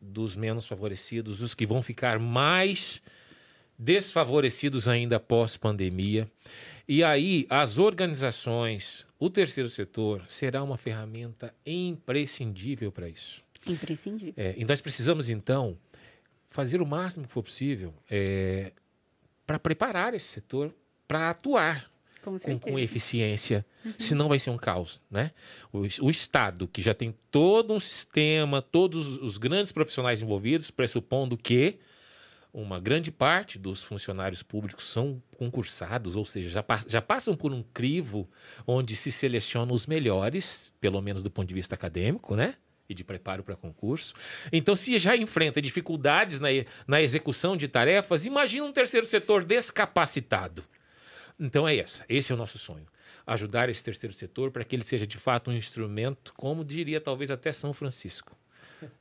dos 0.00 0.36
menos 0.36 0.66
favorecidos, 0.66 1.40
os 1.40 1.54
que 1.54 1.64
vão 1.64 1.82
ficar 1.82 2.18
mais 2.18 3.02
desfavorecidos 3.82 4.86
ainda 4.86 5.18
pós-pandemia. 5.18 6.30
E 6.86 7.02
aí, 7.02 7.46
as 7.50 7.78
organizações, 7.78 9.04
o 9.18 9.28
terceiro 9.28 9.68
setor, 9.68 10.22
será 10.26 10.62
uma 10.62 10.76
ferramenta 10.76 11.52
imprescindível 11.66 12.92
para 12.92 13.08
isso. 13.08 13.42
Imprescindível. 13.66 14.34
É, 14.36 14.54
e 14.56 14.64
nós 14.64 14.80
precisamos, 14.80 15.28
então, 15.28 15.76
fazer 16.48 16.80
o 16.80 16.86
máximo 16.86 17.26
que 17.26 17.32
for 17.32 17.42
possível 17.42 17.92
é, 18.08 18.72
para 19.46 19.58
preparar 19.58 20.14
esse 20.14 20.26
setor 20.26 20.72
para 21.08 21.30
atuar 21.30 21.90
com, 22.22 22.38
com, 22.38 22.58
com, 22.58 22.78
eficiência, 22.78 23.66
uhum. 23.84 23.94
senão 23.98 24.28
vai 24.28 24.38
ser 24.38 24.50
um 24.50 24.56
caos. 24.56 25.02
Né? 25.10 25.32
O, 25.72 25.80
o, 26.06 26.10
Estado, 26.10 26.68
que 26.68 26.80
já 26.80 26.94
tem 26.94 27.12
todo 27.32 27.72
um 27.72 27.80
sistema, 27.80 28.62
todos 28.62 29.20
os 29.20 29.38
grandes 29.38 29.72
profissionais 29.72 30.22
envolvidos, 30.22 30.70
pressupondo 30.70 31.36
que 31.36 31.78
uma 32.52 32.78
grande 32.78 33.10
parte 33.10 33.58
dos 33.58 33.82
funcionários 33.82 34.42
públicos 34.42 34.84
são 34.84 35.22
concursados, 35.38 36.16
ou 36.16 36.24
seja, 36.24 36.50
já, 36.50 36.64
já 36.86 37.00
passam 37.00 37.34
por 37.34 37.52
um 37.52 37.62
crivo 37.62 38.28
onde 38.66 38.94
se 38.94 39.10
selecionam 39.10 39.74
os 39.74 39.86
melhores, 39.86 40.72
pelo 40.78 41.00
menos 41.00 41.22
do 41.22 41.30
ponto 41.30 41.48
de 41.48 41.54
vista 41.54 41.74
acadêmico, 41.74 42.36
né? 42.36 42.54
E 42.88 42.94
de 42.94 43.04
preparo 43.04 43.42
para 43.42 43.56
concurso. 43.56 44.12
Então, 44.52 44.76
se 44.76 44.98
já 44.98 45.16
enfrenta 45.16 45.62
dificuldades 45.62 46.40
na, 46.40 46.48
na 46.86 47.00
execução 47.00 47.56
de 47.56 47.68
tarefas, 47.68 48.26
imagina 48.26 48.66
um 48.66 48.72
terceiro 48.72 49.06
setor 49.06 49.44
descapacitado. 49.44 50.62
Então, 51.40 51.66
é 51.66 51.76
essa. 51.76 52.04
Esse 52.06 52.32
é 52.32 52.34
o 52.34 52.38
nosso 52.38 52.58
sonho. 52.58 52.86
Ajudar 53.26 53.70
esse 53.70 53.82
terceiro 53.82 54.14
setor 54.14 54.50
para 54.50 54.64
que 54.64 54.76
ele 54.76 54.84
seja 54.84 55.06
de 55.06 55.16
fato 55.16 55.50
um 55.50 55.54
instrumento, 55.54 56.34
como 56.34 56.64
diria 56.64 57.00
talvez 57.00 57.30
até 57.30 57.50
São 57.50 57.72
Francisco 57.72 58.36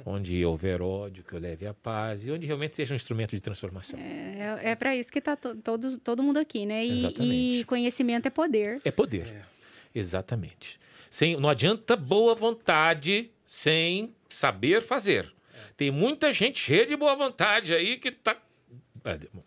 onde 0.06 0.44
houver 0.46 0.82
ódio, 0.82 1.24
que 1.24 1.34
eu 1.34 1.40
leve 1.40 1.66
a 1.68 1.74
paz, 1.74 2.26
e 2.26 2.32
onde 2.32 2.46
realmente 2.46 2.76
seja 2.76 2.94
um 2.94 2.96
instrumento 2.96 3.36
de 3.36 3.42
transformação. 3.42 4.00
É, 4.00 4.60
é, 4.64 4.72
é 4.72 4.76
para 4.76 4.96
isso 4.96 5.12
que 5.12 5.20
está 5.20 5.36
to, 5.36 5.56
todo, 5.56 5.98
todo 5.98 6.24
mundo 6.24 6.38
aqui, 6.38 6.66
né? 6.66 6.86
E, 6.86 7.60
e, 7.60 7.66
conhecimento 7.66 8.26
é 8.28 8.30
poder. 8.30 8.82
É 8.84 8.92
poder, 8.92 9.28
é. 9.28 9.42
exatamente. 9.94 10.80
Sem, 11.10 11.36
não 11.38 11.50
adianta 11.50 11.96
boa 11.96 12.34
vontade 12.34 13.32
sem 13.46 14.14
saber 14.30 14.82
fazer. 14.82 15.32
Tem 15.76 15.92
muita 15.92 16.32
gente 16.32 16.60
cheia 16.60 16.86
de 16.86 16.96
boa 16.96 17.16
vontade 17.16 17.74
aí 17.74 17.98
que 17.98 18.10
está 18.10 18.38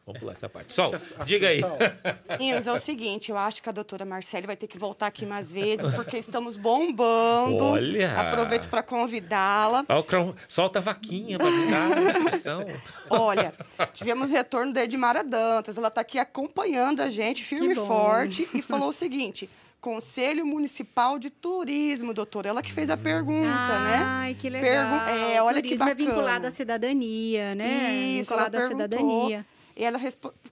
Vamos 0.04 0.20
pular 0.20 0.32
essa 0.32 0.48
parte. 0.48 0.74
Sol, 0.74 0.92
diga 1.24 1.48
aí. 1.48 1.60
Inês, 2.40 2.66
é 2.66 2.72
o 2.72 2.78
seguinte, 2.78 3.30
eu 3.30 3.38
acho 3.38 3.62
que 3.62 3.68
a 3.68 3.72
doutora 3.72 4.04
Marcele 4.04 4.46
vai 4.46 4.56
ter 4.56 4.66
que 4.66 4.76
voltar 4.76 5.06
aqui 5.06 5.24
mais 5.24 5.52
vezes, 5.52 5.94
porque 5.94 6.16
estamos 6.16 6.56
bombando. 6.56 7.64
Olha! 7.64 8.20
Aproveito 8.20 8.68
para 8.68 8.82
convidá-la. 8.82 9.84
Solta 10.48 10.80
a 10.80 10.82
vaquinha 10.82 11.38
para 11.38 11.48
ajudar 11.48 12.58
a 13.10 13.14
Olha, 13.16 13.54
tivemos 13.92 14.30
retorno 14.30 14.72
da 14.72 14.82
Edmara 14.82 15.22
Dantas. 15.22 15.76
Ela 15.76 15.88
está 15.88 16.00
aqui 16.00 16.18
acompanhando 16.18 17.00
a 17.00 17.08
gente, 17.08 17.44
firme 17.44 17.72
e 17.72 17.76
forte, 17.76 18.48
e 18.52 18.60
falou 18.60 18.88
o 18.88 18.92
seguinte... 18.92 19.48
Conselho 19.84 20.46
Municipal 20.46 21.18
de 21.18 21.28
Turismo, 21.28 22.14
doutora. 22.14 22.48
Ela 22.48 22.62
que 22.62 22.72
fez 22.72 22.88
a 22.88 22.96
pergunta, 22.96 23.50
Ai, 23.50 23.84
né? 23.84 23.96
Ai, 24.02 24.34
que 24.34 24.48
legal. 24.48 24.64
Pergun 24.64 25.12
é, 25.12 25.42
olha 25.42 25.56
Turismo 25.56 25.68
que 25.68 25.76
bacana. 25.76 25.90
é 25.90 25.94
vinculado 25.94 26.46
à 26.46 26.50
cidadania, 26.50 27.54
né? 27.54 27.92
Isso, 27.92 28.30
vinculado 28.30 28.56
à 28.56 28.66
cidadania. 28.66 29.46
E 29.76 29.84
ela, 29.84 30.00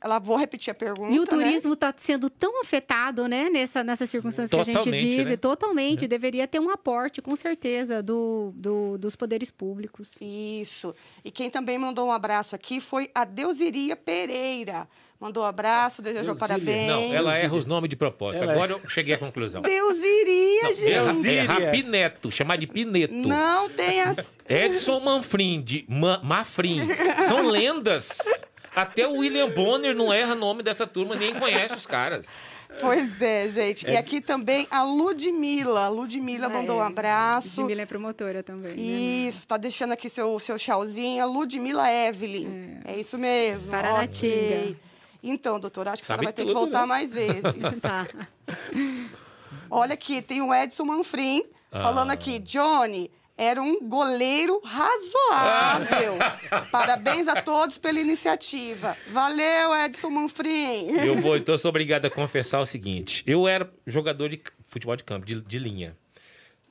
ela 0.03 0.19
vou 0.19 0.37
repetir 0.37 0.71
a 0.71 0.75
pergunta. 0.75 1.15
E 1.15 1.19
o 1.19 1.23
né? 1.23 1.27
turismo 1.27 1.73
está 1.73 1.95
sendo 1.97 2.29
tão 2.29 2.61
afetado, 2.61 3.27
né, 3.27 3.49
nessa, 3.49 3.83
nessa 3.83 4.05
circunstância 4.05 4.55
que 4.55 4.71
a 4.71 4.75
gente 4.75 4.91
vive, 4.91 5.25
né? 5.25 5.37
totalmente. 5.39 6.05
É. 6.05 6.09
Deveria 6.09 6.47
ter 6.47 6.61
um 6.61 6.69
aporte, 6.69 7.23
com 7.23 7.35
certeza, 7.35 8.03
do, 8.03 8.53
do, 8.55 8.99
dos 8.99 9.17
poderes 9.17 9.51
públicos. 9.51 10.11
Isso. 10.21 10.95
E 11.25 11.31
quem 11.31 11.49
também 11.49 11.79
mandou 11.79 12.09
um 12.09 12.13
abraço 12.13 12.55
aqui 12.55 12.83
foi 12.83 13.11
a 13.15 13.25
Deusiria 13.25 13.97
Pereira. 13.97 14.87
Mandou 15.23 15.45
um 15.45 15.47
abraço, 15.47 16.03
desejou 16.03 16.35
parabéns. 16.35 16.89
Não, 16.89 17.15
ela 17.15 17.39
erra 17.39 17.55
os 17.55 17.65
nomes 17.65 17.89
de 17.89 17.95
propósito. 17.95 18.43
Ela 18.43 18.55
Agora 18.55 18.73
é... 18.73 18.75
eu 18.75 18.89
cheguei 18.89 19.15
à 19.15 19.19
conclusão. 19.19 19.63
Deus 19.63 19.97
iria, 19.97 20.63
não, 20.65 20.73
gente. 20.73 21.29
Erra, 21.29 21.61
erra 21.61 21.71
Pineto, 21.71 22.29
chamar 22.29 22.59
de 22.59 22.67
Pineto. 22.67 23.15
Não 23.15 23.71
tem 23.71 24.03
a... 24.03 24.17
Edson 24.49 24.99
Manfrim, 24.99 25.63
de 25.63 25.85
Ma 25.89 26.19
Mafrim. 26.25 26.89
São 27.29 27.47
lendas. 27.47 28.19
Até 28.75 29.07
o 29.07 29.19
William 29.19 29.49
Bonner 29.49 29.95
não 29.95 30.13
erra 30.13 30.35
nome 30.35 30.61
dessa 30.61 30.89
turma, 30.89 31.15
nem 31.15 31.33
conhece 31.35 31.77
os 31.77 31.87
caras. 31.87 32.29
Pois 32.81 33.23
é, 33.23 33.49
gente. 33.49 33.87
É. 33.87 33.93
E 33.93 33.97
aqui 33.97 34.21
também 34.21 34.67
a 34.73 34.83
Ludmilla. 34.83 35.85
A 35.85 35.89
Ludmilla 35.89 36.49
ah, 36.49 36.51
mandou 36.51 36.81
é. 36.81 36.83
um 36.83 36.87
abraço. 36.87 37.61
Ludmilla 37.61 37.83
é 37.83 37.87
promotora 37.87 38.43
também. 38.43 38.75
Né? 38.75 38.83
Isso, 38.83 39.47
tá 39.47 39.57
deixando 39.57 39.93
aqui 39.93 40.11
seu, 40.11 40.37
seu 40.41 40.59
tchauzinho. 40.59 41.23
A 41.23 41.27
Ludmilla 41.27 41.89
Evelyn. 41.89 42.81
É, 42.85 42.95
é 42.95 42.99
isso 42.99 43.17
mesmo. 43.17 43.69
Paranatinga. 43.71 44.35
Okay. 44.35 44.77
Então, 45.23 45.61
doutora, 45.61 45.93
acho 45.93 46.03
que 46.03 46.09
Sabe 46.09 46.21
você 46.21 46.25
vai 46.25 46.33
ter 46.33 46.47
que 46.47 46.53
voltar 46.53 46.81
né? 46.81 46.87
mais 46.87 47.15
vezes. 47.15 47.55
tá. 47.81 48.09
Olha 49.71 49.95
aqui, 49.95 50.21
tem 50.21 50.43
o 50.43 50.53
Edson 50.53 50.85
Manfrim 50.85 51.45
ah. 51.71 51.83
falando 51.83 52.11
aqui. 52.11 52.39
Johnny, 52.41 53.11
era 53.37 53.63
um 53.63 53.89
goleiro 53.89 54.61
razoável. 54.65 56.19
Parabéns 56.71 57.27
a 57.29 57.41
todos 57.43 57.79
pela 57.79 58.01
iniciativa. 58.01 58.97
Valeu, 59.09 59.75
Edson 59.85 60.11
Manfrim. 60.11 60.91
Eu 61.05 61.21
vou, 61.21 61.37
então, 61.37 61.57
sou 61.57 61.69
obrigado 61.71 62.07
a 62.07 62.11
confessar 62.11 62.61
o 62.61 62.67
seguinte: 62.67 63.23
eu 63.27 63.49
era 63.49 63.73
jogador 63.87 64.29
de 64.29 64.41
futebol 64.67 64.97
de 64.97 65.05
campo, 65.05 65.25
de, 65.25 65.41
de 65.41 65.59
linha. 65.59 65.97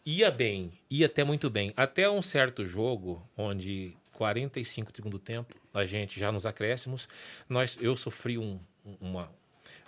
Ia 0.06 0.32
bem, 0.32 0.73
ia 0.90 1.06
até 1.06 1.23
muito 1.23 1.49
bem. 1.49 1.73
Até 1.78 2.10
um 2.10 2.22
certo 2.22 2.65
jogo, 2.65 3.22
onde 3.38 3.95
45 4.14 4.91
do 4.91 4.95
segundo 4.95 5.19
tempo, 5.19 5.56
a 5.73 5.85
gente 5.85 6.19
já 6.19 6.31
nos 6.31 6.45
acréscimos, 6.45 7.07
nós, 7.48 7.77
eu 7.81 7.95
sofri 7.95 8.38
um, 8.38 8.60
uma, 8.99 9.31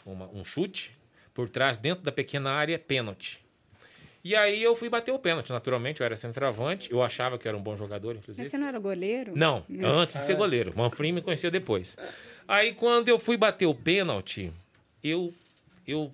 uma, 0.05 0.27
um 0.27 0.43
chute 0.43 0.91
por 1.33 1.49
trás, 1.49 1.77
dentro 1.77 2.03
da 2.03 2.11
pequena 2.11 2.51
área, 2.51 2.77
pênalti. 2.77 3.43
E 4.23 4.35
aí 4.35 4.63
eu 4.63 4.73
fui 4.75 4.87
bater 4.87 5.11
o 5.11 5.19
pênalti, 5.19 5.51
naturalmente, 5.51 5.99
eu 5.99 6.05
era 6.05 6.15
centroavante, 6.15 6.89
eu 6.89 7.03
achava 7.03 7.37
que 7.37 7.45
era 7.47 7.57
um 7.57 7.61
bom 7.61 7.75
jogador, 7.75 8.15
inclusive. 8.15 8.43
Mas 8.43 8.51
você 8.51 8.57
não 8.57 8.67
era 8.67 8.79
goleiro? 8.79 9.33
Não, 9.35 9.65
antes 9.99 10.15
de 10.15 10.21
ser 10.21 10.35
goleiro. 10.35 10.73
Manfrim 10.77 11.11
me 11.11 11.21
conheceu 11.21 11.51
depois. 11.51 11.97
Aí 12.47 12.73
quando 12.73 13.09
eu 13.09 13.19
fui 13.19 13.35
bater 13.35 13.65
o 13.65 13.75
pênalti, 13.75 14.53
eu 15.03 15.33
eu 15.85 16.09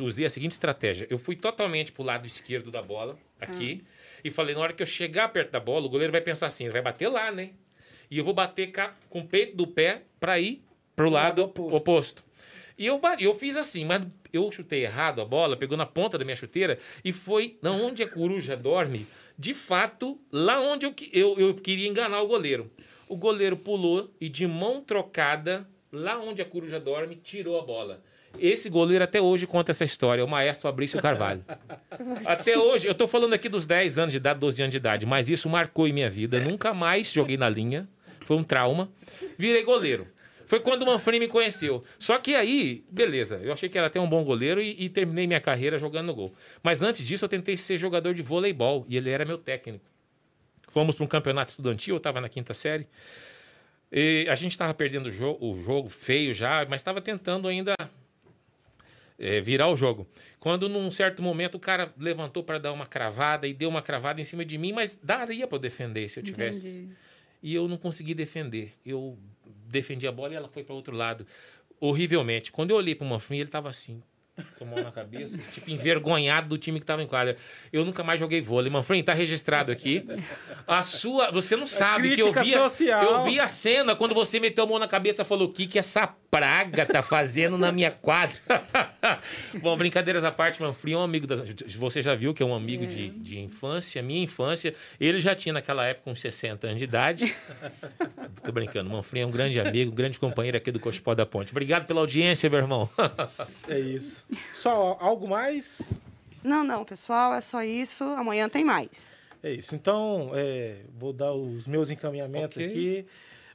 usei 0.00 0.26
a 0.26 0.30
seguinte 0.30 0.52
estratégia. 0.52 1.06
Eu 1.08 1.18
fui 1.18 1.34
totalmente 1.34 1.92
pro 1.92 2.02
lado 2.02 2.26
esquerdo 2.26 2.70
da 2.70 2.82
bola, 2.82 3.18
aqui, 3.40 3.82
ah. 3.82 4.20
e 4.24 4.30
falei, 4.30 4.54
na 4.54 4.60
hora 4.60 4.72
que 4.74 4.82
eu 4.82 4.86
chegar 4.86 5.28
perto 5.28 5.50
da 5.50 5.60
bola, 5.60 5.86
o 5.86 5.88
goleiro 5.88 6.12
vai 6.12 6.20
pensar 6.20 6.46
assim, 6.46 6.64
ele 6.64 6.72
vai 6.74 6.82
bater 6.82 7.08
lá, 7.08 7.30
né? 7.32 7.50
E 8.14 8.18
eu 8.18 8.24
vou 8.24 8.32
bater 8.32 8.70
com 9.10 9.18
o 9.18 9.26
peito 9.26 9.56
do 9.56 9.66
pé 9.66 10.02
para 10.20 10.38
ir 10.38 10.62
pro 10.94 11.10
lado, 11.10 11.40
lado 11.40 11.50
oposto. 11.50 11.76
oposto. 11.76 12.24
E 12.78 12.86
eu, 12.86 13.00
eu 13.18 13.34
fiz 13.34 13.56
assim, 13.56 13.84
mas 13.84 14.06
eu 14.32 14.52
chutei 14.52 14.84
errado 14.84 15.20
a 15.20 15.24
bola, 15.24 15.56
pegou 15.56 15.76
na 15.76 15.84
ponta 15.84 16.16
da 16.16 16.24
minha 16.24 16.36
chuteira 16.36 16.78
e 17.04 17.12
foi 17.12 17.58
na 17.60 17.72
onde 17.72 18.04
a 18.04 18.08
coruja 18.08 18.56
dorme, 18.56 19.04
de 19.36 19.52
fato, 19.52 20.16
lá 20.30 20.60
onde 20.60 20.86
eu, 20.86 20.94
eu, 21.12 21.34
eu 21.40 21.54
queria 21.56 21.88
enganar 21.88 22.22
o 22.22 22.28
goleiro. 22.28 22.70
O 23.08 23.16
goleiro 23.16 23.56
pulou 23.56 24.08
e 24.20 24.28
de 24.28 24.46
mão 24.46 24.80
trocada, 24.80 25.68
lá 25.90 26.16
onde 26.16 26.40
a 26.40 26.44
coruja 26.44 26.78
dorme, 26.78 27.16
tirou 27.16 27.58
a 27.58 27.62
bola. 27.62 28.00
Esse 28.38 28.70
goleiro 28.70 29.02
até 29.02 29.20
hoje 29.20 29.44
conta 29.44 29.72
essa 29.72 29.84
história, 29.84 30.24
o 30.24 30.28
maestro 30.28 30.68
Fabrício 30.68 31.02
Carvalho. 31.02 31.44
até 32.24 32.56
hoje, 32.56 32.86
eu 32.86 32.92
estou 32.92 33.08
falando 33.08 33.32
aqui 33.32 33.48
dos 33.48 33.66
10 33.66 33.98
anos 33.98 34.12
de 34.12 34.18
idade, 34.18 34.38
12 34.38 34.62
anos 34.62 34.70
de 34.70 34.76
idade, 34.76 35.04
mas 35.04 35.28
isso 35.28 35.48
marcou 35.48 35.88
em 35.88 35.92
minha 35.92 36.08
vida. 36.08 36.38
Nunca 36.38 36.72
mais 36.72 37.12
joguei 37.12 37.36
na 37.36 37.48
linha, 37.48 37.88
foi 38.24 38.36
um 38.36 38.44
trauma. 38.44 38.90
Virei 39.38 39.62
goleiro. 39.62 40.08
Foi 40.46 40.60
quando 40.60 40.82
o 40.82 40.86
Manfrini 40.86 41.20
me 41.20 41.28
conheceu. 41.28 41.82
Só 41.98 42.18
que 42.18 42.34
aí, 42.34 42.84
beleza, 42.90 43.40
eu 43.42 43.52
achei 43.52 43.68
que 43.68 43.78
era 43.78 43.86
até 43.86 43.98
um 43.98 44.08
bom 44.08 44.22
goleiro 44.24 44.60
e, 44.60 44.84
e 44.84 44.88
terminei 44.88 45.26
minha 45.26 45.40
carreira 45.40 45.78
jogando 45.78 46.06
no 46.06 46.14
gol. 46.14 46.34
Mas 46.62 46.82
antes 46.82 47.06
disso, 47.06 47.24
eu 47.24 47.28
tentei 47.28 47.56
ser 47.56 47.78
jogador 47.78 48.14
de 48.14 48.22
voleibol 48.22 48.84
e 48.88 48.96
ele 48.96 49.10
era 49.10 49.24
meu 49.24 49.38
técnico. 49.38 49.84
Fomos 50.68 50.96
para 50.96 51.04
um 51.04 51.08
campeonato 51.08 51.50
estudantil, 51.50 51.94
eu 51.94 51.98
estava 51.98 52.20
na 52.20 52.28
quinta 52.28 52.52
série. 52.52 52.86
E 53.90 54.26
a 54.28 54.34
gente 54.34 54.52
estava 54.52 54.74
perdendo 54.74 55.06
o 55.06 55.10
jogo, 55.10 55.46
o 55.46 55.62
jogo, 55.62 55.88
feio 55.88 56.34
já, 56.34 56.66
mas 56.68 56.80
estava 56.80 57.00
tentando 57.00 57.46
ainda 57.46 57.74
é, 59.18 59.40
virar 59.40 59.68
o 59.68 59.76
jogo. 59.76 60.06
Quando, 60.38 60.68
num 60.68 60.90
certo 60.90 61.22
momento, 61.22 61.54
o 61.54 61.60
cara 61.60 61.92
levantou 61.96 62.42
para 62.42 62.58
dar 62.58 62.72
uma 62.72 62.86
cravada 62.86 63.46
e 63.46 63.54
deu 63.54 63.68
uma 63.68 63.80
cravada 63.80 64.20
em 64.20 64.24
cima 64.24 64.44
de 64.44 64.58
mim, 64.58 64.72
mas 64.72 64.98
daria 65.00 65.46
para 65.46 65.58
defender 65.58 66.08
se 66.08 66.18
eu 66.18 66.24
tivesse. 66.24 66.68
Entendi. 66.68 66.94
E 67.44 67.54
eu 67.54 67.68
não 67.68 67.76
consegui 67.76 68.14
defender. 68.14 68.72
Eu 68.86 69.18
defendi 69.66 70.06
a 70.06 70.12
bola 70.12 70.32
e 70.32 70.36
ela 70.36 70.48
foi 70.48 70.64
para 70.64 70.74
outro 70.74 70.96
lado. 70.96 71.26
Horrivelmente. 71.78 72.50
Quando 72.50 72.70
eu 72.70 72.76
olhei 72.78 72.94
para 72.94 73.06
o 73.06 73.10
Manfrim, 73.10 73.36
ele 73.36 73.48
estava 73.48 73.68
assim, 73.68 74.02
com 74.58 74.64
a 74.64 74.68
mão 74.68 74.82
na 74.82 74.90
cabeça, 74.90 75.40
tipo, 75.52 75.70
envergonhado 75.70 76.48
do 76.48 76.58
time 76.58 76.80
que 76.80 76.84
estava 76.84 77.02
em 77.02 77.06
quadra. 77.06 77.36
Eu 77.72 77.84
nunca 77.84 78.02
mais 78.02 78.18
joguei 78.18 78.40
vôlei. 78.40 78.70
Manfrim, 78.70 79.02
tá 79.02 79.12
registrado 79.12 79.70
aqui. 79.70 80.04
A 80.66 80.82
sua. 80.82 81.30
Você 81.30 81.54
não 81.54 81.66
sabe 81.66 82.14
que 82.14 82.20
eu 82.20 82.32
vi. 82.32 82.52
Eu 82.52 83.22
vi 83.22 83.38
a 83.38 83.46
cena 83.46 83.94
quando 83.94 84.14
você 84.14 84.40
meteu 84.40 84.64
a 84.64 84.66
mão 84.66 84.78
na 84.78 84.88
cabeça 84.88 85.22
e 85.22 85.24
falou: 85.24 85.48
o 85.48 85.52
que, 85.52 85.66
que 85.66 85.78
essa 85.78 86.06
praga 86.06 86.84
tá 86.84 87.00
fazendo 87.00 87.56
na 87.56 87.70
minha 87.70 87.92
quadra? 87.92 88.36
Bom, 89.62 89.76
brincadeiras 89.76 90.24
à 90.24 90.32
parte, 90.32 90.60
Manfrim 90.60 90.94
é 90.94 90.96
um 90.96 91.02
amigo 91.02 91.26
das. 91.26 91.40
Você 91.76 92.02
já 92.02 92.14
viu 92.14 92.34
que 92.34 92.42
é 92.42 92.46
um 92.46 92.54
amigo 92.54 92.84
é. 92.84 92.86
De, 92.86 93.10
de 93.10 93.38
infância, 93.38 94.02
minha 94.02 94.22
infância. 94.22 94.74
Ele 94.98 95.20
já 95.20 95.34
tinha 95.34 95.52
naquela 95.52 95.86
época 95.86 96.10
uns 96.10 96.20
60 96.20 96.66
anos 96.66 96.78
de 96.78 96.84
idade. 96.84 97.36
Tô 98.44 98.50
brincando. 98.50 98.90
Manfrim 98.90 99.20
é 99.20 99.26
um 99.26 99.30
grande 99.30 99.60
amigo, 99.60 99.92
um 99.92 99.94
grande 99.94 100.18
companheiro 100.18 100.56
aqui 100.56 100.72
do 100.72 100.80
Cochipó 100.80 101.14
da 101.14 101.24
Ponte. 101.24 101.52
Obrigado 101.52 101.86
pela 101.86 102.00
audiência, 102.00 102.50
meu 102.50 102.58
irmão. 102.58 102.90
é 103.68 103.78
isso. 103.78 104.23
Só 104.52 104.96
algo 105.00 105.28
mais? 105.28 105.80
Não, 106.42 106.62
não, 106.62 106.84
pessoal, 106.84 107.34
é 107.34 107.40
só 107.40 107.62
isso. 107.62 108.04
Amanhã 108.04 108.48
tem 108.48 108.64
mais. 108.64 109.08
É 109.42 109.50
isso. 109.50 109.74
Então, 109.74 110.30
é, 110.34 110.82
vou 110.96 111.12
dar 111.12 111.32
os 111.32 111.66
meus 111.66 111.90
encaminhamentos 111.90 112.56
okay. 112.56 112.66
aqui. 112.66 113.06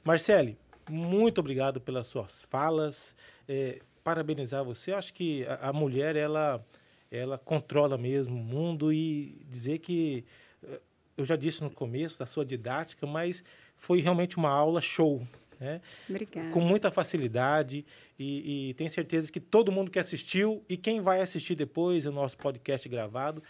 Marcele, 0.04 0.56
muito 0.88 1.38
obrigado 1.38 1.80
pelas 1.80 2.06
suas 2.06 2.42
falas. 2.50 3.16
É, 3.48 3.80
parabenizar 4.02 4.64
você. 4.64 4.92
Eu 4.92 4.96
acho 4.96 5.12
que 5.14 5.44
a, 5.46 5.68
a, 5.68 5.72
mulher, 5.72 6.16
ela, 6.16 6.64
ela 7.10 7.38
controla 7.38 7.98
mesmo 7.98 8.36
o 8.36 8.44
mundo 8.44 8.92
e 8.92 9.44
dizer 9.48 9.78
que. 9.78 10.24
É, 10.62 10.80
eu 11.16 11.24
já 11.24 11.36
disse 11.36 11.62
no 11.62 11.70
começo 11.70 12.18
da 12.18 12.26
sua 12.26 12.44
didática, 12.44 13.06
mas 13.06 13.44
foi 13.76 14.00
realmente 14.00 14.36
uma 14.36 14.50
aula 14.50 14.80
show. 14.80 15.26
Né? 15.60 15.82
Obrigada. 16.08 16.48
Com 16.50 16.60
muita 16.60 16.90
facilidade 16.90 17.84
e, 18.18 18.70
e 18.70 18.74
tenho 18.74 18.88
certeza 18.88 19.30
que 19.30 19.38
todo 19.38 19.70
mundo 19.70 19.90
que 19.90 19.98
assistiu 19.98 20.64
e 20.66 20.76
quem 20.76 21.02
vai 21.02 21.20
assistir 21.20 21.54
depois 21.54 22.06
o 22.06 22.10
nosso 22.10 22.38
podcast 22.38 22.88
gravado 22.88 23.42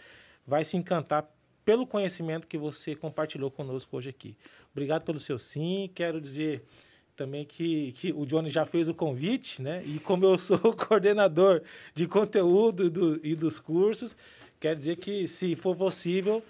vai 0.45 0.65
se 0.65 0.75
encantar 0.75 1.25
pelo 1.63 1.87
conhecimento 1.87 2.47
que 2.47 2.57
você 2.57 2.95
compartilhou 2.95 3.49
conosco 3.49 3.95
hoje 3.95 4.09
aqui. 4.09 4.35
Obrigado 4.73 5.03
pelo 5.03 5.19
seu 5.19 5.39
sim. 5.39 5.89
Quero 5.95 6.19
dizer 6.19 6.63
também 7.15 7.45
que, 7.45 7.91
que 7.93 8.11
o 8.11 8.25
Johnny 8.25 8.49
já 8.49 8.65
fez 8.65 8.89
o 8.89 8.93
convite, 8.93 9.61
né? 9.61 9.81
E 9.85 9.99
como 9.99 10.25
eu 10.25 10.35
sou 10.39 10.57
o 10.57 10.75
coordenador 10.75 11.61
de 11.93 12.07
conteúdo 12.07 12.89
do, 12.89 13.25
e 13.25 13.35
dos 13.35 13.59
cursos, 13.59 14.17
quero 14.59 14.75
dizer 14.75 14.97
que, 14.97 15.27
se 15.27 15.55
for 15.55 15.75
possível, 15.75 16.43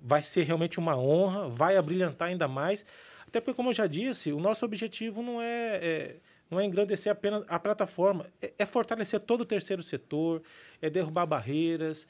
vai 0.00 0.22
ser 0.22 0.44
realmente 0.44 0.78
uma 0.78 0.96
honra, 0.96 1.48
vai 1.48 1.76
abrilhantar 1.76 2.28
ainda 2.28 2.46
mais 2.46 2.86
até 3.32 3.40
porque, 3.40 3.56
como 3.56 3.70
eu 3.70 3.72
já 3.72 3.86
disse, 3.86 4.30
o 4.30 4.38
nosso 4.38 4.62
objetivo 4.62 5.22
não 5.22 5.40
é, 5.40 5.76
é 5.82 6.16
não 6.50 6.60
é 6.60 6.66
engrandecer 6.66 7.10
apenas 7.10 7.42
a 7.48 7.58
plataforma, 7.58 8.26
é, 8.42 8.52
é, 8.58 8.66
fortalecer 8.66 9.18
todo 9.20 9.40
o 9.40 9.46
terceiro 9.46 9.82
setor, 9.82 10.42
é 10.82 10.90
derrubar 10.90 11.24
barreiras, 11.24 12.06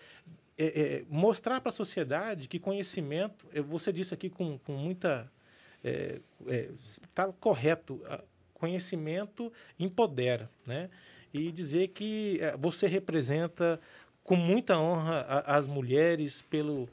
é, 0.58 0.64
é 0.66 1.04
mostrar 1.08 1.60
para 1.60 1.68
a 1.68 1.72
sociedade 1.72 2.48
que 2.48 2.58
conhecimento, 2.58 3.46
é, 3.54 3.60
você 3.60 3.92
disse 3.92 4.12
aqui 4.12 4.28
com, 4.28 4.58
com 4.58 4.72
muita. 4.72 5.30
Está 7.02 7.24
é, 7.28 7.32
correto, 7.38 8.00
conhecimento 8.54 9.52
empodera, 9.78 10.50
né? 10.66 10.90
E 11.32 11.50
dizer 11.50 11.88
que 11.88 12.40
você 12.58 12.86
representa 12.86 13.80
com 14.22 14.36
muita 14.36 14.78
honra 14.78 15.42
as 15.46 15.66
mulheres 15.66 16.42
pelo, 16.42 16.88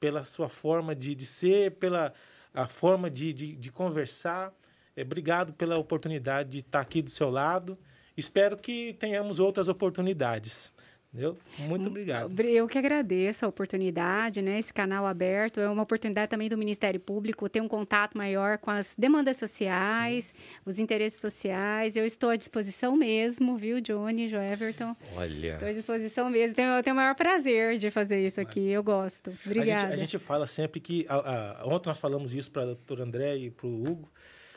pela 0.00 0.24
sua 0.24 0.48
forma 0.48 0.94
de, 0.94 1.14
de 1.14 1.24
ser, 1.24 1.72
pela 1.72 2.12
a 2.54 2.66
forma 2.66 3.10
de, 3.10 3.32
de, 3.32 3.56
de 3.56 3.72
conversar. 3.72 4.52
É, 4.96 5.02
obrigado 5.02 5.52
pela 5.52 5.76
oportunidade 5.78 6.50
de 6.50 6.58
estar 6.58 6.80
aqui 6.80 7.02
do 7.02 7.10
seu 7.10 7.28
lado. 7.28 7.76
Espero 8.16 8.56
que 8.56 8.94
tenhamos 8.94 9.40
outras 9.40 9.68
oportunidades. 9.68 10.72
Entendeu? 11.14 11.38
Muito 11.60 11.86
obrigado. 11.86 12.40
Eu 12.40 12.66
que 12.66 12.76
agradeço 12.76 13.46
a 13.46 13.48
oportunidade, 13.48 14.42
né? 14.42 14.58
Esse 14.58 14.74
canal 14.74 15.06
aberto 15.06 15.60
é 15.60 15.70
uma 15.70 15.84
oportunidade 15.84 16.28
também 16.28 16.48
do 16.48 16.58
Ministério 16.58 16.98
Público 16.98 17.48
ter 17.48 17.60
um 17.60 17.68
contato 17.68 18.18
maior 18.18 18.58
com 18.58 18.68
as 18.68 18.96
demandas 18.98 19.36
sociais, 19.36 20.26
Sim. 20.26 20.34
os 20.66 20.80
interesses 20.80 21.20
sociais. 21.20 21.94
Eu 21.94 22.04
estou 22.04 22.30
à 22.30 22.36
disposição 22.36 22.96
mesmo, 22.96 23.56
viu, 23.56 23.80
Johnny, 23.80 24.28
Jo 24.28 24.38
Everton? 24.38 24.96
Olha. 25.14 25.52
Estou 25.52 25.68
à 25.68 25.72
disposição 25.72 26.28
mesmo. 26.28 26.56
Tenho, 26.56 26.82
tenho 26.82 26.94
o 26.94 26.96
maior 26.96 27.14
prazer 27.14 27.78
de 27.78 27.92
fazer 27.92 28.26
isso 28.26 28.40
aqui. 28.40 28.68
Eu 28.68 28.82
gosto. 28.82 29.32
Obrigada. 29.46 29.72
A 29.72 29.90
gente, 29.90 29.92
a 29.92 29.96
gente 29.96 30.18
fala 30.18 30.48
sempre 30.48 30.80
que. 30.80 31.06
A, 31.08 31.60
a, 31.60 31.66
ontem 31.66 31.90
nós 31.90 32.00
falamos 32.00 32.34
isso 32.34 32.50
para 32.50 32.62
o 32.62 32.66
doutor 32.66 33.00
André 33.00 33.36
e 33.36 33.50
para 33.52 33.68
o 33.68 33.82
Hugo. 33.84 34.10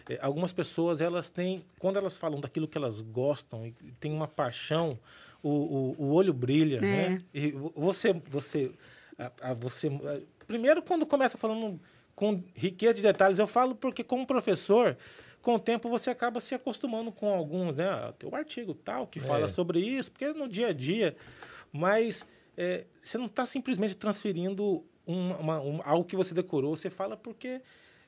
É, 0.10 0.18
algumas 0.22 0.52
pessoas, 0.52 1.02
elas 1.02 1.30
têm. 1.30 1.64
Quando 1.78 1.98
elas 1.98 2.18
falam 2.18 2.40
daquilo 2.40 2.68
que 2.68 2.80
elas 2.80 3.00
gostam 3.00 3.68
e 3.68 3.74
têm 4.00 4.12
uma 4.12 4.28
paixão 4.28 4.98
o, 5.42 5.50
o, 5.50 5.96
o 6.04 6.14
olho 6.14 6.34
brilha, 6.34 6.80
né? 6.82 7.06
é. 7.06 7.10
né? 7.10 7.22
E 7.34 7.52
você, 7.52 8.14
você, 8.14 8.72
a, 9.18 9.52
a, 9.52 9.54
você, 9.54 9.90
primeiro 10.46 10.82
quando 10.82 11.06
começa 11.06 11.38
falando 11.38 11.80
com 12.16 12.44
riqueza 12.56 12.96
de 12.96 13.02
detalhes, 13.02 13.40
eu 13.40 13.48
falo 13.48 13.76
porque 13.76 14.04
como 14.04 14.26
professor, 14.26 14.98
com 15.42 15.56
o 15.56 15.60
tempo 15.60 15.90
você 15.90 16.10
acaba 16.10 16.42
se 16.42 16.56
acostumando 16.56 17.12
com 17.12 17.30
alguns, 17.30 17.76
né? 17.76 17.88
Ah, 17.88 18.14
tem 18.18 18.30
um 18.30 18.36
artigo 18.36 18.74
tal 18.74 19.08
que 19.08 19.20
fala 19.20 19.46
é. 19.46 19.50
sobre 19.50 19.80
isso, 19.80 20.12
porque 20.12 20.26
é 20.26 20.34
no 20.34 20.48
dia 20.48 20.68
a 20.68 20.74
dia, 20.74 21.16
mas 21.72 22.26
é, 22.58 22.86
você 23.02 23.18
não 23.18 23.28
está 23.28 23.46
simplesmente 23.46 23.96
transferindo 23.96 24.84
uma, 25.06 25.38
uma, 25.38 25.60
um, 25.62 25.80
algo 25.84 26.04
que 26.04 26.16
você 26.16 26.34
decorou, 26.34 26.76
você 26.76 26.90
fala 26.90 27.16
porque 27.16 27.62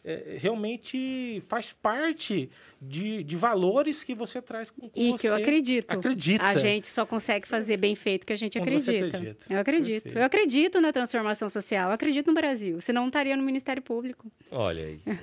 é, 0.04 0.38
realmente 0.40 1.42
faz 1.48 1.72
parte 1.72 2.50
de, 2.82 3.24
de 3.24 3.36
valores 3.36 4.04
que 4.04 4.16
você 4.16 4.42
traz 4.42 4.72
com, 4.72 4.90
com 4.90 5.00
e 5.00 5.12
você. 5.12 5.22
que 5.22 5.28
eu 5.28 5.36
acredito. 5.36 5.92
Acredita. 5.92 6.46
A 6.46 6.56
gente 6.56 6.88
só 6.88 7.06
consegue 7.06 7.48
fazer 7.48 7.78
bem 7.78 7.96
feito 7.96 8.26
que 8.26 8.34
a 8.34 8.38
gente 8.38 8.58
acredita. 8.58 9.08
acredita. 9.08 9.46
Eu 9.50 9.60
acredito. 9.60 10.04
Perfeito. 10.04 10.18
Eu 10.18 10.26
acredito 10.26 10.82
na 10.82 10.94
transformação 10.94 11.50
social. 11.50 11.90
Eu 11.90 11.94
acredito 11.94 12.28
no 12.28 12.34
Brasil. 12.34 12.80
Senão 12.82 13.02
não 13.02 13.10
estaria 13.10 13.36
no 13.36 13.44
Ministério 13.44 13.82
Público. 13.82 14.32
Olha 14.52 14.86
aí. 14.86 15.00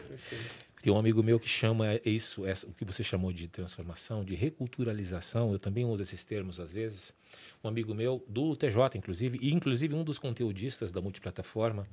Tem 0.82 0.92
um 0.92 0.98
amigo 0.98 1.20
meu 1.20 1.40
que 1.40 1.48
chama 1.48 1.98
isso, 2.04 2.46
essa, 2.46 2.64
o 2.64 2.72
que 2.72 2.84
você 2.84 3.02
chamou 3.02 3.32
de 3.32 3.48
transformação, 3.48 4.24
de 4.24 4.36
reculturalização. 4.36 5.52
Eu 5.52 5.58
também 5.58 5.84
uso 5.84 6.02
esses 6.02 6.22
termos 6.22 6.60
às 6.60 6.70
vezes 6.70 7.12
um 7.66 7.68
amigo 7.68 7.94
meu, 7.94 8.24
do 8.28 8.56
TJ, 8.56 8.96
inclusive, 8.96 9.38
e 9.42 9.52
inclusive 9.52 9.94
um 9.94 10.04
dos 10.04 10.18
conteudistas 10.18 10.92
da 10.92 11.00
multiplataforma 11.00 11.86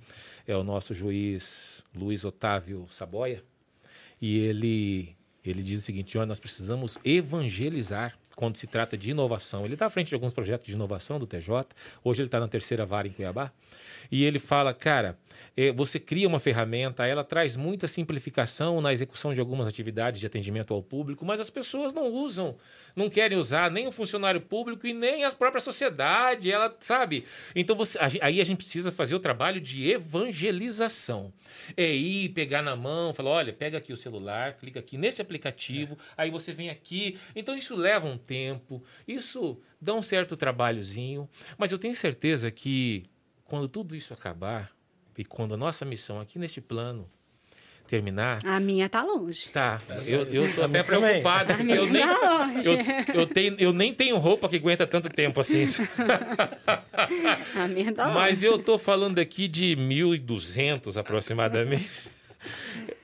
é 0.48 0.56
o 0.56 0.64
nosso 0.64 0.94
juiz 0.94 1.84
Luiz 1.94 2.24
Otávio 2.24 2.88
Saboia. 2.90 3.44
E 4.22 4.38
ele, 4.38 5.16
ele 5.44 5.62
diz 5.62 5.82
o 5.82 5.84
seguinte: 5.84 6.18
nós 6.20 6.40
precisamos 6.40 6.98
evangelizar 7.04 8.18
quando 8.36 8.58
se 8.58 8.68
trata 8.68 8.98
de 8.98 9.12
inovação. 9.12 9.66
Ele 9.66 9.76
está 9.76 9.86
à 9.86 9.90
frente 9.90 10.10
de 10.10 10.16
alguns 10.16 10.34
projetos 10.34 10.68
de 10.68 10.74
inovação 10.74 11.20
do 11.20 11.28
TJ. 11.28 11.66
Hoje 12.04 12.22
ele 12.22 12.28
está 12.28 12.40
na 12.40 12.48
terceira 12.48 12.86
vara 12.86 13.08
em 13.08 13.12
Cuiabá. 13.12 13.52
E 14.12 14.24
ele 14.24 14.40
fala, 14.40 14.74
cara, 14.74 15.18
é, 15.56 15.72
você 15.72 16.00
cria 16.00 16.28
uma 16.28 16.40
ferramenta, 16.40 17.06
ela 17.06 17.24
traz 17.24 17.56
muita 17.56 17.88
simplificação 17.88 18.82
na 18.82 18.92
execução 18.92 19.34
de 19.34 19.40
algumas 19.40 19.68
atividades 19.68 20.20
de 20.20 20.26
atendimento 20.26 20.74
ao 20.74 20.82
público, 20.82 21.26
mas 21.26 21.40
as 21.40 21.50
pessoas 21.50 21.94
não 21.94 22.12
usam, 22.12 22.56
não 22.96 23.10
querem 23.10 23.38
usar 23.38 23.70
nem 23.70 23.88
o 23.88 23.92
funcionário 23.92 24.42
público 24.42 24.88
e 24.88 24.94
nem 24.94 25.24
a 25.24 25.32
própria 25.32 25.62
sociedade, 25.62 26.52
ela 26.52 26.76
sabe. 26.80 27.26
Então 27.56 27.76
você, 27.76 27.98
aí 28.00 28.42
a 28.42 28.44
gente 28.44 28.58
precisa 28.58 28.92
fazer 28.92 29.16
o 29.16 29.20
trabalho 29.20 29.62
de 29.62 29.90
evangelização. 29.92 31.32
É 31.78 31.92
ir, 31.92 32.30
pegar 32.30 32.62
na 32.62 32.76
mão, 32.76 33.14
falar, 33.14 33.30
olha, 33.30 33.54
pega 33.54 33.78
aqui 33.78 33.94
o 33.94 33.98
celular, 33.98 34.54
clica 34.54 34.80
aqui 34.80 34.98
nesse 34.98 35.22
aplicativo, 35.22 35.98
é. 36.18 36.24
aí 36.24 36.32
você 36.32 36.52
vem 36.52 36.70
aqui. 36.70 37.18
Então 37.36 37.56
isso 37.56 37.76
leva 37.76 38.08
um 38.08 38.18
tempo, 38.24 38.84
isso 39.08 39.60
dá 39.80 39.94
um 39.94 40.02
certo 40.02 40.36
trabalhozinho, 40.36 41.30
mas 41.58 41.72
eu 41.72 41.78
tenho 41.78 41.96
certeza 41.96 42.50
que 42.50 43.06
quando 43.44 43.68
tudo 43.68 43.96
isso 43.96 44.14
acabar 44.14 44.72
e 45.18 45.24
quando 45.24 45.54
a 45.54 45.58
nossa 45.58 45.86
missão 45.86 46.20
aqui 46.20 46.40
neste 46.40 46.60
plano 46.60 47.10
terminar. 47.88 48.40
A 48.46 48.60
minha 48.60 48.90
tá 48.90 49.04
longe. 49.04 49.50
Tá. 49.50 49.82
Eu, 50.08 50.24
eu 50.24 50.56
tô 50.56 50.64
até 50.64 50.82
preocupado. 50.82 51.54
Porque 51.54 51.72
eu, 51.72 51.86
nem, 51.90 52.02
tá 52.02 52.38
longe. 52.40 52.70
Eu, 52.70 53.22
eu, 53.22 53.28
tenho, 53.28 53.56
eu 53.60 53.74
nem 53.74 53.94
tenho 53.94 54.18
roupa 54.18 54.50
que 54.50 54.56
aguenta 54.56 54.88
tanto 54.88 55.10
tempo 55.10 55.40
assim. 55.40 55.66
a 57.56 57.68
minha 57.68 57.94
tá 57.94 58.08
longe. 58.08 58.18
Mas 58.18 58.44
eu 58.44 58.58
tô 58.58 58.78
falando 58.78 59.20
aqui 59.20 59.48
de 59.48 59.76
1.200 59.76 60.98
aproximadamente. 60.98 62.13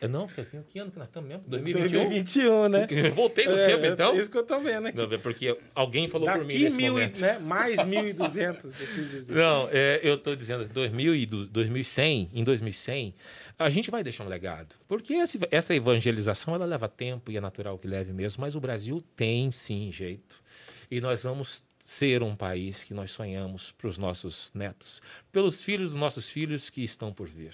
Não, 0.07 0.27
que 0.27 0.79
ano 0.79 0.91
que 0.91 0.97
nós 0.97 1.07
estamos 1.07 1.27
mesmo? 1.27 1.43
2021? 1.47 1.99
2021, 1.99 2.69
né? 2.69 2.87
Eu 2.89 3.13
voltei 3.13 3.45
no 3.45 3.57
é, 3.57 3.67
tempo, 3.67 3.85
então? 3.85 4.15
É 4.15 4.19
isso 4.19 4.31
que 4.31 4.37
eu 4.37 4.43
tô 4.43 4.59
vendo 4.59 4.87
aqui. 4.87 4.97
Não, 4.97 5.11
é 5.11 5.17
porque 5.17 5.57
alguém 5.75 6.07
falou 6.07 6.25
Daqui 6.25 6.39
por 6.39 6.47
mim 6.47 6.59
nesse 6.59 6.77
mil, 6.77 6.93
momento. 6.93 7.19
Né? 7.19 7.37
Mais 7.39 7.79
1.200, 7.79 8.65
eu 8.65 8.71
quis 8.71 9.11
dizer. 9.11 9.35
Não, 9.35 9.67
é, 9.71 9.99
eu 10.01 10.17
tô 10.17 10.35
dizendo, 10.35 10.67
2000 10.69 11.15
e 11.15 11.25
2100, 11.25 12.29
em 12.33 12.43
2100, 12.43 13.13
a 13.57 13.69
gente 13.69 13.91
vai 13.91 14.03
deixar 14.03 14.23
um 14.23 14.29
legado. 14.29 14.75
Porque 14.87 15.15
essa 15.51 15.75
evangelização, 15.75 16.55
ela 16.55 16.65
leva 16.65 16.87
tempo 16.87 17.31
e 17.31 17.37
é 17.37 17.41
natural 17.41 17.77
que 17.77 17.87
leve 17.87 18.13
mesmo, 18.13 18.41
mas 18.41 18.55
o 18.55 18.59
Brasil 18.61 19.01
tem, 19.17 19.51
sim, 19.51 19.91
jeito. 19.91 20.41
E 20.89 21.01
nós 21.01 21.23
vamos 21.23 21.61
ser 21.77 22.23
um 22.23 22.35
país 22.35 22.83
que 22.83 22.93
nós 22.93 23.11
sonhamos 23.11 23.71
para 23.71 23.87
os 23.87 23.97
nossos 23.97 24.51
netos, 24.53 25.01
pelos 25.31 25.63
filhos 25.63 25.89
dos 25.91 25.99
nossos 25.99 26.29
filhos 26.29 26.69
que 26.69 26.83
estão 26.83 27.11
por 27.11 27.27
vir. 27.27 27.53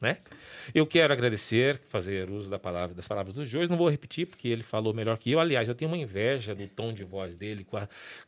Né? 0.00 0.16
Eu 0.74 0.86
quero 0.86 1.12
agradecer, 1.12 1.78
fazer 1.88 2.30
uso 2.30 2.50
da 2.50 2.58
palavra, 2.58 2.94
das 2.94 3.06
palavras 3.06 3.34
do 3.34 3.44
Jorge, 3.44 3.70
não 3.70 3.76
vou 3.76 3.88
repetir 3.88 4.26
porque 4.26 4.48
ele 4.48 4.62
falou 4.62 4.94
melhor 4.94 5.18
que 5.18 5.30
eu. 5.30 5.38
Aliás, 5.38 5.68
eu 5.68 5.74
tenho 5.74 5.90
uma 5.90 5.98
inveja 5.98 6.54
do 6.54 6.66
tom 6.66 6.92
de 6.92 7.04
voz 7.04 7.36
dele, 7.36 7.64
com 7.64 7.76
a, 7.76 7.86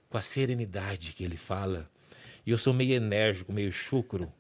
com 0.09 0.19
a 0.19 0.23
serenidade 0.23 1.13
que 1.15 1.25
ele 1.25 1.37
fala. 1.37 1.89
E 2.45 2.51
eu 2.51 2.59
sou 2.59 2.75
meio 2.75 2.93
enérgico, 2.93 3.53
meio 3.53 3.73
chucro. 3.73 4.31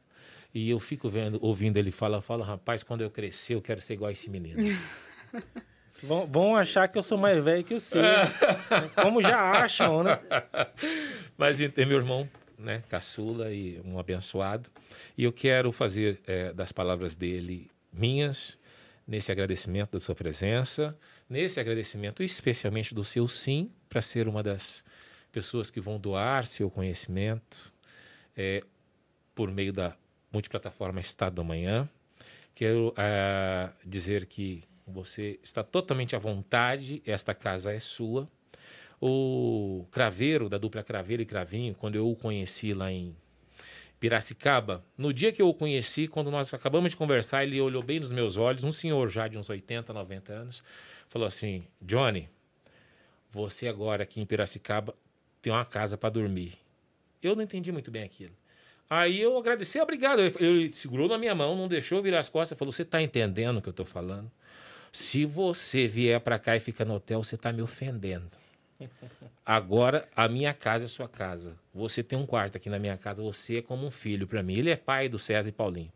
E 0.54 0.68
eu 0.68 0.78
fico 0.78 1.08
vendo, 1.08 1.38
ouvindo 1.40 1.78
ele 1.78 1.90
falar, 1.90 2.18
eu 2.18 2.22
falo, 2.22 2.42
rapaz, 2.42 2.82
quando 2.82 3.00
eu 3.00 3.08
crescer, 3.08 3.54
eu 3.54 3.62
quero 3.62 3.80
ser 3.80 3.94
igual 3.94 4.10
a 4.10 4.12
esse 4.12 4.28
menino. 4.28 4.78
Vão, 6.02 6.26
vão 6.26 6.56
achar 6.56 6.88
que 6.88 6.98
eu 6.98 7.02
sou 7.02 7.16
mais 7.16 7.38
velho 7.44 7.62
que 7.62 7.78
você. 7.78 8.00
Como 9.00 9.22
já 9.22 9.38
acham, 9.52 10.02
né? 10.02 10.18
Mas 11.38 11.60
meu 11.60 11.98
irmão, 11.98 12.28
né, 12.62 12.82
caçula 12.88 13.52
e 13.52 13.80
um 13.84 13.98
abençoado. 13.98 14.70
E 15.16 15.24
eu 15.24 15.32
quero 15.32 15.72
fazer 15.72 16.20
é, 16.26 16.52
das 16.52 16.72
palavras 16.72 17.16
dele 17.16 17.70
minhas, 17.92 18.56
nesse 19.06 19.30
agradecimento 19.30 19.92
da 19.92 20.00
sua 20.00 20.14
presença, 20.14 20.96
nesse 21.28 21.60
agradecimento 21.60 22.22
especialmente 22.22 22.94
do 22.94 23.04
seu 23.04 23.26
sim, 23.28 23.70
para 23.88 24.00
ser 24.00 24.28
uma 24.28 24.42
das 24.42 24.84
pessoas 25.30 25.70
que 25.70 25.80
vão 25.80 25.98
doar 25.98 26.46
seu 26.46 26.70
conhecimento 26.70 27.72
é, 28.36 28.62
por 29.34 29.50
meio 29.50 29.72
da 29.72 29.96
multiplataforma 30.32 31.00
Estado 31.00 31.34
do 31.34 31.40
Amanhã. 31.40 31.88
Quero 32.54 32.94
é, 32.96 33.70
dizer 33.84 34.26
que 34.26 34.64
você 34.86 35.38
está 35.42 35.62
totalmente 35.62 36.14
à 36.14 36.18
vontade, 36.18 37.02
esta 37.06 37.34
casa 37.34 37.72
é 37.72 37.80
sua. 37.80 38.28
O 39.04 39.84
Craveiro, 39.90 40.48
da 40.48 40.58
dupla 40.58 40.84
Craveiro 40.84 41.22
e 41.22 41.26
Cravinho, 41.26 41.74
quando 41.74 41.96
eu 41.96 42.08
o 42.08 42.14
conheci 42.14 42.72
lá 42.72 42.88
em 42.88 43.16
Piracicaba, 43.98 44.84
no 44.96 45.12
dia 45.12 45.32
que 45.32 45.42
eu 45.42 45.48
o 45.48 45.54
conheci, 45.54 46.06
quando 46.06 46.30
nós 46.30 46.54
acabamos 46.54 46.92
de 46.92 46.96
conversar, 46.96 47.42
ele 47.42 47.60
olhou 47.60 47.82
bem 47.82 47.98
nos 47.98 48.12
meus 48.12 48.36
olhos, 48.36 48.62
um 48.62 48.70
senhor 48.70 49.10
já 49.10 49.26
de 49.26 49.36
uns 49.36 49.50
80, 49.50 49.92
90 49.92 50.32
anos, 50.32 50.62
falou 51.08 51.26
assim: 51.26 51.64
Johnny, 51.80 52.30
você 53.28 53.66
agora 53.66 54.04
aqui 54.04 54.20
em 54.20 54.24
Piracicaba 54.24 54.94
tem 55.40 55.52
uma 55.52 55.64
casa 55.64 55.98
para 55.98 56.10
dormir. 56.10 56.52
Eu 57.20 57.34
não 57.34 57.42
entendi 57.42 57.72
muito 57.72 57.90
bem 57.90 58.04
aquilo. 58.04 58.36
Aí 58.88 59.20
eu 59.20 59.36
agradeci, 59.36 59.80
obrigado. 59.80 60.20
Ele 60.20 60.72
segurou 60.72 61.08
na 61.08 61.18
minha 61.18 61.34
mão, 61.34 61.56
não 61.56 61.66
deixou 61.66 62.00
virar 62.00 62.20
as 62.20 62.28
costas, 62.28 62.56
falou: 62.56 62.70
Você 62.70 62.82
está 62.82 63.02
entendendo 63.02 63.56
o 63.56 63.62
que 63.62 63.68
eu 63.68 63.72
estou 63.72 63.86
falando? 63.86 64.30
Se 64.92 65.24
você 65.24 65.88
vier 65.88 66.20
para 66.20 66.38
cá 66.38 66.56
e 66.56 66.60
ficar 66.60 66.84
no 66.84 66.94
hotel, 66.94 67.24
você 67.24 67.34
está 67.34 67.52
me 67.52 67.62
ofendendo. 67.62 68.41
Agora 69.44 70.08
a 70.14 70.28
minha 70.28 70.54
casa 70.54 70.84
é 70.84 70.88
sua 70.88 71.08
casa. 71.08 71.56
Você 71.74 72.02
tem 72.02 72.18
um 72.18 72.26
quarto 72.26 72.56
aqui 72.56 72.70
na 72.70 72.78
minha 72.78 72.96
casa, 72.96 73.22
você 73.22 73.58
é 73.58 73.62
como 73.62 73.86
um 73.86 73.90
filho 73.90 74.26
para 74.26 74.42
mim. 74.42 74.54
Ele 74.54 74.70
é 74.70 74.76
pai 74.76 75.08
do 75.08 75.18
César 75.18 75.48
e 75.48 75.52
Paulinho. 75.52 75.92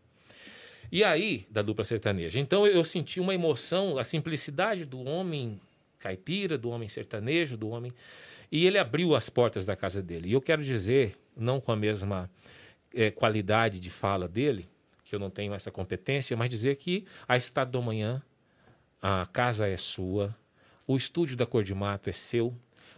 E 0.91 1.03
aí, 1.03 1.47
da 1.51 1.63
dupla 1.63 1.85
sertaneja. 1.85 2.39
Então 2.39 2.67
eu 2.67 2.85
senti 2.85 3.21
uma 3.21 3.35
emoção, 3.35 3.99
a 3.99 4.05
simplicidade 4.05 4.85
do 4.85 5.03
homem 5.05 5.61
caipira, 5.99 6.57
do 6.57 6.71
homem 6.71 6.89
sertanejo, 6.89 7.57
do 7.57 7.69
homem. 7.69 7.93
E 8.51 8.65
ele 8.65 8.79
abriu 8.79 9.15
as 9.15 9.29
portas 9.29 9.67
da 9.67 9.75
casa 9.75 10.03
dele. 10.03 10.29
E 10.29 10.33
eu 10.33 10.41
quero 10.41 10.63
dizer, 10.63 11.17
não 11.37 11.61
com 11.61 11.73
a 11.73 11.77
mesma 11.77 12.31
é, 12.95 13.11
qualidade 13.11 13.81
de 13.81 13.91
fala 13.91 14.29
dele, 14.29 14.69
que 15.05 15.15
eu 15.15 15.19
não 15.19 15.31
tenho 15.31 15.55
essa 15.55 15.71
competência, 15.71 16.37
mas 16.37 16.49
dizer 16.49 16.77
que 16.77 17.05
a 17.27 17.37
Estado 17.37 17.73
do 17.73 17.79
Amanhã, 17.79 18.23
a 19.03 19.27
casa 19.33 19.67
é 19.69 19.77
sua, 19.77 20.35
o 20.87 20.97
estúdio 20.97 21.37
da 21.37 21.47
Cor 21.47 21.65
de 21.65 21.75
Mato 21.75 22.09
é 22.09 22.13
seu, 22.13 22.55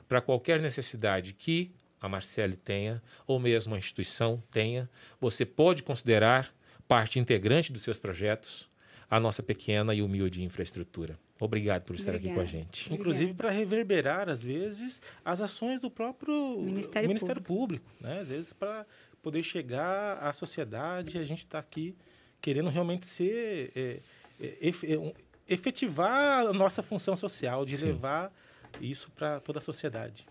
para 0.08 0.20
qualquer 0.20 0.60
necessidade 0.60 1.32
que 1.32 1.70
a 2.00 2.08
Marcele 2.08 2.56
tenha, 2.56 3.02
ou 3.26 3.38
mesmo 3.38 3.74
a 3.74 3.78
instituição 3.78 4.42
tenha, 4.50 4.88
você 5.20 5.44
pode 5.44 5.82
considerar 5.82 6.54
parte 6.86 7.18
integrante 7.18 7.72
dos 7.72 7.82
seus 7.82 7.98
projetos 7.98 8.68
a 9.10 9.18
nossa 9.18 9.42
pequena 9.42 9.94
e 9.94 10.00
humilde 10.02 10.42
infraestrutura. 10.42 11.18
Obrigado 11.40 11.82
por 11.84 11.94
estar 11.96 12.14
Obrigada. 12.14 12.40
aqui 12.42 12.50
com 12.50 12.56
a 12.56 12.60
gente. 12.60 12.92
Inclusive 12.92 13.32
para 13.34 13.50
reverberar, 13.50 14.28
às 14.28 14.42
vezes, 14.42 15.00
as 15.24 15.40
ações 15.40 15.80
do 15.80 15.90
próprio 15.90 16.60
Ministério 16.60 17.08
Ministério, 17.08 17.40
Público. 17.42 17.88
né? 18.00 18.20
Às 18.20 18.28
vezes, 18.28 18.52
para 18.52 18.84
poder 19.22 19.42
chegar 19.42 20.18
à 20.18 20.32
sociedade, 20.32 21.16
a 21.18 21.24
gente 21.24 21.38
está 21.40 21.58
aqui 21.58 21.94
querendo 22.40 22.68
realmente 22.70 23.06
ser. 23.06 23.72
é, 23.74 24.00
é, 24.40 24.72
é, 24.92 24.98
um- 24.98 25.12
efetivar 25.48 26.46
a 26.46 26.52
nossa 26.52 26.82
função 26.82 27.16
social, 27.16 27.64
de 27.64 27.76
Sim. 27.78 27.86
levar 27.86 28.32
isso 28.80 29.10
para 29.10 29.40
toda 29.40 29.58
a 29.58 29.62
sociedade. 29.62 30.26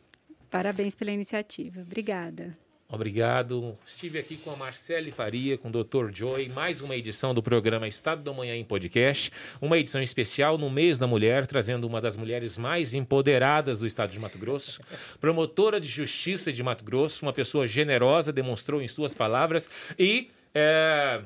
Parabéns 0.49 0.95
pela 0.95 1.11
iniciativa. 1.11 1.81
Obrigada. 1.81 2.57
Obrigado. 2.89 3.73
Estive 3.85 4.17
aqui 4.17 4.37
com 4.37 4.49
a 4.49 4.55
Marcele 4.55 5.11
Faria, 5.11 5.57
com 5.57 5.67
o 5.67 5.71
Dr. 5.71 6.09
Joy, 6.09 6.47
mais 6.47 6.79
uma 6.79 6.95
edição 6.95 7.33
do 7.33 7.43
programa 7.43 7.85
Estado 7.85 8.23
da 8.23 8.31
Manhã 8.31 8.55
em 8.55 8.63
Podcast, 8.63 9.29
uma 9.59 9.77
edição 9.77 10.01
especial 10.01 10.57
no 10.57 10.69
mês 10.69 10.97
da 10.97 11.05
mulher, 11.05 11.45
trazendo 11.45 11.85
uma 11.85 11.99
das 11.99 12.15
mulheres 12.15 12.57
mais 12.57 12.93
empoderadas 12.93 13.81
do 13.81 13.87
estado 13.87 14.11
de 14.11 14.19
Mato 14.21 14.37
Grosso, 14.37 14.79
promotora 15.19 15.81
de 15.81 15.87
justiça 15.87 16.53
de 16.53 16.63
Mato 16.63 16.85
Grosso, 16.85 17.25
uma 17.25 17.33
pessoa 17.33 17.67
generosa, 17.67 18.31
demonstrou 18.31 18.81
em 18.81 18.87
suas 18.87 19.13
palavras 19.13 19.69
e 19.99 20.29
é, 20.55 21.21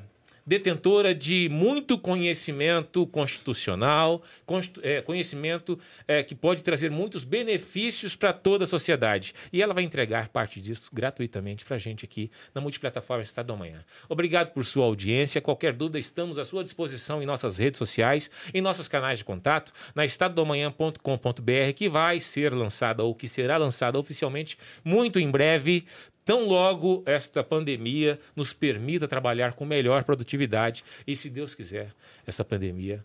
detentora 0.46 1.14
de 1.14 1.48
muito 1.50 1.98
conhecimento 1.98 3.06
constitucional, 3.06 4.22
constitu- 4.44 4.80
é, 4.82 5.00
conhecimento 5.00 5.78
é, 6.06 6.22
que 6.22 6.34
pode 6.34 6.64
trazer 6.64 6.90
muitos 6.90 7.24
benefícios 7.24 8.16
para 8.16 8.32
toda 8.32 8.64
a 8.64 8.66
sociedade. 8.66 9.34
E 9.52 9.62
ela 9.62 9.74
vai 9.74 9.84
entregar 9.84 10.28
parte 10.28 10.60
disso 10.60 10.90
gratuitamente 10.92 11.64
para 11.64 11.76
a 11.76 11.78
gente 11.78 12.04
aqui 12.04 12.30
na 12.54 12.60
multiplataforma 12.60 13.22
Estado 13.22 13.46
da 13.46 13.56
Manhã. 13.56 13.84
Obrigado 14.08 14.52
por 14.52 14.64
sua 14.64 14.84
audiência. 14.84 15.40
Qualquer 15.40 15.72
dúvida, 15.72 15.98
estamos 15.98 16.38
à 16.38 16.44
sua 16.44 16.62
disposição 16.64 17.22
em 17.22 17.26
nossas 17.26 17.58
redes 17.58 17.78
sociais, 17.78 18.30
em 18.52 18.60
nossos 18.60 18.88
canais 18.88 19.18
de 19.18 19.24
contato, 19.24 19.72
na 19.94 20.04
estadodamanhã.com.br, 20.04 21.72
que 21.74 21.88
vai 21.88 22.20
ser 22.20 22.52
lançada 22.52 23.02
ou 23.02 23.14
que 23.14 23.28
será 23.28 23.56
lançada 23.56 23.98
oficialmente 23.98 24.58
muito 24.84 25.18
em 25.18 25.30
breve. 25.30 25.84
Tão 26.24 26.46
logo 26.46 27.02
esta 27.04 27.42
pandemia 27.42 28.18
nos 28.36 28.52
permita 28.52 29.08
trabalhar 29.08 29.54
com 29.54 29.64
melhor 29.64 30.04
produtividade 30.04 30.84
e, 31.06 31.16
se 31.16 31.28
Deus 31.28 31.54
quiser, 31.54 31.92
essa 32.24 32.44
pandemia 32.44 33.04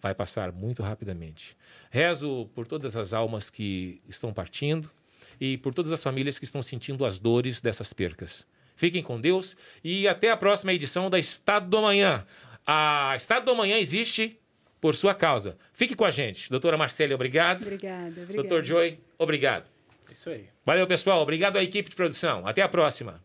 vai 0.00 0.14
passar 0.14 0.52
muito 0.52 0.82
rapidamente. 0.82 1.56
Rezo 1.90 2.48
por 2.54 2.66
todas 2.66 2.96
as 2.96 3.12
almas 3.12 3.50
que 3.50 4.00
estão 4.08 4.32
partindo 4.32 4.90
e 5.40 5.58
por 5.58 5.74
todas 5.74 5.92
as 5.92 6.02
famílias 6.02 6.38
que 6.38 6.44
estão 6.44 6.62
sentindo 6.62 7.04
as 7.04 7.18
dores 7.18 7.60
dessas 7.60 7.92
percas. 7.92 8.46
Fiquem 8.74 9.02
com 9.02 9.20
Deus 9.20 9.56
e 9.82 10.06
até 10.08 10.30
a 10.30 10.36
próxima 10.36 10.72
edição 10.72 11.10
da 11.10 11.18
Estado 11.18 11.68
do 11.68 11.76
Amanhã. 11.76 12.26
A 12.66 13.14
Estado 13.16 13.44
do 13.44 13.50
Amanhã 13.52 13.78
existe 13.78 14.38
por 14.80 14.94
sua 14.94 15.14
causa. 15.14 15.56
Fique 15.72 15.94
com 15.94 16.04
a 16.04 16.10
gente. 16.10 16.48
Doutora 16.50 16.76
Marcela, 16.76 17.14
obrigado. 17.14 17.62
Obrigada. 17.62 18.08
obrigada. 18.08 18.34
Doutor 18.34 18.64
Joy, 18.64 18.98
obrigado. 19.18 19.75
Isso 20.16 20.30
aí. 20.30 20.48
Valeu, 20.64 20.86
pessoal. 20.86 21.20
Obrigado 21.20 21.58
à 21.58 21.62
equipe 21.62 21.90
de 21.90 21.94
produção. 21.94 22.46
Até 22.46 22.62
a 22.62 22.68
próxima. 22.68 23.22